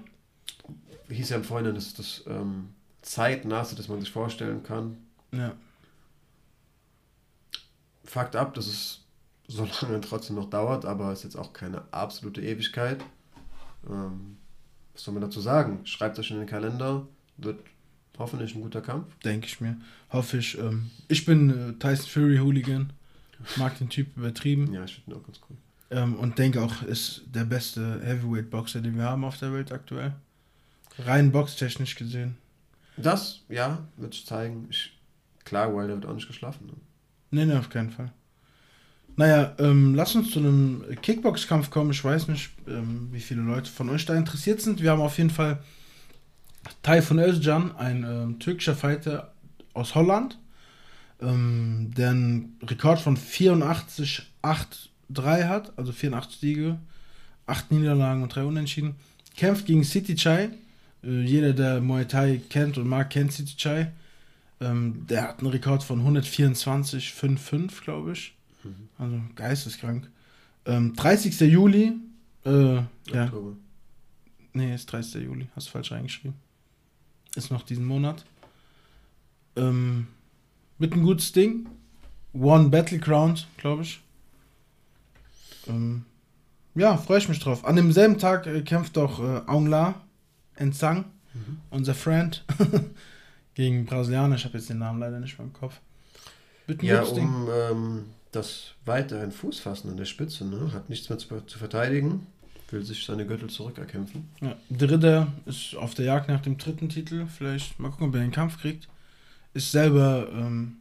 Hieß 1.09 1.31
ja 1.31 1.37
im 1.37 1.45
Vorhinein, 1.45 1.75
dass 1.75 1.95
das 1.95 2.23
ähm, 2.29 2.69
zeitnah, 3.03 3.63
dass 3.63 3.89
man 3.89 3.99
sich 3.99 4.13
vorstellen 4.13 4.63
kann. 4.63 4.97
Ja. 5.33 5.55
Fakt 8.05 8.37
ab, 8.37 8.55
dass 8.55 8.69
es 8.69 9.01
so 9.49 9.67
lange 9.83 10.01
trotzdem 10.09 10.37
noch 10.37 10.51
dauert, 10.51 10.85
aber 10.85 11.11
es 11.13 11.21
ist 11.21 11.25
jetzt 11.25 11.37
auch 11.37 11.53
keine 11.53 11.83
absolute 11.91 12.41
Ewigkeit. 12.43 13.01
Ähm, 13.89 14.37
was 14.93 15.05
soll 15.05 15.15
man 15.15 15.23
dazu 15.23 15.41
sagen? 15.41 15.81
Schreibt 15.85 16.19
euch 16.19 16.31
in 16.31 16.39
den 16.39 16.47
Kalender, 16.47 17.07
wird 17.37 17.61
hoffentlich 18.19 18.55
ein 18.55 18.63
guter 18.63 18.81
Kampf. 18.81 19.07
Denke 19.25 19.47
ich 19.47 19.61
mir. 19.61 19.77
Hoffe 20.11 20.39
ich. 20.39 20.59
Ähm, 20.59 20.91
ich 21.09 21.25
bin 21.25 21.51
äh, 21.51 21.73
Tyson 21.79 22.07
Fury 22.07 22.39
Hooligan. 22.39 22.93
Mag 23.57 23.79
den 23.79 23.89
Typ 23.89 24.17
übertrieben. 24.17 24.73
Ja, 24.73 24.85
ich 24.85 24.95
finde 24.97 25.13
ihn 25.13 25.21
auch 25.21 25.27
ganz 25.27 25.41
cool. 25.49 25.57
Ähm, 25.91 26.17
und 26.17 26.39
denke 26.39 26.61
auch, 26.61 26.83
ist 26.83 27.23
der 27.27 27.45
beste 27.45 28.01
Heavyweight-Boxer, 28.03 28.81
den 28.81 28.97
wir 28.97 29.05
haben 29.05 29.25
auf 29.25 29.39
der 29.39 29.53
Welt 29.53 29.73
aktuell. 29.73 30.15
Rein 30.99 31.31
boxtechnisch 31.31 31.95
gesehen. 31.95 32.37
Das, 32.97 33.43
ja, 33.49 33.87
wird 33.97 34.15
es 34.15 34.25
zeigen. 34.25 34.67
Ich, 34.71 34.99
klar, 35.45 35.75
Wilder 35.75 35.95
wird 35.95 36.07
auch 36.07 36.15
nicht 36.15 36.27
geschlafen. 36.27 36.67
Ne? 36.67 36.73
Nee, 37.31 37.45
nee, 37.47 37.57
auf 37.57 37.71
keinen 37.71 37.91
Fall. 37.91 38.13
Naja, 39.19 39.55
ähm, 39.59 39.95
lass 39.97 40.15
uns 40.15 40.31
zu 40.31 40.39
einem 40.39 40.85
Kickbox-Kampf 41.03 41.71
kommen. 41.71 41.91
Ich 41.91 42.05
weiß 42.05 42.29
nicht, 42.29 42.51
ähm, 42.69 43.09
wie 43.11 43.19
viele 43.19 43.43
Leute 43.43 43.69
von 43.69 43.91
euch 43.91 44.07
da 44.07 44.15
interessiert 44.15 44.61
sind. 44.61 44.81
Wir 44.81 44.93
haben 44.93 45.01
auf 45.01 45.19
jeden 45.19 45.31
Fall 45.31 45.59
Tayfun 46.85 47.19
Özcan, 47.19 47.75
ein 47.77 48.05
ähm, 48.05 48.39
türkischer 48.39 48.77
Fighter 48.77 49.33
aus 49.75 49.97
Holland, 49.97 50.39
ähm, 51.21 51.91
der 51.97 52.11
einen 52.11 52.59
Rekord 52.63 53.01
von 53.01 53.17
84-8-3 53.17 55.49
hat, 55.49 55.77
also 55.77 55.91
84 55.91 56.39
Siege, 56.39 56.79
8 57.49 57.73
Niederlagen 57.73 58.23
und 58.23 58.33
3 58.33 58.45
Unentschieden. 58.45 58.95
Kämpft 59.37 59.67
gegen 59.67 59.83
City 59.83 60.15
Chai. 60.15 60.51
Äh, 61.03 61.23
jeder, 61.23 61.55
der 61.55 61.81
Muay 61.81 62.05
Thai 62.05 62.41
kennt 62.51 62.79
und 62.79 62.87
mag, 62.87 63.11
kennt 63.11 63.33
City 63.33 63.57
Chai. 63.57 63.91
Ähm, 64.61 65.07
der 65.09 65.23
hat 65.23 65.41
einen 65.41 65.51
Rekord 65.51 65.83
von 65.83 66.07
124,55, 66.07 67.83
glaube 67.83 68.13
ich. 68.13 68.38
Mhm. 68.65 68.89
Also 68.99 69.21
geisteskrank. 69.35 70.11
Ähm, 70.67 70.95
30. 70.95 71.41
Juli. 71.41 71.95
Äh, 72.45 72.75
ja. 72.75 73.33
Nee, 74.53 74.75
ist 74.75 74.87
30. 74.87 75.23
Juli. 75.23 75.49
Hast 75.55 75.69
du 75.69 75.73
falsch 75.73 75.93
reingeschrieben. 75.93 76.35
Ist 77.35 77.51
noch 77.51 77.63
diesen 77.63 77.85
Monat. 77.85 78.25
Ähm, 79.57 80.09
mit 80.79 80.93
ein 80.93 81.03
gutes 81.03 81.33
Ding. 81.33 81.69
One 82.33 82.69
Battleground, 82.69 83.49
glaube 83.57 83.83
ich. 83.83 84.01
Ähm, 85.67 86.05
ja, 86.75 86.97
freue 86.97 87.19
ich 87.19 87.29
mich 87.29 87.41
drauf. 87.41 87.65
An 87.65 87.77
demselben 87.77 88.19
Tag 88.19 88.47
äh, 88.47 88.63
kämpft 88.63 88.97
auch 88.99 89.21
äh, 89.21 89.43
Aung 89.47 89.67
La 89.67 90.01
Ensang, 90.55 91.05
mhm. 91.35 91.61
unser 91.71 91.95
Friend, 91.95 92.45
gegen 93.55 93.87
Brasilianer. 93.87 94.37
Ich 94.37 94.45
habe 94.45 94.59
jetzt 94.59 94.69
den 94.69 94.79
Namen 94.79 95.01
leider 95.01 95.21
nicht 95.21 95.39
mehr 95.39 95.47
im 95.47 95.53
Kopf. 95.53 95.81
Wird 96.67 96.83
ja, 96.83 97.03
um 97.03 97.49
ähm, 97.51 98.05
das 98.33 98.73
weiterhin 98.85 99.33
Fuß 99.33 99.61
fassen 99.61 99.91
an 99.91 99.97
der 99.97 100.05
Spitze, 100.05 100.45
ne? 100.45 100.73
hat 100.73 100.89
nichts 100.89 101.09
mehr 101.09 101.19
zu, 101.19 101.41
zu 101.47 101.59
verteidigen, 101.59 102.27
will 102.71 102.85
sich 102.85 103.05
seine 103.05 103.27
Gürtel 103.27 103.49
zurückerkämpfen. 103.49 104.29
Ja, 104.41 104.57
Dritter 104.71 105.29
ist 105.47 105.75
auf 105.77 105.95
der 105.95 106.05
Jagd 106.05 106.29
nach 106.29 106.43
dem 106.43 106.59
dritten 106.59 106.89
Titel. 106.89 107.27
Vielleicht 107.27 107.79
mal 107.79 107.91
gucken, 107.91 108.09
ob 108.09 108.15
er 108.15 108.21
den 108.21 108.31
Kampf 108.31 108.61
kriegt. 108.61 108.89
Ist 109.55 109.73
selber 109.73 110.29
ähm, 110.33 110.77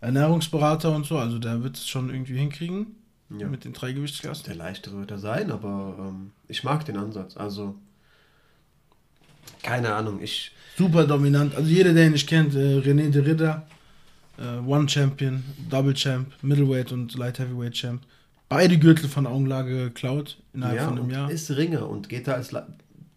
Ernährungsberater 0.00 0.94
und 0.94 1.04
so, 1.06 1.18
also 1.18 1.38
der 1.38 1.62
wird 1.62 1.76
es 1.76 1.88
schon 1.88 2.10
irgendwie 2.10 2.38
hinkriegen. 2.38 2.94
Ja. 3.28 3.48
Mit 3.48 3.64
den 3.64 3.72
drei 3.72 3.92
Gewichtsklassen. 3.92 4.44
Der 4.44 4.54
leichtere 4.54 4.98
wird 4.98 5.10
er 5.10 5.18
sein, 5.18 5.50
aber 5.50 5.96
ähm, 5.98 6.30
ich 6.46 6.62
mag 6.62 6.84
den 6.84 6.96
Ansatz. 6.96 7.36
Also, 7.36 7.74
keine 9.64 9.94
Ahnung, 9.94 10.22
ich. 10.22 10.52
Super 10.78 11.08
dominant. 11.08 11.56
Also, 11.56 11.68
jeder, 11.68 11.92
der 11.92 12.06
ihn 12.06 12.12
nicht 12.12 12.28
kennt, 12.28 12.54
äh, 12.54 12.78
René 12.78 13.10
de 13.10 13.24
Ritter, 13.24 13.66
äh, 14.38 14.58
One 14.66 14.88
Champion, 14.88 15.42
Double 15.70 15.94
Champ, 15.94 16.32
Middleweight 16.42 16.92
und 16.92 17.16
Light 17.16 17.38
Heavyweight 17.38 17.72
Champ. 17.72 18.02
Beide 18.48 18.78
Gürtel 18.78 19.08
von 19.08 19.26
Augenlage 19.26 19.84
geklaut 19.84 20.38
innerhalb 20.54 20.76
ja, 20.76 20.88
von 20.88 20.98
einem 20.98 21.10
Jahr. 21.10 21.30
Ist 21.30 21.50
Ringer 21.56 21.88
und 21.88 22.08
geht 22.08 22.28
da 22.28 22.34
als 22.34 22.52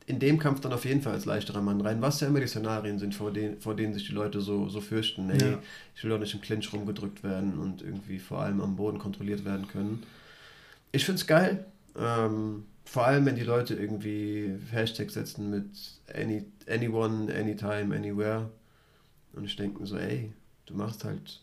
in 0.10 0.18
dem 0.18 0.40
Kampf 0.40 0.60
dann 0.62 0.74
auf 0.74 0.86
jeden 0.86 1.04
Fall 1.04 1.14
als 1.14 1.26
leichterer 1.26 1.62
Mann 1.62 1.82
rein, 1.82 2.02
was 2.02 2.20
ja 2.20 2.28
immer 2.28 2.40
die 2.40 2.48
Szenarien 2.48 2.98
sind, 2.98 3.14
vor 3.14 3.32
denen, 3.32 3.62
vor 3.62 3.76
denen 3.76 3.94
sich 3.94 4.08
die 4.08 4.14
Leute 4.14 4.42
so, 4.42 4.68
so 4.68 4.82
fürchten. 4.82 5.30
Ey, 5.30 5.52
ja. 5.52 5.60
ich 5.96 6.04
will 6.04 6.10
doch 6.10 6.18
nicht 6.18 6.34
im 6.34 6.42
Clinch 6.42 6.74
rumgedrückt 6.74 7.24
werden 7.24 7.60
und 7.60 7.84
irgendwie 7.84 8.18
vor 8.18 8.40
allem 8.40 8.60
am 8.60 8.76
Boden 8.76 8.98
kontrolliert 8.98 9.46
werden 9.46 9.68
können. 9.68 10.02
Ich 10.92 11.06
finde 11.06 11.22
es 11.22 11.28
geil. 11.28 11.64
Ähm, 11.96 12.64
vor 12.86 13.06
allem, 13.06 13.28
wenn 13.28 13.36
die 13.36 13.44
Leute 13.44 13.76
irgendwie 13.76 14.56
Hashtags 14.72 15.14
setzen 15.14 15.52
mit 15.52 15.70
any, 16.12 16.44
anyone, 16.68 17.32
anytime, 17.32 17.96
anywhere. 17.96 18.50
Und 19.34 19.46
ich 19.46 19.56
denke 19.56 19.86
so, 19.86 19.96
ey, 19.96 20.34
du 20.70 20.76
machst 20.76 21.04
halt 21.04 21.42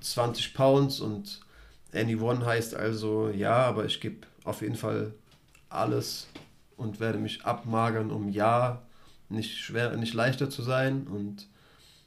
20 0.00 0.54
Pounds 0.54 1.00
und 1.00 1.40
anyone 1.92 2.44
heißt 2.44 2.74
also, 2.74 3.28
ja, 3.28 3.56
aber 3.56 3.84
ich 3.84 4.00
gebe 4.00 4.26
auf 4.44 4.62
jeden 4.62 4.76
Fall 4.76 5.12
alles 5.68 6.28
und 6.76 7.00
werde 7.00 7.18
mich 7.18 7.44
abmagern, 7.44 8.10
um 8.10 8.28
ja 8.28 8.82
nicht 9.28 9.58
schwer, 9.58 9.96
nicht 9.96 10.14
leichter 10.14 10.48
zu 10.50 10.62
sein. 10.62 11.06
Und 11.06 11.48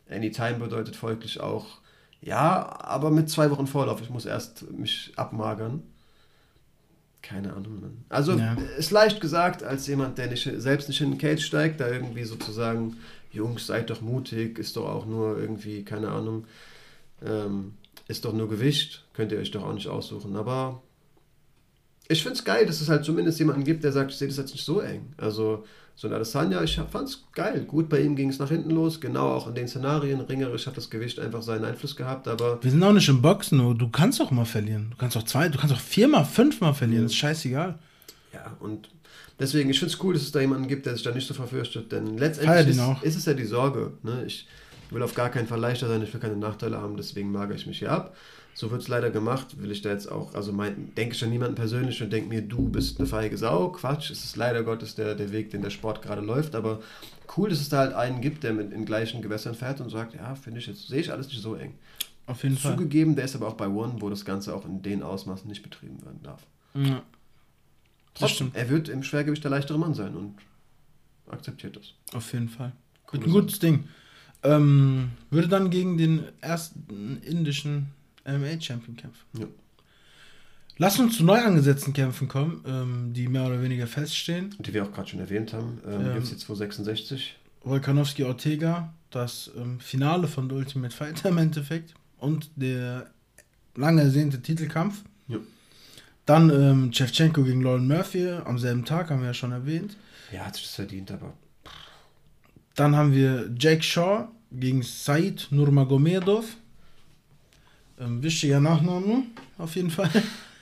Anytime 0.10 0.56
bedeutet 0.56 0.96
folglich 0.96 1.40
auch, 1.40 1.80
ja, 2.22 2.78
aber 2.82 3.12
mit 3.12 3.30
zwei 3.30 3.50
Wochen 3.52 3.68
Vorlauf. 3.68 4.02
Ich 4.02 4.10
muss 4.10 4.26
erst 4.26 4.70
mich 4.72 5.14
abmagern. 5.16 5.84
Keine 7.22 7.54
Ahnung. 7.54 7.82
Mann. 7.82 8.06
Also 8.10 8.34
ja. 8.34 8.54
ist 8.78 8.92
leicht 8.92 9.22
gesagt, 9.22 9.64
als 9.64 9.88
jemand, 9.88 10.18
der 10.18 10.28
nicht, 10.28 10.50
selbst 10.58 10.88
nicht 10.88 11.02
in 11.02 11.12
den 11.12 11.18
Cage 11.18 11.46
steigt, 11.46 11.80
da 11.80 11.88
irgendwie 11.88 12.24
sozusagen, 12.24 12.98
Jungs, 13.32 13.68
seid 13.68 13.90
doch 13.90 14.02
mutig, 14.02 14.58
ist 14.60 14.76
doch 14.76 14.88
auch 14.88 15.06
nur 15.06 15.40
irgendwie, 15.40 15.84
keine 15.84 16.10
Ahnung, 16.10 16.46
ähm, 17.26 17.74
ist 18.08 18.26
doch 18.26 18.34
nur 18.34 18.50
Gewicht, 18.50 19.06
könnt 19.14 19.32
ihr 19.32 19.40
euch 19.40 19.52
doch 19.52 19.64
auch 19.64 19.74
nicht 19.74 19.88
aussuchen. 19.88 20.36
Aber 20.36 20.82
ich 22.08 22.24
finde 22.24 22.38
es 22.38 22.44
geil, 22.44 22.66
dass 22.66 22.82
es 22.82 22.90
halt 22.90 23.06
zumindest 23.06 23.40
jemanden 23.40 23.64
gibt, 23.64 23.84
der 23.84 23.92
sagt, 23.92 24.12
ich 24.12 24.18
sehe 24.18 24.28
das 24.28 24.38
jetzt 24.38 24.54
nicht 24.54 24.66
so 24.66 24.80
eng. 24.80 25.14
Also 25.18 25.64
so 25.96 26.08
ein 26.08 26.14
Adesanya, 26.14 26.64
ich 26.64 26.76
fand 26.76 27.10
es 27.10 27.26
geil. 27.34 27.66
Gut, 27.68 27.90
bei 27.90 28.00
ihm 28.00 28.16
ging 28.16 28.30
es 28.30 28.40
nach 28.40 28.50
hinten 28.50 28.72
los, 28.72 29.02
genau 29.02 29.34
auch 29.34 29.48
in 29.48 29.54
den 29.54 29.68
Szenarien. 29.68 30.22
Ringerisch 30.22 30.66
hat 30.66 30.78
das 30.78 30.90
Gewicht 30.90 31.20
einfach 31.20 31.42
seinen 31.42 31.66
Einfluss 31.66 31.96
gehabt, 31.96 32.28
aber... 32.28 32.58
Wir 32.64 32.72
sind 32.72 32.82
auch 32.82 32.94
nicht 32.94 33.10
im 33.10 33.22
Boxen, 33.22 33.78
du 33.78 33.90
kannst 33.90 34.22
auch 34.22 34.32
mal 34.32 34.46
verlieren. 34.46 34.88
Du 34.92 34.98
kannst 34.98 35.18
auch 35.18 35.24
zwei, 35.24 35.50
du 35.50 35.60
kannst 35.60 35.76
auch 35.76 35.80
viermal, 35.80 36.26
fünfmal 36.26 36.74
verlieren, 36.74 37.04
das 37.04 37.12
ist 37.12 37.18
scheißegal. 37.18 37.78
Ja, 38.34 38.56
und 38.60 38.90
deswegen, 39.40 39.70
ich 39.70 39.80
finde 39.80 39.94
es 39.94 40.04
cool, 40.04 40.14
dass 40.14 40.24
es 40.24 40.32
da 40.32 40.42
jemanden 40.42 40.68
gibt, 40.68 40.86
der 40.86 40.94
sich 40.94 41.04
da 41.04 41.12
nicht 41.12 41.28
so 41.28 41.34
verfürchtet, 41.34 41.92
denn 41.92 42.18
letztendlich 42.18 42.68
ist, 42.68 43.04
ist, 43.04 43.16
es 43.16 43.26
ja 43.26 43.34
die 43.34 43.46
Sorge. 43.46 43.94
Ne? 44.04 44.24
Ich 44.26 44.48
will 44.90 45.04
auf 45.04 45.14
gar 45.14 45.30
keinen 45.30 45.48
Fall 45.48 45.60
leichter 45.60 45.88
sein, 45.88 46.02
ich 46.02 46.14
will 46.14 46.20
keine 46.20 46.38
Nachteile 46.38 46.82
haben, 46.82 46.98
deswegen 46.98 47.32
magere 47.32 47.56
ich 47.56 47.68
mich 47.68 47.80
hier 47.80 47.92
ab 47.92 48.16
so 48.60 48.72
wird 48.72 48.82
es 48.82 48.90
leider 48.90 49.10
gemacht, 49.10 49.62
will 49.62 49.72
ich 49.72 49.82
da 49.82 49.90
jetzt 49.90 50.12
auch, 50.12 50.34
also 50.34 50.52
denke 50.52 51.16
ich 51.16 51.24
an 51.24 51.30
niemanden 51.30 51.56
persönlich 51.56 52.04
und 52.04 52.12
denke 52.12 52.28
mir, 52.28 52.42
du 52.42 52.68
bist 52.68 53.00
eine 53.00 53.08
feige 53.08 53.38
Sau, 53.38 53.70
Quatsch, 53.70 54.12
es 54.12 54.26
ist 54.26 54.36
leider 54.36 54.64
Gottes 54.64 54.96
der, 54.96 55.16
der 55.16 55.32
Weg, 55.32 55.52
den 55.52 55.62
der 55.62 55.70
Sport 55.70 56.02
gerade 56.02 56.22
läuft, 56.22 56.56
aber 56.56 56.82
cool, 57.38 57.50
dass 57.50 57.62
es 57.62 57.70
da 57.70 57.78
halt 57.78 57.94
einen 57.94 58.20
gibt, 58.20 58.44
der 58.44 58.52
mit 58.52 58.74
in 58.74 58.84
gleichen 58.84 59.22
Gewässern 59.22 59.56
fährt 59.56 59.80
und 59.80 59.90
sagt, 59.90 60.14
ja, 60.14 60.36
finde 60.36 60.60
ich 60.60 60.68
jetzt, 60.68 60.90
sehe 60.90 61.00
ich 61.00 61.10
alles 61.10 61.28
nicht 61.28 61.42
so 61.42 61.56
eng. 61.56 61.76
Auf 62.26 62.44
jeden 62.44 62.58
Fall. 62.58 62.74
Zugegeben, 62.74 63.16
der 63.16 63.26
ist 63.26 63.36
aber 63.36 63.48
auch 63.48 63.54
bei 63.54 63.68
One, 63.68 63.96
wo 64.00 64.10
das 64.10 64.26
Ganze 64.26 64.54
auch 64.54 64.66
in 64.66 64.82
den 64.82 65.04
Ausmaßen 65.04 65.48
nicht 65.48 65.64
betrieben 65.64 66.04
werden 66.04 66.20
darf. 66.22 66.46
Ja. 66.74 67.02
Trotzdem, 68.20 68.52
er 68.54 68.70
wird 68.70 68.90
im 68.90 69.04
Schwergewicht 69.04 69.44
der 69.44 69.52
leichtere 69.52 69.78
Mann 69.78 69.94
sein 69.94 70.16
und 70.16 70.36
akzeptiert 71.30 71.76
das. 71.76 71.94
Auf 72.14 72.32
jeden 72.34 72.50
Fall. 72.50 72.74
Cool, 73.12 73.24
ein 73.24 73.32
gutes 73.32 73.60
Ding. 73.60 73.86
Ähm, 74.44 75.12
würde 75.30 75.48
dann 75.48 75.70
gegen 75.70 75.98
den 75.98 76.24
ersten 76.42 77.22
indischen 77.24 77.88
MMA-Champion 78.26 78.96
kämpfen. 78.96 79.26
Ja. 79.38 79.46
Lass 80.78 80.98
uns 80.98 81.18
zu 81.18 81.26
neu 81.26 81.44
angesetzten 81.44 81.92
Kämpfen 81.92 82.30
kommen, 82.30 82.64
ähm, 82.66 83.14
die 83.14 83.28
mehr 83.28 83.46
oder 83.46 83.62
weniger 83.62 83.86
feststehen. 83.86 84.56
Die 84.60 84.74
wir 84.74 84.84
auch 84.84 84.94
gerade 84.94 85.10
schon 85.10 85.20
erwähnt 85.20 85.52
haben. 85.52 85.80
Ähm, 85.86 86.02
ähm, 86.06 86.18
UFC 86.18 86.40
266. 86.40 87.36
Volkanovski 87.64 88.24
Ortega, 88.24 88.94
das 89.10 89.52
ähm, 89.58 89.82
Finale 89.82 90.30
von 90.30 90.50
The 90.50 90.56
Ultimate 90.56 90.96
Fighter 90.96 91.30
im 91.30 91.38
Endeffekt. 91.38 91.94
Und 92.18 92.50
der 92.56 93.10
lange 93.76 94.04
ersehnte 94.04 94.42
Titelkampf. 94.42 95.04
Dann 96.30 96.52
ähm, 96.52 96.94
Shevchenko 96.94 97.42
gegen 97.42 97.64
Lauren 97.64 97.88
Murphy 97.88 98.30
am 98.46 98.60
selben 98.60 98.86
Tag, 98.86 99.10
haben 99.10 99.22
wir 99.22 99.30
ja 99.30 99.34
schon 99.34 99.52
erwähnt. 99.52 99.98
Ja, 100.32 100.46
hat 100.46 100.54
sich 100.54 100.66
das 100.66 100.76
verdient, 100.76 101.10
aber. 101.12 101.34
Dann 102.76 102.96
haben 102.96 103.16
wir 103.16 103.50
Jake 103.58 103.82
Shaw 103.82 104.28
gegen 104.52 104.84
Said 104.84 105.48
Nurmagomedov. 105.50 106.46
Ähm, 108.00 108.22
wichtiger 108.22 108.60
Nachname, 108.60 109.24
auf 109.58 109.76
jeden 109.76 109.90
Fall. 109.90 110.12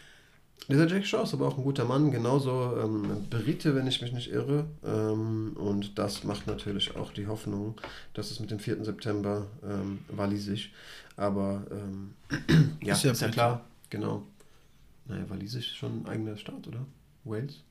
Dieser 0.69 0.87
Jack 0.87 1.05
Shaw 1.05 1.23
ist 1.23 1.33
aber 1.33 1.49
auch 1.49 1.57
ein 1.57 1.65
guter 1.65 1.83
Mann, 1.83 2.11
genauso 2.11 2.77
ähm, 2.81 3.27
Brite, 3.29 3.75
wenn 3.75 3.87
ich 3.87 4.01
mich 4.01 4.13
nicht 4.13 4.31
irre. 4.31 4.67
Ähm, 4.85 5.51
und 5.55 5.99
das 5.99 6.23
macht 6.23 6.47
natürlich 6.47 6.95
auch 6.95 7.11
die 7.11 7.27
Hoffnung, 7.27 7.75
dass 8.13 8.31
es 8.31 8.39
mit 8.39 8.51
dem 8.51 8.59
4. 8.59 8.85
September 8.85 9.47
ähm, 9.65 9.99
walisisch. 10.07 10.71
Aber 11.17 11.67
ähm, 11.71 12.13
ja, 12.81 12.93
ist 12.93 13.03
ja, 13.03 13.11
ist 13.11 13.21
ja 13.21 13.27
klar, 13.27 13.65
genau. 13.89 14.23
Naja, 15.07 15.29
walisisch 15.29 15.67
ist 15.67 15.77
schon 15.77 16.01
ein 16.01 16.05
eigener 16.07 16.37
Staat, 16.37 16.67
oder? 16.67 16.85
Wales? 17.23 17.63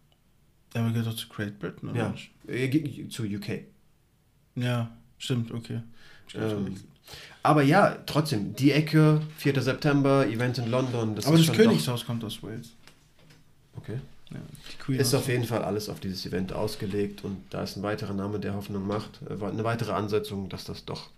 Ja, 0.75 0.83
aber 0.83 0.91
gehört 0.91 1.07
doch 1.09 1.17
zu 1.17 1.29
Great 1.29 1.59
Britain, 1.59 1.91
oder? 1.91 2.15
Ja, 2.47 2.53
äh, 2.53 3.09
zu 3.09 3.25
UK. 3.25 3.65
Ja, 4.55 4.91
stimmt, 5.19 5.53
okay. 5.53 5.81
Ähm, 6.35 6.77
aber 7.43 7.63
ja, 7.63 7.99
trotzdem, 8.07 8.55
die 8.57 8.73
Ecke, 8.73 9.23
4. 9.39 9.63
September, 9.63 10.27
Event 10.27 10.59
in 10.59 10.69
London. 10.69 11.15
Das 11.15 11.27
Aber 11.27 11.39
das 11.39 11.53
Königshaus 11.53 12.05
kommt 12.05 12.25
aus 12.25 12.43
Wales. 12.43 12.71
Okay. 13.77 14.01
Ja, 14.31 14.95
ist 14.95 15.15
auf 15.15 15.29
jeden 15.29 15.45
Fall 15.45 15.63
alles 15.63 15.89
auf 15.89 16.01
dieses 16.01 16.27
Event 16.27 16.53
ausgelegt 16.53 17.23
und 17.23 17.45
da 17.51 17.63
ist 17.63 17.77
ein 17.77 17.85
weiterer 17.85 18.13
Name, 18.13 18.41
der 18.41 18.55
Hoffnung 18.55 18.85
macht, 18.85 19.21
äh, 19.23 19.45
eine 19.45 19.63
weitere 19.63 19.93
Ansetzung, 19.93 20.49
dass 20.49 20.65
das 20.65 20.85
doch 20.85 21.11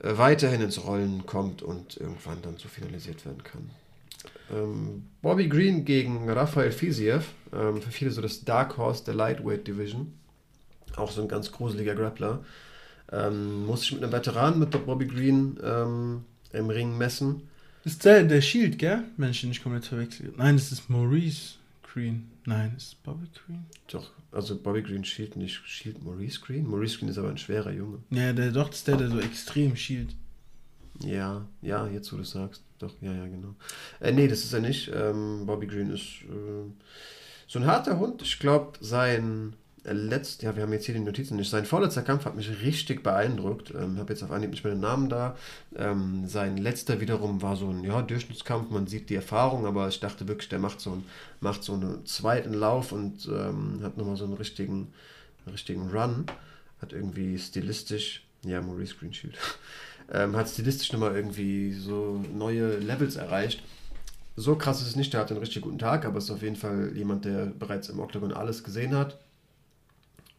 äh, 0.00 0.16
weiterhin 0.16 0.60
ins 0.60 0.84
Rollen 0.84 1.26
kommt 1.26 1.62
und 1.62 1.96
irgendwann 1.96 2.40
dann 2.42 2.58
so 2.58 2.68
finalisiert 2.68 3.26
werden 3.26 3.42
kann. 3.42 3.70
Ähm, 4.50 5.04
Bobby 5.20 5.48
Green 5.48 5.84
gegen 5.84 6.28
Rafael 6.28 6.72
Fiziev, 6.72 7.32
ähm, 7.52 7.80
für 7.80 7.90
viele 7.90 8.10
so 8.10 8.20
das 8.20 8.44
Dark 8.44 8.76
Horse 8.76 9.04
der 9.04 9.14
Lightweight 9.14 9.66
Division, 9.66 10.12
auch 10.96 11.10
so 11.10 11.22
ein 11.22 11.28
ganz 11.28 11.52
gruseliger 11.52 11.94
Grappler. 11.94 12.44
Ähm, 13.10 13.66
muss 13.66 13.82
ich 13.82 13.92
mit 13.92 14.02
einem 14.02 14.12
Veteran, 14.12 14.58
mit 14.58 14.70
Bobby 14.86 15.06
Green, 15.06 15.58
ähm, 15.62 16.24
im 16.52 16.70
Ring 16.70 16.96
messen. 16.96 17.42
ist 17.84 18.04
der, 18.04 18.24
der 18.24 18.40
Shield, 18.40 18.78
gell? 18.78 19.04
Wenn 19.16 19.30
ich 19.30 19.44
nicht 19.44 19.62
komplett 19.62 19.84
verwechsel. 19.84 20.32
Nein, 20.36 20.56
das 20.56 20.72
ist 20.72 20.88
Maurice 20.88 21.54
Green. 21.82 22.30
Nein, 22.44 22.74
ist 22.76 23.02
Bobby 23.02 23.26
Green? 23.46 23.64
Doch, 23.90 24.10
also 24.32 24.56
Bobby 24.56 24.82
Green 24.82 25.04
Shield, 25.04 25.36
nicht 25.36 25.60
Shield 25.66 26.02
Maurice 26.02 26.40
Green. 26.40 26.66
Maurice 26.66 26.98
Green 26.98 27.08
ist 27.08 27.18
aber 27.18 27.28
ein 27.28 27.38
schwerer 27.38 27.70
Junge. 27.70 27.98
Ja, 28.10 28.32
der, 28.32 28.50
doch, 28.50 28.70
ist 28.70 28.88
der, 28.88 28.96
der 28.96 29.08
so 29.08 29.20
extrem 29.20 29.76
Shield. 29.76 30.14
Ja, 31.00 31.46
ja, 31.60 31.86
jetzt 31.86 32.12
wo 32.12 32.16
du 32.16 32.24
sagst. 32.24 32.62
Doch, 32.82 32.92
ja, 33.00 33.12
ja, 33.12 33.26
genau. 33.26 33.54
Äh, 34.00 34.10
nee, 34.10 34.26
das 34.26 34.44
ist 34.44 34.52
er 34.52 34.60
nicht. 34.60 34.90
Ähm, 34.92 35.46
Bobby 35.46 35.68
Green 35.68 35.90
ist 35.90 36.22
äh, 36.22 36.68
so 37.46 37.60
ein 37.60 37.66
harter 37.66 38.00
Hund. 38.00 38.22
Ich 38.22 38.40
glaube, 38.40 38.72
sein 38.80 39.54
letzt, 39.84 40.42
ja, 40.42 40.56
wir 40.56 40.64
haben 40.64 40.72
jetzt 40.72 40.86
hier 40.86 40.94
die 40.94 41.00
Notizen 41.00 41.36
nicht. 41.36 41.48
Sein 41.48 41.64
vorletzter 41.64 42.02
Kampf 42.02 42.24
hat 42.24 42.34
mich 42.34 42.60
richtig 42.60 43.04
beeindruckt. 43.04 43.72
Ähm, 43.72 43.98
habe 43.98 44.12
jetzt 44.12 44.24
auf 44.24 44.32
Anhieb 44.32 44.50
nicht 44.50 44.64
mehr 44.64 44.74
den 44.74 44.80
Namen 44.80 45.08
da. 45.08 45.36
Ähm, 45.76 46.26
sein 46.26 46.56
letzter 46.56 47.00
wiederum 47.00 47.40
war 47.40 47.54
so 47.54 47.68
ein 47.68 47.84
ja, 47.84 48.02
Durchschnittskampf. 48.02 48.70
Man 48.70 48.88
sieht 48.88 49.10
die 49.10 49.14
Erfahrung, 49.14 49.64
aber 49.64 49.86
ich 49.86 50.00
dachte 50.00 50.26
wirklich, 50.26 50.48
der 50.48 50.58
macht 50.58 50.80
so, 50.80 50.90
ein, 50.90 51.04
macht 51.40 51.62
so 51.62 51.74
einen 51.74 52.04
zweiten 52.04 52.52
Lauf 52.52 52.90
und 52.90 53.26
ähm, 53.26 53.80
hat 53.84 53.96
nochmal 53.96 54.16
so 54.16 54.24
einen 54.24 54.34
richtigen, 54.34 54.92
richtigen 55.46 55.88
Run. 55.88 56.26
Hat 56.80 56.92
irgendwie 56.92 57.38
stilistisch, 57.38 58.26
ja, 58.44 58.60
Maurice 58.60 58.96
Greenshield, 58.96 59.38
ähm, 60.12 60.36
hat 60.36 60.48
stilistisch 60.48 60.92
nochmal 60.92 61.16
irgendwie 61.16 61.72
so 61.74 62.22
neue 62.32 62.78
Levels 62.78 63.16
erreicht. 63.16 63.62
So 64.36 64.56
krass 64.56 64.80
ist 64.82 64.88
es 64.88 64.96
nicht, 64.96 65.12
der 65.12 65.20
hat 65.20 65.30
einen 65.30 65.40
richtig 65.40 65.62
guten 65.62 65.78
Tag, 65.78 66.04
aber 66.06 66.18
ist 66.18 66.30
auf 66.30 66.42
jeden 66.42 66.56
Fall 66.56 66.92
jemand, 66.96 67.24
der 67.24 67.46
bereits 67.46 67.88
im 67.90 68.00
Octagon 68.00 68.32
alles 68.32 68.64
gesehen 68.64 68.94
hat 68.94 69.18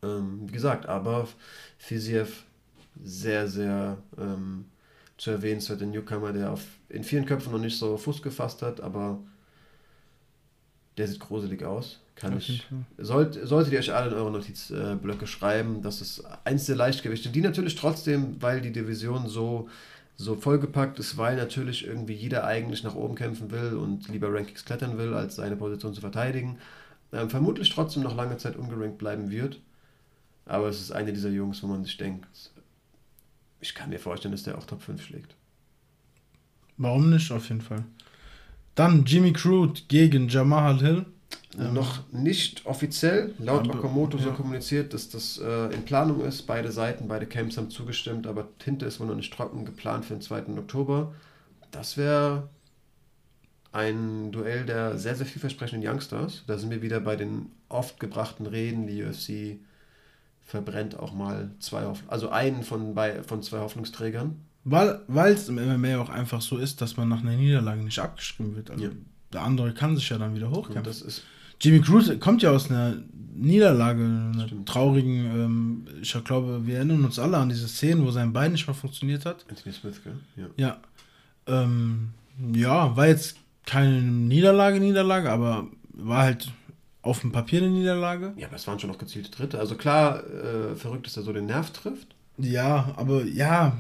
Ähm, 0.04 0.42
wie 0.48 0.52
gesagt, 0.54 0.88
aber 0.88 1.28
Fiziev 1.78 2.44
sehr, 3.04 3.48
sehr 3.48 3.98
ähm, 4.18 4.66
zu 5.18 5.32
erwähnenswerte 5.32 5.86
Newcomer, 5.86 6.34
der 6.34 6.52
auf, 6.52 6.62
in 6.90 7.04
vielen 7.04 7.26
Köpfen 7.26 7.52
noch 7.54 7.60
nicht 7.60 7.78
so 7.78 7.98
Fuß 7.98 8.22
gefasst 8.22 8.62
hat, 8.62 8.82
aber 8.82 9.20
der 10.98 11.08
sieht 11.08 11.20
gruselig 11.20 11.64
aus. 11.64 12.00
Kann 12.16 12.38
ich. 12.38 12.64
Sollt, 12.98 13.40
solltet 13.48 13.74
ihr 13.74 13.80
euch 13.80 13.94
alle 13.94 14.12
in 14.12 14.14
eure 14.16 14.32
Notizblöcke 14.32 15.28
schreiben, 15.28 15.82
das 15.82 16.02
ist 16.02 16.24
eins 16.44 16.66
der 16.66 16.76
Leichtgewichte, 16.76 17.30
die 17.30 17.42
natürlich 17.42 17.76
trotzdem, 17.76 18.42
weil 18.42 18.62
die 18.62 18.72
Division 18.72 19.28
so, 19.28 19.68
so 20.16 20.36
vollgepackt 20.36 21.00
ist, 21.00 21.18
weil 21.18 21.36
natürlich 21.36 21.88
irgendwie 21.88 22.14
jeder 22.14 22.46
eigentlich 22.46 22.84
nach 22.84 22.96
oben 22.96 23.16
kämpfen 23.16 23.52
will 23.52 23.74
und 23.74 24.08
lieber 24.10 24.32
Rankings 24.32 24.64
klettern 24.64 24.98
will, 24.98 25.14
als 25.14 25.36
seine 25.36 25.56
Position 25.56 25.94
zu 25.94 26.02
verteidigen, 26.02 26.60
ähm, 27.12 27.30
vermutlich 27.30 27.70
trotzdem 27.70 28.04
noch 28.04 28.16
lange 28.16 28.38
Zeit 28.38 28.56
ungerankt 28.56 29.00
bleiben 29.00 29.32
wird. 29.32 29.60
Aber 30.46 30.68
es 30.68 30.82
ist 30.82 30.92
eine 30.92 31.14
dieser 31.14 31.30
Jungs, 31.30 31.64
wo 31.64 31.68
man 31.68 31.84
sich 31.84 31.98
denkt, 31.98 32.28
ich 33.60 33.74
kann 33.74 33.90
mir 33.90 34.00
vorstellen, 34.00 34.34
dass 34.34 34.44
der 34.44 34.58
auch 34.58 34.66
Top 34.66 34.82
5 34.82 35.02
schlägt. 35.02 35.36
Warum 36.78 37.10
nicht, 37.10 37.32
auf 37.32 37.48
jeden 37.50 37.62
Fall. 37.62 37.86
Dann 38.76 39.06
Jimmy 39.06 39.32
Crude 39.32 39.82
gegen 39.88 40.28
Jamal 40.28 40.80
Hill. 40.80 41.06
Ähm, 41.60 41.74
noch 41.74 42.12
nicht 42.12 42.66
offiziell, 42.66 43.34
laut 43.38 43.68
aber, 43.70 43.80
Okamoto 43.80 44.18
ja. 44.18 44.26
so 44.26 44.32
kommuniziert, 44.32 44.94
dass 44.94 45.10
das 45.10 45.38
äh, 45.38 45.74
in 45.74 45.86
Planung 45.86 46.26
ist. 46.26 46.44
Beide 46.44 46.72
Seiten, 46.72 47.08
beide 47.08 47.26
Camps 47.26 47.58
haben 47.58 47.70
zugestimmt, 47.70 48.26
aber 48.26 48.48
Tinte 48.60 48.86
ist 48.86 49.00
wohl 49.00 49.08
noch 49.08 49.16
nicht 49.16 49.34
trocken, 49.34 49.66
geplant 49.66 50.06
für 50.06 50.14
den 50.14 50.22
2. 50.22 50.58
Oktober. 50.58 51.14
Das 51.72 51.98
wäre 51.98 52.50
ein 53.72 54.32
Duell 54.32 54.66
der 54.66 54.98
sehr, 54.98 55.16
sehr 55.16 55.26
vielversprechenden 55.26 55.88
Youngsters. 55.88 56.44
Da 56.48 56.58
sind 56.58 56.70
wir 56.70 56.82
wieder 56.82 57.00
bei 57.00 57.16
den 57.16 57.52
oft 57.70 58.00
gebrachten 58.00 58.46
Reden, 58.46 58.88
die 58.88 59.04
UFC 59.04 59.60
verbrennt 60.46 61.00
auch 61.00 61.14
mal 61.14 61.52
zwei 61.60 61.84
Hoffnung, 61.84 62.10
also 62.10 62.30
einen 62.30 62.64
von, 62.64 62.94
bei, 62.94 63.24
von 63.24 63.42
zwei 63.42 63.60
Hoffnungsträgern. 63.60 64.36
Weil 64.66 65.34
es 65.34 65.50
im 65.50 65.56
MMA 65.56 65.98
auch 65.98 66.10
einfach 66.10 66.42
so 66.42 66.58
ist, 66.58 66.82
dass 66.82 66.96
man 66.96 67.10
nach 67.10 67.22
einer 67.22 67.36
Niederlage 67.36 67.84
nicht 67.84 68.00
abgeschrieben 68.00 68.56
wird. 68.56 68.72
Also 68.72 68.86
ja. 68.86 68.92
der 69.34 69.42
andere 69.42 69.74
kann 69.74 69.96
sich 69.96 70.08
ja 70.10 70.18
dann 70.18 70.36
wieder 70.36 70.52
hochkämpfen. 70.52 70.84
das 70.84 71.02
ist 71.02 71.24
Jimmy 71.64 71.80
Cruz 71.80 72.12
kommt 72.20 72.42
ja 72.42 72.52
aus 72.52 72.70
einer 72.70 72.98
Niederlage, 73.36 74.04
einer 74.04 74.48
Stimmt. 74.48 74.68
traurigen, 74.68 75.26
ähm, 75.26 75.88
ich 76.02 76.14
glaube, 76.26 76.68
wir 76.68 76.76
erinnern 76.76 77.06
uns 77.06 77.18
alle 77.18 77.38
an 77.38 77.48
diese 77.48 77.70
Szenen, 77.70 78.06
wo 78.06 78.12
sein 78.12 78.34
Bein 78.34 78.52
nicht 78.52 78.68
mehr 78.68 78.76
funktioniert 78.76 79.26
hat. 79.26 79.46
Anthony 79.50 79.74
Smith, 79.74 80.02
gell? 80.04 80.18
Ja. 80.36 80.48
Ja, 80.58 80.78
ähm, 81.48 82.10
ja 82.54 82.96
war 82.98 83.08
jetzt 83.08 83.38
keine 83.66 84.02
Niederlage, 84.02 84.82
Niederlage, 84.82 85.32
aber 85.32 85.68
war 85.94 86.24
halt 86.24 86.52
auf 87.02 87.22
dem 87.22 87.32
Papier 87.32 87.62
eine 87.62 87.70
Niederlage. 87.70 88.34
Ja, 88.36 88.48
aber 88.48 88.58
es 88.58 88.68
waren 88.68 88.80
schon 88.80 88.90
noch 88.90 88.98
gezielte 88.98 89.32
Dritte. 89.32 89.58
Also 89.58 89.76
klar, 89.76 90.22
äh, 90.26 90.76
verrückt, 90.76 91.06
dass 91.06 91.16
er 91.16 91.24
so 91.24 91.32
den 91.32 91.46
Nerv 91.46 91.72
trifft. 91.72 92.08
Ja, 92.38 92.94
aber 92.98 93.24
ja. 93.24 93.80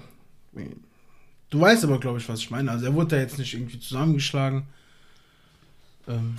Du 1.50 1.60
weißt 1.60 1.84
aber, 1.84 2.00
glaube 2.00 2.20
ich, 2.20 2.30
was 2.30 2.40
ich 2.40 2.50
meine. 2.50 2.72
Also 2.72 2.86
er 2.86 2.94
wurde 2.94 3.16
da 3.16 3.18
jetzt 3.18 3.38
nicht 3.38 3.54
irgendwie 3.54 3.80
zusammengeschlagen. 3.80 4.64
Ähm, 6.08 6.38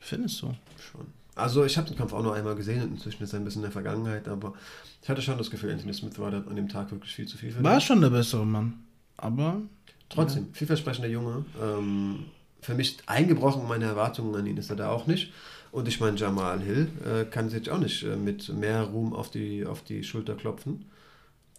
findest 0.00 0.42
du? 0.42 0.54
Schon. 0.78 1.06
Also 1.36 1.64
ich 1.64 1.76
habe 1.78 1.88
den 1.88 1.96
Kampf 1.96 2.12
auch 2.12 2.22
nur 2.22 2.34
einmal 2.34 2.54
gesehen 2.54 2.82
und 2.82 2.92
inzwischen 2.92 3.22
ist 3.22 3.32
er 3.32 3.40
ein 3.40 3.44
bisschen 3.44 3.60
in 3.60 3.64
der 3.64 3.72
Vergangenheit, 3.72 4.28
aber 4.28 4.54
ich 5.02 5.08
hatte 5.08 5.22
schon 5.22 5.38
das 5.38 5.50
Gefühl, 5.50 5.70
Anthony 5.70 5.94
Smith 5.94 6.18
war 6.18 6.32
an 6.32 6.56
dem 6.56 6.68
Tag 6.68 6.90
wirklich 6.90 7.14
viel 7.14 7.26
zu 7.26 7.38
viel 7.38 7.52
für 7.52 7.62
War 7.62 7.80
schon 7.80 8.00
der 8.00 8.10
bessere 8.10 8.44
Mann, 8.44 8.74
aber... 9.16 9.62
Trotzdem, 10.10 10.46
ja. 10.46 10.48
vielversprechender 10.54 11.08
Junge. 11.08 11.44
Ähm, 11.62 12.24
für 12.60 12.74
mich 12.74 12.98
eingebrochen, 13.06 13.68
meine 13.68 13.84
Erwartungen 13.84 14.34
an 14.34 14.44
ihn 14.44 14.56
ist 14.56 14.68
er 14.68 14.76
da 14.76 14.90
auch 14.90 15.06
nicht. 15.06 15.32
Und 15.72 15.86
ich 15.86 16.00
meine, 16.00 16.16
Jamal 16.16 16.60
Hill 16.60 16.88
äh, 17.04 17.24
kann 17.24 17.48
sich 17.48 17.70
auch 17.70 17.78
nicht 17.78 18.02
äh, 18.02 18.16
mit 18.16 18.48
mehr 18.48 18.82
Ruhm 18.82 19.12
auf 19.12 19.30
die, 19.30 19.64
auf 19.64 19.82
die 19.82 20.02
Schulter 20.02 20.34
klopfen, 20.34 20.86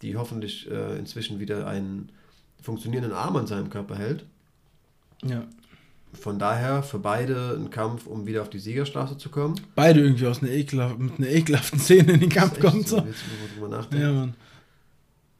die 0.01 0.17
hoffentlich 0.17 0.69
äh, 0.69 0.97
inzwischen 0.97 1.39
wieder 1.39 1.65
einen 1.65 2.11
funktionierenden 2.61 3.13
Arm 3.13 3.37
an 3.37 3.47
seinem 3.47 3.69
Körper 3.69 3.95
hält. 3.95 4.25
Ja. 5.23 5.45
Von 6.13 6.39
daher 6.39 6.83
für 6.83 6.99
beide 6.99 7.57
ein 7.57 7.69
Kampf, 7.69 8.05
um 8.05 8.27
wieder 8.27 8.41
auf 8.41 8.49
die 8.49 8.59
Siegerstraße 8.59 9.17
zu 9.17 9.29
kommen. 9.29 9.55
Beide 9.75 10.01
irgendwie 10.01 10.27
aus 10.27 10.41
einer 10.41 10.51
ekelhaft, 10.51 10.99
mit 10.99 11.17
einer 11.17 11.29
ekelhaften 11.29 11.79
Szene 11.79 12.13
in 12.13 12.19
den 12.19 12.29
Kampf 12.29 12.59
kommen. 12.59 12.85
So. 12.85 12.97
Jetzt, 12.97 13.23
ja, 13.91 14.11
Mann. 14.11 14.33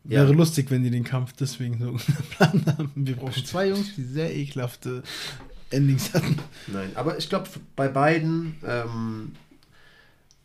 Wäre 0.04 0.30
ja. 0.30 0.32
lustig, 0.32 0.72
wenn 0.72 0.84
die 0.84 0.90
den 0.90 1.04
Kampf 1.04 1.34
deswegen 1.34 1.78
so 1.80 1.92
geplant 2.14 2.66
haben. 2.78 2.92
Wir 2.96 3.16
brauchen 3.16 3.46
zwei 3.46 3.68
Jungs, 3.68 3.96
die 3.96 4.04
sehr 4.04 4.36
ekelhafte 4.36 5.04
Endings 5.70 6.14
hatten. 6.14 6.38
Nein, 6.68 6.92
aber 6.96 7.18
ich 7.18 7.30
glaube, 7.30 7.50
bei 7.76 7.88
beiden 7.88 8.56
ähm, 8.66 9.34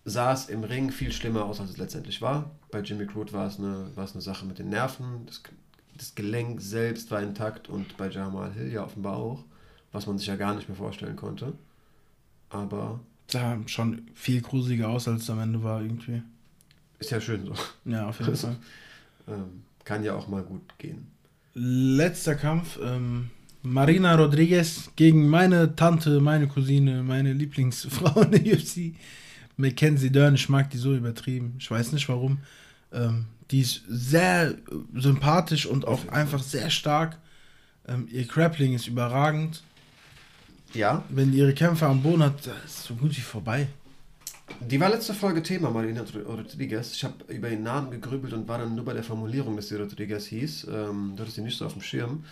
sah 0.05 0.33
es 0.33 0.49
im 0.49 0.65
Ring 0.65 0.91
viel 0.91 1.13
schlimmer 1.13 1.45
aus, 1.45 1.61
als 1.61 1.71
es 1.71 1.79
letztendlich 1.79 2.21
war. 2.21 2.51
Bei 2.71 2.81
Jimmy 2.81 3.07
Crude 3.07 3.33
war 3.33 3.47
es 3.47 3.59
eine, 3.59 3.91
war 3.95 4.05
es 4.05 4.13
eine 4.13 4.23
Sache 4.23 4.45
mit 4.45 4.59
den 4.59 4.69
Nerven. 4.69 5.27
Das, 5.27 5.43
das 5.97 6.15
Gelenk 6.15 6.61
selbst 6.61 7.11
war 7.11 7.23
intakt 7.23 7.69
und 7.69 7.97
bei 7.97 8.09
Jamal 8.09 8.53
Hill 8.53 8.73
ja 8.73 8.85
offenbar 8.85 9.17
auch, 9.17 9.45
was 9.97 10.07
man 10.07 10.19
sich 10.19 10.27
ja 10.27 10.37
gar 10.37 10.55
nicht 10.55 10.69
mehr 10.69 10.77
vorstellen 10.77 11.17
konnte. 11.17 11.55
Aber. 12.51 13.01
Sah 13.29 13.59
schon 13.67 14.03
viel 14.15 14.41
gruseliger 14.43 14.89
aus, 14.89 15.09
als 15.09 15.23
es 15.23 15.31
am 15.31 15.41
Ende 15.41 15.65
war, 15.65 15.83
irgendwie. 15.83 16.23
Ist 16.99 17.11
ja 17.11 17.21
schön 17.21 17.45
so. 17.45 17.55
Ja, 17.91 18.09
auf 18.09 18.19
jeden 18.19 18.31
also, 18.31 18.49
Fall. 18.49 18.57
Ähm, 19.29 19.65
kann 19.83 20.05
ja 20.05 20.15
auch 20.15 20.29
mal 20.29 20.45
gut 20.45 20.79
gehen. 20.79 21.09
Letzter 21.53 22.37
Kampf. 22.37 22.79
Ähm, 22.81 23.31
Marina 23.61 24.15
Rodriguez 24.15 24.91
gegen 24.95 25.27
meine 25.27 25.75
Tante, 25.75 26.21
meine 26.21 26.47
Cousine, 26.47 27.03
meine 27.03 27.33
Lieblingsfrau 27.33 28.21
in 28.21 28.31
der 28.31 28.41
UFC, 28.55 28.95
Mackenzie 29.57 30.11
Dern. 30.11 30.37
Ich 30.37 30.49
mag 30.49 30.71
die 30.71 30.77
so 30.77 30.95
übertrieben. 30.95 31.57
Ich 31.59 31.69
weiß 31.69 31.91
nicht 31.91 32.09
warum. 32.09 32.39
Ähm, 32.93 33.25
die 33.51 33.63
ist 33.63 33.83
sehr 33.89 34.55
sympathisch 34.95 35.67
und 35.67 35.89
auch 35.89 36.07
einfach 36.07 36.45
sehr 36.45 36.71
stark. 36.71 37.19
Ähm, 37.89 38.07
ihr 38.13 38.27
Grappling 38.27 38.75
ist 38.75 38.87
überragend. 38.87 39.65
Ja. 40.77 41.03
Wenn 41.09 41.33
die 41.33 41.39
ihre 41.39 41.55
Kämpfe 41.55 41.87
am 41.87 42.03
Boden 42.03 42.23
hat, 42.23 42.35
ist 42.65 42.85
so 42.85 42.95
gut 42.95 43.17
wie 43.17 43.23
vorbei. 43.23 43.67
Die 44.61 44.79
war 44.79 44.91
letzte 44.91 45.15
Folge 45.15 45.43
Thema, 45.43 45.71
Marina 45.71 46.05
Rodriguez. 46.27 46.93
Ich 46.93 47.03
habe 47.03 47.15
über 47.29 47.49
ihren 47.49 47.63
Namen 47.63 47.91
gegrübelt 47.91 48.35
und 48.35 48.47
war 48.47 48.59
dann 48.59 48.75
nur 48.75 48.85
bei 48.85 48.93
der 48.93 49.03
Formulierung, 49.03 49.57
dass 49.57 49.69
sie 49.69 49.77
Rodriguez 49.77 50.27
hieß. 50.27 50.65
Ähm, 50.65 51.15
du 51.17 51.23
hattest 51.23 51.37
sie 51.37 51.43
nicht 51.43 51.57
so 51.57 51.65
auf 51.65 51.73
dem 51.73 51.83
Schirm. 51.83 52.25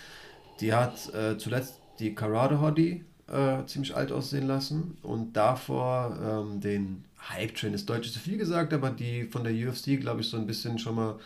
Die 0.60 0.74
hat 0.74 1.12
äh, 1.14 1.38
zuletzt 1.38 1.80
die 1.98 2.14
Karate 2.14 2.60
Hottie 2.60 3.04
äh, 3.28 3.64
ziemlich 3.66 3.96
alt 3.96 4.12
aussehen 4.12 4.46
lassen 4.46 4.98
und 5.02 5.32
davor 5.32 6.18
ähm, 6.22 6.60
den 6.60 7.04
Hype 7.30 7.54
Train 7.54 7.72
ist 7.72 7.88
deutsch 7.88 8.12
zu 8.12 8.18
viel 8.18 8.36
gesagt, 8.36 8.74
aber 8.74 8.90
die 8.90 9.24
von 9.24 9.42
der 9.42 9.52
UFC, 9.52 9.98
glaube 9.98 10.20
ich, 10.20 10.28
so 10.28 10.36
ein 10.36 10.46
bisschen 10.46 10.78
schon 10.78 10.96
mal 10.96 11.18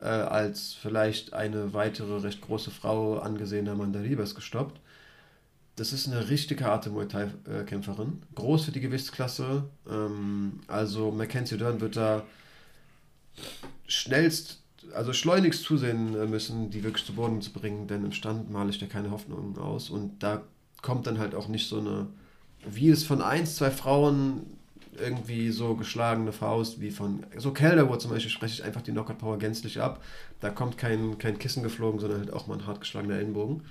äh, 0.00 0.06
als 0.06 0.74
vielleicht 0.74 1.32
eine 1.32 1.74
weitere 1.74 2.18
recht 2.18 2.40
große 2.40 2.70
Frau 2.70 3.18
angesehen 3.18 3.68
haben 3.68 3.80
Amanda 3.80 4.00
Ribas 4.00 4.34
gestoppt. 4.34 4.80
Das 5.76 5.92
ist 5.92 6.06
eine 6.06 6.28
richtig 6.28 6.62
harte 6.62 6.90
Muay 6.90 7.08
Thai-Kämpferin. 7.08 8.22
Groß 8.34 8.66
für 8.66 8.72
die 8.72 8.80
Gewichtsklasse. 8.80 9.64
Ähm, 9.90 10.60
also 10.68 11.10
Mackenzie 11.10 11.58
Dern 11.58 11.80
wird 11.80 11.96
da 11.96 12.22
schnellst 13.86 14.64
also 14.92 15.12
schleunigst 15.12 15.62
zusehen 15.62 16.14
äh, 16.14 16.26
müssen, 16.26 16.70
die 16.70 16.84
wirklich 16.84 17.04
zu 17.04 17.14
Boden 17.14 17.40
zu 17.40 17.52
bringen, 17.52 17.86
denn 17.86 18.04
im 18.04 18.12
Stand 18.12 18.50
male 18.50 18.70
ich 18.70 18.78
da 18.78 18.86
keine 18.86 19.10
Hoffnung 19.10 19.56
aus. 19.58 19.90
Und 19.90 20.22
da 20.22 20.42
kommt 20.82 21.06
dann 21.06 21.18
halt 21.18 21.34
auch 21.34 21.48
nicht 21.48 21.68
so 21.68 21.78
eine, 21.78 22.06
wie 22.66 22.90
es 22.90 23.04
von 23.04 23.22
ein, 23.22 23.46
zwei 23.46 23.70
Frauen 23.70 24.42
irgendwie 24.96 25.50
so 25.50 25.74
geschlagene 25.74 26.32
Faust, 26.32 26.80
wie 26.80 26.90
von, 26.90 27.26
so 27.36 27.52
Calderwood 27.52 28.00
zum 28.00 28.12
Beispiel, 28.12 28.30
spreche 28.30 28.54
ich 28.54 28.64
einfach 28.64 28.82
die 28.82 28.92
Knockout 28.92 29.18
Power 29.18 29.38
gänzlich 29.38 29.80
ab. 29.80 30.02
Da 30.40 30.50
kommt 30.50 30.78
kein, 30.78 31.18
kein 31.18 31.38
Kissen 31.38 31.62
geflogen, 31.62 31.98
sondern 31.98 32.20
halt 32.20 32.32
auch 32.32 32.46
mal 32.46 32.58
ein 32.58 32.66
hart 32.66 32.80
geschlagener 32.80 33.16
Ellenbogen. 33.16 33.62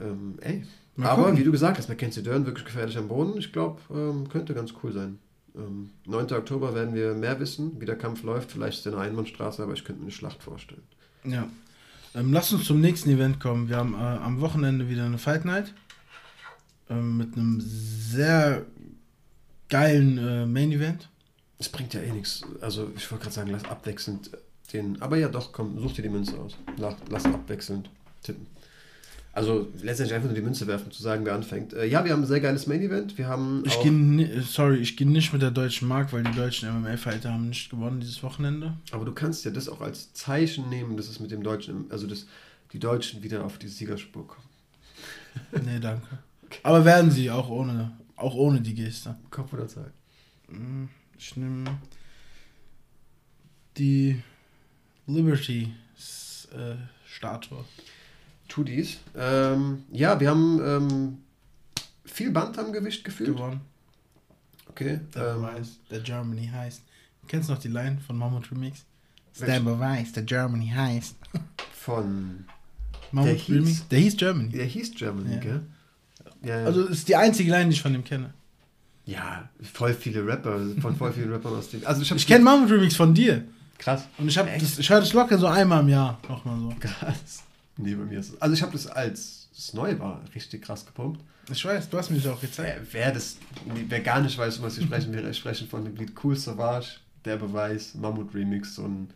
Ähm, 0.00 0.38
ey. 0.40 0.64
Mal 0.96 1.08
Aber 1.08 1.24
gucken. 1.24 1.38
wie 1.38 1.44
du 1.44 1.50
gesagt 1.52 1.78
hast, 1.78 1.88
Mackenzie 1.88 2.22
Dern 2.22 2.46
wirklich 2.46 2.64
gefährlich 2.64 2.96
am 2.96 3.08
Boden. 3.08 3.36
Ich 3.36 3.52
glaube, 3.52 3.80
ähm, 3.90 4.28
könnte 4.28 4.54
ganz 4.54 4.72
cool 4.82 4.92
sein. 4.92 5.18
Ähm, 5.56 5.90
9. 6.06 6.32
Oktober 6.32 6.74
werden 6.74 6.94
wir 6.94 7.14
mehr 7.14 7.38
wissen, 7.40 7.80
wie 7.80 7.86
der 7.86 7.96
Kampf 7.96 8.22
läuft. 8.22 8.52
Vielleicht 8.52 8.78
ist 8.78 8.86
es 8.86 8.92
eine 8.92 9.02
Einbahnstraße, 9.02 9.62
aber 9.62 9.72
ich 9.72 9.84
könnte 9.84 10.00
mir 10.00 10.06
eine 10.06 10.12
Schlacht 10.12 10.42
vorstellen. 10.42 10.82
Ja. 11.24 11.48
Ähm, 12.14 12.32
lass 12.32 12.52
uns 12.52 12.64
zum 12.64 12.80
nächsten 12.80 13.10
Event 13.10 13.40
kommen. 13.40 13.68
Wir 13.68 13.76
haben 13.76 13.94
äh, 13.94 13.98
am 13.98 14.40
Wochenende 14.40 14.88
wieder 14.88 15.04
eine 15.04 15.18
Fight 15.18 15.44
Night. 15.44 15.74
Ähm, 16.88 17.16
mit 17.16 17.36
einem 17.36 17.60
sehr 17.60 18.64
geilen 19.68 20.18
äh, 20.18 20.46
Main 20.46 20.70
Event. 20.70 21.08
Es 21.58 21.68
bringt 21.68 21.94
ja 21.94 22.00
eh 22.00 22.12
nichts. 22.12 22.42
Also, 22.60 22.90
ich 22.96 23.10
wollte 23.10 23.24
gerade 23.24 23.34
sagen, 23.34 23.50
lass 23.50 23.64
abwechselnd 23.64 24.30
den. 24.72 25.00
Aber 25.00 25.16
ja, 25.16 25.28
doch, 25.28 25.52
komm, 25.52 25.78
such 25.80 25.94
dir 25.94 26.02
die 26.02 26.08
Münze 26.08 26.38
aus. 26.38 26.56
Lass, 26.76 26.96
lass 27.08 27.24
abwechselnd 27.24 27.90
tippen. 28.22 28.46
Also 29.34 29.68
letztendlich 29.82 30.14
einfach 30.14 30.28
nur 30.28 30.36
die 30.36 30.42
Münze 30.42 30.68
werfen, 30.68 30.92
zu 30.92 31.02
sagen, 31.02 31.24
wer 31.24 31.34
anfängt. 31.34 31.72
Äh, 31.72 31.86
ja, 31.86 32.04
wir 32.04 32.12
haben 32.12 32.22
ein 32.22 32.26
sehr 32.26 32.40
geiles 32.40 32.68
Main 32.68 32.80
Event. 32.80 33.18
Wir 33.18 33.26
haben. 33.26 33.64
Ich 33.66 33.80
gehe, 33.82 34.42
sorry, 34.42 34.76
ich 34.76 34.96
gehe 34.96 35.08
nicht 35.08 35.32
mit 35.32 35.42
der 35.42 35.50
deutschen 35.50 35.88
Mark, 35.88 36.12
weil 36.12 36.22
die 36.22 36.30
deutschen 36.36 36.68
MMA-Fighter 36.70 37.32
haben 37.32 37.48
nicht 37.48 37.68
gewonnen 37.68 37.98
dieses 37.98 38.22
Wochenende. 38.22 38.74
Aber 38.92 39.04
du 39.04 39.12
kannst 39.12 39.44
ja 39.44 39.50
das 39.50 39.68
auch 39.68 39.80
als 39.80 40.12
Zeichen 40.12 40.68
nehmen, 40.68 40.96
dass 40.96 41.08
es 41.08 41.18
mit 41.18 41.32
dem 41.32 41.42
Deutschen, 41.42 41.90
also 41.90 42.06
dass 42.06 42.26
die 42.72 42.78
Deutschen 42.78 43.24
wieder 43.24 43.44
auf 43.44 43.58
die 43.58 43.66
Siegerspur 43.66 44.28
kommen. 44.28 44.48
nee, 45.66 45.80
danke. 45.80 46.06
Okay. 46.44 46.60
Aber 46.62 46.84
werden 46.84 47.10
sie 47.10 47.28
auch 47.30 47.48
ohne, 47.48 47.90
auch 48.14 48.34
ohne 48.36 48.60
die 48.60 48.74
Geste. 48.74 49.16
Kopf 49.30 49.52
oder 49.52 49.66
Zeit? 49.66 49.92
Mm, 50.48 50.84
Ich 51.18 51.36
nehme 51.36 51.64
die 53.76 54.22
Liberty 55.08 55.72
äh, 56.52 56.76
Statue. 57.04 57.64
Tu 58.48 58.64
dies. 58.64 58.98
Ähm, 59.16 59.84
ja, 59.90 60.18
wir 60.20 60.30
haben 60.30 60.60
ähm, 60.64 61.18
viel 62.04 62.30
Band 62.30 62.58
am 62.58 62.72
Gewicht 62.72 63.04
gefühlt. 63.04 63.36
Gewonnen. 63.36 63.60
Okay. 64.68 65.00
Der 65.14 65.30
ähm, 65.30 65.42
Beweis, 65.42 65.78
der 65.90 66.00
Germany 66.00 66.50
heißt. 66.52 66.82
Kennst 67.26 67.48
du 67.48 67.54
noch 67.54 67.60
die 67.60 67.68
Line 67.68 67.98
von 68.06 68.16
Mammut 68.16 68.50
Remix? 68.50 68.84
Der 69.40 69.60
Beweis, 69.60 70.12
der 70.12 70.22
Germany 70.22 70.72
heißt. 70.74 71.16
Von. 71.72 72.44
Mammut 73.10 73.30
der 73.30 73.48
Remix? 73.48 73.68
Hieß, 73.68 73.88
der 73.88 73.98
hieß 73.98 74.16
Germany. 74.16 74.48
Der 74.50 74.64
hieß 74.64 74.94
Germany, 74.94 75.34
ja. 75.34 75.40
gell? 75.40 75.62
Ja, 76.42 76.60
ja. 76.60 76.66
Also 76.66 76.86
ist 76.86 77.08
die 77.08 77.16
einzige 77.16 77.50
Line, 77.50 77.70
die 77.70 77.74
ich 77.74 77.82
von 77.82 77.94
ihm 77.94 78.04
kenne. 78.04 78.34
Ja, 79.06 79.48
voll 79.62 79.94
viele 79.94 80.26
Rapper, 80.26 80.60
von 80.80 80.96
voll 80.96 81.12
vielen 81.12 81.32
Rappern 81.32 81.54
aus 81.54 81.70
dem. 81.70 81.86
Also 81.86 82.02
ich, 82.02 82.10
ich 82.10 82.26
kenne 82.26 82.44
Mammut 82.44 82.70
Remix 82.70 82.96
von 82.96 83.14
dir. 83.14 83.44
Krass. 83.78 84.06
Und 84.18 84.28
ich, 84.28 84.34
das, 84.34 84.78
ich 84.78 84.88
höre 84.88 85.00
das 85.00 85.12
locker 85.12 85.36
so 85.36 85.46
einmal 85.46 85.80
im 85.82 85.88
Jahr 85.88 86.18
nochmal 86.28 86.58
so. 86.58 86.72
Krass. 86.80 87.42
Nee, 87.76 87.94
bei 87.94 88.04
mir 88.04 88.20
ist 88.20 88.30
es. 88.30 88.42
Also 88.42 88.54
ich 88.54 88.62
habe 88.62 88.72
das 88.72 88.86
als 88.86 89.44
es 89.56 89.72
neu 89.72 89.98
war 89.98 90.20
richtig 90.34 90.62
krass 90.62 90.84
gepumpt. 90.84 91.20
Ich 91.50 91.64
weiß, 91.64 91.90
du 91.90 91.98
hast 91.98 92.10
mir 92.10 92.16
das 92.16 92.26
auch 92.26 92.40
gezeigt. 92.40 92.80
Wer, 92.90 93.04
wer, 93.06 93.12
das, 93.12 93.36
wer 93.88 94.00
gar 94.00 94.20
nicht 94.20 94.36
weiß, 94.36 94.58
um 94.58 94.64
was 94.64 94.78
wir 94.78 94.86
sprechen, 94.86 95.12
wir 95.12 95.32
sprechen 95.32 95.68
von 95.68 95.84
dem 95.84 95.94
Lied 95.96 96.12
Cool 96.22 96.36
Savage, 96.36 97.00
der 97.24 97.36
Beweis, 97.36 97.94
Mammut 97.94 98.34
Remix, 98.34 98.74
so 98.74 98.84
ein 98.84 99.08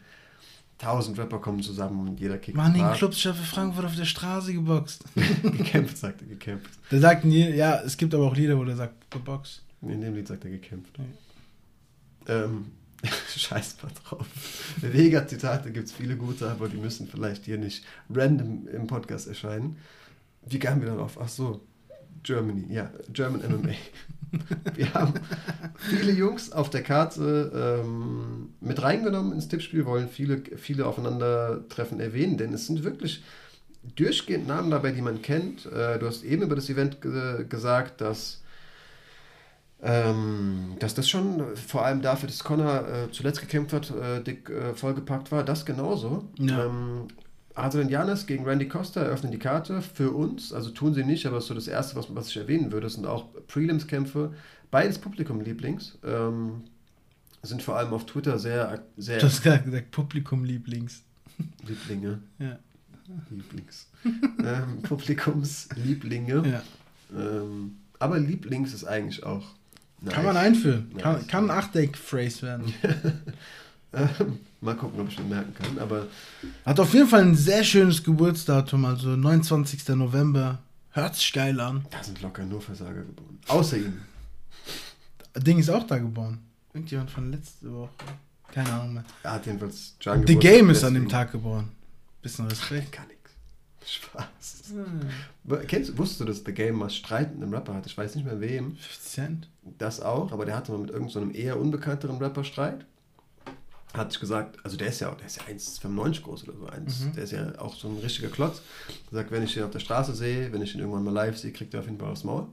tausend 0.77 1.19
Rapper 1.19 1.39
kommen 1.39 1.63
zusammen 1.63 2.09
und 2.09 2.21
jeder 2.21 2.39
kickt. 2.39 2.57
Mann, 2.57 2.73
den 2.73 2.93
Clubchef 2.93 3.37
Frankfurt 3.37 3.87
auf 3.87 3.97
der 3.97 4.05
Straße 4.05 4.53
geboxt. 4.53 5.05
gekämpft, 5.43 5.97
sagt 5.99 6.23
er, 6.23 6.29
gekämpft. 6.29 6.71
Der 6.91 7.01
sagt 7.01 7.25
nie, 7.25 7.49
ja, 7.49 7.81
es 7.81 7.97
gibt 7.97 8.15
aber 8.15 8.27
auch 8.27 8.37
Lieder, 8.37 8.57
wo 8.57 8.65
der 8.65 8.77
sagt, 8.77 9.11
geboxt. 9.11 9.63
In 9.83 10.01
dem 10.01 10.15
Lied 10.15 10.29
sagt 10.29 10.45
er 10.45 10.51
gekämpft. 10.51 10.99
Ja. 12.29 12.45
Ähm, 12.45 12.67
Scheiß 13.37 13.77
mal 13.83 13.93
drauf. 14.05 14.27
Vega-Zitate 14.81 15.71
gibt 15.71 15.87
es 15.87 15.93
viele 15.93 16.17
gute, 16.17 16.51
aber 16.51 16.69
die 16.69 16.77
müssen 16.77 17.07
vielleicht 17.09 17.45
hier 17.45 17.59
nicht 17.59 17.85
random 18.11 18.67
im 18.69 18.87
Podcast 18.87 19.29
erscheinen. 19.29 19.77
Wie 20.47 20.59
kamen 20.59 20.81
wir 20.83 20.89
darauf? 20.89 21.19
Ach 21.21 21.29
so, 21.29 21.61
Germany, 22.23 22.67
ja, 22.71 22.91
German 23.13 23.43
MMA. 23.43 23.75
wir 24.75 24.95
haben 24.95 25.15
viele 25.79 26.13
Jungs 26.13 26.53
auf 26.53 26.71
der 26.71 26.83
Karte 26.83 27.83
ähm, 27.85 28.51
mit 28.61 28.83
reingenommen 28.83 29.33
ins 29.33 29.49
Tippspiel, 29.49 29.87
wollen 29.87 30.09
viele, 30.09 30.43
viele 30.57 30.87
Aufeinandertreffen 30.87 32.01
erwähnen, 32.01 32.37
denn 32.37 32.53
es 32.53 32.67
sind 32.67 32.85
wirklich 32.85 33.23
durchgehend 33.97 34.47
Namen 34.47 34.71
dabei, 34.71 34.91
die 34.93 35.03
man 35.03 35.23
kennt. 35.23 35.67
Äh, 35.67 35.99
du 35.99 36.07
hast 36.07 36.25
eben 36.25 36.43
über 36.43 36.57
das 36.57 36.69
Event 36.69 37.01
ge 37.01 37.47
gesagt, 37.49 38.01
dass 38.01 38.43
ähm, 39.83 40.77
dass 40.81 40.95
das 40.95 41.09
schon 41.09 41.57
vor 41.57 41.85
allem 41.85 42.03
dafür, 42.03 42.29
dass 42.29 42.43
Connor 42.43 42.89
äh, 42.89 43.11
zuletzt 43.13 43.41
gekämpft 43.41 43.73
hat, 43.73 43.91
äh, 43.91 44.23
dick 44.23 44.51
äh, 44.51 44.75
vollgepackt 44.75 45.31
war, 45.31 45.45
das 45.45 45.65
genauso. 45.65 46.29
Ja. 46.39 46.67
Ähm, 46.67 47.09
Adrian 47.55 47.89
Janis 47.89 48.27
gegen 48.27 48.45
Randy 48.45 48.69
Costa 48.69 49.03
eröffnen 49.03 49.33
die 49.33 49.39
Karte 49.39 49.83
für 49.83 50.13
uns, 50.13 50.53
also 50.53 50.71
tun 50.71 50.95
sie 50.95 51.05
nicht, 51.05 51.27
aber 51.27 51.41
so 51.41 51.55
das 51.55 51.67
Erste, 51.67 51.97
was, 51.97 52.15
was 52.15 52.29
ich 52.29 52.37
erwähnen 52.37 52.71
würde, 52.71 52.89
sind 52.89 53.07
auch 53.07 53.27
Prelims-Kämpfe, 53.49 54.33
beides 54.71 54.99
Publikum-Lieblings. 54.99 55.99
Ähm, 56.05 56.63
sind 57.43 57.63
vor 57.63 57.77
allem 57.77 57.93
auf 57.93 58.05
Twitter 58.07 58.39
sehr. 58.39 58.83
sehr 58.97 59.19
du 59.19 59.27
hast 59.27 59.43
gerade 59.43 59.63
gesagt, 59.63 59.91
Publikum-Lieblings. 59.93 61.03
Lieblinge. 61.67 62.21
Ja. 62.39 62.59
Lieblings. 63.31 63.89
ähm, 64.05 64.83
Publikumslieblinge. 64.83 66.43
Ja. 66.47 66.63
Ähm, 67.17 67.77
aber 67.99 68.19
Lieblings 68.19 68.75
ist 68.75 68.85
eigentlich 68.85 69.25
auch 69.25 69.55
Nice. 70.01 70.15
Kann 70.15 70.25
man 70.25 70.37
einführen. 70.37 70.91
Nice. 70.93 71.03
Kann, 71.03 71.27
kann 71.27 71.51
ein 71.51 71.59
Achteck-Phrase 71.59 72.43
werden. 72.43 72.75
Ähm, 73.91 74.41
mal 74.61 74.77
gucken, 74.77 75.01
ob 75.01 75.09
ich 75.09 75.19
mir 75.19 75.25
merken 75.25 75.55
kann. 75.55 75.79
Aber 75.79 76.07
Hat 76.67 76.79
auf 76.79 76.93
jeden 76.93 77.09
Fall 77.09 77.23
ein 77.23 77.35
sehr 77.35 77.65
schönes 77.65 78.05
Geburtsdatum, 78.05 78.85
also 78.85 79.17
29. 79.17 79.89
November. 79.97 80.59
Hört 80.91 81.15
sich 81.15 81.33
geil 81.33 81.59
an. 81.59 81.87
Da 81.91 82.03
sind 82.03 82.21
locker 82.21 82.45
nur 82.45 82.61
Versager 82.61 83.03
geboren. 83.03 83.39
Außer 83.47 83.79
ihm. 83.79 84.03
Ding 85.37 85.59
ist 85.59 85.71
auch 85.71 85.87
da 85.87 85.99
geboren. 85.99 86.41
Irgendjemand 86.75 87.11
von 87.11 87.31
letzter 87.31 87.73
Woche. 87.73 87.91
Keine 88.53 88.73
Ahnung 88.73 88.95
mehr. 88.95 89.05
Er 89.23 89.33
hat 89.33 89.47
jedenfalls 89.47 89.95
John 90.01 90.27
The 90.27 90.37
Game 90.37 90.71
ist 90.71 90.85
an 90.85 90.95
dem 90.95 91.09
Tag 91.09 91.33
geboren. 91.33 91.71
Bisschen 92.21 92.47
Respekt. 92.47 92.93
Kann 92.93 93.07
ich. 93.11 93.18
Spaß. 93.95 94.73
Hm. 94.73 95.67
Kennst, 95.67 95.97
wusstest 95.97 96.21
du, 96.21 96.25
dass 96.25 96.43
The 96.45 96.53
Game 96.53 96.77
mal 96.77 96.91
Streit 96.91 97.35
mit 97.35 97.43
einem 97.43 97.55
Rapper 97.55 97.75
hat? 97.75 97.87
Ich 97.87 97.97
weiß 97.97 98.15
nicht 98.15 98.25
mehr 98.25 98.41
wem. 98.41 98.77
50 98.77 99.01
Cent? 99.01 99.49
Das 99.79 100.01
auch, 100.01 100.33
aber 100.33 100.45
der 100.45 100.57
hatte 100.57 100.73
mal 100.73 100.79
mit 100.79 100.91
irgendeinem 100.91 101.33
so 101.33 101.39
eher 101.39 101.59
unbekannteren 101.59 102.19
Rapper 102.19 102.45
Streit. 102.45 102.85
Hat 103.95 104.13
sich 104.13 104.21
gesagt, 104.21 104.59
also 104.65 104.77
der 104.77 104.89
ist 104.89 105.01
ja, 105.01 105.11
der 105.11 105.27
ist 105.27 105.37
ja 105.37 105.45
1,95 105.45 106.23
groß 106.23 106.49
oder 106.49 106.59
so, 106.59 106.67
1, 106.67 107.01
mhm. 107.01 107.13
der 107.15 107.25
ist 107.25 107.33
ja 107.33 107.59
auch 107.59 107.75
so 107.75 107.89
ein 107.89 107.99
richtiger 107.99 108.29
Klotz. 108.29 108.61
Sagt, 109.11 109.31
wenn 109.31 109.43
ich 109.43 109.57
ihn 109.57 109.63
auf 109.63 109.71
der 109.71 109.79
Straße 109.79 110.15
sehe, 110.15 110.53
wenn 110.53 110.61
ich 110.61 110.75
ihn 110.75 110.81
irgendwann 110.81 111.05
mal 111.05 111.15
live 111.15 111.39
sehe, 111.39 111.53
kriegt 111.53 111.73
er 111.73 111.81
auf 111.81 111.87
jeden 111.87 111.99
Fall 111.99 112.11
aufs 112.11 112.25
Maul 112.25 112.49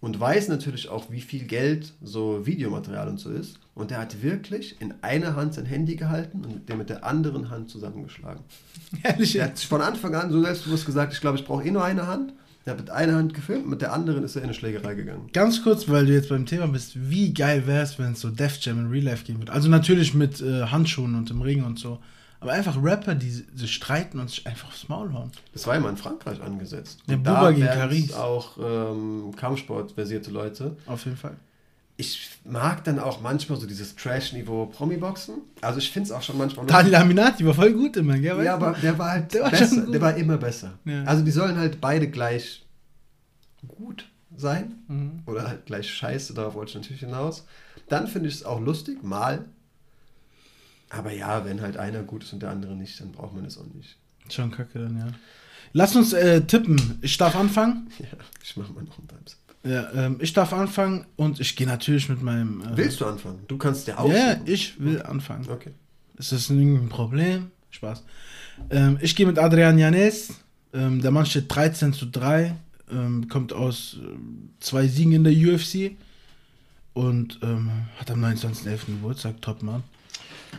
und 0.00 0.20
weiß 0.20 0.48
natürlich 0.48 0.88
auch, 0.88 1.10
wie 1.10 1.20
viel 1.20 1.44
Geld 1.44 1.92
so 2.02 2.46
Videomaterial 2.46 3.08
und 3.08 3.18
so 3.18 3.30
ist. 3.30 3.58
Und 3.74 3.90
der 3.90 3.98
hat 3.98 4.22
wirklich 4.22 4.80
in 4.80 4.94
einer 5.02 5.36
Hand 5.36 5.54
sein 5.54 5.66
Handy 5.66 5.96
gehalten 5.96 6.44
und 6.44 6.68
den 6.68 6.78
mit 6.78 6.90
der 6.90 7.04
anderen 7.04 7.50
Hand 7.50 7.70
zusammengeschlagen. 7.70 8.44
Ehrlich? 9.02 9.36
Er 9.36 9.46
hat 9.46 9.58
von 9.58 9.80
Anfang 9.80 10.14
an 10.14 10.30
so 10.30 10.42
selbstbewusst 10.42 10.86
gesagt, 10.86 11.12
ich 11.12 11.20
glaube, 11.20 11.38
ich 11.38 11.44
brauche 11.44 11.64
eh 11.64 11.70
nur 11.70 11.84
eine 11.84 12.06
Hand. 12.06 12.32
Er 12.64 12.72
hat 12.72 12.80
mit 12.80 12.90
einer 12.90 13.14
Hand 13.14 13.32
gefilmt, 13.32 13.68
mit 13.68 13.80
der 13.80 13.92
anderen 13.92 14.24
ist 14.24 14.34
er 14.34 14.42
in 14.42 14.46
eine 14.46 14.54
Schlägerei 14.54 14.94
gegangen. 14.94 15.30
Ganz 15.32 15.62
kurz, 15.62 15.88
weil 15.88 16.04
du 16.04 16.12
jetzt 16.12 16.30
beim 16.30 16.46
Thema 16.46 16.66
bist, 16.66 17.10
wie 17.10 17.32
geil 17.32 17.64
wäre 17.68 17.82
es, 17.82 17.96
wenn 17.98 18.12
es 18.12 18.20
so 18.20 18.28
Def 18.28 18.58
Jam 18.60 18.80
in 18.80 18.90
Real 18.90 19.04
Life 19.04 19.24
gehen 19.24 19.38
würde? 19.38 19.52
Also 19.52 19.68
natürlich 19.68 20.14
mit 20.14 20.40
äh, 20.40 20.64
Handschuhen 20.64 21.14
und 21.14 21.30
im 21.30 21.42
Ring 21.42 21.62
und 21.62 21.78
so. 21.78 22.00
Aber 22.40 22.52
einfach 22.52 22.82
Rapper, 22.82 23.14
die 23.14 23.30
sich 23.30 23.74
streiten 23.74 24.20
und 24.20 24.28
sich 24.28 24.46
einfach 24.46 24.68
aufs 24.68 24.88
Maul 24.88 25.12
hauen. 25.12 25.32
Das 25.52 25.66
war 25.66 25.74
immer 25.76 25.88
in 25.88 25.96
Frankreich 25.96 26.40
angesetzt. 26.42 27.00
Der 27.08 27.16
Buba 27.16 27.50
gegen 27.50 27.66
Caris. 27.66 28.12
auch 28.12 28.58
ähm, 28.58 29.34
Kampfsport-versierte 29.36 30.30
Leute. 30.30 30.76
Auf 30.86 31.04
jeden 31.04 31.16
Fall. 31.16 31.36
Ich 31.98 32.28
mag 32.44 32.84
dann 32.84 32.98
auch 32.98 33.22
manchmal 33.22 33.58
so 33.58 33.66
dieses 33.66 33.96
Trash-Niveau 33.96 34.66
Promi-Boxen. 34.66 35.36
Also 35.62 35.78
ich 35.78 35.90
finde 35.90 36.08
es 36.08 36.12
auch 36.12 36.20
schon 36.20 36.36
manchmal... 36.36 36.66
Daniel 36.66 36.92
Laminati 36.92 37.46
war 37.46 37.54
voll 37.54 37.72
gut 37.72 37.96
immer, 37.96 38.18
gell? 38.18 38.44
Ja, 38.44 38.54
aber 38.54 38.72
der 38.72 38.98
war 38.98 39.12
halt 39.12 39.32
der 39.32 39.44
war 39.44 39.50
besser. 39.50 39.86
Der 39.86 40.00
war 40.02 40.14
immer 40.14 40.36
besser. 40.36 40.78
Ja. 40.84 41.04
Also 41.04 41.24
die 41.24 41.30
sollen 41.30 41.56
halt 41.56 41.80
beide 41.80 42.08
gleich 42.08 42.66
gut 43.66 44.06
sein. 44.36 44.74
Mhm. 44.88 45.22
Oder 45.24 45.48
halt 45.48 45.64
gleich 45.64 45.90
scheiße, 45.90 46.34
darauf 46.34 46.54
wollte 46.54 46.70
ich 46.70 46.74
natürlich 46.76 47.00
hinaus. 47.00 47.46
Dann 47.88 48.06
finde 48.08 48.28
ich 48.28 48.34
es 48.34 48.44
auch 48.44 48.60
lustig, 48.60 49.02
mal 49.02 49.46
aber 50.90 51.12
ja, 51.12 51.44
wenn 51.44 51.60
halt 51.60 51.76
einer 51.76 52.02
gut 52.02 52.24
ist 52.24 52.32
und 52.32 52.42
der 52.42 52.50
andere 52.50 52.74
nicht, 52.74 53.00
dann 53.00 53.12
braucht 53.12 53.34
man 53.34 53.44
es 53.44 53.58
auch 53.58 53.66
nicht. 53.74 53.96
Schon 54.30 54.50
kacke 54.50 54.78
dann, 54.78 54.98
ja. 54.98 55.06
Lass 55.72 55.96
uns 55.96 56.12
äh, 56.12 56.42
tippen. 56.42 56.98
Ich 57.02 57.16
darf 57.16 57.36
anfangen. 57.36 57.90
Ja, 57.98 58.06
ich 58.42 58.56
mach 58.56 58.68
mal 58.70 58.84
noch 58.84 58.98
einen 58.98 59.08
Times. 59.08 59.36
Ja, 59.64 59.92
ähm, 59.94 60.18
ich 60.20 60.32
darf 60.32 60.52
anfangen 60.52 61.06
und 61.16 61.40
ich 61.40 61.56
gehe 61.56 61.66
natürlich 61.66 62.08
mit 62.08 62.22
meinem. 62.22 62.60
Äh, 62.60 62.76
Willst 62.76 63.00
du 63.00 63.06
anfangen? 63.06 63.40
Du 63.48 63.56
kannst 63.56 63.88
ja 63.88 63.98
auch. 63.98 64.10
Ja, 64.10 64.36
ich 64.44 64.80
will 64.80 65.02
anfangen. 65.02 65.48
Okay. 65.50 65.72
Ist 66.16 66.32
das 66.32 66.50
ein 66.50 66.88
Problem? 66.88 67.50
Spaß. 67.70 68.04
Ähm, 68.70 68.98
ich 69.00 69.16
gehe 69.16 69.26
mit 69.26 69.38
Adrian 69.38 69.76
Janes. 69.76 70.34
Ähm, 70.72 71.02
der 71.02 71.10
Mann 71.10 71.26
steht 71.26 71.54
13 71.54 71.92
zu 71.92 72.06
3. 72.06 72.54
Ähm, 72.90 73.28
kommt 73.28 73.52
aus 73.52 73.98
äh, 74.00 74.16
zwei 74.60 74.86
Siegen 74.86 75.12
in 75.12 75.24
der 75.24 75.32
UFC. 75.32 75.96
Und 76.94 77.40
ähm, 77.42 77.70
hat 77.98 78.10
am 78.10 78.24
29.11. 78.24 78.86
Geburtstag. 78.86 79.42
Top, 79.42 79.62
Mann 79.62 79.82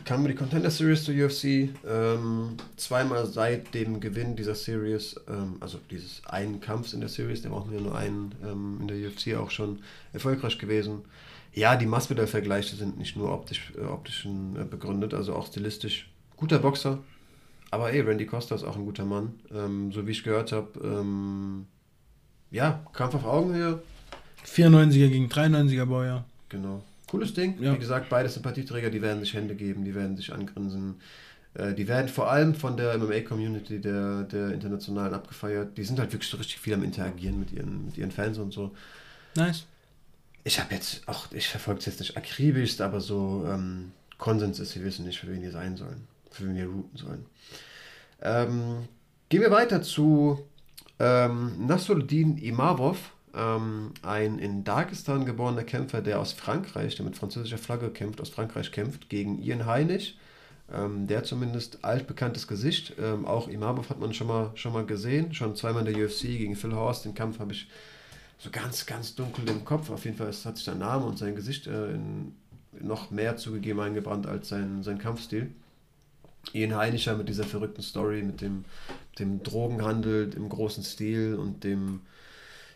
kam 0.06 0.26
die 0.28 0.36
Contender 0.36 0.72
Series 0.72 1.04
zur 1.04 1.16
UFC. 1.16 1.70
Ähm, 1.86 2.58
zweimal 2.78 3.26
seit 3.26 3.74
dem 3.74 4.00
Gewinn 4.00 4.36
dieser 4.36 4.56
Series, 4.56 5.16
ähm, 5.28 5.58
also 5.60 5.80
dieses 5.90 6.22
einen 6.26 6.60
Kampfs 6.62 6.94
in 6.94 7.02
der 7.02 7.10
Series, 7.10 7.42
der 7.42 7.50
brauchen 7.50 7.72
wir 7.72 7.82
nur 7.82 7.96
einen 7.96 8.34
ähm, 8.44 8.78
in 8.82 8.88
der 8.88 8.98
UFC 8.98 9.36
auch 9.36 9.52
schon 9.52 9.80
erfolgreich 10.14 10.58
gewesen. 10.58 11.02
Ja, 11.54 11.76
die 11.76 11.86
Masvidal-Vergleiche 11.86 12.76
sind 12.76 12.98
nicht 12.98 13.18
nur 13.18 13.32
optisch, 13.32 13.74
äh, 13.78 13.82
optischen 13.86 14.56
äh, 14.56 14.64
begründet, 14.64 15.14
also 15.14 15.36
auch 15.36 15.48
stilistisch. 15.48 16.10
Guter 16.36 16.60
Boxer, 16.60 17.00
aber 17.72 17.92
ey, 17.92 18.02
Randy 18.02 18.28
Costa 18.28 18.56
ist 18.56 18.64
auch 18.64 18.78
ein 18.78 18.86
guter 18.86 19.06
Mann. 19.06 19.40
Ähm, 19.54 19.92
so 19.92 20.06
wie 20.06 20.12
ich 20.12 20.24
gehört 20.24 20.52
habe, 20.52 20.80
ähm, 20.84 21.66
ja, 22.52 22.86
Kampf 22.94 23.16
auf 23.16 23.26
Augenhöhe. 23.26 23.82
94er 24.46 25.10
gegen 25.10 25.28
93er 25.28 25.86
Bauer. 25.86 26.24
Genau 26.50 26.84
cooles 27.08 27.34
Ding. 27.34 27.62
Ja. 27.62 27.74
Wie 27.74 27.80
gesagt, 27.80 28.10
beide 28.10 28.30
Sympathieträger, 28.30 28.90
die 28.90 29.02
werden 29.02 29.20
sich 29.20 29.34
Hände 29.34 29.56
geben, 29.56 29.86
die 29.86 29.96
werden 29.96 30.18
sich 30.18 30.34
angrinsen. 30.34 30.96
Äh, 31.54 31.74
die 31.74 31.88
werden 31.88 32.08
vor 32.08 32.30
allem 32.30 32.54
von 32.54 32.78
der 32.78 32.98
MMA-Community, 32.98 33.80
der, 33.80 34.24
der 34.24 34.52
internationalen 34.52 35.14
abgefeiert. 35.14 35.78
Die 35.78 35.84
sind 35.84 36.00
halt 36.00 36.14
wirklich 36.14 36.30
so 36.30 36.38
richtig 36.38 36.60
viel 36.60 36.74
am 36.74 36.84
Interagieren 36.84 37.40
mit 37.40 37.52
ihren, 37.52 37.86
mit 37.86 37.98
ihren 37.98 38.12
Fans 38.12 38.38
und 38.38 38.52
so. 38.52 38.76
Nice. 39.36 39.66
Ich 40.44 40.60
habe 40.60 40.74
jetzt 40.74 41.08
auch, 41.08 41.32
ich 41.32 41.48
verfolge 41.48 41.80
es 41.80 41.86
jetzt 41.86 42.00
nicht 42.00 42.16
akribisch, 42.16 42.80
aber 42.80 43.02
so 43.02 43.46
ähm, 43.50 43.92
Konsens 44.18 44.60
ist, 44.60 44.76
wir 44.76 44.84
wissen 44.84 45.06
nicht, 45.06 45.20
für 45.20 45.28
wen 45.28 45.42
die 45.42 45.50
sein 45.50 45.76
sollen, 45.76 46.08
für 46.32 46.46
wen 46.46 46.56
wir 46.56 46.68
routen 46.68 46.98
sollen. 46.98 47.26
Ähm, 48.22 48.88
gehen 49.30 49.42
wir 49.42 49.52
weiter 49.52 49.82
zu 49.82 50.46
ähm, 51.00 51.68
Nasruddin 51.68 52.38
Imavov 52.38 53.12
ähm, 53.34 53.92
ein 54.02 54.40
in 54.40 54.64
Dagestan 54.64 55.26
geborener 55.26 55.64
Kämpfer, 55.64 56.02
der 56.02 56.20
aus 56.20 56.34
Frankreich, 56.34 56.96
der 56.96 57.06
mit 57.06 57.18
französischer 57.18 57.58
Flagge 57.58 57.90
kämpft, 57.90 58.22
aus 58.22 58.30
Frankreich 58.30 58.72
kämpft, 58.72 59.10
gegen 59.10 59.42
Ian 59.42 59.66
Heinig. 59.66 60.18
Ähm, 60.74 61.08
der 61.08 61.24
zumindest 61.24 61.86
altbekanntes 61.86 62.48
Gesicht. 62.48 62.94
Ähm, 63.00 63.26
auch 63.26 63.48
Imamov 63.48 63.90
hat 63.90 64.00
man 64.00 64.14
schon 64.14 64.28
mal, 64.28 64.52
schon 64.56 64.74
mal 64.74 64.86
gesehen, 64.86 65.34
schon 65.34 65.56
zweimal 65.56 65.88
in 65.88 65.94
der 65.94 66.06
UFC 66.06 66.24
gegen 66.24 66.56
Phil 66.58 66.76
Horst. 66.76 67.06
Den 67.06 67.16
Kampf 67.16 67.40
habe 67.40 67.54
ich 67.54 67.70
so 68.38 68.50
ganz, 68.52 68.86
ganz 68.86 69.16
dunkel 69.16 69.48
im 69.50 69.64
Kopf. 69.64 69.90
Auf 69.90 70.04
jeden 70.04 70.18
Fall 70.18 70.28
hat 70.28 70.58
sich 70.58 70.66
sein 70.66 70.80
Name 70.80 71.06
und 71.06 71.18
sein 71.18 71.36
Gesicht 71.36 71.68
äh, 71.68 71.92
in, 71.92 72.36
noch 72.80 73.12
mehr 73.12 73.38
zugegeben 73.38 73.80
eingebrannt 73.80 74.28
als 74.28 74.50
sein, 74.50 74.84
sein 74.84 75.00
Kampfstil. 75.00 75.52
Ian 76.54 76.76
Heiniger 76.76 77.16
mit 77.16 77.30
dieser 77.30 77.44
verrückten 77.44 77.82
Story, 77.82 78.22
mit 78.22 78.42
dem, 78.42 78.66
dem 79.20 79.44
Drogenhandel 79.44 80.34
im 80.36 80.50
großen 80.50 80.84
Stil 80.84 81.36
und 81.36 81.64
dem, 81.64 82.02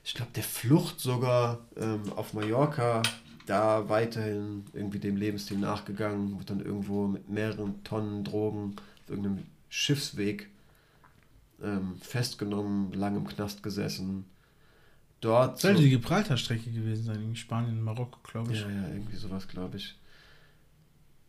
ich 0.04 0.14
glaube, 0.14 0.32
der 0.36 0.44
Flucht 0.44 1.00
sogar 1.00 1.60
ähm, 1.78 2.02
auf 2.16 2.34
Mallorca, 2.34 3.02
da 3.46 3.90
weiterhin 3.90 4.66
irgendwie 4.74 5.00
dem 5.00 5.18
Lebensstil 5.18 5.58
nachgegangen, 5.58 6.38
wird 6.38 6.50
dann 6.50 6.62
irgendwo 6.62 7.08
mit 7.08 7.30
mehreren 7.30 7.84
Tonnen 7.84 8.24
Drogen 8.24 8.76
auf 9.04 9.10
irgendeinem 9.10 9.46
Schiffsweg 9.70 10.50
ähm, 11.64 11.96
festgenommen, 12.02 12.94
lang 12.94 13.16
im 13.16 13.28
Knast 13.28 13.64
gesessen. 13.64 14.26
Dort. 15.22 15.60
Sollte 15.60 15.78
so, 15.78 15.84
die 15.84 15.92
Gibraltar-Strecke 15.92 16.72
gewesen 16.72 17.04
sein, 17.06 17.22
in 17.22 17.36
Spanien, 17.36 17.82
Marokko, 17.84 18.20
glaube 18.24 18.54
ich. 18.54 18.62
Ja, 18.62 18.70
ja, 18.70 18.88
irgendwie 18.90 19.18
sowas, 19.18 19.48
glaube 19.48 19.78
ich 19.78 19.96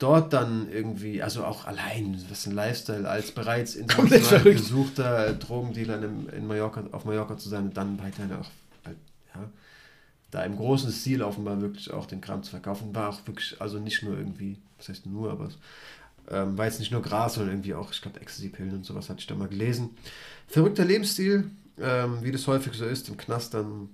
dort 0.02 0.32
dann 0.32 0.68
irgendwie, 0.70 1.22
also 1.22 1.44
auch 1.44 1.64
allein, 1.64 2.20
was 2.28 2.46
ein 2.46 2.54
Lifestyle, 2.54 3.08
als 3.08 3.30
bereits 3.30 3.76
international 3.76 4.42
gesuchter 4.42 5.32
Drogendealer 5.34 6.02
in, 6.02 6.28
in 6.28 6.46
Mallorca, 6.46 6.82
auf 6.90 7.04
Mallorca 7.04 7.36
zu 7.38 7.48
sein 7.48 7.66
und 7.66 7.76
dann 7.76 8.02
weiterhin 8.02 8.32
auch, 8.32 8.50
da 10.32 10.42
im 10.42 10.56
großen 10.56 10.90
Stil 10.90 11.22
offenbar 11.22 11.60
wirklich 11.60 11.92
auch 11.92 12.06
den 12.06 12.20
Kram 12.20 12.42
zu 12.42 12.50
verkaufen, 12.50 12.92
war 12.94 13.10
auch 13.10 13.26
wirklich, 13.26 13.60
also 13.60 13.78
nicht 13.78 14.02
nur 14.02 14.18
irgendwie, 14.18 14.58
was 14.78 14.88
heißt 14.88 15.06
nur, 15.06 15.30
aber 15.30 15.46
es 15.46 15.58
ähm, 16.28 16.58
war 16.58 16.64
jetzt 16.64 16.80
nicht 16.80 16.90
nur 16.90 17.02
Gras, 17.02 17.34
sondern 17.34 17.54
irgendwie 17.54 17.74
auch, 17.74 17.92
ich 17.92 18.02
glaube, 18.02 18.20
Ecstasy-Pillen 18.20 18.74
und 18.74 18.84
sowas 18.84 19.08
hatte 19.08 19.20
ich 19.20 19.26
da 19.28 19.36
mal 19.36 19.48
gelesen. 19.48 19.90
Verrückter 20.48 20.84
Lebensstil, 20.84 21.50
ähm, 21.78 22.18
wie 22.22 22.32
das 22.32 22.48
häufig 22.48 22.72
so 22.72 22.84
ist, 22.84 23.08
im 23.08 23.16
Knast 23.16 23.54
dann 23.54 23.90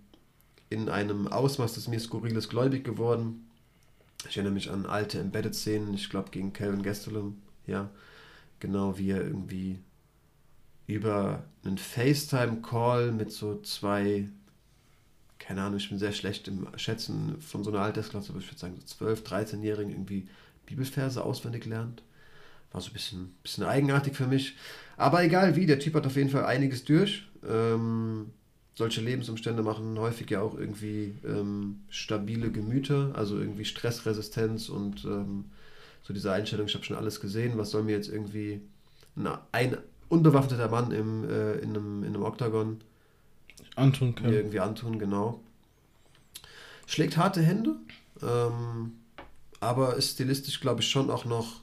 in 0.70 0.88
einem 0.88 1.28
Ausmaß, 1.28 1.74
das 1.74 1.88
mir 1.88 2.00
skurriles 2.00 2.48
gläubig 2.48 2.84
geworden 2.84 3.44
ich 4.26 4.36
erinnere 4.36 4.54
mich 4.54 4.70
an 4.70 4.86
alte 4.86 5.20
Embedded-Szenen, 5.20 5.94
ich 5.94 6.10
glaube 6.10 6.30
gegen 6.30 6.52
Calvin 6.52 6.82
Gastelum, 6.82 7.40
ja. 7.66 7.90
Genau 8.60 8.98
wie 8.98 9.10
er 9.10 9.22
irgendwie 9.22 9.78
über 10.88 11.44
einen 11.64 11.78
FaceTime-Call 11.78 13.12
mit 13.12 13.30
so 13.30 13.60
zwei, 13.62 14.28
keine 15.38 15.62
Ahnung, 15.62 15.78
ich 15.78 15.88
bin 15.88 15.98
sehr 15.98 16.12
schlecht 16.12 16.48
im 16.48 16.66
Schätzen 16.76 17.40
von 17.40 17.64
so 17.64 17.70
einer 17.70 17.80
Altersklasse, 17.80 18.30
aber 18.30 18.40
ich 18.40 18.48
würde 18.48 18.58
sagen 18.58 18.74
so 18.84 19.04
12-, 19.04 19.24
13-Jährigen 19.24 19.92
irgendwie 19.92 20.28
Bibelverse 20.66 21.24
auswendig 21.24 21.64
lernt. 21.66 22.02
War 22.72 22.80
so 22.80 22.90
ein 22.90 22.92
bisschen, 22.92 23.34
bisschen 23.42 23.64
eigenartig 23.64 24.14
für 24.14 24.26
mich. 24.26 24.56
Aber 24.96 25.22
egal 25.24 25.56
wie, 25.56 25.66
der 25.66 25.78
Typ 25.78 25.94
hat 25.94 26.06
auf 26.06 26.16
jeden 26.16 26.28
Fall 26.28 26.44
einiges 26.44 26.84
durch. 26.84 27.26
Ähm, 27.48 28.30
solche 28.74 29.00
Lebensumstände 29.00 29.62
machen 29.62 29.98
häufig 29.98 30.30
ja 30.30 30.40
auch 30.40 30.56
irgendwie 30.56 31.14
ähm, 31.24 31.80
stabile 31.88 32.50
Gemüter, 32.50 33.12
also 33.14 33.38
irgendwie 33.38 33.64
Stressresistenz 33.64 34.68
und 34.68 35.04
ähm, 35.04 35.46
so 36.02 36.14
diese 36.14 36.32
Einstellung, 36.32 36.66
ich 36.66 36.74
habe 36.74 36.84
schon 36.84 36.96
alles 36.96 37.20
gesehen, 37.20 37.58
was 37.58 37.70
soll 37.70 37.82
mir 37.82 37.92
jetzt 37.92 38.08
irgendwie 38.08 38.60
na, 39.16 39.46
ein 39.50 39.76
unbewaffneter 40.08 40.68
Mann 40.68 40.92
im, 40.92 41.28
äh, 41.28 41.54
in, 41.54 41.70
einem, 41.70 42.02
in 42.04 42.14
einem 42.14 42.22
Oktagon 42.22 42.80
antun 43.78 44.14
können. 44.14 44.32
Irgendwie 44.32 44.60
antun, 44.60 44.98
genau. 44.98 45.40
Schlägt 46.86 47.16
harte 47.16 47.42
Hände, 47.42 47.76
ähm, 48.22 48.92
aber 49.60 49.96
ist 49.96 50.12
stilistisch, 50.12 50.60
glaube 50.60 50.80
ich, 50.80 50.88
schon 50.88 51.10
auch 51.10 51.24
noch 51.24 51.60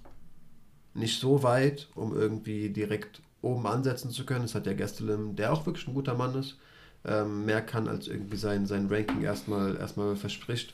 nicht 0.94 1.20
so 1.20 1.44
weit, 1.44 1.88
um 1.96 2.16
irgendwie 2.16 2.70
direkt 2.70 3.22
oben 3.42 3.68
ansetzen 3.68 4.12
zu 4.12 4.26
können. 4.26 4.46
Es 4.46 4.56
hat 4.56 4.66
ja 4.66 4.74
Gestelem, 4.74 5.36
der 5.36 5.54
auch 5.54 5.66
wirklich 5.66 5.88
ein 5.88 5.94
guter 5.94 6.16
Mann 6.16 6.36
ist, 6.36 6.58
ähm, 7.06 7.46
mehr 7.46 7.62
kann, 7.62 7.88
als 7.88 8.08
irgendwie 8.08 8.38
sein, 8.38 8.66
sein 8.66 8.88
Ranking 8.88 9.22
erstmal, 9.22 9.78
erstmal 9.78 10.16
verspricht. 10.16 10.74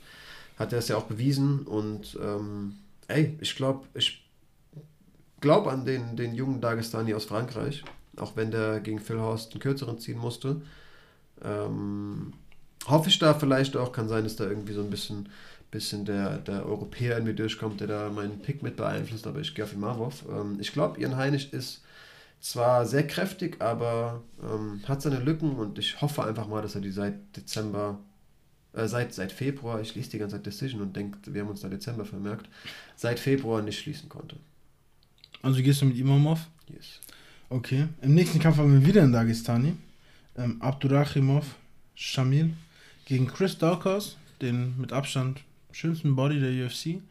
Hat 0.58 0.74
er 0.74 0.80
es 0.80 0.88
ja 0.88 0.98
auch 0.98 1.06
bewiesen 1.06 1.62
und 1.62 2.18
ähm, 2.22 2.76
ey, 3.08 3.38
ich 3.42 3.56
glaube, 3.56 3.88
ich 3.94 4.24
glaube 5.40 5.72
an 5.72 5.86
den, 5.86 6.16
den 6.16 6.36
jungen 6.36 6.62
Dagestani 6.62 7.14
aus 7.14 7.26
Frankreich, 7.26 7.84
auch 8.18 8.36
wenn 8.36 8.52
der 8.52 8.80
gegen 8.80 9.00
Phil 9.00 9.20
Horst 9.20 9.52
einen 9.52 9.62
kürzeren 9.62 10.00
ziehen 10.00 10.18
musste. 10.18 10.62
Ähm, 11.44 12.34
hoffe 12.88 13.10
ich 13.10 13.20
da 13.20 13.34
vielleicht 13.34 13.78
auch, 13.78 13.92
kann 13.92 14.08
sein, 14.08 14.24
dass 14.24 14.36
da 14.36 14.46
irgendwie 14.46 14.74
so 14.74 14.82
ein 14.82 14.90
bisschen, 14.90 15.30
bisschen 15.70 16.06
der, 16.06 16.38
der 16.38 16.66
Europäer 16.66 17.18
in 17.18 17.24
mir 17.24 17.34
durchkommt, 17.34 17.80
der 17.80 17.88
da 17.88 18.10
meinen 18.10 18.42
Pick 18.42 18.64
mit 18.64 18.76
beeinflusst, 18.76 19.28
aber 19.28 19.40
ich 19.40 19.56
gehe 19.56 19.66
auf 19.66 19.74
Imavov. 19.74 20.24
Ähm, 20.30 20.58
ich 20.60 20.72
glaube, 20.74 21.00
Ian 21.00 21.16
Heinisch 21.16 21.50
ist 21.52 21.82
zwar 22.40 22.86
sehr 22.86 23.06
kräftig, 23.06 23.62
aber 23.62 24.24
ähm, 24.42 24.82
hat 24.88 25.02
seine 25.02 25.20
Lücken 25.20 25.56
und 25.56 25.78
ich 25.78 26.02
hoffe 26.02 26.24
einfach 26.24 26.48
mal, 26.48 26.62
dass 26.62 26.76
er 26.76 26.82
die 26.82 26.92
seit 26.92 27.38
Dezember, 27.38 28.00
äh, 28.74 28.88
seit, 28.88 29.14
seit 29.14 29.32
Februar, 29.32 29.80
ich 29.82 29.96
lese 29.96 30.12
die 30.12 30.18
ganze 30.18 30.38
Zeit 30.38 30.46
Decision 30.48 30.82
und 30.82 30.96
denke, 30.96 31.20
wir 31.34 31.42
haben 31.42 31.50
uns 31.50 31.62
da 31.62 31.70
Dezember 31.70 32.04
vermerkt, 32.04 32.50
seit 32.96 33.20
Februar 33.20 33.62
nicht 33.62 33.80
schließen 33.80 34.10
konnte. 34.10 34.38
Also 35.44 35.62
gehst 35.62 35.82
du 35.82 35.86
mit 35.86 35.98
Imamov? 35.98 36.48
Yes. 36.68 37.00
Okay. 37.50 37.88
Im 38.02 38.16
nächsten 38.16 38.40
Kampf 38.40 38.58
haben 38.58 38.74
wir 38.74 38.88
wieder 38.88 39.04
einen 39.04 39.12
Dagestani. 39.12 39.74
Ähm, 40.42 40.62
Abdurachimov 40.62 41.46
Shamil 41.94 42.54
gegen 43.06 43.28
Chris 43.28 43.58
Dawkins, 43.58 44.18
den 44.42 44.78
mit 44.80 44.92
Abstand 44.92 45.42
schönsten 45.72 46.16
Body 46.16 46.40
der 46.40 46.66
UFC. 46.66 47.02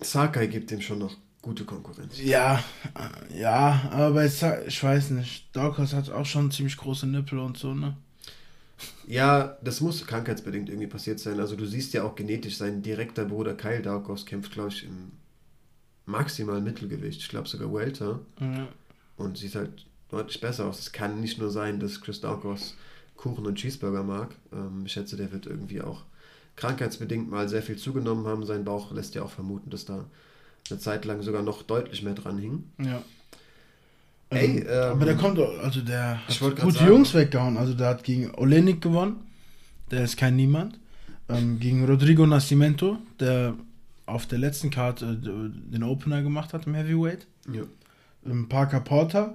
Sakai 0.00 0.46
gibt 0.46 0.70
ihm 0.70 0.80
schon 0.80 0.98
noch 0.98 1.16
gute 1.42 1.64
Konkurrenz. 1.64 2.20
Ja, 2.20 2.62
ja, 3.36 3.88
aber 3.90 4.12
bei, 4.12 4.26
ich 4.66 4.82
weiß 4.82 5.10
nicht, 5.10 5.54
Dawkins 5.54 5.92
hat 5.92 6.10
auch 6.10 6.26
schon 6.26 6.50
ziemlich 6.50 6.76
große 6.76 7.06
Nippel 7.06 7.38
und 7.38 7.58
so, 7.58 7.74
ne? 7.74 7.96
Ja, 9.06 9.56
das 9.62 9.80
muss 9.80 10.06
krankheitsbedingt 10.06 10.68
irgendwie 10.68 10.88
passiert 10.88 11.20
sein. 11.20 11.38
Also 11.40 11.56
du 11.56 11.66
siehst 11.66 11.92
ja 11.94 12.04
auch 12.04 12.14
genetisch, 12.14 12.56
sein 12.56 12.82
direkter 12.82 13.24
Bruder 13.24 13.54
Kyle 13.54 13.82
Dawkins 13.82 14.26
kämpft, 14.26 14.52
glaube 14.52 14.70
ich, 14.70 14.84
im 14.84 15.12
maximalen 16.06 16.64
Mittelgewicht. 16.64 17.20
Ich 17.20 17.28
glaube 17.28 17.48
sogar 17.48 17.72
Welter. 17.72 18.20
Ja. 18.40 18.68
Und 19.16 19.38
sieht 19.38 19.54
halt 19.54 19.86
deutlich 20.14 20.40
besser 20.40 20.66
aus. 20.66 20.78
Es 20.78 20.92
kann 20.92 21.20
nicht 21.20 21.38
nur 21.38 21.50
sein, 21.50 21.80
dass 21.80 22.00
Chris 22.00 22.20
Dawkins 22.20 22.74
Kuchen 23.16 23.46
und 23.46 23.56
Cheeseburger 23.56 24.02
mag. 24.02 24.34
Ähm, 24.52 24.84
ich 24.86 24.92
schätze, 24.92 25.16
der 25.16 25.32
wird 25.32 25.46
irgendwie 25.46 25.82
auch 25.82 26.02
krankheitsbedingt 26.56 27.30
mal 27.30 27.48
sehr 27.48 27.62
viel 27.62 27.76
zugenommen 27.76 28.26
haben. 28.26 28.46
Sein 28.46 28.64
Bauch 28.64 28.92
lässt 28.92 29.14
ja 29.14 29.22
auch 29.22 29.30
vermuten, 29.30 29.70
dass 29.70 29.84
da 29.84 30.04
eine 30.70 30.78
Zeit 30.78 31.04
lang 31.04 31.22
sogar 31.22 31.42
noch 31.42 31.62
deutlich 31.62 32.02
mehr 32.02 32.14
dran 32.14 32.38
hing. 32.38 32.64
Ja. 32.78 33.02
Ey, 34.30 34.58
ähm, 34.58 34.66
ähm, 34.68 34.92
aber 34.92 35.04
der 35.04 35.16
kommt, 35.16 35.38
also 35.38 35.80
der 35.80 36.26
hat 36.26 36.40
gute 36.40 36.72
sagen, 36.72 36.86
Jungs 36.86 37.14
weggehauen. 37.14 37.56
Also 37.56 37.74
der 37.74 37.88
hat 37.88 38.04
gegen 38.04 38.34
Olenik 38.34 38.80
gewonnen. 38.80 39.16
Der 39.90 40.04
ist 40.04 40.16
kein 40.16 40.36
Niemand. 40.36 40.78
Ähm, 41.28 41.58
gegen 41.58 41.84
Rodrigo 41.86 42.26
Nascimento, 42.26 42.98
der 43.18 43.54
auf 44.06 44.26
der 44.26 44.38
letzten 44.38 44.70
Karte 44.70 45.06
äh, 45.06 45.72
den 45.72 45.82
Opener 45.82 46.22
gemacht 46.22 46.52
hat 46.52 46.66
im 46.66 46.74
Heavyweight. 46.74 47.26
Ja. 47.52 47.62
Ähm, 48.26 48.48
Parker 48.48 48.80
Porter, 48.80 49.34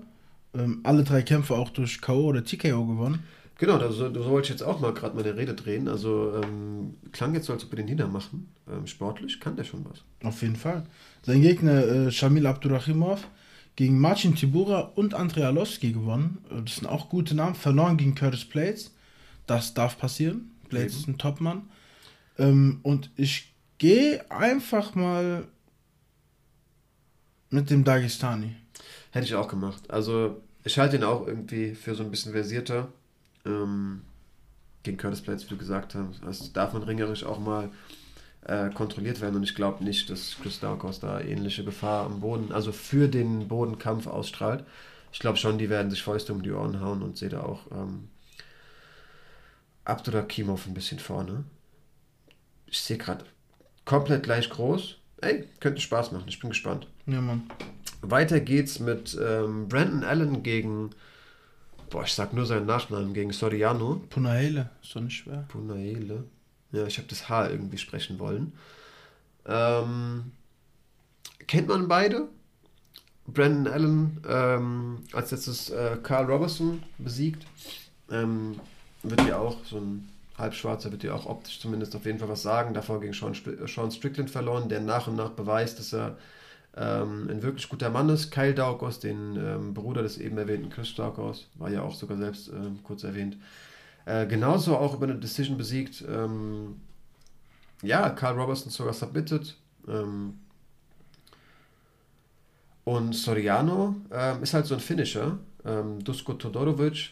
ähm, 0.60 0.81
alle 0.84 1.03
drei 1.03 1.22
Kämpfe 1.22 1.56
auch 1.56 1.69
durch 1.69 2.02
K.O. 2.02 2.27
oder 2.27 2.44
TKO 2.44 2.86
gewonnen. 2.86 3.23
Genau, 3.60 3.77
da, 3.77 3.91
so, 3.91 4.14
so 4.14 4.30
wollte 4.30 4.45
ich 4.45 4.49
jetzt 4.52 4.64
auch 4.64 4.80
mal 4.80 4.94
gerade 4.94 5.15
meine 5.15 5.36
Rede 5.36 5.53
drehen. 5.53 5.90
Also 5.90 6.34
ähm, 6.41 6.95
klang 7.11 7.34
jetzt 7.34 7.48
so, 7.48 7.53
als 7.53 7.65
ob 7.65 7.72
wir 7.72 7.77
den 7.77 7.88
niedermachen. 7.88 8.49
Ähm, 8.72 8.88
sportlich 8.88 9.40
kann 9.41 9.57
der 9.57 9.65
schon 9.65 9.86
was. 9.86 10.03
Auf 10.23 10.41
jeden 10.41 10.56
Fall. 10.56 10.86
Sein 11.23 11.41
Gegner 11.41 11.86
äh, 11.86 12.11
Shamil 12.11 12.48
Abdurrahimov 12.48 13.27
gegen 13.76 13.99
Marcin 13.99 14.36
Tibura 14.36 14.80
und 14.95 15.14
Andrei 15.14 15.45
Alowski 15.45 15.91
gewonnen. 15.91 16.38
Äh, 16.49 16.61
das 16.64 16.77
sind 16.77 16.88
auch 16.88 17.10
gute 17.10 17.36
Namen. 17.36 17.56
Verloren 17.56 17.98
gegen 17.98 18.15
Curtis 18.15 18.45
Blades. 18.45 18.95
Das 19.45 19.73
darf 19.73 19.99
passieren. 19.99 20.52
Blades 20.69 20.94
Eben. 20.94 21.02
ist 21.02 21.07
ein 21.10 21.18
Topmann. 21.18 21.69
Ähm, 22.38 22.80
und 22.84 23.11
ich 23.18 23.53
gehe 23.77 24.30
einfach 24.31 24.95
mal 24.95 25.45
mit 27.49 27.69
dem 27.69 27.84
Dagestani. 27.84 28.56
Hätte 29.11 29.26
ich 29.26 29.36
auch 29.36 29.49
gemacht. 29.49 29.90
Also 29.91 30.41
ich 30.64 30.77
halte 30.77 30.98
ihn 30.98 31.03
auch 31.03 31.27
irgendwie 31.27 31.76
für 31.76 31.95
so 31.95 32.03
ein 32.03 32.11
bisschen 32.11 32.34
versierter 32.34 32.90
ähm, 33.45 34.02
gegen 34.84 34.98
Curtis 34.98 35.22
Blades, 35.22 35.45
wie 35.45 35.49
du 35.49 35.57
gesagt 35.57 35.95
hast. 35.95 36.23
Also 36.23 36.45
darf 36.53 36.73
man 36.73 36.84
ringerisch 36.84 37.23
auch 37.23 37.40
mal 37.40 37.69
äh, 38.45 38.69
kontrolliert 38.69 39.22
werden 39.22 39.36
und 39.36 39.44
ich 39.44 39.56
glaube 39.56 39.84
nicht, 39.84 40.10
dass 40.10 40.38
Chris 40.41 40.60
Dawkins 40.60 40.99
da 40.99 41.19
ähnliche 41.22 41.64
Gefahr 41.64 42.06
am 42.06 42.22
Boden, 42.22 42.52
also 42.52 42.72
für 42.72 43.07
den 43.07 43.48
Bodenkampf 43.48 44.07
ausstrahlt. 44.07 44.65
Ich 45.11 45.19
glaube 45.19 45.38
schon, 45.38 45.57
die 45.57 45.69
werden 45.69 45.90
sich 45.90 46.03
Fäuste 46.03 46.34
um 46.34 46.44
die 46.44 46.52
Ohren 46.52 46.81
hauen 46.81 47.02
und 47.02 47.18
sehe 47.18 47.30
da 47.30 47.41
auch 47.41 47.61
ähm, 47.72 48.10
Abdurakimov 49.86 50.68
ein 50.68 50.73
bisschen 50.73 50.99
vorne. 50.99 51.45
Ich 52.68 52.80
sehe 52.80 52.98
gerade 52.98 53.26
komplett 53.86 54.23
gleich 54.23 54.49
groß. 54.49 54.98
Ey, 55.22 55.48
könnte 55.60 55.81
Spaß 55.81 56.11
machen. 56.11 56.27
Ich 56.27 56.40
bin 56.40 56.52
gespannt. 56.52 56.88
Ja, 57.07 57.19
Mann. 57.19 57.49
Weiter 58.02 58.40
geht's 58.40 58.80
mit 58.80 59.18
ähm, 59.22 59.68
Brandon 59.68 60.04
Allen 60.04 60.44
gegen 60.44 60.92
Boah, 61.90 62.04
ich 62.04 62.14
sag 62.14 62.34
nur 62.34 62.46
seinen 62.46 62.68
Nachnamen 62.68 63.14
gegen 63.14 63.32
Soriano. 63.32 64.02
Punaele, 64.10 64.70
ist 64.82 64.96
doch 64.96 65.02
nicht 65.02 65.18
schwer. 65.18 65.46
Punaele. 65.48 66.24
Ja, 66.72 66.86
ich 66.86 66.98
habe 67.00 67.08
das 67.08 67.30
H 67.30 67.50
irgendwie 67.50 67.80
sprechen 67.80 68.20
wollen. 68.20 68.54
Ähm, 69.48 70.32
kennt 71.48 71.68
man 71.68 71.88
beide? 71.88 72.28
Brandon 73.26 73.74
Allen 73.74 74.24
ähm, 74.28 74.98
als 75.14 75.32
letztes 75.32 75.72
äh, 75.72 75.98
Carl 76.04 76.26
Robertson 76.26 76.84
besiegt. 77.00 77.46
Ähm, 78.12 78.60
wird 79.02 79.28
ja 79.28 79.38
auch 79.38 79.58
so 79.66 79.78
ein 79.78 80.10
Halbschwarzer, 80.38 80.92
wird 80.92 81.04
ja 81.04 81.14
auch 81.14 81.26
optisch 81.26 81.60
zumindest 81.60 81.96
auf 81.96 82.06
jeden 82.06 82.20
Fall 82.20 82.30
was 82.30 82.44
sagen. 82.44 82.76
Davor 82.76 83.02
gegen 83.02 83.14
Sean, 83.14 83.36
Sean 83.66 83.92
Strickland 83.92 84.30
verloren, 84.30 84.70
der 84.70 84.82
nach 84.82 85.08
und 85.08 85.16
nach 85.16 85.32
beweist, 85.32 85.80
dass 85.80 85.94
er 85.94 86.18
ähm, 86.80 87.28
ein 87.30 87.44
wirklich 87.44 87.68
guter 87.68 87.90
Mann 87.90 88.08
ist. 88.10 88.32
Kyle 88.32 88.54
Daugos, 88.54 89.00
den 89.00 89.36
ähm, 89.36 89.74
Bruder 89.74 90.02
des 90.02 90.18
eben 90.18 90.38
erwähnten 90.38 90.70
Chris 90.70 90.96
Daugos, 90.96 91.50
war 91.56 91.70
ja 91.70 91.82
auch 91.82 91.94
sogar 91.94 92.18
selbst 92.18 92.48
ähm, 92.48 92.80
kurz 92.84 93.04
erwähnt. 93.04 93.38
Äh, 94.06 94.26
genauso 94.28 94.78
auch 94.78 94.94
über 94.96 95.06
eine 95.06 95.16
Decision 95.16 95.58
besiegt. 95.58 96.04
Ähm, 96.08 96.80
ja, 97.82 98.10
Carl 98.10 98.40
Robertson 98.40 98.72
sogar 98.72 98.94
submitted. 98.94 99.58
Ähm, 99.88 100.40
und 102.86 103.14
Soriano 103.14 103.96
ähm, 104.12 104.42
ist 104.42 104.54
halt 104.54 104.66
so 104.66 104.74
ein 104.74 104.80
Finisher. 104.80 105.38
Ähm, 105.66 106.02
Dusko 106.04 106.34
Todorovic 106.34 107.12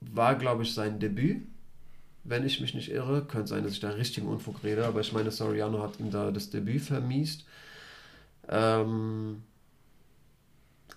war, 0.00 0.34
glaube 0.34 0.62
ich, 0.62 0.72
sein 0.72 0.98
Debüt. 0.98 1.46
Wenn 2.24 2.44
ich 2.44 2.60
mich 2.60 2.74
nicht 2.74 2.90
irre, 2.90 3.24
könnte 3.24 3.48
sein, 3.48 3.62
dass 3.62 3.72
ich 3.72 3.80
da 3.80 3.90
richtigen 3.90 4.26
Unfug 4.26 4.64
rede, 4.64 4.84
aber 4.86 5.00
ich 5.00 5.12
meine, 5.12 5.30
Soriano 5.30 5.82
hat 5.82 6.00
ihm 6.00 6.10
da 6.10 6.30
das 6.30 6.50
Debüt 6.50 6.82
vermiest. 6.82 7.44
Ähm, 8.48 9.42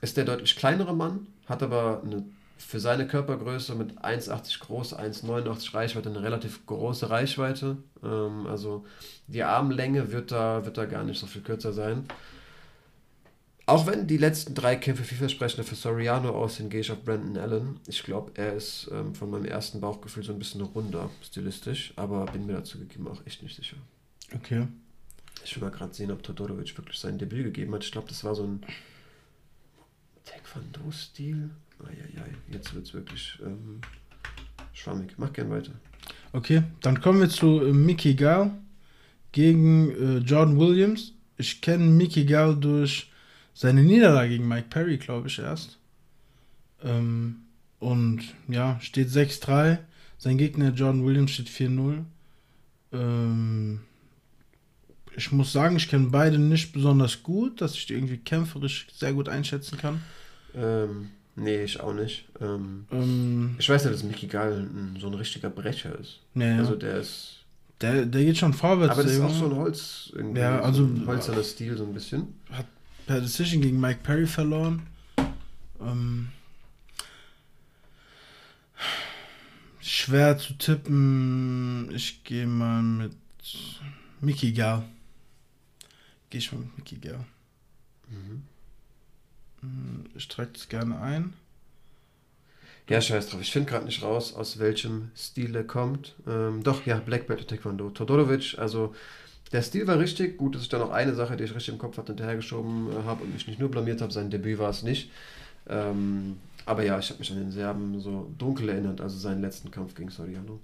ist 0.02 0.18
der 0.18 0.26
deutlich 0.26 0.56
kleinere 0.56 0.96
Mann, 0.96 1.28
hat 1.46 1.64
aber 1.64 2.02
eine, 2.04 2.24
für 2.58 2.80
seine 2.80 3.08
Körpergröße 3.08 3.76
mit 3.76 4.00
1,80 4.00 4.60
groß, 4.60 4.98
1,89 4.98 5.74
Reichweite 5.74 6.10
eine 6.10 6.22
relativ 6.22 6.66
große 6.66 7.10
Reichweite. 7.10 7.78
Ähm, 8.04 8.48
also 8.48 8.86
die 9.28 9.44
Armlänge 9.44 10.12
wird 10.12 10.32
da, 10.32 10.66
wird 10.66 10.78
da 10.78 10.86
gar 10.86 11.04
nicht 11.04 11.20
so 11.20 11.28
viel 11.28 11.42
kürzer 11.42 11.74
sein. 11.74 12.06
Auch 13.70 13.86
wenn 13.86 14.08
die 14.08 14.18
letzten 14.18 14.56
drei 14.56 14.76
Kämpfe 14.76 15.04
vielversprechender 15.04 15.64
für 15.64 15.76
Soriano 15.76 16.30
aussehen, 16.32 16.72
gehe 16.72 16.80
ich 16.80 16.92
auf 16.92 17.04
Brandon 17.04 17.38
Allen. 17.38 17.80
Ich 17.88 18.02
glaube, 18.02 18.32
er 18.34 18.54
ist 18.54 18.90
ähm, 18.92 19.14
von 19.14 19.30
meinem 19.30 19.46
ersten 19.46 19.80
Bauchgefühl 19.80 20.24
so 20.24 20.34
ein 20.34 20.40
bisschen 20.40 20.62
runder, 20.62 21.12
stilistisch, 21.22 21.94
aber 21.96 22.26
bin 22.26 22.48
mir 22.48 22.54
dazu 22.54 22.80
gegeben 22.80 23.08
auch 23.08 23.24
echt 23.28 23.44
nicht 23.44 23.56
sicher. 23.56 23.78
Okay. 24.34 24.66
Ich 25.44 25.56
will 25.56 25.64
mal 25.64 25.76
gerade 25.76 25.94
sehen, 25.94 26.12
ob 26.12 26.24
Todorovic 26.24 26.78
wirklich 26.78 27.00
sein 27.00 27.18
Debüt 27.18 27.46
gegeben 27.46 27.74
hat. 27.74 27.84
Ich 27.84 27.92
glaube, 27.92 28.08
das 28.08 28.24
war 28.24 28.36
so 28.36 28.44
ein 28.44 28.62
Taekwondo-Stil. 30.26 31.50
Eieiei, 31.84 32.36
jetzt 32.52 32.74
wird 32.74 32.86
es 32.86 32.94
wirklich 32.94 33.40
ähm, 33.42 33.80
schwammig. 34.74 35.14
Mach 35.18 35.32
gern 35.32 35.50
weiter. 35.50 35.72
Okay, 36.34 36.64
dann 36.82 37.00
kommen 37.02 37.22
wir 37.22 37.30
zu 37.30 37.62
äh, 37.62 37.74
Mickey 37.74 38.16
Gall 38.16 38.52
gegen 39.32 39.92
äh, 39.92 40.18
Jordan 40.20 40.60
Williams. 40.60 41.14
Ich 41.38 41.62
kenne 41.62 41.86
Mickey 41.86 42.26
Gall 42.26 42.56
durch 42.56 43.12
seine 43.54 43.84
Niederlage 43.84 44.30
gegen 44.30 44.48
Mike 44.48 44.68
Perry, 44.70 44.98
glaube 44.98 45.28
ich, 45.28 45.40
erst. 45.40 45.80
Ähm, 46.84 47.44
und 47.80 48.22
ja, 48.48 48.80
steht 48.82 49.08
6-3. 49.08 49.80
Sein 50.18 50.38
Gegner 50.38 50.72
Jordan 50.72 51.06
Williams 51.06 51.32
steht 51.32 51.48
4-0. 51.48 52.04
Ähm, 52.92 53.82
ich 55.16 55.32
muss 55.32 55.52
sagen, 55.52 55.76
ich 55.76 55.90
kenne 55.90 56.08
beide 56.10 56.38
nicht 56.38 56.74
besonders 56.74 57.24
gut, 57.24 57.62
dass 57.62 57.76
ich 57.76 57.86
die 57.86 57.94
irgendwie 57.94 58.18
kämpferisch 58.18 58.88
sehr 58.96 59.14
gut 59.14 59.30
einschätzen 59.30 59.78
kann. 59.78 60.02
Ähm, 60.56 61.10
nee, 61.36 61.64
ich 61.64 61.80
auch 61.80 61.94
nicht. 61.94 62.26
Ähm, 62.40 62.86
ähm 62.92 63.56
ich 63.58 63.70
weiß 63.70 63.86
ja, 63.86 63.92
dass 63.92 64.04
Mickey 64.04 64.28
Gall 64.28 64.68
so 65.00 65.08
ein 65.08 65.14
richtiger 65.14 65.50
Brecher 65.50 65.98
ist. 66.00 66.20
Ja, 66.36 66.58
Also 66.58 66.76
der 66.76 67.00
ist. 67.00 67.36
Der, 67.82 68.06
der 68.06 68.26
geht 68.26 68.38
schon 68.38 68.54
vorwärts. 68.54 68.94
Aber 68.94 69.04
das 69.04 69.14
ist 69.14 69.22
auch 69.22 69.34
so 69.34 69.46
ein 69.46 69.56
Holz, 69.56 70.12
irgendwie. 70.14 70.42
Ja, 70.42 70.62
also. 70.62 70.86
So 70.86 70.94
ein 70.94 71.08
holzerner 71.08 71.44
Stil, 71.44 71.78
so 71.78 71.86
ein 71.86 71.94
bisschen. 71.94 72.28
Hat 72.52 72.66
per 73.06 73.22
Decision 73.22 73.62
gegen 73.62 73.80
Mike 73.80 74.00
Perry 74.04 74.28
verloren. 74.28 74.84
Ähm, 75.82 76.28
schwer 79.80 80.38
zu 80.38 80.54
tippen. 80.54 81.90
Ich 81.96 82.24
gehe 82.24 82.48
mal 82.48 82.82
mit 82.82 83.14
Mickey 84.22 84.52
Gal. 84.52 84.84
Gehe 86.30 86.40
ich 86.40 86.52
mal 86.52 86.60
mit 86.60 86.78
Mickey 86.78 86.98
Gal. 86.98 87.26
Mhm. 88.10 88.44
Hm, 89.62 90.06
ich 90.16 90.28
trage 90.28 90.52
es 90.56 90.70
gerne 90.70 91.00
ein. 91.00 91.34
Ja, 92.88 93.02
scheiß 93.02 93.30
drauf. 93.30 93.42
Ich 93.42 93.52
finde 93.52 93.70
gerade 93.70 93.86
nicht 93.86 94.02
raus, 94.02 94.34
aus 94.34 94.58
welchem 94.58 95.12
Stil 95.16 95.56
er 95.56 95.64
kommt. 95.64 96.16
Ähm, 96.28 96.64
doch, 96.64 96.86
ja, 96.86 96.98
Black 96.98 97.28
Belt 97.28 97.48
Taekwondo. 97.48 97.92
Todorovic, 97.92 98.58
also 98.58 98.96
der 99.52 99.62
Stil 99.62 99.86
war 99.86 100.00
richtig. 100.00 100.38
Gut, 100.38 100.56
dass 100.56 100.64
ich 100.64 100.70
dann 100.70 100.82
noch 100.82 100.92
eine 100.92 101.14
Sache, 101.14 101.38
die 101.38 101.44
ich 101.44 101.54
richtig 101.54 101.74
im 101.74 101.80
Kopf 101.80 101.98
hatte, 101.98 102.14
hinterhergeschoben 102.14 102.92
äh, 102.92 103.04
habe 103.04 103.24
und 103.24 103.34
mich 103.34 103.48
nicht 103.48 103.60
nur 103.60 103.70
blamiert 103.70 104.02
habe. 104.02 104.12
Sein 104.12 104.32
Debüt 104.32 104.58
war 104.58 104.72
es 104.72 104.82
nicht. 104.82 105.12
Ähm, 105.68 106.38
aber 106.66 106.84
ja, 106.84 106.98
ich 107.00 107.10
habe 107.10 107.20
mich 107.20 107.32
an 107.32 107.38
den 107.38 107.52
Serben 107.52 108.00
so 108.00 108.32
dunkel 108.38 108.70
erinnert, 108.70 109.02
also 109.02 109.18
seinen 109.18 109.42
letzten 109.42 109.72
Kampf 109.72 109.96
gegen 109.96 110.10
Soriano. 110.10 110.60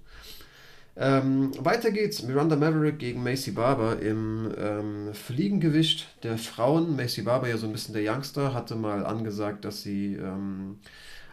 Ähm, 0.98 1.52
weiter 1.62 1.90
geht's. 1.90 2.22
Miranda 2.22 2.56
Maverick 2.56 2.98
gegen 2.98 3.22
Macy 3.22 3.50
Barber 3.50 4.00
im 4.00 4.50
ähm, 4.56 5.12
Fliegengewicht 5.12 6.06
der 6.22 6.38
Frauen. 6.38 6.96
Macy 6.96 7.22
Barber, 7.22 7.48
ja 7.48 7.58
so 7.58 7.66
ein 7.66 7.72
bisschen 7.72 7.94
der 7.94 8.10
Youngster, 8.10 8.54
hatte 8.54 8.76
mal 8.76 9.04
angesagt, 9.04 9.66
dass 9.66 9.82
sie 9.82 10.14
ähm, 10.14 10.78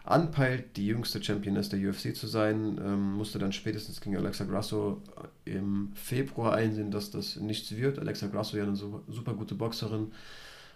anpeilt, 0.04 0.76
die 0.76 0.88
jüngste 0.88 1.24
Championess 1.24 1.70
der 1.70 1.80
UFC 1.80 2.14
zu 2.14 2.28
sein, 2.28 2.78
ähm, 2.84 3.14
musste 3.14 3.40
dann 3.40 3.54
spätestens 3.54 4.02
gegen 4.02 4.18
Alexa 4.18 4.44
Grasso 4.44 5.02
im 5.46 5.94
Februar 5.96 6.54
einsehen, 6.54 6.92
dass 6.92 7.10
das 7.10 7.38
nichts 7.38 7.72
wird. 7.76 8.00
Alexa 8.00 8.28
Grasso, 8.28 8.58
ja 8.58 8.64
eine 8.64 8.76
super 8.76 9.34
gute 9.34 9.56
Boxerin, 9.56 10.12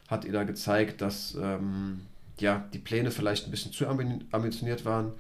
hat 0.07 0.23
ihr 0.23 0.31
da 0.31 0.45
gezeigt, 0.45 1.01
dass 1.01 1.35
ähm, 1.35 2.01
ja, 2.39 2.65
die 2.71 2.79
Pläne 2.79 3.11
vielleicht 3.11 3.45
ein 3.47 3.51
bisschen 3.51 3.73
zu 3.73 3.85
ambitioniert 3.87 4.85
waren. 4.85 5.11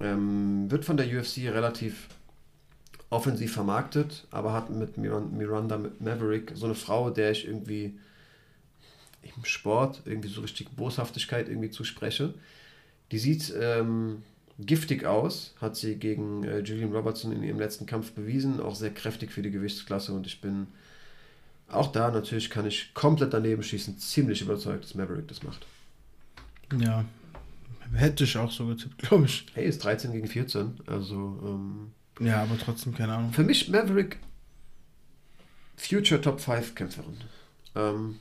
Ähm, 0.00 0.70
wird 0.70 0.86
von 0.86 0.96
der 0.96 1.06
UFC 1.06 1.48
relativ 1.48 2.08
offensiv 3.14 3.52
vermarktet, 3.52 4.26
aber 4.30 4.52
hat 4.52 4.70
mit 4.70 4.98
Miranda 4.98 5.80
Maverick 6.00 6.52
so 6.54 6.66
eine 6.66 6.74
Frau, 6.74 7.10
der 7.10 7.30
ich 7.30 7.46
irgendwie 7.46 7.94
im 9.22 9.44
Sport 9.44 10.02
irgendwie 10.04 10.28
so 10.28 10.40
richtig 10.40 10.70
Boshaftigkeit 10.74 11.48
irgendwie 11.48 11.70
zuspreche. 11.70 12.34
Die 13.12 13.18
sieht 13.18 13.54
ähm, 13.56 14.22
giftig 14.58 15.04
aus, 15.04 15.54
hat 15.60 15.76
sie 15.76 15.94
gegen 15.94 16.42
äh, 16.42 16.58
Julian 16.58 16.92
Robertson 16.92 17.30
in 17.30 17.44
ihrem 17.44 17.60
letzten 17.60 17.86
Kampf 17.86 18.12
bewiesen, 18.12 18.60
auch 18.60 18.74
sehr 18.74 18.92
kräftig 18.92 19.30
für 19.30 19.42
die 19.42 19.52
Gewichtsklasse 19.52 20.12
und 20.12 20.26
ich 20.26 20.40
bin 20.40 20.66
auch 21.68 21.92
da 21.92 22.10
natürlich 22.10 22.50
kann 22.50 22.66
ich 22.66 22.92
komplett 22.94 23.32
daneben 23.32 23.62
schießen, 23.62 23.96
ziemlich 23.98 24.42
überzeugt, 24.42 24.84
dass 24.84 24.94
Maverick 24.94 25.28
das 25.28 25.42
macht. 25.42 25.66
Ja, 26.78 27.04
hätte 27.94 28.24
ich 28.24 28.36
auch 28.36 28.50
so 28.50 28.66
getippt, 28.66 28.98
glaube 28.98 29.26
ich. 29.26 29.46
Hey, 29.54 29.66
ist 29.66 29.84
13 29.84 30.12
gegen 30.12 30.26
14, 30.26 30.80
also 30.86 31.40
ähm, 31.44 31.92
ja, 32.20 32.42
aber 32.42 32.58
trotzdem 32.58 32.94
keine 32.94 33.14
Ahnung. 33.14 33.32
Für 33.32 33.42
mich 33.42 33.68
Maverick 33.68 34.18
Future 35.76 36.20
Top 36.20 36.40
5 36.40 36.74
Kämpferin. 36.74 37.16
Ähm, 37.74 38.16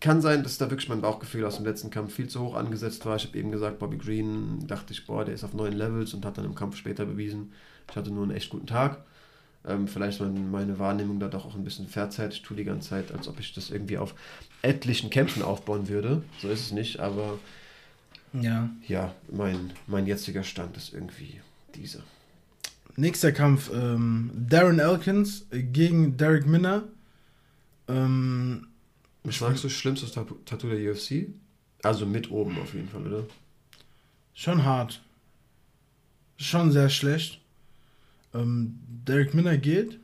kann 0.00 0.20
sein, 0.20 0.42
dass 0.42 0.58
da 0.58 0.68
wirklich 0.68 0.88
mein 0.88 1.00
Bauchgefühl 1.00 1.44
aus 1.44 1.56
dem 1.56 1.64
letzten 1.64 1.90
Kampf 1.90 2.14
viel 2.14 2.26
zu 2.26 2.40
hoch 2.40 2.56
angesetzt 2.56 3.06
war. 3.06 3.16
Ich 3.16 3.26
habe 3.26 3.38
eben 3.38 3.52
gesagt, 3.52 3.78
Bobby 3.78 3.98
Green, 3.98 4.66
dachte 4.66 4.92
ich, 4.92 5.06
boah, 5.06 5.24
der 5.24 5.34
ist 5.34 5.44
auf 5.44 5.54
neuen 5.54 5.74
Levels 5.74 6.12
und 6.12 6.24
hat 6.24 6.38
dann 6.38 6.44
im 6.44 6.56
Kampf 6.56 6.76
später 6.76 7.06
bewiesen, 7.06 7.52
ich 7.88 7.94
hatte 7.96 8.10
nur 8.10 8.24
einen 8.24 8.32
echt 8.32 8.50
guten 8.50 8.66
Tag. 8.66 9.04
Ähm, 9.64 9.86
vielleicht 9.86 10.20
meine 10.20 10.80
Wahrnehmung 10.80 11.20
da 11.20 11.28
doch 11.28 11.46
auch 11.46 11.54
ein 11.54 11.62
bisschen 11.62 11.86
verzerrt. 11.86 12.34
Ich 12.34 12.42
tue 12.42 12.56
die 12.56 12.64
ganze 12.64 12.88
Zeit, 12.88 13.12
als 13.12 13.28
ob 13.28 13.38
ich 13.38 13.54
das 13.54 13.70
irgendwie 13.70 13.96
auf 13.96 14.14
etlichen 14.60 15.08
Kämpfen 15.08 15.42
aufbauen 15.42 15.88
würde. 15.88 16.24
So 16.40 16.48
ist 16.48 16.60
es 16.62 16.72
nicht, 16.72 16.98
aber 16.98 17.38
ja, 18.32 18.70
ja 18.88 19.14
mein, 19.30 19.72
mein 19.86 20.06
jetziger 20.06 20.42
Stand 20.42 20.76
ist 20.76 20.92
irgendwie 20.92 21.40
dieser. 21.76 22.02
Nächster 22.96 23.32
Kampf: 23.32 23.70
ähm, 23.72 24.30
Darren 24.34 24.78
Elkins 24.78 25.46
gegen 25.50 26.16
Derek 26.16 26.46
Minner. 26.46 26.84
Ähm, 27.88 28.68
was 29.24 29.38
sagst 29.38 29.64
du, 29.64 29.68
schlimmstes 29.68 30.12
Tattoo 30.12 30.68
der 30.68 30.92
UFC? 30.92 31.28
Also 31.82 32.06
mit 32.06 32.30
oben 32.30 32.58
auf 32.60 32.74
jeden 32.74 32.88
Fall, 32.88 33.06
oder? 33.06 33.24
Schon 34.34 34.64
hart. 34.64 35.02
Schon 36.36 36.72
sehr 36.72 36.88
schlecht. 36.88 37.40
Ähm, 38.34 38.78
Derek 39.06 39.34
Minner 39.34 39.58
geht. 39.58 39.98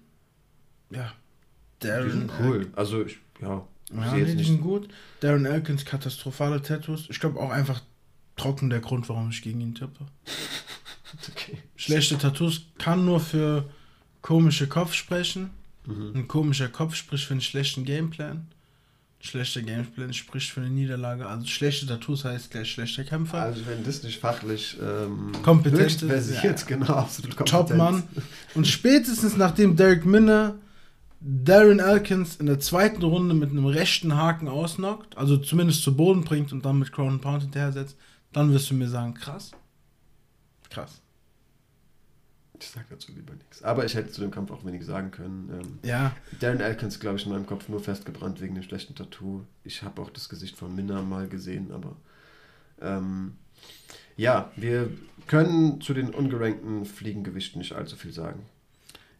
Ja. 0.91 1.13
Darren 1.81 2.07
die 2.07 2.13
sind 2.13 2.31
cool. 2.41 2.61
El 2.63 2.69
also, 2.75 3.05
ich, 3.05 3.19
ja. 3.41 3.67
Ja, 3.91 4.15
nee, 4.15 4.35
die 4.35 4.45
sind 4.45 4.61
gut. 4.61 4.89
Darren 5.21 5.47
Elkins 5.47 5.85
katastrophale 5.85 6.61
Tattoos. 6.61 7.07
Ich 7.09 7.21
glaube 7.21 7.41
auch 7.41 7.51
einfach 7.51 7.81
trocken 8.37 8.71
der 8.71 8.81
Grund, 8.81 9.09
warum 9.09 9.31
ich 9.31 9.43
gegen 9.43 9.61
ihn 9.61 9.75
tippe. 9.75 10.07
okay. 11.31 11.59
Schlechte 11.79 12.19
Tattoos 12.19 12.63
kann 12.77 13.05
nur 13.05 13.21
für 13.21 13.65
komische 14.21 14.67
Kopf 14.67 14.95
sprechen. 14.95 15.51
Mhm. 15.87 16.13
Ein 16.15 16.29
komischer 16.29 16.69
Kopf 16.69 16.97
spricht 16.97 17.25
für 17.25 17.35
einen 17.35 17.41
schlechten 17.41 17.85
Gameplan. 17.85 18.49
Schlechter 19.21 19.63
Gameplan 19.63 20.13
spricht 20.13 20.51
für 20.51 20.61
eine 20.61 20.71
Niederlage. 20.71 21.27
Also 21.27 21.47
schlechte 21.47 21.87
Tattoos 21.87 22.25
heißt 22.25 22.51
gleich 22.51 22.73
schlechter 22.73 23.05
Kämpfer. 23.05 23.43
Also 23.43 23.65
wenn 23.67 23.85
das 23.85 24.03
nicht 24.03 24.19
fachlich 24.19 24.77
ähm, 24.83 25.31
kompetent 25.43 26.01
versiert, 26.01 26.61
ja. 26.61 26.67
genau, 26.67 26.95
absolut 26.95 27.37
kompetent. 27.37 27.69
Topmann. 27.69 28.03
Und 28.57 28.67
spätestens 28.67 29.37
nachdem 29.37 29.77
Derek 29.77 30.05
Minner 30.05 30.57
Darren 31.21 31.79
Elkins 31.79 32.37
in 32.37 32.47
der 32.47 32.59
zweiten 32.59 33.03
Runde 33.03 33.35
mit 33.35 33.51
einem 33.51 33.67
rechten 33.67 34.17
Haken 34.17 34.49
ausnockt, 34.49 35.17
also 35.17 35.37
zumindest 35.37 35.83
zu 35.83 35.97
Boden 35.97 36.25
bringt 36.25 36.53
und 36.53 36.65
dann 36.65 36.79
mit 36.79 36.93
Crown 36.93 37.21
Pound 37.21 37.43
hinterher 37.43 37.73
setzt, 37.73 37.97
dann 38.33 38.53
wirst 38.53 38.71
du 38.71 38.75
mir 38.75 38.89
sagen, 38.89 39.15
krass. 39.15 39.53
Krass. 40.71 41.01
Ich 42.61 42.71
sag 42.71 42.89
dazu 42.91 43.13
lieber 43.13 43.35
nichts. 43.35 43.63
Aber 43.63 43.85
ich 43.85 43.95
hätte 43.95 44.11
zu 44.11 44.21
dem 44.21 44.31
Kampf 44.31 44.51
auch 44.51 44.65
wenig 44.65 44.85
sagen 44.85 45.11
können. 45.11 45.51
Ähm, 45.53 45.79
ja. 45.83 46.15
Darren 46.41 46.61
Elkins, 46.61 47.01
glaube 47.01 47.17
ich, 47.17 47.27
in 47.27 47.33
meinem 47.33 47.47
Kopf 47.47 47.69
nur 47.69 47.81
festgebrannt 47.81 48.41
wegen 48.41 48.55
dem 48.55 48.65
schlechten 48.65 48.95
Tattoo. 48.95 49.43
Ich 49.65 49.83
habe 49.83 50.03
auch 50.03 50.11
das 50.11 50.29
Gesicht 50.29 50.57
von 50.57 50.75
Minna 50.75 51.03
mal 51.03 51.29
gesehen, 51.29 51.71
aber 51.73 51.97
ähm, 52.81 53.35
ja, 54.17 54.51
wir 54.57 54.91
können 55.27 55.81
zu 55.81 55.95
den 55.95 56.11
ungerankten 56.11 56.85
Fliegengewichten 56.85 57.61
nicht 57.61 57.73
allzu 57.73 57.97
viel 57.97 58.13
sagen. 58.13 58.41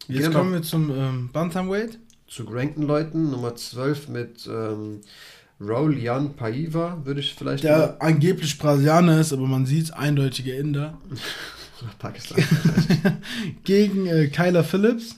Jetzt 0.07 0.23
Gehen 0.23 0.33
kommen 0.33 0.53
wir 0.53 0.61
zum 0.63 0.89
ähm, 0.91 1.29
Bantamweight. 1.31 1.99
Zu 2.27 2.45
gerankten 2.45 2.83
Leuten, 2.83 3.31
Nummer 3.31 3.55
12 3.55 4.09
mit 4.09 4.47
ähm, 4.47 5.01
Rolian 5.59 6.35
Paiva, 6.35 7.01
würde 7.03 7.19
ich 7.19 7.33
vielleicht. 7.33 7.63
Der 7.63 7.77
mal... 7.77 7.97
angeblich 7.99 8.57
Brasilianer 8.57 9.19
ist, 9.19 9.33
aber 9.33 9.47
man 9.47 9.65
sieht 9.65 9.93
eindeutige 9.93 10.53
Inder. 10.53 10.97
Pakistan. 11.97 12.43
Gegen 13.63 14.07
äh, 14.07 14.27
Kyler 14.27 14.63
Phillips, 14.63 15.15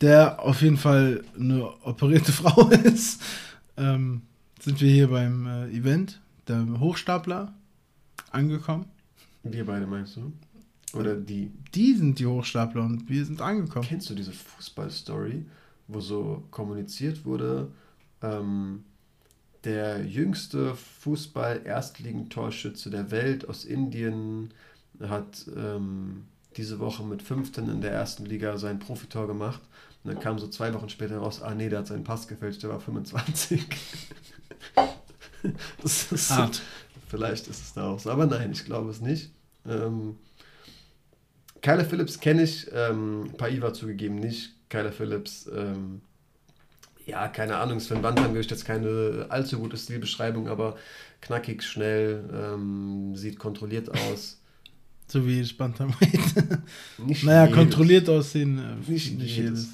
der 0.00 0.40
auf 0.40 0.62
jeden 0.62 0.76
Fall 0.76 1.24
eine 1.38 1.64
operierte 1.84 2.32
Frau 2.32 2.68
ist. 2.68 3.22
Ähm, 3.76 4.22
sind 4.60 4.80
wir 4.80 4.90
hier 4.90 5.08
beim 5.08 5.46
äh, 5.46 5.68
Event, 5.70 6.20
der 6.48 6.66
Hochstapler, 6.78 7.52
angekommen. 8.30 8.86
Wir 9.42 9.66
beide 9.66 9.86
meinst 9.86 10.16
du? 10.16 10.32
Oder 10.94 11.16
die? 11.16 11.50
Die 11.74 11.94
sind 11.94 12.18
die 12.18 12.26
Hochstapler 12.26 12.82
und 12.82 13.08
wir 13.08 13.24
sind 13.24 13.40
angekommen. 13.40 13.86
Kennst 13.88 14.10
du 14.10 14.14
diese 14.14 14.32
Fußball-Story, 14.32 15.46
wo 15.88 16.00
so 16.00 16.44
kommuniziert 16.50 17.24
wurde, 17.24 17.72
ähm, 18.20 18.84
der 19.64 20.04
jüngste 20.04 20.74
Fußball-Erstligentorschütze 20.74 22.90
der 22.90 23.10
Welt 23.10 23.48
aus 23.48 23.64
Indien 23.64 24.52
hat 25.00 25.46
ähm, 25.56 26.24
diese 26.56 26.78
Woche 26.78 27.02
mit 27.02 27.22
15 27.22 27.68
in 27.68 27.80
der 27.80 27.92
ersten 27.92 28.26
Liga 28.26 28.58
sein 28.58 28.78
Profitor 28.78 29.26
gemacht. 29.26 29.60
Und 30.04 30.12
dann 30.12 30.22
kam 30.22 30.38
so 30.38 30.48
zwei 30.48 30.74
Wochen 30.74 30.88
später 30.88 31.18
raus, 31.18 31.42
ah 31.42 31.54
nee, 31.54 31.68
der 31.68 31.80
hat 31.80 31.86
seinen 31.86 32.04
Pass 32.04 32.26
gefälscht, 32.26 32.62
der 32.62 32.70
war 32.70 32.80
25. 32.80 33.64
das 35.82 36.12
ist 36.12 36.30
Hart. 36.30 36.56
So, 36.56 36.62
vielleicht 37.08 37.46
ist 37.48 37.62
es 37.62 37.72
da 37.74 37.90
auch 37.90 38.00
so, 38.00 38.10
aber 38.10 38.26
nein, 38.26 38.52
ich 38.52 38.64
glaube 38.64 38.90
es 38.90 39.00
nicht. 39.00 39.30
Ähm, 39.66 40.16
Kyler 41.60 41.84
Phillips 41.84 42.18
kenne 42.18 42.42
ich, 42.42 42.68
ähm, 42.72 43.32
Paiva 43.38 43.72
zugegeben 43.72 44.16
nicht. 44.16 44.54
Kyler 44.68 44.90
Phillips, 44.90 45.48
ähm, 45.54 46.00
ja, 47.06 47.28
keine 47.28 47.58
Ahnung, 47.58 47.78
Sven 47.78 48.02
Bantamgewicht 48.02 48.50
jetzt 48.50 48.64
keine 48.64 49.26
allzu 49.28 49.58
gute 49.58 49.76
Stilbeschreibung, 49.76 50.48
aber 50.48 50.76
knackig, 51.20 51.62
schnell, 51.62 52.28
ähm, 52.32 53.14
sieht 53.14 53.38
kontrolliert 53.38 53.88
aus. 53.90 54.41
So 55.12 55.26
wie 55.26 55.42
Bantamweight. 55.42 56.20
Nicht 57.06 57.22
naja, 57.22 57.44
jedes. 57.44 57.58
kontrolliert 57.58 58.08
aussehen. 58.08 58.58
Äh, 58.58 58.90
nicht, 58.90 59.18
nicht 59.18 59.36
jedes. 59.36 59.72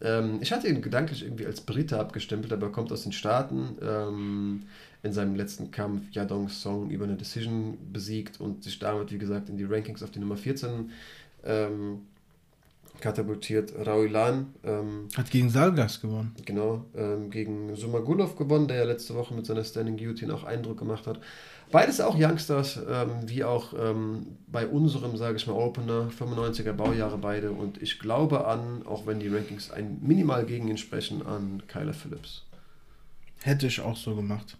Ähm, 0.00 0.38
ich 0.40 0.50
hatte 0.50 0.66
ihn 0.66 0.82
gedanklich 0.82 1.22
irgendwie 1.22 1.46
als 1.46 1.60
Brite 1.60 1.96
abgestempelt, 2.00 2.52
aber 2.52 2.66
er 2.66 2.72
kommt 2.72 2.90
aus 2.90 3.04
den 3.04 3.12
Staaten. 3.12 3.76
Ähm, 3.80 4.62
in 5.04 5.12
seinem 5.12 5.36
letzten 5.36 5.70
Kampf 5.70 6.10
Yadong 6.10 6.48
Song 6.48 6.90
über 6.90 7.04
eine 7.04 7.14
Decision 7.14 7.78
besiegt 7.92 8.40
und 8.40 8.64
sich 8.64 8.80
damit, 8.80 9.12
wie 9.12 9.18
gesagt, 9.18 9.48
in 9.48 9.58
die 9.58 9.64
Rankings 9.64 10.02
auf 10.02 10.10
die 10.10 10.18
Nummer 10.18 10.36
14 10.36 10.90
ähm, 11.44 12.00
katapultiert. 13.00 13.72
Rauilan 13.86 14.54
ähm, 14.64 15.08
hat 15.16 15.30
gegen 15.30 15.50
Salgas 15.50 16.00
gewonnen. 16.00 16.34
Genau, 16.44 16.84
ähm, 16.96 17.30
gegen 17.30 17.74
Sumagulov 17.76 18.36
gewonnen, 18.36 18.68
der 18.68 18.78
ja 18.78 18.84
letzte 18.84 19.14
Woche 19.14 19.34
mit 19.34 19.46
seiner 19.46 19.64
Standing 19.64 19.96
Guillotine 19.96 20.34
auch 20.34 20.44
Eindruck 20.44 20.78
gemacht 20.78 21.06
hat. 21.06 21.20
Beides 21.70 22.00
auch 22.00 22.16
Youngsters, 22.18 22.80
ähm, 22.88 23.10
wie 23.26 23.44
auch 23.44 23.74
ähm, 23.78 24.38
bei 24.46 24.66
unserem, 24.66 25.16
sage 25.16 25.36
ich 25.36 25.46
mal, 25.46 25.52
Opener, 25.52 26.08
95er 26.18 26.72
Baujahre 26.72 27.18
beide. 27.18 27.50
Und 27.50 27.82
ich 27.82 27.98
glaube 27.98 28.46
an, 28.46 28.86
auch 28.86 29.06
wenn 29.06 29.20
die 29.20 29.28
Rankings 29.28 29.70
ein 29.70 29.98
minimal 30.00 30.46
gegen 30.46 30.68
ihn 30.68 30.78
sprechen, 30.78 31.26
an 31.26 31.62
Kyler 31.68 31.92
Phillips. 31.92 32.44
Hätte 33.42 33.66
ich 33.66 33.80
auch 33.80 33.96
so 33.96 34.16
gemacht. 34.16 34.56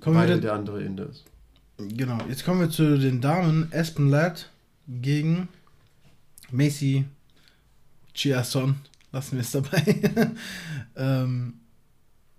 Kommen 0.00 0.16
Weil 0.16 0.40
der 0.40 0.52
andere 0.52 0.82
Inder 0.82 1.08
ist. 1.08 1.24
Genau, 1.78 2.18
jetzt 2.28 2.44
kommen 2.44 2.60
wir 2.60 2.70
zu 2.70 2.98
den 2.98 3.22
Damen. 3.22 3.70
Aspen 3.72 4.10
Ladd 4.10 4.50
gegen 4.88 5.48
Macy 6.50 7.06
Chiasson. 8.14 8.76
Lassen 9.12 9.36
wir 9.36 9.40
es 9.40 9.50
dabei. 9.50 9.82
ähm, 10.96 11.54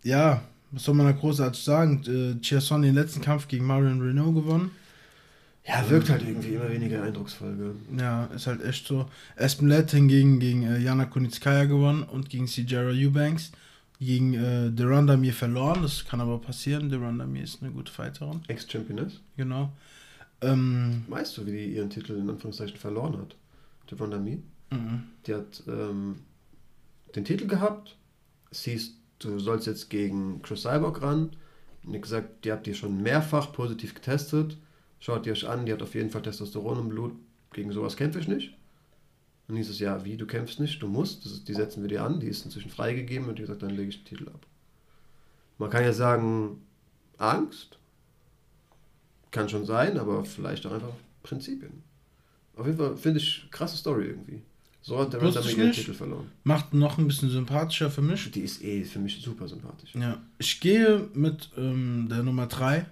ja, 0.03 0.41
was 0.72 0.84
soll 0.84 0.95
man 0.95 1.07
da 1.07 1.11
großartig 1.11 1.61
sagen? 1.61 2.02
Äh, 2.07 2.41
Chiasson 2.41 2.81
den 2.81 2.95
letzten 2.95 3.22
Kampf 3.22 3.48
gegen 3.48 3.65
Marion 3.65 4.02
Renault 4.02 4.35
gewonnen. 4.35 4.72
Ja, 5.65 5.88
wirkt 5.89 6.10
halt 6.10 6.23
irgendwie 6.23 6.56
immer 6.56 6.69
weniger 6.69 7.03
eindrucksvoll. 7.03 7.56
Gell? 7.56 7.99
Ja, 7.99 8.26
ist 8.26 8.48
halt 8.48 8.64
echt 8.64 8.88
so. 8.88 9.07
Aspen 9.38 9.68
Ladd 9.68 9.91
hingegen 9.91 10.39
gegen 10.39 10.64
äh, 10.64 10.80
Jana 10.80 11.06
Kunitskaya 11.06 11.65
gewonnen 11.65 12.03
und 12.03 12.30
gegen 12.30 12.48
Sijara 12.48 12.89
Eubanks. 12.89 13.52
Gegen 13.99 14.34
äh, 14.34 14.72
Deranda 14.72 15.15
Mir 15.15 15.34
verloren, 15.34 15.84
das 15.84 16.06
kann 16.06 16.22
aber 16.22 16.39
passieren. 16.39 16.89
Deranda 16.89 17.27
Mir 17.27 17.43
ist 17.43 17.61
eine 17.61 17.72
gute 17.72 17.91
Fighterin. 17.91 18.41
Ex-Championess? 18.48 19.19
Genau. 19.38 19.72
Ähm, 20.41 21.03
weißt 21.07 21.38
du, 21.38 21.45
wie 21.45 21.52
die 21.52 21.76
ihren 21.76 21.91
Titel 21.91 22.14
in 22.14 22.27
Anführungszeichen 22.27 22.77
verloren 22.77 23.19
hat? 23.19 23.35
Deranda 23.91 24.18
Mir? 24.18 24.39
Mhm. 24.72 25.03
Die 25.27 25.35
hat 25.35 25.64
ähm, 25.68 26.23
den 27.15 27.26
Titel 27.26 27.48
gehabt. 27.48 27.98
Sie 28.52 28.73
ist 28.73 29.02
du 29.23 29.39
sollst 29.39 29.68
jetzt 29.68 29.89
gegen 29.89 30.41
Chris 30.41 30.64
Cyborg 30.64 31.02
ran. 31.02 31.31
Und 31.84 31.93
ich 31.93 32.02
gesagt, 32.02 32.45
die 32.45 32.52
habt 32.52 32.68
ihr 32.68 32.76
schon 32.76 33.02
mehrfach 33.02 33.53
positiv 33.53 33.95
getestet. 33.95 34.57
Schaut 34.99 35.26
ihr 35.26 35.34
euch 35.34 35.48
an, 35.48 35.65
die 35.65 35.73
hat 35.73 35.81
auf 35.81 35.95
jeden 35.95 36.10
Fall 36.10 36.22
Testosteron 36.22 36.80
im 36.80 36.89
Blut. 36.89 37.14
Gegen 37.53 37.72
sowas 37.72 37.98
kämpfe 37.98 38.19
ich 38.19 38.27
nicht. 38.27 38.56
Und 39.48 39.57
hieß 39.57 39.69
es, 39.69 39.80
ja, 39.80 40.06
wie, 40.06 40.15
du 40.15 40.26
kämpfst 40.26 40.60
nicht, 40.60 40.81
du 40.81 40.88
musst, 40.88 41.26
ist, 41.26 41.48
die 41.48 41.53
setzen 41.53 41.81
wir 41.81 41.89
dir 41.89 42.03
an, 42.03 42.19
die 42.19 42.27
ist 42.27 42.45
inzwischen 42.45 42.69
freigegeben 42.69 43.27
und 43.27 43.38
die 43.38 43.41
gesagt, 43.41 43.64
dann 43.64 43.72
lege 43.72 43.89
ich 43.89 44.03
den 44.03 44.06
Titel 44.06 44.30
ab. 44.30 44.45
Man 45.57 45.69
kann 45.69 45.84
ja 45.84 45.91
sagen, 45.91 46.61
Angst, 47.18 47.77
kann 49.31 49.49
schon 49.49 49.65
sein, 49.65 49.98
aber 49.98 50.23
vielleicht 50.23 50.65
auch 50.65 50.72
einfach 50.72 50.93
Prinzipien. 51.23 51.84
Auf 52.56 52.65
jeden 52.65 52.77
Fall 52.77 52.95
finde 52.95 53.19
ich 53.19 53.48
krasse 53.52 53.76
Story 53.76 54.06
irgendwie. 54.06 54.43
So 54.83 54.97
hat 54.97 55.13
der 55.13 55.21
Random 55.21 55.47
ihren 55.47 55.71
Titel 55.71 55.93
verloren. 55.93 56.31
Macht 56.43 56.73
noch 56.73 56.97
ein 56.97 57.07
bisschen 57.07 57.29
sympathischer 57.29 57.91
für 57.91 58.01
mich. 58.01 58.31
Die 58.31 58.41
ist 58.41 58.63
eh 58.63 58.83
für 58.83 58.99
mich 58.99 59.21
super 59.21 59.47
sympathisch. 59.47 59.93
Ja. 59.93 60.19
Ich 60.39 60.59
gehe 60.59 61.07
mit 61.13 61.49
ähm, 61.55 62.07
der 62.09 62.23
Nummer 62.23 62.47
3. 62.47 62.85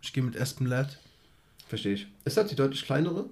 Ich 0.00 0.12
gehe 0.12 0.22
mit 0.22 0.40
Aspen 0.40 0.66
Ladd. 0.66 0.98
Verstehe 1.68 1.94
ich. 1.94 2.06
Ist 2.24 2.36
das 2.36 2.48
die 2.48 2.56
deutlich 2.56 2.84
kleinere? 2.84 3.26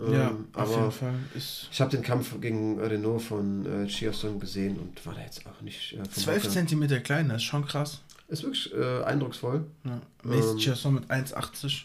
Ja, 0.00 0.30
ähm, 0.30 0.48
auf 0.54 0.70
jeden 0.70 0.90
Fall. 0.90 1.14
Ist 1.36 1.68
ich 1.70 1.80
habe 1.80 1.90
den 1.90 2.02
Kampf 2.02 2.40
gegen 2.40 2.80
Renault 2.80 3.22
von 3.22 3.66
äh, 3.66 3.86
Chiasson 3.86 4.40
gesehen 4.40 4.78
und 4.78 5.04
war 5.06 5.14
da 5.14 5.20
jetzt 5.20 5.46
auch 5.46 5.60
nicht. 5.60 5.92
Äh, 5.92 6.02
12 6.02 6.48
cm 6.48 7.02
kleiner, 7.02 7.36
ist 7.36 7.44
schon 7.44 7.64
krass. 7.66 8.00
Ist 8.28 8.42
wirklich 8.42 8.72
äh, 8.74 9.02
eindrucksvoll. 9.04 9.64
Ja. 9.84 10.00
Ähm, 10.24 10.56
Chiasson 10.58 10.94
mit 10.94 11.10
1,80. 11.10 11.82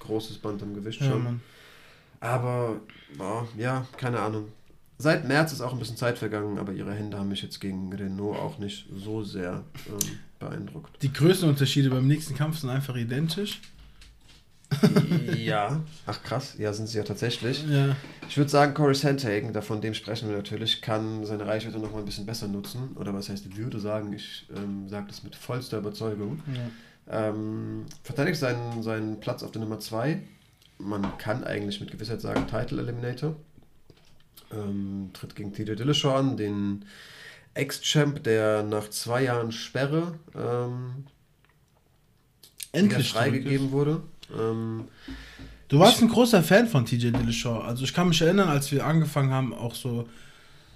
Großes 0.00 0.38
Band 0.38 0.62
am 0.62 0.74
Gewicht 0.74 1.00
ja, 1.00 1.10
schon. 1.10 1.24
Mann. 1.24 1.40
Aber, 2.20 2.80
boah, 3.16 3.48
ja, 3.56 3.86
keine 3.96 4.20
Ahnung. 4.20 4.48
Seit 4.98 5.28
März 5.28 5.52
ist 5.52 5.60
auch 5.60 5.72
ein 5.72 5.78
bisschen 5.78 5.96
Zeit 5.96 6.18
vergangen, 6.18 6.58
aber 6.58 6.72
ihre 6.72 6.92
Hände 6.92 7.18
haben 7.18 7.28
mich 7.28 7.42
jetzt 7.42 7.60
gegen 7.60 7.92
Renault 7.92 8.38
auch 8.38 8.58
nicht 8.58 8.86
so 8.94 9.22
sehr 9.22 9.64
ähm, 9.88 10.18
beeindruckt. 10.38 11.02
Die 11.02 11.12
Größenunterschiede 11.12 11.90
beim 11.90 12.06
nächsten 12.06 12.34
Kampf 12.34 12.60
sind 12.60 12.70
einfach 12.70 12.96
identisch. 12.96 13.60
ja, 15.36 15.80
ach 16.06 16.22
krass, 16.22 16.56
ja, 16.58 16.72
sind 16.72 16.88
sie 16.88 16.98
ja 16.98 17.04
tatsächlich. 17.04 17.64
Ja. 17.68 17.94
Ich 18.28 18.36
würde 18.36 18.50
sagen, 18.50 18.74
Corey 18.74 18.94
Sandhagen, 18.94 19.52
da 19.52 19.60
von 19.60 19.80
dem 19.80 19.94
sprechen 19.94 20.28
wir 20.28 20.36
natürlich, 20.36 20.82
kann 20.82 21.24
seine 21.24 21.46
Reichweite 21.46 21.78
noch 21.78 21.92
mal 21.92 22.00
ein 22.00 22.04
bisschen 22.04 22.26
besser 22.26 22.48
nutzen. 22.48 22.96
Oder 22.96 23.14
was 23.14 23.28
heißt, 23.28 23.46
ich 23.46 23.56
würde 23.56 23.78
sagen, 23.78 24.12
ich 24.12 24.46
ähm, 24.56 24.88
sage 24.88 25.06
das 25.08 25.22
mit 25.22 25.36
vollster 25.36 25.78
Überzeugung. 25.78 26.40
Ja. 26.52 27.28
Ähm, 27.28 27.86
verteidigt 28.02 28.38
seinen, 28.38 28.82
seinen 28.82 29.20
Platz 29.20 29.42
auf 29.42 29.52
der 29.52 29.60
Nummer 29.60 29.78
2. 29.78 30.20
Man 30.78 31.16
kann 31.18 31.44
eigentlich 31.44 31.80
mit 31.80 31.90
Gewissheit 31.90 32.20
sagen, 32.20 32.46
Title 32.48 32.80
Eliminator. 32.80 33.36
Ähm, 34.52 35.10
tritt 35.12 35.34
gegen 35.34 35.52
TJ 35.52 35.74
Dillashaw 35.74 36.16
an, 36.16 36.36
den 36.36 36.84
Ex-Champ, 37.54 38.22
der 38.22 38.62
nach 38.62 38.90
zwei 38.90 39.24
Jahren 39.24 39.50
Sperre 39.50 40.18
ähm, 40.34 41.06
endlich 42.72 43.10
freigegeben 43.10 43.72
wurde. 43.72 44.02
Ähm, 44.36 44.84
du 45.68 45.78
warst 45.78 46.02
ein 46.02 46.08
großer 46.08 46.42
Fan 46.42 46.68
von 46.68 46.84
TJ 46.84 47.10
Dillashaw. 47.10 47.60
Also 47.60 47.84
ich 47.84 47.94
kann 47.94 48.08
mich 48.08 48.20
erinnern, 48.20 48.48
als 48.48 48.70
wir 48.72 48.84
angefangen 48.86 49.30
haben, 49.30 49.54
auch 49.54 49.74
so 49.74 50.08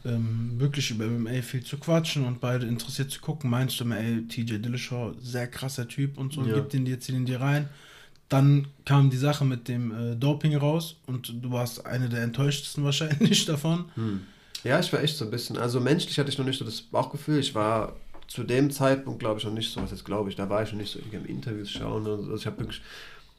ähm, 0.05 0.53
wirklich 0.59 0.91
über 0.91 1.07
MMA 1.07 1.43
viel 1.43 1.63
zu 1.63 1.79
quatschen 1.79 2.25
und 2.25 2.41
beide 2.41 2.67
interessiert 2.67 3.11
zu 3.11 3.21
gucken. 3.21 3.51
Meinst 3.51 3.79
du, 3.81 3.85
ey, 3.91 4.27
TJ 4.27 4.59
Dillashaw, 4.59 5.15
sehr 5.21 5.47
krasser 5.47 5.87
Typ 5.87 6.19
und 6.19 6.33
so, 6.33 6.43
ja. 6.45 6.55
gibt 6.55 6.75
ihn 6.75 6.85
dir, 6.85 6.99
zieh 6.99 7.13
ihn 7.13 7.27
dir 7.27 7.41
rein. 7.41 7.69
Dann 8.31 8.69
kam 8.87 9.11
die 9.11 9.17
Sache 9.19 9.45
mit 9.45 9.69
dem 9.69 10.13
äh, 10.13 10.17
Doping 10.17 10.57
raus 10.57 10.97
und 11.07 11.35
du 11.43 11.51
warst 11.51 11.85
eine 11.85 12.09
der 12.09 12.23
enttäuschtesten 12.23 12.85
wahrscheinlich 12.85 13.45
davon. 13.45 13.85
Hm. 13.97 14.23
Ja, 14.65 14.79
ich 14.79 14.93
war 14.93 15.03
echt 15.03 15.17
so 15.17 15.25
ein 15.25 15.31
bisschen, 15.31 15.59
also 15.59 15.81
menschlich 15.81 16.19
hatte 16.19 16.31
ich 16.31 16.39
noch 16.39 16.47
nicht 16.47 16.59
so 16.59 16.65
das 16.65 16.81
Bauchgefühl. 16.81 17.41
Ich 17.41 17.55
war 17.55 17.95
zu 18.29 18.45
dem 18.45 18.71
Zeitpunkt, 18.71 19.19
glaube 19.19 19.41
ich, 19.41 19.45
noch 19.45 19.53
nicht 19.53 19.73
so, 19.73 19.83
was 19.83 19.91
jetzt 19.91 20.05
glaube 20.05 20.31
ich, 20.31 20.37
da 20.37 20.49
war 20.49 20.63
ich 20.63 20.71
noch 20.71 20.79
nicht 20.79 20.93
so 20.93 21.01
irgendwie 21.01 21.17
im 21.17 21.27
Interviews 21.27 21.71
schauen. 21.71 22.07
Also 22.07 22.35
ich 22.35 22.47
habe 22.47 22.61
wirklich 22.61 22.81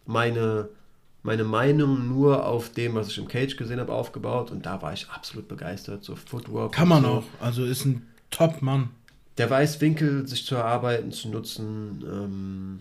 meine, 0.05 0.68
meine 1.23 1.45
Meinung 1.45 2.09
nur 2.09 2.45
auf 2.45 2.72
dem, 2.73 2.95
was 2.95 3.07
ich 3.07 3.18
im 3.18 3.30
Cage 3.30 3.55
gesehen 3.55 3.80
habe, 3.80 3.93
aufgebaut 3.93 4.51
und 4.51 4.65
da 4.65 4.81
war 4.81 4.91
ich 4.91 5.09
absolut 5.09 5.47
begeistert. 5.47 6.03
So 6.03 6.18
Footwork. 6.18 6.73
Kann 6.73 6.89
man 6.89 7.03
so. 7.03 7.09
auch, 7.09 7.23
also 7.39 7.63
ist 7.63 7.85
ein 7.85 8.05
Top-Mann. 8.31 8.89
Der 9.38 9.49
weiß 9.49 9.80
Winkel, 9.80 10.27
sich 10.27 10.45
zu 10.45 10.55
erarbeiten, 10.55 11.11
zu 11.13 11.30
nutzen. 11.30 12.03
Ähm, 12.05 12.80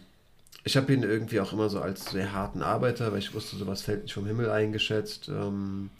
ich 0.65 0.77
habe 0.77 0.93
ihn 0.93 1.03
irgendwie 1.03 1.41
auch 1.41 1.53
immer 1.53 1.69
so 1.69 1.81
als 1.81 2.11
sehr 2.11 2.32
harten 2.32 2.62
Arbeiter, 2.62 3.12
weil 3.12 3.19
ich 3.19 3.35
wusste, 3.35 3.57
sowas 3.57 3.82
fällt 3.82 4.03
nicht 4.03 4.12
vom 4.12 4.27
Himmel 4.27 4.51
eingeschätzt. 4.51 5.28
Ähm, 5.28 5.91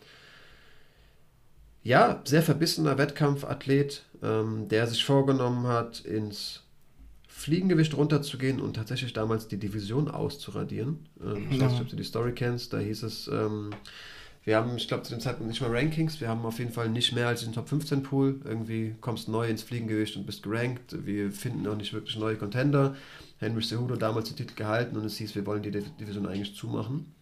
ja, 1.83 2.21
sehr 2.25 2.43
verbissener 2.43 2.99
Wettkampfathlet, 2.99 4.05
ähm, 4.23 4.69
der 4.69 4.87
sich 4.87 5.05
vorgenommen 5.05 5.67
hat, 5.67 6.01
ins 6.01 6.63
Fliegengewicht 7.27 7.97
runterzugehen 7.97 8.61
und 8.61 8.75
tatsächlich 8.75 9.15
damals 9.15 9.49
die 9.49 9.57
Division 9.57 10.09
auszuradieren. 10.09 11.07
Ähm, 11.25 11.47
ich 11.51 11.57
ja. 11.57 11.65
weiß 11.65 11.73
nicht, 11.73 11.81
ob 11.81 11.89
du 11.89 11.97
die 11.97 12.05
Story 12.05 12.33
kennst. 12.33 12.75
Da 12.75 12.79
hieß 12.79 13.03
es, 13.03 13.29
ähm, 13.29 13.71
wir 14.45 14.57
haben, 14.57 14.77
ich 14.77 14.89
glaube, 14.89 15.05
zu 15.05 15.15
dem 15.15 15.21
Zeitpunkt 15.21 15.51
nicht 15.51 15.63
mehr 15.63 15.73
Rankings. 15.73 16.21
Wir 16.21 16.29
haben 16.29 16.45
auf 16.45 16.59
jeden 16.59 16.73
Fall 16.73 16.91
nicht 16.91 17.15
mehr 17.15 17.29
als 17.29 17.43
den 17.43 17.55
Top 17.55 17.69
15 17.69 18.03
Pool. 18.03 18.41
Irgendwie 18.45 18.95
kommst 19.01 19.29
neu 19.29 19.49
ins 19.49 19.63
Fliegengewicht 19.63 20.17
und 20.17 20.27
bist 20.27 20.43
gerankt. 20.43 21.07
Wir 21.07 21.31
finden 21.31 21.67
auch 21.67 21.77
nicht 21.77 21.95
wirklich 21.95 22.19
neue 22.19 22.37
Contender. 22.37 22.95
Henry 23.41 23.63
Cejudo 23.63 23.97
damals 23.97 24.29
den 24.29 24.37
Titel 24.37 24.55
gehalten 24.55 24.97
und 24.97 25.05
es 25.05 25.17
hieß, 25.17 25.35
wir 25.35 25.47
wollen 25.47 25.63
die 25.63 25.71
Division 25.71 26.27
eigentlich 26.27 26.55
zumachen. 26.55 27.13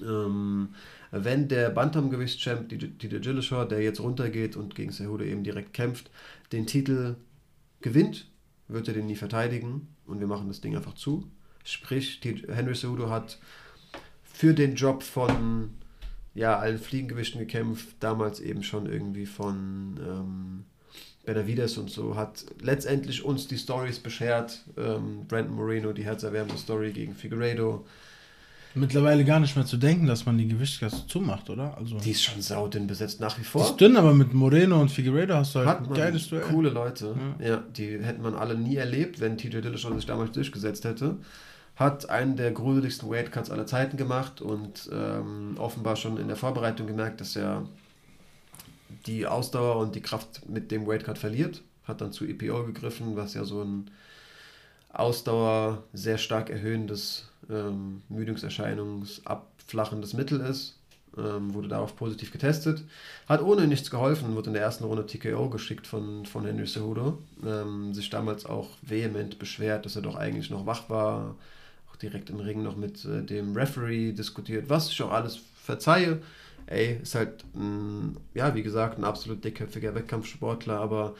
Ähm, 0.00 0.68
wenn 1.10 1.48
der 1.48 1.70
Bantamgewichtschamp 1.70 2.68
Dieter 2.68 3.18
Dillashaw, 3.18 3.66
der 3.66 3.82
jetzt 3.82 4.00
runtergeht 4.00 4.56
und 4.56 4.74
gegen 4.74 4.92
Cejudo 4.92 5.24
eben 5.24 5.42
direkt 5.42 5.74
kämpft, 5.74 6.10
den 6.52 6.66
Titel 6.66 7.16
gewinnt, 7.80 8.28
wird 8.68 8.86
er 8.86 8.94
den 8.94 9.06
nie 9.06 9.16
verteidigen 9.16 9.88
und 10.06 10.20
wir 10.20 10.28
machen 10.28 10.46
das 10.46 10.60
Ding 10.60 10.76
einfach 10.76 10.94
zu. 10.94 11.28
Sprich, 11.64 12.20
Henry 12.22 12.74
Cejudo 12.74 13.10
hat 13.10 13.38
für 14.22 14.54
den 14.54 14.76
Job 14.76 15.02
von 15.02 15.70
ja, 16.34 16.56
allen 16.56 16.78
Fliegengewichten 16.78 17.40
gekämpft, 17.40 17.96
damals 17.98 18.38
eben 18.38 18.62
schon 18.62 18.86
irgendwie 18.86 19.26
von 19.26 19.98
ähm, 20.00 20.64
Benavides 21.24 21.76
und 21.78 21.90
so, 21.90 22.16
hat 22.16 22.44
letztendlich 22.62 23.24
uns 23.24 23.46
die 23.46 23.58
Stories 23.58 23.98
beschert. 23.98 24.64
Ähm, 24.76 25.26
Brandon 25.28 25.54
Moreno, 25.54 25.92
die 25.92 26.04
herzerwärmende 26.04 26.56
Story 26.58 26.92
gegen 26.92 27.14
Figueiredo. 27.14 27.84
Mittlerweile 28.74 29.24
gar 29.24 29.40
nicht 29.40 29.56
mehr 29.56 29.66
zu 29.66 29.76
denken, 29.76 30.06
dass 30.06 30.26
man 30.26 30.38
die 30.38 30.46
Gewichtsklasse 30.46 31.06
zumacht, 31.08 31.50
oder? 31.50 31.76
Also 31.76 31.98
die 31.98 32.12
ist 32.12 32.22
schon 32.22 32.40
saudünn 32.40 32.86
besetzt 32.86 33.20
nach 33.20 33.36
wie 33.38 33.42
vor. 33.42 33.62
Die 33.62 33.70
ist 33.70 33.80
dünn, 33.80 33.96
aber 33.96 34.14
mit 34.14 34.32
Moreno 34.32 34.80
und 34.80 34.90
Figueiredo 34.90 35.34
hast 35.34 35.54
du 35.54 35.58
halt 35.60 35.68
Hat 35.68 35.88
ein 35.88 35.94
geiles 35.94 36.28
Duell. 36.28 36.42
Coole 36.42 36.70
Leute. 36.70 37.16
Ja. 37.40 37.46
ja. 37.46 37.64
die 37.76 37.98
hätten 37.98 38.22
man 38.22 38.34
alle 38.34 38.56
nie 38.56 38.76
erlebt, 38.76 39.20
wenn 39.20 39.36
TJ 39.36 39.60
Dillashaw 39.60 39.94
sich 39.94 40.06
damals 40.06 40.32
durchgesetzt 40.32 40.84
hätte. 40.84 41.16
Hat 41.74 42.08
einen 42.10 42.36
der 42.36 42.52
gruseligsten 42.52 43.10
Weightcuts 43.10 43.50
aller 43.50 43.66
Zeiten 43.66 43.96
gemacht 43.96 44.40
und 44.40 44.88
ähm, 44.92 45.56
offenbar 45.58 45.96
schon 45.96 46.16
in 46.16 46.28
der 46.28 46.36
Vorbereitung 46.36 46.86
gemerkt, 46.86 47.20
dass 47.20 47.34
er 47.34 47.66
die 49.06 49.26
Ausdauer 49.26 49.76
und 49.76 49.94
die 49.94 50.02
Kraft 50.02 50.48
mit 50.48 50.70
dem 50.70 50.86
Weightcut 50.86 51.18
verliert. 51.18 51.62
Hat 51.84 52.00
dann 52.00 52.12
zu 52.12 52.24
EPO 52.24 52.64
gegriffen, 52.66 53.16
was 53.16 53.34
ja 53.34 53.44
so 53.44 53.62
ein 53.62 53.90
Ausdauer 54.92 55.84
sehr 55.92 56.18
stark 56.18 56.50
erhöhendes 56.50 57.28
ähm, 57.48 58.02
Müdungserscheinungsabflachendes 58.08 60.14
Mittel 60.14 60.40
ist. 60.40 60.76
Ähm, 61.18 61.54
wurde 61.54 61.66
darauf 61.66 61.96
positiv 61.96 62.30
getestet. 62.30 62.84
Hat 63.28 63.42
ohne 63.42 63.66
nichts 63.66 63.90
geholfen, 63.90 64.36
wurde 64.36 64.50
in 64.50 64.54
der 64.54 64.62
ersten 64.62 64.84
Runde 64.84 65.06
TKO 65.06 65.50
geschickt 65.50 65.88
von, 65.88 66.24
von 66.24 66.44
Henry 66.44 66.66
Cejudo. 66.66 67.18
Ähm, 67.44 67.92
sich 67.94 68.10
damals 68.10 68.46
auch 68.46 68.68
vehement 68.82 69.40
beschwert, 69.40 69.84
dass 69.84 69.96
er 69.96 70.02
doch 70.02 70.14
eigentlich 70.14 70.50
noch 70.50 70.66
wach 70.66 70.88
war. 70.88 71.34
Auch 71.90 71.96
direkt 71.96 72.30
im 72.30 72.38
Ring 72.38 72.62
noch 72.62 72.76
mit 72.76 73.04
äh, 73.04 73.24
dem 73.24 73.56
Referee 73.56 74.12
diskutiert, 74.12 74.68
was 74.68 74.88
ich 74.90 75.02
auch 75.02 75.10
alles 75.10 75.40
verzeihe. 75.64 76.22
Ey, 76.70 77.00
ist 77.02 77.16
halt, 77.16 77.44
ein, 77.54 78.16
ja, 78.32 78.54
wie 78.54 78.62
gesagt, 78.62 78.96
ein 78.96 79.04
absolut 79.04 79.44
dickköpfiger 79.44 79.94
Wettkampfsportler, 79.94 80.78
aber 80.78 81.16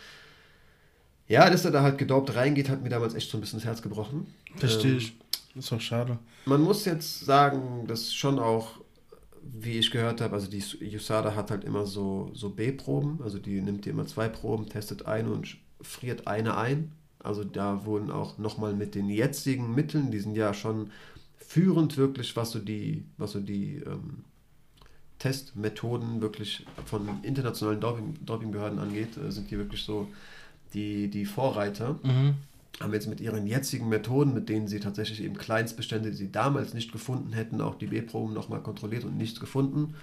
ja, 1.27 1.51
dass 1.51 1.65
er 1.65 1.73
da 1.73 1.83
halt 1.83 1.99
gedopt 1.99 2.35
reingeht, 2.35 2.69
hat 2.69 2.83
mir 2.83 2.89
damals 2.89 3.15
echt 3.15 3.31
so 3.31 3.37
ein 3.37 3.41
bisschen 3.41 3.59
das 3.59 3.67
Herz 3.67 3.83
gebrochen. 3.83 4.27
Verstehe 4.57 4.93
ähm, 4.93 4.99
ich. 4.99 5.19
Ist 5.57 5.73
auch 5.73 5.81
schade. 5.81 6.19
Man 6.47 6.63
muss 6.63 6.85
jetzt 6.85 7.21
sagen, 7.25 7.87
dass 7.89 8.15
schon 8.15 8.39
auch, 8.39 8.81
wie 9.43 9.79
ich 9.79 9.91
gehört 9.91 10.21
habe, 10.21 10.35
also 10.35 10.49
die 10.49 10.63
USADA 10.95 11.35
hat 11.35 11.51
halt 11.51 11.65
immer 11.65 11.85
so, 11.85 12.31
so 12.35 12.51
B-Proben, 12.51 13.21
also 13.23 13.39
die 13.39 13.61
nimmt 13.61 13.85
dir 13.85 13.91
immer 13.91 14.07
zwei 14.07 14.29
Proben, 14.29 14.69
testet 14.69 15.07
eine 15.07 15.31
und 15.31 15.57
friert 15.81 16.29
eine 16.29 16.57
ein. 16.57 16.93
Also 17.19 17.43
da 17.43 17.85
wurden 17.85 18.13
auch 18.13 18.39
nochmal 18.39 18.73
mit 18.73 18.95
den 18.95 19.09
jetzigen 19.09 19.75
Mitteln, 19.75 20.13
die 20.13 20.21
sind 20.21 20.37
ja 20.37 20.55
schon 20.55 20.91
führend 21.37 21.97
wirklich, 21.97 22.37
was 22.37 22.53
so 22.53 22.61
die, 22.61 23.05
was 23.19 23.33
so 23.33 23.41
die 23.41 23.83
ähm, 23.85 24.25
Testmethoden 25.21 26.21
wirklich 26.21 26.67
von 26.85 27.09
internationalen 27.23 27.81
Doping, 27.81 28.17
Dopingbehörden 28.27 28.81
angeht, 28.81 29.17
äh, 29.17 29.31
sind 29.31 29.51
die 29.51 29.59
wirklich 29.59 29.83
so 29.83 30.09
die, 30.75 31.09
die 31.09 31.25
Vorreiter. 31.25 31.99
Mhm 32.03 32.35
haben 32.81 32.95
jetzt 32.95 33.09
mit 33.09 33.21
ihren 33.21 33.47
jetzigen 33.47 33.89
Methoden, 33.89 34.33
mit 34.33 34.49
denen 34.49 34.67
sie 34.67 34.81
tatsächlich 34.81 35.23
eben 35.23 35.37
Kleinstbestände, 35.37 36.11
die 36.11 36.17
sie 36.17 36.33
damals 36.33 36.73
nicht 36.73 36.93
gefunden 36.93 37.33
hätten, 37.33 37.61
auch 37.61 37.75
die 37.75 37.87
B-Proben 37.87 38.33
nochmal 38.33 38.61
kontrolliert 38.61 39.05
und 39.05 39.17
nichts 39.17 39.39
gefunden. 39.39 39.95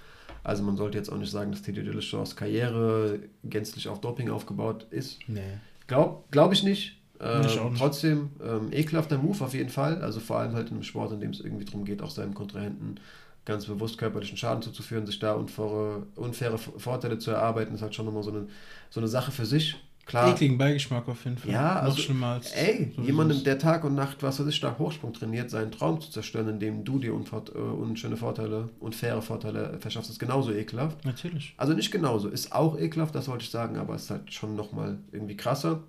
Also 0.44 0.62
man 0.62 0.76
sollte 0.76 0.96
jetzt 0.96 1.10
auch 1.10 1.18
nicht 1.18 1.32
sagen, 1.32 1.50
dass 1.50 1.62
Teddy 1.62 1.82
Dillashaws 1.82 2.36
Karriere 2.36 3.18
gänzlich 3.42 3.88
auf 3.88 4.00
Doping 4.00 4.30
aufgebaut 4.30 4.86
ist. 4.90 5.18
Nee. 5.26 5.58
Glaube 5.88 6.22
glaub 6.30 6.52
ich 6.52 6.62
nicht. 6.62 6.96
Ähm, 7.20 7.74
trotzdem 7.76 8.30
ähm, 8.40 8.68
ekelhafter 8.70 9.18
Move 9.18 9.44
auf 9.44 9.52
jeden 9.52 9.70
Fall. 9.70 10.00
Also 10.00 10.20
vor 10.20 10.38
allem 10.38 10.52
halt 10.52 10.68
in 10.68 10.74
einem 10.74 10.84
Sport, 10.84 11.12
in 11.12 11.20
dem 11.20 11.30
es 11.30 11.40
irgendwie 11.40 11.64
darum 11.64 11.84
geht, 11.84 12.00
auch 12.00 12.10
seinem 12.10 12.34
Kontrahenten 12.34 13.00
ganz 13.48 13.66
bewusst 13.66 13.98
körperlichen 13.98 14.36
Schaden 14.36 14.62
zuzuführen, 14.62 15.06
sich 15.06 15.18
da 15.18 15.32
unfaire, 15.32 16.06
unfaire 16.14 16.58
Vorteile 16.58 17.18
zu 17.18 17.32
erarbeiten, 17.32 17.74
ist 17.74 17.82
halt 17.82 17.94
schon 17.94 18.06
nochmal 18.06 18.22
so 18.22 18.30
eine, 18.30 18.46
so 18.90 19.00
eine 19.00 19.08
Sache 19.08 19.32
für 19.32 19.46
sich. 19.46 19.76
Klar. 20.08 20.30
Ekligen 20.30 20.56
Beigeschmack 20.56 21.06
auf 21.06 21.22
jeden 21.24 21.36
Fall. 21.36 21.50
Ja, 21.50 21.74
Noch 21.74 21.82
also, 21.82 22.00
schlimmer 22.00 22.28
als. 22.28 22.52
Ey, 22.52 22.92
so 22.96 23.02
jemandem, 23.02 23.44
der 23.44 23.58
Tag 23.58 23.84
und 23.84 23.94
Nacht, 23.94 24.22
was 24.22 24.40
weiß 24.40 24.46
ich, 24.46 24.56
stark 24.56 24.78
Hochsprung 24.78 25.12
trainiert, 25.12 25.50
seinen 25.50 25.70
Traum 25.70 26.00
zu 26.00 26.10
zerstören, 26.10 26.48
indem 26.48 26.82
du 26.82 26.98
dir 26.98 27.12
unfort, 27.12 27.54
äh, 27.54 27.58
unschöne 27.58 28.16
Vorteile 28.16 28.70
und 28.80 28.94
faire 28.94 29.20
Vorteile 29.20 29.76
verschaffst, 29.80 30.10
ist 30.10 30.18
genauso 30.18 30.50
ekelhaft. 30.52 31.04
Natürlich. 31.04 31.52
Also 31.58 31.74
nicht 31.74 31.90
genauso, 31.90 32.28
ist 32.28 32.52
auch 32.52 32.78
ekelhaft, 32.78 33.14
das 33.14 33.28
wollte 33.28 33.44
ich 33.44 33.50
sagen, 33.50 33.76
aber 33.76 33.96
ist 33.96 34.08
halt 34.08 34.32
schon 34.32 34.56
nochmal 34.56 34.98
irgendwie 35.12 35.36
krasser. 35.36 35.82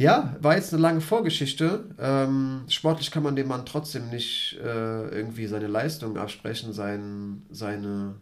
Ja, 0.00 0.34
war 0.40 0.56
jetzt 0.56 0.72
eine 0.72 0.80
lange 0.80 1.02
Vorgeschichte. 1.02 1.84
Ähm, 1.98 2.64
sportlich 2.68 3.10
kann 3.10 3.22
man 3.22 3.36
dem 3.36 3.48
Mann 3.48 3.66
trotzdem 3.66 4.08
nicht 4.08 4.58
äh, 4.58 5.08
irgendwie 5.08 5.46
seine 5.46 5.66
Leistung 5.66 6.16
absprechen, 6.16 6.72
sein, 6.72 7.42
seine 7.50 8.14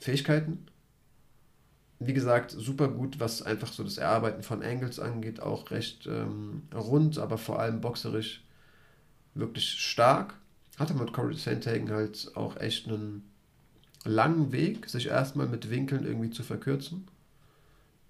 Fähigkeiten 0.00 0.68
wie 2.00 2.12
gesagt, 2.12 2.52
super 2.52 2.88
gut, 2.88 3.18
was 3.18 3.42
einfach 3.42 3.72
so 3.72 3.82
das 3.82 3.98
Erarbeiten 3.98 4.42
von 4.42 4.62
Angles 4.62 5.00
angeht, 5.00 5.40
auch 5.40 5.70
recht 5.70 6.06
ähm, 6.06 6.62
rund, 6.74 7.18
aber 7.18 7.38
vor 7.38 7.58
allem 7.58 7.80
boxerisch 7.80 8.44
wirklich 9.34 9.70
stark. 9.70 10.34
Hatte 10.78 10.94
mit 10.94 11.12
Corey 11.12 11.34
Sandhagen 11.34 11.90
halt 11.90 12.30
auch 12.36 12.56
echt 12.56 12.86
einen 12.86 13.28
langen 14.04 14.52
Weg, 14.52 14.88
sich 14.88 15.08
erstmal 15.08 15.48
mit 15.48 15.70
Winkeln 15.70 16.06
irgendwie 16.06 16.30
zu 16.30 16.44
verkürzen. 16.44 17.08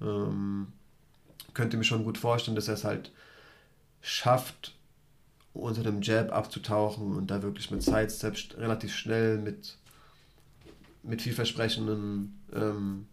Ähm, 0.03 0.69
könnte 1.59 1.77
mir 1.77 1.83
schon 1.83 2.05
gut 2.05 2.19
vorstellen, 2.19 2.55
dass 2.55 2.69
er 2.69 2.75
es 2.75 2.85
halt 2.85 3.11
schafft, 4.01 4.77
unter 5.55 5.83
dem 5.83 6.03
Jab 6.03 6.33
abzutauchen 6.33 7.17
und 7.17 7.33
da 7.33 7.43
wirklich 7.43 7.73
mit 7.73 7.83
Sidesteps 7.83 8.57
relativ 8.57 8.95
schnell 8.95 9.39
mit, 9.39 9.77
mit 11.03 11.21
vielversprechenden 11.21 12.39
ähm, 12.55 13.07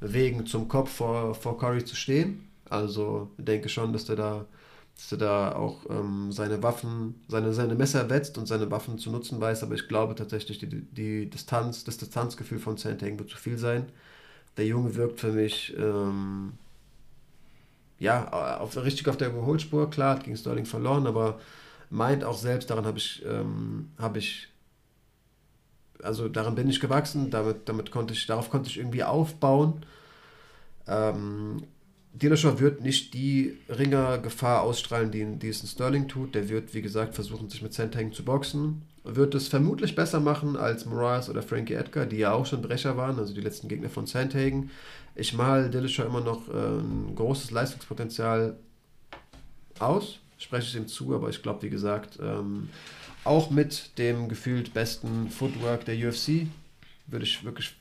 Wegen 0.00 0.44
zum 0.44 0.68
Kopf 0.68 0.90
vor, 0.90 1.34
vor 1.34 1.56
Curry 1.56 1.82
zu 1.82 1.96
stehen. 1.96 2.46
Also 2.68 3.30
denke 3.38 3.70
schon, 3.70 3.94
dass 3.94 4.04
der 4.04 4.16
da, 4.16 4.44
da 5.12 5.52
auch 5.52 5.88
ähm, 5.88 6.32
seine 6.32 6.62
Waffen, 6.62 7.22
seine, 7.26 7.54
seine 7.54 7.74
Messer 7.74 8.10
wetzt 8.10 8.36
und 8.36 8.48
seine 8.48 8.70
Waffen 8.70 8.98
zu 8.98 9.10
nutzen 9.10 9.40
weiß, 9.40 9.62
aber 9.62 9.76
ich 9.76 9.88
glaube 9.88 10.14
tatsächlich, 10.14 10.58
die, 10.58 10.68
die 10.68 11.30
Distanz, 11.30 11.84
das 11.84 11.96
Distanzgefühl 11.96 12.58
von 12.58 12.76
Santang 12.76 13.18
wird 13.18 13.30
zu 13.30 13.38
viel 13.38 13.56
sein. 13.56 13.86
Der 14.58 14.66
Junge 14.66 14.94
wirkt 14.94 15.20
für 15.20 15.32
mich 15.32 15.74
ähm, 15.78 16.52
ja, 18.00 18.58
auf, 18.58 18.76
richtig 18.76 19.08
auf 19.08 19.16
der 19.16 19.28
Überholspur, 19.28 19.90
klar, 19.90 20.16
hat 20.16 20.24
gegen 20.24 20.36
Sterling 20.36 20.66
verloren, 20.66 21.06
aber 21.06 21.38
meint 21.90 22.24
auch 22.24 22.36
selbst, 22.36 22.70
daran 22.70 22.86
habe 22.86 22.98
ich, 22.98 23.24
ähm, 23.24 23.90
hab 23.98 24.16
ich 24.16 24.48
also 26.02 26.28
daran 26.28 26.54
bin 26.54 26.68
ich 26.68 26.80
gewachsen, 26.80 27.30
damit, 27.30 27.68
damit 27.68 27.90
konnte 27.90 28.14
ich, 28.14 28.26
darauf 28.26 28.50
konnte 28.50 28.70
ich 28.70 28.78
irgendwie 28.78 29.04
aufbauen. 29.04 29.84
Ähm, 30.86 31.62
Dillashaw 32.12 32.58
wird 32.58 32.80
nicht 32.80 33.14
die 33.14 33.56
Ringergefahr 33.68 34.62
ausstrahlen, 34.62 35.10
die, 35.10 35.24
die 35.38 35.48
es 35.48 35.60
in 35.60 35.68
Sterling 35.68 36.08
tut. 36.08 36.34
Der 36.34 36.48
wird, 36.48 36.74
wie 36.74 36.82
gesagt, 36.82 37.14
versuchen, 37.14 37.48
sich 37.48 37.62
mit 37.62 37.72
Sandhagen 37.72 38.12
zu 38.12 38.24
boxen. 38.24 38.82
Wird 39.04 39.34
es 39.34 39.48
vermutlich 39.48 39.94
besser 39.94 40.20
machen 40.20 40.56
als 40.56 40.84
Moraes 40.86 41.30
oder 41.30 41.42
Frankie 41.42 41.74
Edgar, 41.74 42.06
die 42.06 42.18
ja 42.18 42.32
auch 42.32 42.46
schon 42.46 42.62
Brecher 42.62 42.96
waren, 42.96 43.18
also 43.18 43.32
die 43.32 43.40
letzten 43.40 43.68
Gegner 43.68 43.88
von 43.88 44.06
Sandhagen. 44.06 44.70
Ich 45.14 45.32
mal 45.34 45.70
Dillashaw 45.70 46.06
immer 46.06 46.20
noch 46.20 46.48
äh, 46.48 46.52
ein 46.52 47.14
großes 47.14 47.50
Leistungspotenzial 47.50 48.56
aus, 49.78 50.20
spreche 50.38 50.68
ich 50.68 50.76
ihm 50.76 50.88
zu, 50.88 51.14
aber 51.14 51.28
ich 51.28 51.42
glaube, 51.42 51.62
wie 51.62 51.70
gesagt, 51.70 52.18
ähm, 52.20 52.68
auch 53.24 53.50
mit 53.50 53.98
dem 53.98 54.28
gefühlt 54.28 54.72
besten 54.72 55.30
Footwork 55.30 55.84
der 55.84 55.96
UFC 55.96 56.46
würde 57.06 57.24
ich 57.24 57.44
wirklich 57.44 57.76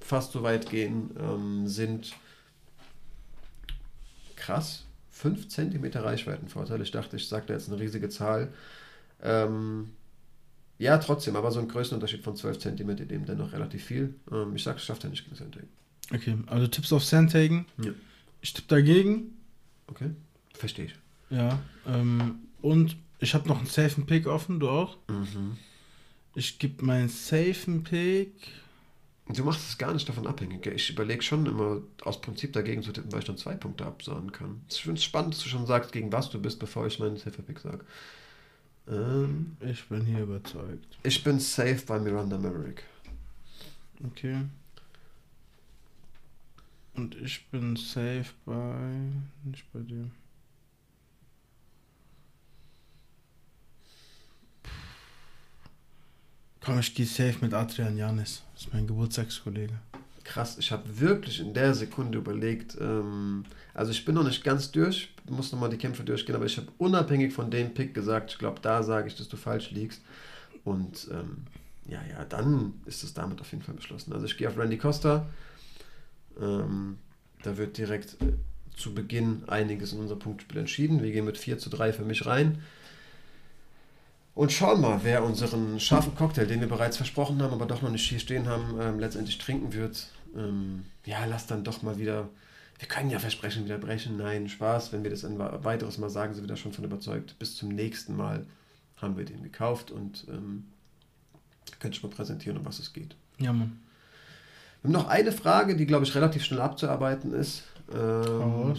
fast 0.00 0.32
so 0.32 0.42
weit 0.42 0.68
gehen, 0.68 1.10
ähm, 1.18 1.68
sind 1.68 2.12
krass 4.34 4.84
5 5.10 5.48
cm 5.48 5.84
Reichweitenvorteil. 5.94 6.82
Ich 6.82 6.90
dachte, 6.90 7.16
ich 7.16 7.28
sage 7.28 7.46
da 7.46 7.54
jetzt 7.54 7.68
eine 7.68 7.78
riesige 7.78 8.08
Zahl. 8.08 8.52
Ähm, 9.22 9.90
ja, 10.78 10.98
trotzdem, 10.98 11.36
aber 11.36 11.52
so 11.52 11.60
ein 11.60 11.68
Größenunterschied 11.68 12.24
von 12.24 12.34
12 12.34 12.58
cm 12.58 12.90
eben 12.90 13.24
dennoch 13.24 13.52
relativ 13.52 13.84
viel. 13.84 14.14
Ähm, 14.32 14.56
ich 14.56 14.64
sage, 14.64 14.78
es 14.78 14.84
schafft 14.84 15.04
er 15.04 15.10
nicht 15.10 15.24
gegen 15.24 15.36
Sandhagen. 15.36 15.68
Okay, 16.12 16.36
also 16.46 16.66
Tipps 16.66 16.92
auf 16.92 17.04
Sandhagen. 17.04 17.66
Ja. 17.82 17.92
Ich 18.40 18.52
tippe 18.52 18.68
dagegen. 18.68 19.38
Okay, 19.86 20.10
verstehe 20.54 20.86
ich. 20.86 20.94
Ja, 21.30 21.60
ähm, 21.86 22.40
und 22.60 22.96
ich 23.18 23.34
habe 23.34 23.48
noch 23.48 23.58
einen 23.58 23.66
safen 23.66 24.04
Pick 24.06 24.26
offen, 24.26 24.60
du 24.60 24.68
auch? 24.68 24.98
Mhm. 25.08 25.56
Ich 26.34 26.58
gebe 26.58 26.84
meinen 26.84 27.08
safen 27.08 27.84
Pick. 27.84 28.32
Du 29.28 29.44
machst 29.44 29.68
es 29.68 29.78
gar 29.78 29.94
nicht 29.94 30.08
davon 30.08 30.26
abhängig. 30.26 30.66
Ich 30.66 30.90
überlege 30.90 31.22
schon 31.22 31.46
immer 31.46 31.80
aus 32.02 32.20
Prinzip 32.20 32.52
dagegen 32.52 32.82
zu 32.82 32.92
tippen, 32.92 33.12
weil 33.12 33.20
ich 33.20 33.24
dann 33.24 33.38
zwei 33.38 33.54
Punkte 33.54 33.86
absahen 33.86 34.32
kann. 34.32 34.62
Ich 34.68 34.82
finde 34.82 34.98
es 34.98 35.04
spannend, 35.04 35.34
dass 35.34 35.42
du 35.42 35.48
schon 35.48 35.66
sagst, 35.66 35.92
gegen 35.92 36.12
was 36.12 36.28
du 36.30 36.40
bist, 36.40 36.58
bevor 36.58 36.86
ich 36.86 36.98
meinen 36.98 37.16
safe 37.16 37.42
Pick 37.42 37.60
sage. 37.60 37.84
Ähm, 38.88 39.56
ich 39.60 39.84
bin 39.88 40.04
hier 40.04 40.20
überzeugt. 40.20 40.98
Ich 41.04 41.22
bin 41.22 41.38
safe 41.38 41.80
bei 41.86 42.00
Miranda 42.00 42.36
Maverick. 42.36 42.82
Okay. 44.04 44.42
Und 46.94 47.14
ich 47.14 47.48
bin 47.48 47.76
safe 47.76 48.26
bei. 48.44 48.90
Nicht 49.44 49.70
bei 49.72 49.80
dir. 49.80 50.10
Komm, 56.64 56.78
ich 56.78 56.94
gehe 56.94 57.06
safe 57.06 57.38
mit 57.40 57.54
Adrian 57.54 57.96
Janis. 57.96 58.42
Das 58.54 58.64
ist 58.64 58.72
mein 58.72 58.86
Geburtstagskollege. 58.86 59.74
Krass, 60.22 60.56
ich 60.58 60.70
habe 60.70 61.00
wirklich 61.00 61.40
in 61.40 61.52
der 61.52 61.74
Sekunde 61.74 62.18
überlegt, 62.18 62.76
ähm, 62.80 63.44
also 63.74 63.90
ich 63.90 64.04
bin 64.04 64.14
noch 64.14 64.22
nicht 64.22 64.44
ganz 64.44 64.70
durch, 64.70 65.12
muss 65.28 65.50
nochmal 65.50 65.70
die 65.70 65.76
Kämpfe 65.76 66.04
durchgehen, 66.04 66.36
aber 66.36 66.44
ich 66.44 66.56
habe 66.56 66.68
unabhängig 66.78 67.32
von 67.32 67.50
dem 67.50 67.74
Pick 67.74 67.92
gesagt, 67.92 68.30
ich 68.30 68.38
glaube, 68.38 68.60
da 68.62 68.84
sage 68.84 69.08
ich, 69.08 69.16
dass 69.16 69.28
du 69.28 69.36
falsch 69.36 69.72
liegst. 69.72 70.00
Und 70.62 71.08
ähm, 71.10 71.38
ja, 71.88 72.00
ja, 72.08 72.24
dann 72.24 72.74
ist 72.86 73.02
es 73.02 73.12
damit 73.12 73.40
auf 73.40 73.50
jeden 73.50 73.64
Fall 73.64 73.74
beschlossen. 73.74 74.12
Also 74.12 74.26
ich 74.26 74.36
gehe 74.36 74.48
auf 74.48 74.56
Randy 74.56 74.78
Costa. 74.78 75.26
Ähm, 76.40 76.98
da 77.42 77.56
wird 77.56 77.78
direkt 77.78 78.14
äh, 78.22 78.34
zu 78.76 78.94
Beginn 78.94 79.44
einiges 79.48 79.92
in 79.92 80.00
unser 80.00 80.16
Punktspiel 80.16 80.58
entschieden. 80.58 81.02
Wir 81.02 81.12
gehen 81.12 81.24
mit 81.24 81.38
4 81.38 81.58
zu 81.58 81.70
3 81.70 81.92
für 81.92 82.04
mich 82.04 82.26
rein. 82.26 82.62
Und 84.34 84.50
schauen 84.50 84.80
mal, 84.80 85.00
wer 85.02 85.24
unseren 85.24 85.78
scharfen 85.78 86.14
Cocktail, 86.14 86.46
den 86.46 86.60
wir 86.60 86.68
bereits 86.68 86.96
versprochen 86.96 87.42
haben, 87.42 87.52
aber 87.52 87.66
doch 87.66 87.82
noch 87.82 87.90
nicht 87.90 88.08
hier 88.08 88.18
stehen 88.18 88.48
haben, 88.48 88.78
ähm, 88.80 88.98
letztendlich 88.98 89.36
trinken 89.38 89.74
wird. 89.74 90.08
Ähm, 90.34 90.84
ja, 91.04 91.24
lass 91.26 91.46
dann 91.46 91.64
doch 91.64 91.82
mal 91.82 91.98
wieder. 91.98 92.28
Wir 92.78 92.88
können 92.88 93.10
ja 93.10 93.18
Versprechen 93.18 93.66
wieder 93.66 93.78
brechen. 93.78 94.16
Nein, 94.16 94.48
Spaß. 94.48 94.92
Wenn 94.92 95.02
wir 95.02 95.10
das 95.10 95.24
ein 95.24 95.38
weiteres 95.38 95.98
Mal 95.98 96.08
sagen, 96.08 96.34
sind 96.34 96.44
wir 96.44 96.48
da 96.48 96.56
schon 96.56 96.72
von 96.72 96.84
überzeugt. 96.84 97.38
Bis 97.38 97.56
zum 97.56 97.68
nächsten 97.68 98.16
Mal 98.16 98.46
haben 98.96 99.16
wir 99.16 99.24
den 99.24 99.42
gekauft 99.42 99.90
und 99.90 100.26
ähm, 100.28 100.64
könnte 101.78 101.96
ich 101.96 102.02
mal 102.02 102.08
präsentieren, 102.08 102.56
um 102.56 102.64
was 102.64 102.78
es 102.78 102.92
geht. 102.92 103.14
Ja, 103.38 103.52
Mann. 103.52 103.78
Wir 104.82 104.88
haben 104.88 104.92
noch 104.92 105.08
eine 105.08 105.32
Frage, 105.32 105.76
die, 105.76 105.86
glaube 105.86 106.04
ich, 106.04 106.14
relativ 106.14 106.44
schnell 106.44 106.60
abzuarbeiten 106.60 107.32
ist. 107.32 107.62
Ähm, 107.94 108.74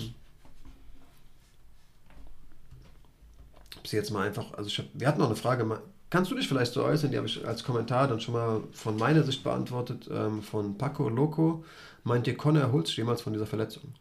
ob 3.77 3.88
sie 3.88 3.95
jetzt 3.95 4.11
mal 4.11 4.27
einfach, 4.27 4.53
also 4.53 4.69
hab, 4.69 4.85
wir 4.93 5.07
hatten 5.07 5.19
noch 5.19 5.27
eine 5.27 5.35
Frage, 5.35 5.65
kannst 6.09 6.30
du 6.30 6.35
dich 6.35 6.47
vielleicht 6.47 6.73
so 6.73 6.84
äußern, 6.84 7.11
die 7.11 7.17
habe 7.17 7.27
ich 7.27 7.45
als 7.47 7.63
Kommentar 7.63 8.07
dann 8.07 8.19
schon 8.19 8.34
mal 8.34 8.61
von 8.71 8.97
meiner 8.97 9.23
Sicht 9.23 9.43
beantwortet, 9.43 10.09
ähm, 10.11 10.41
von 10.41 10.77
Paco 10.77 11.09
Loco. 11.09 11.63
Meint 12.03 12.27
ihr, 12.27 12.35
Conor 12.35 12.63
erholt 12.63 12.88
sich 12.88 12.97
jemals 12.97 13.21
von 13.21 13.34
dieser 13.34 13.47
Verletzung? 13.47 13.93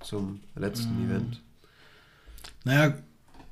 Zum 0.00 0.40
letzten 0.54 0.96
mm. 0.96 1.10
Event. 1.10 1.42
Naja, 2.64 2.94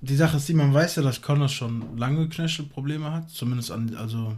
die 0.01 0.17
Sache 0.17 0.37
ist 0.37 0.49
die, 0.49 0.55
man 0.55 0.73
weiß 0.73 0.97
ja, 0.97 1.03
dass 1.03 1.23
Conor 1.23 1.49
schon 1.49 1.99
lange 1.99 2.29
Knöchelprobleme 2.29 3.13
hat, 3.13 3.31
zumindest 3.31 3.73
an, 3.73 3.95
also 3.97 4.35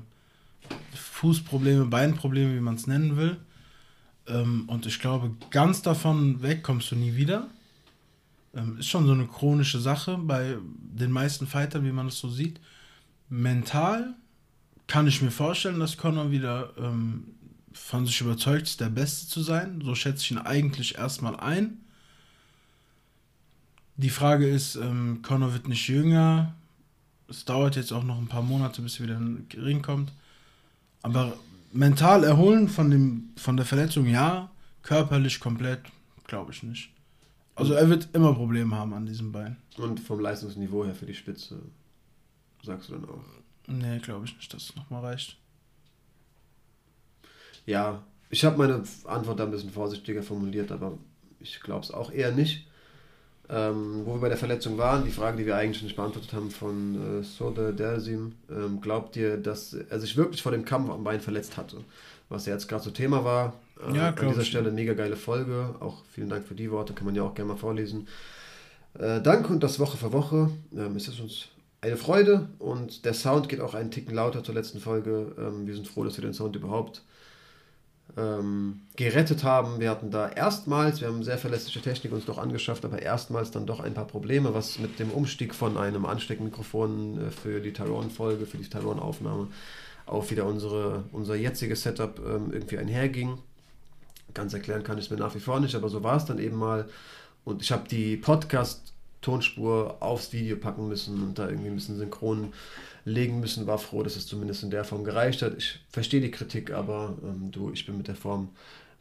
Fußprobleme, 1.21 1.85
Beinprobleme, 1.85 2.55
wie 2.57 2.61
man 2.61 2.77
es 2.77 2.87
nennen 2.87 3.19
will. 3.19 3.37
Ähm, 4.27 4.65
und 4.69 4.87
ich 4.87 5.01
glaube, 5.01 5.33
ganz 5.51 5.83
davon 5.83 6.41
weg 6.41 6.63
kommst 6.63 6.91
du 6.91 6.97
nie 6.97 7.15
wieder. 7.15 7.49
Ähm, 8.55 8.79
ist 8.79 8.89
schon 8.89 9.07
so 9.07 9.13
eine 9.13 9.27
chronische 9.27 9.81
Sache 9.81 10.17
bei 10.17 10.57
den 10.81 11.11
meisten 11.11 11.47
Fightern, 11.47 11.85
wie 11.85 11.93
man 11.93 12.07
es 12.07 12.19
so 12.19 12.31
sieht. 12.31 12.59
Mental 13.29 14.15
kann 14.87 15.07
ich 15.07 15.21
mir 15.21 15.31
vorstellen, 15.31 15.79
dass 15.79 15.99
Conor 15.99 16.31
wieder 16.31 16.73
ähm, 16.79 17.25
von 17.75 18.07
sich 18.07 18.23
überzeugt 18.23 18.63
ist, 18.63 18.81
der 18.81 18.89
Beste 18.89 19.29
zu 19.29 19.43
sein. 19.43 19.83
So 19.85 19.95
schätze 19.95 20.23
ich 20.23 20.31
ihn 20.31 20.39
eigentlich 20.39 20.97
erstmal 20.97 21.39
ein. 21.39 21.83
Die 23.97 24.09
Frage 24.09 24.49
ist, 24.49 24.77
ähm, 24.77 25.21
Conor 25.21 25.53
wird 25.53 25.69
nicht 25.69 25.87
jünger. 25.87 26.55
Es 27.29 27.45
dauert 27.45 27.77
jetzt 27.77 27.93
auch 27.93 28.05
noch 28.05 28.17
ein 28.17 28.29
paar 28.29 28.43
Monate, 28.43 28.81
bis 28.81 28.99
er 28.99 29.05
wieder 29.05 29.19
in 29.19 29.47
den 29.49 29.61
Ring 29.61 29.83
kommt. 29.83 30.13
Aber 31.03 31.37
mental 31.73 32.25
erholen 32.25 32.69
von, 32.69 32.91
dem, 32.91 33.31
von 33.37 33.57
der 33.57 33.67
Verletzung 33.67 34.07
ja, 34.07 34.51
körperlich 34.83 35.41
komplett 35.41 35.81
glaube 36.27 36.53
ich 36.53 36.63
nicht. 36.63 36.91
Also 37.55 37.75
er 37.75 37.89
wird 37.91 38.09
immer 38.15 38.33
Probleme 38.35 38.75
haben 38.75 38.95
an 38.95 39.05
diesem 39.05 39.33
Bein. 39.33 39.57
Und 39.77 40.01
vom 40.01 40.21
Leistungsniveau 40.21 40.85
her 40.85 40.95
für 40.95 41.07
die 41.07 41.15
Spitze, 41.15 41.61
sagst 42.63 42.89
du 42.89 42.95
dann 42.95 43.05
auch? 43.09 43.25
Nee, 43.67 43.99
glaube 43.99 44.25
ich 44.25 44.37
nicht, 44.37 44.53
dass 44.55 44.71
es 44.71 44.77
nochmal 44.77 45.03
reicht. 45.03 45.37
Ja, 47.67 48.03
ich 48.31 48.45
habe 48.45 48.59
meine 48.59 48.83
Antwort 49.05 49.39
da 49.39 49.45
ein 49.45 49.51
bisschen 49.51 49.71
vorsichtiger 49.71 50.23
formuliert, 50.23 50.73
aber 50.73 50.97
ich 51.41 51.61
glaube 51.61 51.85
es 51.85 51.91
auch 51.91 52.11
eher 52.11 52.33
nicht. 52.33 52.67
Ähm, 53.53 54.03
wo 54.05 54.15
wir 54.15 54.21
bei 54.21 54.29
der 54.29 54.39
Verletzung 54.39 54.79
waren, 54.79 55.05
die 55.05 55.11
Frage, 55.11 55.37
die 55.37 55.47
wir 55.47 55.57
eigentlich 55.57 55.83
nicht 55.83 55.97
beantwortet 55.97 56.33
haben 56.33 56.51
von 56.53 57.21
äh, 57.21 57.25
Sode 57.25 57.73
Dersim, 57.73 58.33
ähm, 58.49 58.81
glaubt 58.81 59.17
ihr, 59.17 59.39
dass 59.39 59.73
er 59.73 59.99
sich 59.99 60.17
wirklich 60.17 60.41
vor 60.41 60.53
dem 60.53 60.65
Kampf 60.65 60.89
am 60.89 61.03
Bein 61.03 61.21
verletzt 61.21 61.57
hatte? 61.57 61.79
Was 62.29 62.47
ja 62.47 62.53
jetzt 62.53 62.69
gerade 62.69 62.85
so 62.85 62.91
Thema 62.91 63.25
war, 63.25 63.55
äh, 63.89 63.97
ja, 63.97 64.11
an 64.11 64.29
dieser 64.29 64.45
Stelle 64.45 64.71
mega 64.71 64.95
geile 64.95 65.17
Folge. 65.17 65.75
Auch 65.81 66.05
vielen 66.13 66.29
Dank 66.29 66.47
für 66.47 66.55
die 66.55 66.71
Worte, 66.71 66.93
kann 66.93 67.07
man 67.07 67.15
ja 67.17 67.23
auch 67.23 67.35
gerne 67.35 67.53
mal 67.53 67.59
vorlesen. 67.59 68.07
Äh, 68.99 69.21
danke 69.21 69.53
und 69.53 69.63
das 69.63 69.81
Woche 69.81 69.97
für 69.97 70.13
Woche. 70.13 70.51
Ähm, 70.77 70.95
es 70.97 71.09
ist 71.09 71.21
uns 71.21 71.49
eine 71.81 71.97
Freude 71.97 72.49
und 72.59 73.05
der 73.05 73.15
Sound 73.15 73.49
geht 73.49 73.61
auch 73.61 73.75
einen 73.75 73.91
Ticken 73.91 74.15
lauter 74.15 74.45
zur 74.45 74.55
letzten 74.55 74.81
Folge. 74.81 75.35
Ähm, 75.39 75.67
wir 75.67 75.75
sind 75.75 75.89
froh, 75.89 76.05
dass 76.05 76.17
wir 76.17 76.23
den 76.23 76.35
Sound 76.35 76.57
überhaupt 76.57 77.03
ähm, 78.17 78.83
gerettet 78.97 79.45
haben. 79.45 79.81
Wir 79.81 79.91
hatten 79.91 80.11
da 80.11 80.29
erstmals, 80.29 81.01
wir 81.01 81.09
haben 81.09 81.23
sehr 81.23 81.39
verlässliche 81.39 81.81
Technik 81.81 82.13
uns 82.13 82.27
doch 82.27 82.39
angeschafft, 82.39 82.85
aber 82.85 83.01
erstmals 83.01 83.51
dann 83.51 83.67
doch 83.67 83.81
ein 83.81 83.95
paar 83.95 84.07
Probleme, 84.07 84.55
was 84.55 84.79
mit 84.79 84.99
dem 84.99 85.11
Umstieg 85.11 85.55
von 85.55 85.77
einem 85.77 86.07
Ansteckmikrofon 86.07 87.29
äh, 87.29 87.31
für 87.31 87.61
die 87.61 87.73
Tyrone-Folge, 87.73 88.47
für 88.47 88.59
die 88.59 88.69
Tyrone-Aufnahme 88.69 89.49
auf 90.07 90.31
wieder 90.31 90.45
unsere, 90.45 91.05
unser 91.13 91.37
jetziges 91.37 91.83
Setup 91.83 92.19
ähm, 92.19 92.53
irgendwie 92.53 92.79
einherging. 92.79 93.39
Ganz 94.35 94.55
erklären 94.55 94.83
kann 94.83 94.99
ich 94.99 95.05
es 95.07 95.11
mir 95.11 95.17
nach 95.17 95.35
wie 95.35 95.41
vor 95.41 95.61
nicht, 95.61 95.75
aber 95.75 95.89
so 95.89 96.03
war 96.03 96.17
es 96.17 96.25
dann 96.25 96.39
eben 96.39 96.57
mal. 96.57 96.89
Und 97.45 97.63
ich 97.63 97.73
habe 97.73 97.89
die 97.89 98.17
Podcast-Tonspur 98.17 99.99
aufs 100.01 100.33
Video 100.33 100.57
packen 100.57 100.89
müssen 100.89 101.23
und 101.23 101.39
da 101.39 101.49
irgendwie 101.49 101.69
ein 101.69 101.75
bisschen 101.75 101.97
synchron 101.97 102.53
legen 103.05 103.41
müssen. 103.41 103.67
War 103.67 103.79
froh, 103.79 104.03
dass 104.03 104.17
es 104.17 104.27
zumindest 104.27 104.63
in 104.63 104.71
der 104.71 104.85
Form 104.85 105.05
gereicht 105.05 105.43
hat. 105.43 105.57
Ich 105.57 105.81
verstehe 105.89 106.21
die 106.21 106.31
Kritik, 106.31 106.73
aber 106.73 107.17
ähm, 107.23 107.51
du, 107.51 107.71
ich 107.73 107.87
bin 107.87 107.97
mit 107.97 108.09
der 108.09 108.15
Form 108.15 108.51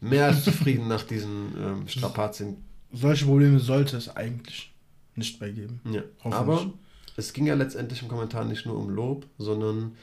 mehr 0.02 0.26
als 0.26 0.44
zufrieden 0.44 0.88
nach 0.88 1.04
diesen 1.04 1.54
ähm, 1.58 1.88
Strapazien. 1.88 2.58
Solche 2.92 3.26
Probleme 3.26 3.60
sollte 3.60 3.98
es 3.98 4.16
eigentlich 4.16 4.72
nicht 5.16 5.40
mehr 5.42 5.52
geben. 5.52 5.82
Ja, 5.92 6.02
aber 6.24 6.72
es 7.18 7.34
ging 7.34 7.46
ja 7.46 7.54
letztendlich 7.54 8.02
im 8.02 8.08
Kommentar 8.08 8.46
nicht 8.46 8.66
nur 8.66 8.78
um 8.78 8.90
Lob, 8.90 9.26
sondern 9.38 9.94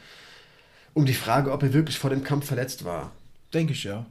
um 0.94 1.06
die 1.06 1.14
Frage, 1.14 1.52
ob 1.52 1.62
er 1.62 1.73
wirklich 1.73 1.98
vor 1.98 2.10
dem 2.10 2.23
Kampf 2.23 2.47
verletzt 2.47 2.85
war. 2.85 3.12
Denke 3.52 3.73
ich 3.73 3.85
ja. 3.85 4.06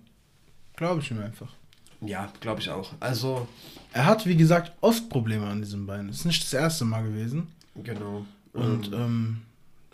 Glaube 0.75 1.01
ich 1.01 1.11
ihm 1.11 1.19
einfach. 1.19 1.53
Ja, 2.01 2.31
glaube 2.41 2.61
ich 2.61 2.69
auch. 2.69 2.91
Also. 2.99 3.47
Er 3.93 4.05
hat, 4.05 4.25
wie 4.25 4.35
gesagt, 4.35 4.73
oft 4.81 5.09
Probleme 5.09 5.47
an 5.47 5.61
diesem 5.61 5.85
Bein. 5.85 6.07
Das 6.07 6.17
ist 6.17 6.25
nicht 6.25 6.43
das 6.43 6.53
erste 6.53 6.83
Mal 6.83 7.03
gewesen. 7.03 7.47
Genau. 7.75 8.25
Und 8.53 8.87
ähm, 8.87 8.93
ähm 8.93 9.41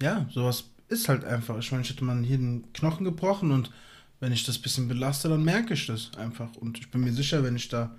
ja, 0.01 0.27
sowas 0.31 0.65
ist 0.89 1.07
halt 1.07 1.23
einfach. 1.23 1.57
Ich 1.59 1.71
meine, 1.71 1.83
ich 1.83 1.89
hätte 1.89 2.03
mal 2.03 2.21
hier 2.23 2.37
den 2.37 2.71
Knochen 2.73 3.05
gebrochen 3.05 3.51
und 3.51 3.71
wenn 4.19 4.31
ich 4.31 4.43
das 4.43 4.59
bisschen 4.59 4.87
belaste, 4.87 5.29
dann 5.29 5.43
merke 5.43 5.73
ich 5.73 5.87
das 5.87 6.11
einfach. 6.17 6.55
Und 6.55 6.77
ich 6.77 6.91
bin 6.91 7.01
mir 7.01 7.13
sicher, 7.13 7.43
wenn 7.43 7.55
ich 7.55 7.69
da 7.69 7.95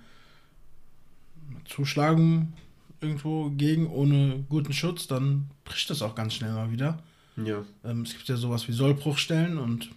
zuschlagen 1.65 2.53
irgendwo 3.01 3.49
gegen, 3.49 3.87
ohne 3.87 4.45
guten 4.49 4.73
Schutz, 4.73 5.07
dann 5.07 5.49
bricht 5.65 5.89
das 5.89 6.01
auch 6.01 6.15
ganz 6.15 6.33
schnell 6.33 6.53
mal 6.53 6.71
wieder. 6.71 7.03
Ja. 7.35 7.65
Ähm, 7.83 8.03
es 8.03 8.13
gibt 8.13 8.27
ja 8.27 8.37
sowas 8.37 8.67
wie 8.67 8.71
Sollbruchstellen 8.71 9.57
und 9.57 9.89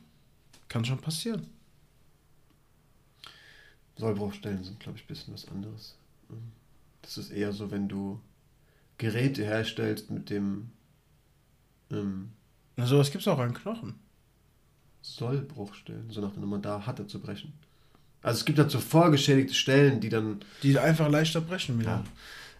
kann 0.69 0.85
schon 0.85 0.99
passieren. 0.99 1.47
Sollbruchstellen 3.97 4.65
sind, 4.65 4.81
glaube 4.81 4.99
ich, 4.99 5.05
ein 5.05 5.09
bisschen 5.09 5.35
was 5.35 5.49
anderes. 5.49 5.97
Das 7.03 7.19
ist 7.19 7.31
eher 7.31 7.53
so, 7.53 7.71
wenn 7.71 7.89
du 7.89 8.21
Geräte 8.99 9.45
herstellst 9.45 10.11
mit 10.11 10.31
dem. 10.31 10.71
Ähm, 11.91 12.31
Na, 12.77 12.87
sowas 12.87 13.11
gibt 13.11 13.23
es 13.23 13.29
auch 13.29 13.39
an 13.39 13.55
Knochen. 13.55 13.95
Sollbruchstellen, 15.03 16.11
so 16.11 16.21
nach 16.21 16.33
der 16.33 16.41
Nummer 16.41 16.59
da 16.59 16.85
hatte 16.85 17.07
zu 17.07 17.21
brechen. 17.21 17.53
Also 18.23 18.41
es 18.41 18.45
gibt 18.45 18.59
halt 18.59 18.71
so 18.71 18.81
vorgeschädigte 18.81 19.55
Stellen, 19.55 20.01
die 20.01 20.09
dann. 20.09 20.41
Die 20.63 20.79
einfach 20.79 21.09
leichter 21.09 21.41
brechen 21.41 21.79
wieder. 21.79 22.03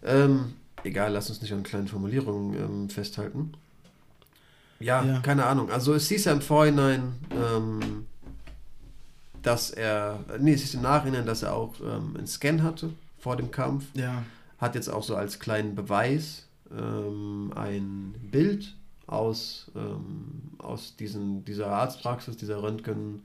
Ja. 0.01 0.23
Ähm, 0.23 0.53
egal, 0.83 1.11
lass 1.11 1.29
uns 1.29 1.41
nicht 1.41 1.53
an 1.53 1.63
kleinen 1.63 1.89
Formulierungen 1.89 2.53
ähm, 2.53 2.89
festhalten. 2.89 3.53
Ja, 4.79 5.03
ja, 5.03 5.19
keine 5.19 5.45
Ahnung. 5.45 5.71
Also 5.71 5.93
es 5.93 6.07
hieß 6.07 6.25
ja 6.25 6.31
im 6.31 6.41
Vorhinein, 6.41 7.15
ähm, 7.31 8.05
dass 9.41 9.71
er, 9.71 10.23
nee, 10.39 10.53
es 10.53 10.61
hieß 10.61 10.75
im 10.75 10.83
Nachhinein, 10.83 11.25
dass 11.25 11.43
er 11.43 11.53
auch 11.53 11.79
ähm, 11.81 12.15
einen 12.15 12.27
Scan 12.27 12.63
hatte 12.63 12.91
vor 13.17 13.35
dem 13.35 13.51
Kampf. 13.51 13.85
Ja. 13.93 14.23
Hat 14.59 14.75
jetzt 14.75 14.87
auch 14.89 15.03
so 15.03 15.15
als 15.15 15.39
kleinen 15.39 15.75
Beweis 15.75 16.47
ähm, 16.71 17.51
ein 17.55 18.15
Bild 18.31 18.75
aus, 19.07 19.71
ähm, 19.75 20.51
aus 20.57 20.95
diesen, 20.95 21.43
dieser 21.45 21.67
Arztpraxis, 21.67 22.37
dieser 22.37 22.61
Röntgen, 22.61 23.23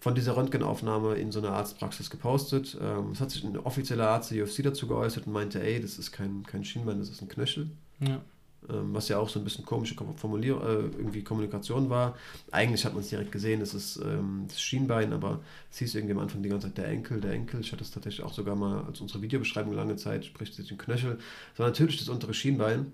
von 0.00 0.16
dieser 0.16 0.36
Röntgenaufnahme 0.36 1.14
in 1.14 1.30
so 1.30 1.38
einer 1.38 1.52
Arztpraxis 1.52 2.10
gepostet. 2.10 2.76
Ähm, 2.80 3.12
es 3.12 3.20
hat 3.20 3.30
sich 3.30 3.44
ein 3.44 3.56
offizieller 3.56 4.08
Arzt 4.08 4.32
der 4.32 4.44
UFC 4.44 4.62
dazu 4.64 4.88
geäußert 4.88 5.28
und 5.28 5.32
meinte, 5.32 5.62
ey, 5.62 5.80
das 5.80 5.96
ist 5.98 6.10
kein, 6.10 6.42
kein 6.44 6.64
Schienbein, 6.64 6.98
das 6.98 7.08
ist 7.08 7.22
ein 7.22 7.28
Knöchel. 7.28 7.70
Ja. 8.00 8.20
Ähm, 8.68 8.94
was 8.94 9.08
ja 9.08 9.18
auch 9.18 9.28
so 9.28 9.40
ein 9.40 9.44
bisschen 9.44 9.64
komische 9.64 9.96
Formulier 10.16 10.60
äh, 10.60 10.96
irgendwie 10.96 11.22
Kommunikation 11.22 11.90
war. 11.90 12.16
Eigentlich 12.52 12.84
hat 12.84 12.94
man 12.94 13.02
es 13.02 13.08
direkt 13.08 13.32
gesehen, 13.32 13.60
es 13.60 13.74
ist 13.74 13.96
ähm, 13.96 14.44
das 14.46 14.60
Schienbein, 14.60 15.12
aber 15.12 15.40
es 15.70 15.78
hieß 15.78 15.96
irgendwie 15.96 16.14
am 16.14 16.20
Anfang 16.20 16.42
die 16.42 16.48
ganze 16.48 16.68
Zeit 16.68 16.78
der 16.78 16.88
Enkel, 16.88 17.20
der 17.20 17.32
Enkel. 17.32 17.60
Ich 17.60 17.72
hatte 17.72 17.82
es 17.82 17.90
tatsächlich 17.90 18.24
auch 18.24 18.32
sogar 18.32 18.54
mal 18.54 18.84
als 18.84 19.00
unsere 19.00 19.20
Videobeschreibung 19.20 19.72
lange 19.72 19.96
Zeit, 19.96 20.24
spricht 20.24 20.54
sich 20.54 20.68
den 20.68 20.78
Knöchel. 20.78 21.18
War 21.56 21.66
natürlich 21.66 21.98
das 21.98 22.08
untere 22.08 22.34
Schienbein. 22.34 22.92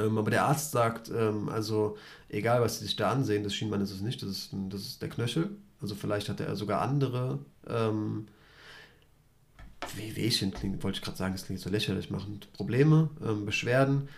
Ähm, 0.00 0.18
aber 0.18 0.30
der 0.30 0.44
Arzt 0.44 0.72
sagt, 0.72 1.10
ähm, 1.10 1.48
also 1.48 1.96
egal 2.28 2.60
was 2.60 2.78
sie 2.78 2.84
sich 2.84 2.96
da 2.96 3.10
ansehen, 3.10 3.44
das 3.44 3.54
Schienbein 3.54 3.80
ist 3.80 3.90
es 3.90 4.00
nicht, 4.00 4.22
das 4.22 4.30
ist, 4.30 4.50
das 4.68 4.82
ist 4.82 5.02
der 5.02 5.08
Knöchel. 5.08 5.50
Also 5.80 5.94
vielleicht 5.94 6.28
hatte 6.28 6.44
er 6.44 6.56
sogar 6.56 6.82
andere 6.82 7.38
ähm, 7.68 8.26
Wehwehchen, 9.96 10.52
klingt, 10.52 10.82
wollte 10.82 10.98
ich 10.98 11.02
gerade 11.04 11.16
sagen, 11.16 11.34
es 11.34 11.44
klingt 11.44 11.60
so 11.60 11.70
lächerlich 11.70 12.10
machend, 12.10 12.52
Probleme, 12.52 13.10
ähm, 13.24 13.46
Beschwerden. 13.46 14.08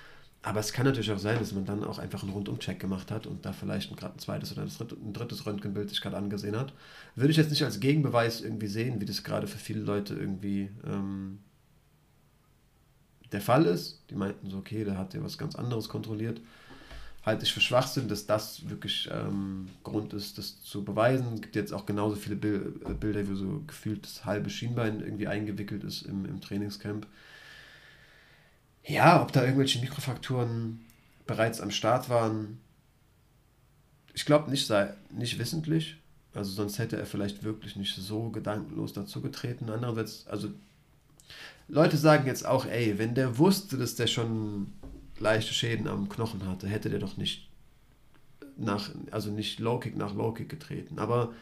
Aber 0.44 0.58
es 0.58 0.72
kann 0.72 0.86
natürlich 0.86 1.12
auch 1.12 1.20
sein, 1.20 1.38
dass 1.38 1.52
man 1.52 1.64
dann 1.64 1.84
auch 1.84 2.00
einfach 2.00 2.24
einen 2.24 2.32
Rundumcheck 2.32 2.80
gemacht 2.80 3.12
hat 3.12 3.28
und 3.28 3.46
da 3.46 3.52
vielleicht 3.52 3.96
gerade 3.96 4.16
ein 4.16 4.18
zweites 4.18 4.52
oder 4.52 4.62
ein 4.62 5.12
drittes 5.12 5.46
Röntgenbild 5.46 5.88
sich 5.88 6.00
gerade 6.00 6.16
angesehen 6.16 6.56
hat. 6.56 6.72
Würde 7.14 7.30
ich 7.30 7.36
jetzt 7.36 7.50
nicht 7.50 7.62
als 7.62 7.78
Gegenbeweis 7.78 8.40
irgendwie 8.40 8.66
sehen, 8.66 9.00
wie 9.00 9.04
das 9.04 9.22
gerade 9.22 9.46
für 9.46 9.58
viele 9.58 9.80
Leute 9.80 10.14
irgendwie 10.14 10.68
ähm, 10.84 11.38
der 13.32 13.40
Fall 13.40 13.66
ist. 13.66 14.02
Die 14.10 14.14
meinten 14.14 14.50
so, 14.50 14.58
okay, 14.58 14.84
der 14.84 14.98
hat 14.98 15.14
ja 15.14 15.22
was 15.22 15.38
ganz 15.38 15.56
anderes 15.56 15.88
kontrolliert 15.88 16.40
halte 17.24 17.44
ich 17.44 17.52
für 17.52 17.60
Schwachsinn, 17.60 18.08
dass 18.08 18.26
das 18.26 18.68
wirklich 18.68 19.08
ähm, 19.12 19.68
Grund 19.84 20.12
ist, 20.12 20.38
das 20.38 20.62
zu 20.62 20.84
beweisen. 20.84 21.34
Es 21.34 21.42
gibt 21.42 21.56
jetzt 21.56 21.72
auch 21.72 21.86
genauso 21.86 22.16
viele 22.16 22.36
Bil 22.36 22.80
äh, 22.84 22.94
Bilder, 22.94 23.28
wie 23.28 23.36
so 23.36 23.62
gefühlt 23.66 24.04
das 24.04 24.24
halbe 24.24 24.50
Schienbein 24.50 25.00
irgendwie 25.00 25.28
eingewickelt 25.28 25.84
ist 25.84 26.02
im, 26.02 26.24
im 26.24 26.40
Trainingscamp. 26.40 27.06
Ja, 28.84 29.22
ob 29.22 29.32
da 29.32 29.44
irgendwelche 29.44 29.78
Mikrofrakturen 29.78 30.84
bereits 31.26 31.60
am 31.60 31.70
Start 31.70 32.08
waren, 32.08 32.58
ich 34.14 34.26
glaube 34.26 34.50
nicht, 34.50 34.66
sei 34.66 34.92
nicht 35.10 35.38
wissentlich. 35.38 35.96
Also 36.34 36.50
sonst 36.50 36.78
hätte 36.78 36.96
er 36.96 37.06
vielleicht 37.06 37.44
wirklich 37.44 37.76
nicht 37.76 37.94
so 37.94 38.30
gedankenlos 38.30 38.92
dazu 38.92 39.20
getreten. 39.20 39.70
Andererseits, 39.70 40.26
also 40.26 40.48
Leute 41.72 41.96
sagen 41.96 42.26
jetzt 42.26 42.46
auch, 42.46 42.66
ey, 42.66 42.98
wenn 42.98 43.14
der 43.14 43.38
wusste, 43.38 43.78
dass 43.78 43.94
der 43.94 44.06
schon 44.06 44.66
leichte 45.18 45.54
Schäden 45.54 45.88
am 45.88 46.10
Knochen 46.10 46.46
hatte, 46.46 46.68
hätte 46.68 46.90
der 46.90 46.98
doch 46.98 47.16
nicht 47.16 47.48
nach, 48.58 48.90
also 49.10 49.30
nicht 49.30 49.58
Low 49.58 49.78
Kick 49.78 49.96
nach 49.96 50.14
Low 50.14 50.32
Kick 50.32 50.50
getreten. 50.50 50.98
Aber 50.98 51.32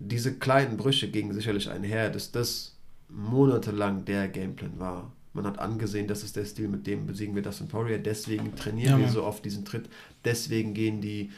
diese 0.00 0.34
kleinen 0.34 0.76
Brüche 0.76 1.08
gingen 1.08 1.32
sicherlich 1.32 1.70
einher, 1.70 2.10
dass 2.10 2.32
das 2.32 2.74
monatelang 3.08 4.04
der 4.04 4.26
Gameplan 4.26 4.80
war. 4.80 5.12
Man 5.34 5.46
hat 5.46 5.60
angesehen, 5.60 6.08
das 6.08 6.24
ist 6.24 6.34
der 6.34 6.44
Stil, 6.44 6.66
mit 6.66 6.88
dem 6.88 7.06
besiegen 7.06 7.36
wir 7.36 7.42
das 7.42 7.60
in 7.60 7.68
Poirier, 7.68 7.98
deswegen 7.98 8.56
trainieren 8.56 8.98
ja, 8.98 9.06
wir 9.06 9.08
so 9.08 9.22
oft 9.22 9.44
diesen 9.44 9.64
Tritt, 9.64 9.88
deswegen 10.24 10.74
gehen 10.74 11.00
die, 11.00 11.30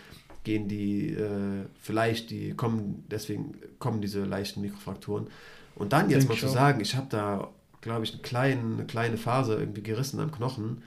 gehen 0.43 0.69
die, 0.69 1.13
äh, 1.13 1.67
vielleicht 1.83 2.31
die, 2.31 2.55
kommen, 2.55 3.05
deswegen 3.11 3.57
kommen 3.79 4.01
diese 4.01 4.25
leichten 4.25 4.63
Mikrofrakturen. 4.63 5.27
Und 5.75 5.93
dann 5.93 6.09
jetzt 6.09 6.31
mal 6.31 6.39
zu 6.39 6.49
sagen, 6.49 6.81
ich 6.81 6.97
habe 6.97 7.09
da, 7.11 7.51
glaube 7.81 8.05
ich, 8.05 8.13
eine 8.13 8.23
kleine, 8.23 8.61
eine 8.61 8.87
kleine 8.87 9.17
Phase 9.17 9.55
irgendwie 9.55 9.83
gerissen 9.83 10.21
am 10.21 10.33
Knochen, 10.33 10.83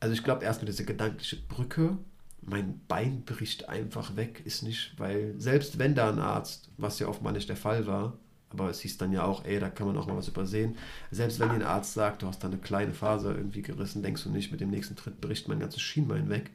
also 0.00 0.14
ich 0.14 0.24
glaube 0.24 0.44
erstmal 0.44 0.66
diese 0.66 0.84
gedankliche 0.84 1.36
Brücke, 1.48 1.96
mein 2.42 2.80
Bein 2.86 3.22
bricht 3.24 3.68
einfach 3.68 4.16
weg, 4.16 4.42
ist 4.44 4.62
nicht, 4.62 4.94
weil 4.98 5.34
selbst 5.38 5.78
wenn 5.78 5.94
da 5.94 6.10
ein 6.10 6.18
Arzt, 6.18 6.70
was 6.76 6.98
ja 6.98 7.08
oftmals 7.08 7.34
nicht 7.34 7.48
der 7.48 7.56
Fall 7.56 7.86
war, 7.86 8.14
aber 8.50 8.70
es 8.70 8.80
hieß 8.80 8.98
dann 8.98 9.12
ja 9.12 9.24
auch, 9.24 9.44
ey, 9.44 9.58
da 9.58 9.68
kann 9.68 9.86
man 9.86 9.96
auch 9.96 10.06
mal 10.06 10.16
was 10.16 10.28
übersehen, 10.28 10.76
selbst 11.10 11.40
wenn 11.40 11.48
dir 11.48 11.56
ein 11.56 11.62
Arzt 11.62 11.94
sagt, 11.94 12.22
du 12.22 12.26
hast 12.26 12.42
da 12.44 12.48
eine 12.48 12.58
kleine 12.58 12.92
Phase 12.92 13.32
irgendwie 13.32 13.62
gerissen, 13.62 14.02
denkst 14.02 14.22
du 14.22 14.30
nicht, 14.30 14.52
mit 14.52 14.60
dem 14.60 14.70
nächsten 14.70 14.96
Tritt 14.96 15.20
bricht 15.20 15.48
mein 15.48 15.60
ganzes 15.60 15.82
Schienbein 15.82 16.28
weg. 16.28 16.50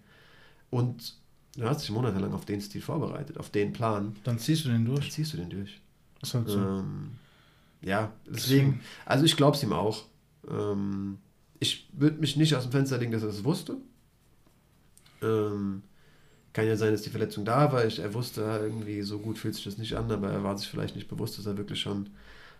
Und 0.69 1.15
du 1.57 1.65
hast 1.65 1.81
dich 1.81 1.91
monatelang 1.91 2.33
auf 2.33 2.45
den 2.45 2.61
Stil 2.61 2.81
vorbereitet, 2.81 3.37
auf 3.37 3.49
den 3.49 3.73
Plan. 3.73 4.15
Dann 4.23 4.39
ziehst 4.39 4.63
du 4.65 4.69
den 4.69 4.85
durch. 4.85 5.01
Dann 5.01 5.11
ziehst 5.11 5.33
du 5.33 5.37
den 5.37 5.49
durch. 5.49 5.81
Ist 6.21 6.33
halt 6.33 6.47
so. 6.47 6.59
Ähm, 6.59 7.11
ja, 7.81 8.11
deswegen, 8.27 8.81
also 9.05 9.25
ich 9.25 9.35
glaube 9.35 9.57
es 9.57 9.63
ihm 9.63 9.73
auch. 9.73 10.05
Ähm, 10.49 11.17
ich 11.59 11.89
würde 11.93 12.19
mich 12.19 12.37
nicht 12.37 12.55
aus 12.55 12.63
dem 12.63 12.71
Fenster 12.71 12.97
legen, 12.97 13.11
dass 13.11 13.23
er 13.23 13.29
das 13.29 13.43
wusste. 13.43 13.77
Ähm, 15.21 15.83
kann 16.53 16.67
ja 16.67 16.75
sein, 16.75 16.91
dass 16.91 17.03
die 17.03 17.09
Verletzung 17.09 17.45
da 17.45 17.71
war. 17.71 17.85
Ich, 17.85 17.99
er 17.99 18.13
wusste 18.13 18.41
irgendwie, 18.41 19.01
so 19.03 19.19
gut 19.19 19.37
fühlt 19.37 19.55
sich 19.55 19.63
das 19.63 19.77
nicht 19.77 19.95
an, 19.95 20.11
aber 20.11 20.29
er 20.29 20.43
war 20.43 20.57
sich 20.57 20.67
vielleicht 20.67 20.95
nicht 20.95 21.07
bewusst, 21.07 21.37
dass 21.37 21.45
er 21.45 21.57
wirklich 21.57 21.79
schon, 21.79 22.09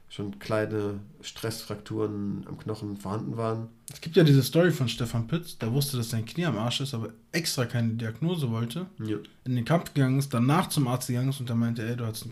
schon 0.08 0.40
kleine 0.40 1.00
Stressfrakturen 1.22 2.46
am 2.48 2.58
Knochen 2.58 2.98
vorhanden 2.98 3.38
waren. 3.38 3.68
Es 3.92 4.00
gibt 4.00 4.16
ja 4.16 4.24
diese 4.24 4.44
Story 4.44 4.72
von 4.72 4.88
Stefan 4.88 5.28
Pütz, 5.28 5.58
der 5.58 5.74
wusste, 5.74 5.98
dass 5.98 6.10
sein 6.10 6.26
Knie 6.26 6.46
am 6.46 6.58
Arsch 6.58 6.82
ist, 6.82 6.94
aber 6.94 7.10
extra 7.32 7.66
keine 7.66 7.94
Diagnose 7.94 8.50
wollte. 8.50 8.86
Ja. 9.04 9.18
In 9.44 9.56
den 9.56 9.66
Kampf 9.66 9.94
gegangen 9.94 10.20
ist, 10.20 10.34
danach 10.34 10.70
zum 10.70 10.88
Arzt 10.88 11.08
gegangen 11.08 11.30
ist 11.30 11.40
und 11.40 11.50
der 11.50 11.56
meinte, 11.56 11.86
ey, 11.88 11.98
du 11.98 12.06
hast 12.06 12.28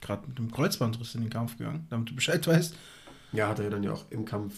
gerade 0.00 0.26
mit 0.28 0.38
dem 0.38 0.50
Kreuzbandriss 0.50 1.14
in 1.14 1.22
den 1.22 1.30
Kampf 1.30 1.58
gegangen, 1.58 1.86
damit 1.90 2.10
du 2.10 2.14
Bescheid 2.14 2.46
weißt. 2.46 2.74
Ja, 3.32 3.48
hat 3.48 3.58
er 3.58 3.66
ja 3.66 3.70
dann 3.70 3.82
ja 3.82 3.92
auch 3.92 4.04
im 4.10 4.24
Kampf 4.24 4.54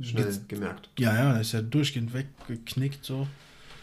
schnell 0.00 0.26
Jetzt, 0.26 0.48
gemerkt. 0.48 0.90
Ja, 0.98 1.14
ja, 1.14 1.38
ist 1.38 1.52
ja 1.52 1.62
durchgehend 1.62 2.12
weggeknickt 2.12 3.04
so. 3.04 3.26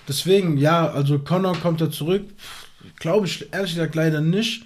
Deswegen, 0.08 0.58
ja, 0.58 0.90
also 0.90 1.20
Connor 1.20 1.56
kommt 1.58 1.82
da 1.82 1.92
zurück. 1.92 2.26
Glaube 2.98 3.28
ich 3.28 3.52
ehrlich 3.54 3.76
gesagt 3.76 3.96
leider 3.96 4.22
nicht. 4.22 4.66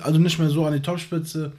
Also 0.00 0.18
nicht 0.18 0.38
mehr 0.38 0.50
so 0.50 0.64
an 0.66 0.72
die 0.72 0.82
Topspitze. 0.82 1.52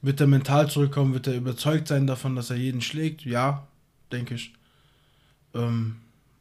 Wird 0.00 0.20
er 0.20 0.26
mental 0.26 0.68
zurückkommen? 0.68 1.14
Wird 1.14 1.26
er 1.26 1.36
überzeugt 1.36 1.88
sein 1.88 2.06
davon, 2.06 2.36
dass 2.36 2.50
er 2.50 2.56
jeden 2.56 2.80
schlägt? 2.80 3.24
Ja, 3.24 3.66
denke 4.10 4.34
ich. 4.34 4.52
Ähm, 5.54 5.96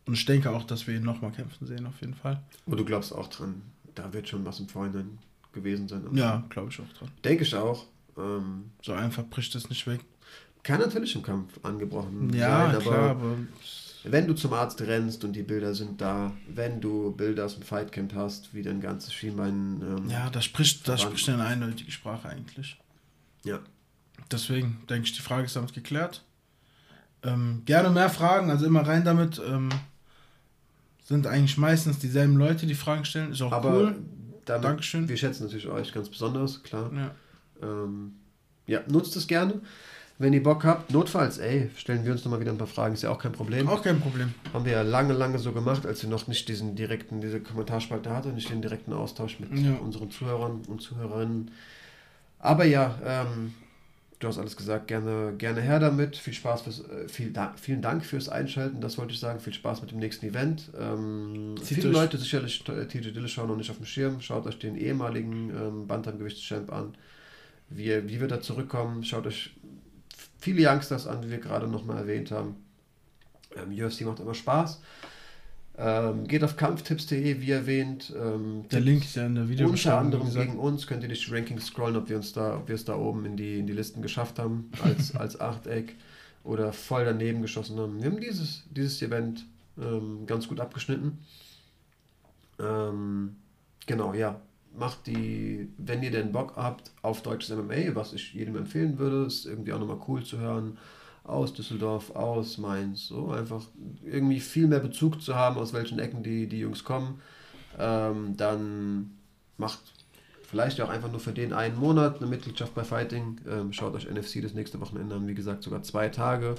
und 0.05 0.13
ich 0.13 0.25
denke 0.25 0.49
auch, 0.51 0.63
dass 0.63 0.87
wir 0.87 0.95
ihn 0.95 1.03
nochmal 1.03 1.31
kämpfen 1.31 1.67
sehen, 1.67 1.85
auf 1.85 2.01
jeden 2.01 2.15
Fall. 2.15 2.41
Und 2.65 2.79
du 2.79 2.85
glaubst 2.85 3.13
auch 3.13 3.27
dran, 3.27 3.61
da 3.95 4.13
wird 4.13 4.27
schon 4.27 4.45
was 4.45 4.59
im 4.59 4.67
Vorhinein 4.67 5.19
gewesen 5.53 5.87
sein. 5.87 6.03
Ja, 6.13 6.43
glaube 6.49 6.69
ich 6.69 6.79
auch 6.79 6.97
dran. 6.97 7.09
Denke 7.23 7.43
ich 7.43 7.55
auch. 7.55 7.85
Ähm, 8.17 8.71
so 8.81 8.93
einfach 8.93 9.23
bricht 9.25 9.53
es 9.55 9.69
nicht 9.69 9.85
weg. 9.87 10.01
Kann 10.63 10.79
natürlich 10.79 11.15
im 11.15 11.23
Kampf 11.23 11.59
angebrochen 11.63 12.31
ja, 12.33 12.65
sein, 12.65 12.75
aber, 12.75 12.81
klar, 12.81 13.09
aber 13.11 13.35
wenn 14.03 14.27
du 14.27 14.33
zum 14.33 14.53
Arzt 14.53 14.81
rennst 14.81 15.23
und 15.23 15.33
die 15.33 15.43
Bilder 15.43 15.73
sind 15.73 16.01
da, 16.01 16.31
wenn 16.47 16.81
du 16.81 17.11
Bilder 17.11 17.45
aus 17.45 17.55
dem 17.55 17.63
Fightcamp 17.63 18.13
hast, 18.15 18.53
wie 18.53 18.63
dein 18.63 18.81
ganzes 18.81 19.13
Schienbein. 19.13 19.81
Ähm, 19.81 20.09
ja, 20.09 20.29
da 20.29 20.41
spricht, 20.41 20.87
da 20.87 20.97
spricht 20.97 21.29
eine 21.29 21.45
eindeutige 21.45 21.91
Sprache 21.91 22.29
eigentlich. 22.29 22.77
Ja. 23.43 23.59
Deswegen 24.31 24.81
denke 24.89 25.07
ich, 25.07 25.13
die 25.13 25.21
Frage 25.21 25.45
ist 25.45 25.55
damit 25.55 25.73
geklärt. 25.73 26.23
Ähm, 27.23 27.61
gerne 27.65 27.89
mehr 27.89 28.09
Fragen, 28.09 28.49
also 28.49 28.65
immer 28.65 28.81
rein 28.81 29.03
damit. 29.03 29.41
Ähm, 29.45 29.69
sind 31.03 31.27
eigentlich 31.27 31.57
meistens 31.57 31.99
dieselben 31.99 32.37
Leute, 32.37 32.65
die 32.65 32.75
Fragen 32.75 33.05
stellen. 33.05 33.31
Ist 33.31 33.41
auch 33.41 33.51
aber 33.51 33.73
cool. 33.73 33.95
Damit, 34.45 34.65
Dankeschön. 34.65 35.07
Wir 35.07 35.17
schätzen 35.17 35.43
natürlich 35.43 35.67
euch 35.67 35.93
ganz 35.93 36.09
besonders, 36.09 36.63
klar. 36.63 36.91
Ja, 36.93 37.11
ähm, 37.61 38.13
ja 38.67 38.81
nutzt 38.87 39.15
es 39.15 39.27
gerne. 39.27 39.61
wenn 40.17 40.33
ihr 40.33 40.43
Bock 40.43 40.63
habt, 40.63 40.91
notfalls, 40.91 41.39
ey, 41.39 41.71
stellen 41.75 42.05
wir 42.05 42.11
uns 42.11 42.23
nochmal 42.23 42.39
wieder 42.39 42.51
ein 42.51 42.57
paar 42.57 42.67
Fragen, 42.67 42.93
ist 42.93 43.01
ja 43.01 43.09
auch 43.09 43.17
kein 43.17 43.31
Problem. 43.31 43.67
Auch 43.67 43.81
kein 43.81 43.99
Problem. 43.99 44.33
Haben 44.53 44.65
wir 44.65 44.73
ja 44.73 44.81
lange, 44.83 45.13
lange 45.13 45.39
so 45.39 45.51
gemacht, 45.51 45.85
als 45.85 46.03
wir 46.03 46.09
noch 46.09 46.27
nicht 46.27 46.47
diesen 46.47 46.75
direkten, 46.75 47.21
diese 47.21 47.39
Kommentarspalte 47.39 48.11
hatten, 48.11 48.35
nicht 48.35 48.49
den 48.49 48.61
direkten 48.61 48.93
Austausch 48.93 49.39
mit 49.39 49.51
ja. 49.57 49.73
unseren 49.75 50.11
Zuhörern 50.11 50.61
und 50.67 50.81
Zuhörerinnen. 50.81 51.49
Aber 52.37 52.65
ja, 52.65 52.99
ähm, 53.03 53.53
du 54.21 54.27
hast 54.27 54.37
alles 54.37 54.55
gesagt, 54.55 54.87
gerne, 54.87 55.33
gerne 55.37 55.61
her 55.61 55.79
damit. 55.79 56.15
Viel 56.15 56.33
Spaß 56.33 56.61
fürs, 56.61 56.79
äh, 56.87 57.09
viel 57.09 57.33
vielen 57.55 57.81
Dank 57.81 58.05
fürs 58.05 58.29
Einschalten, 58.29 58.79
das 58.79 58.97
wollte 58.97 59.13
ich 59.13 59.19
sagen. 59.19 59.39
Viel 59.39 59.53
Spaß 59.53 59.81
mit 59.81 59.91
dem 59.91 59.99
nächsten 59.99 60.25
Event. 60.25 60.71
Ähm, 60.79 61.55
viele 61.61 61.81
durch. 61.81 61.93
Leute 61.93 62.17
sicherlich 62.17 62.63
TJ 62.63 63.11
Dillashaw 63.11 63.45
noch 63.45 63.57
nicht 63.57 63.69
auf 63.69 63.77
dem 63.77 63.85
Schirm. 63.85 64.21
Schaut 64.21 64.45
euch 64.45 64.59
den 64.59 64.75
ehemaligen 64.75 65.49
ähm, 65.49 65.87
Bantamgewichtschamp 65.87 66.71
an. 66.71 66.95
Wie, 67.69 68.07
wie 68.07 68.21
wir 68.21 68.27
da 68.27 68.41
zurückkommen, 68.41 69.03
schaut 69.03 69.25
euch 69.25 69.51
viele 70.37 70.69
Youngsters 70.69 71.07
an, 71.07 71.21
die 71.21 71.31
wir 71.31 71.39
gerade 71.39 71.67
nochmal 71.67 71.97
erwähnt 71.97 72.31
haben. 72.31 72.55
Ähm, 73.55 73.71
UFC 73.71 74.01
macht 74.01 74.19
immer 74.19 74.35
Spaß. 74.35 74.81
Ähm, 75.77 76.27
geht 76.27 76.43
auf 76.43 76.57
kampftipps.de, 76.57 77.41
wie 77.41 77.51
erwähnt. 77.51 78.13
Ähm, 78.15 78.65
der 78.69 78.81
Link 78.81 79.03
ist 79.03 79.15
ja 79.15 79.25
in 79.25 79.35
der 79.35 79.49
Videobeschreibung. 79.49 80.05
Unter 80.05 80.17
anderem 80.17 80.47
gegen 80.47 80.59
uns 80.59 80.85
könnt 80.85 81.03
ihr 81.03 81.07
durch 81.07 81.25
die 81.25 81.33
Rankings 81.33 81.67
scrollen, 81.67 81.95
ob 81.95 82.09
wir 82.09 82.17
uns 82.17 82.33
da, 82.33 82.57
ob 82.57 82.67
wir 82.67 82.75
es 82.75 82.85
da 82.85 82.95
oben 82.95 83.25
in 83.25 83.37
die, 83.37 83.59
in 83.59 83.67
die 83.67 83.73
Listen 83.73 84.01
geschafft 84.01 84.37
haben, 84.37 84.69
als, 84.83 85.15
als 85.15 85.39
Achteck 85.39 85.95
oder 86.43 86.73
voll 86.73 87.05
daneben 87.05 87.41
geschossen 87.41 87.79
haben. 87.79 88.01
Wir 88.01 88.11
haben 88.11 88.19
dieses, 88.19 88.63
dieses 88.69 89.01
Event 89.01 89.45
ähm, 89.79 90.25
ganz 90.25 90.47
gut 90.47 90.59
abgeschnitten. 90.59 91.19
Ähm, 92.59 93.37
genau, 93.87 94.13
ja 94.13 94.41
macht 94.73 95.07
die, 95.07 95.69
wenn 95.77 96.03
ihr 96.03 96.11
denn 96.11 96.31
Bock 96.31 96.53
habt 96.55 96.91
auf 97.01 97.21
deutsches 97.21 97.55
MMA, 97.55 97.95
was 97.95 98.13
ich 98.13 98.33
jedem 98.33 98.55
empfehlen 98.55 98.97
würde, 98.97 99.25
ist 99.25 99.45
irgendwie 99.45 99.73
auch 99.73 99.79
nochmal 99.79 99.99
cool 100.07 100.23
zu 100.23 100.39
hören, 100.39 100.77
aus 101.23 101.53
Düsseldorf, 101.53 102.15
aus 102.15 102.57
Mainz, 102.57 103.07
so 103.07 103.29
einfach 103.29 103.63
irgendwie 104.03 104.39
viel 104.39 104.67
mehr 104.67 104.79
Bezug 104.79 105.21
zu 105.21 105.35
haben, 105.35 105.57
aus 105.57 105.73
welchen 105.73 105.99
Ecken 105.99 106.23
die, 106.23 106.47
die 106.47 106.59
Jungs 106.59 106.83
kommen, 106.83 107.21
ähm, 107.77 108.35
dann 108.37 109.11
macht 109.57 109.79
vielleicht 110.49 110.81
auch 110.81 110.89
einfach 110.89 111.09
nur 111.09 111.19
für 111.19 111.31
den 111.31 111.53
einen 111.53 111.77
Monat 111.77 112.17
eine 112.17 112.27
Mitgliedschaft 112.27 112.75
bei 112.75 112.83
Fighting. 112.83 113.39
Ähm, 113.47 113.71
schaut 113.71 113.93
euch 113.93 114.09
NFC 114.09 114.41
das 114.41 114.53
nächste 114.53 114.81
Wochenende 114.81 115.15
an, 115.15 115.27
wie 115.27 115.33
gesagt, 115.33 115.63
sogar 115.63 115.81
zwei 115.83 116.09
Tage. 116.09 116.55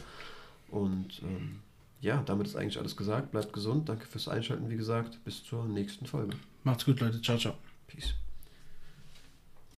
Und 0.70 1.20
ähm, 1.22 1.60
ja, 2.00 2.22
damit 2.24 2.46
ist 2.46 2.56
eigentlich 2.56 2.78
alles 2.78 2.96
gesagt. 2.96 3.32
Bleibt 3.32 3.52
gesund. 3.52 3.88
Danke 3.88 4.06
fürs 4.06 4.28
Einschalten, 4.28 4.70
wie 4.70 4.76
gesagt. 4.76 5.22
Bis 5.24 5.44
zur 5.44 5.66
nächsten 5.66 6.06
Folge. 6.06 6.36
Macht's 6.64 6.86
gut, 6.86 7.00
Leute. 7.00 7.20
Ciao, 7.20 7.36
ciao. 7.36 7.54
Peace. 7.86 8.14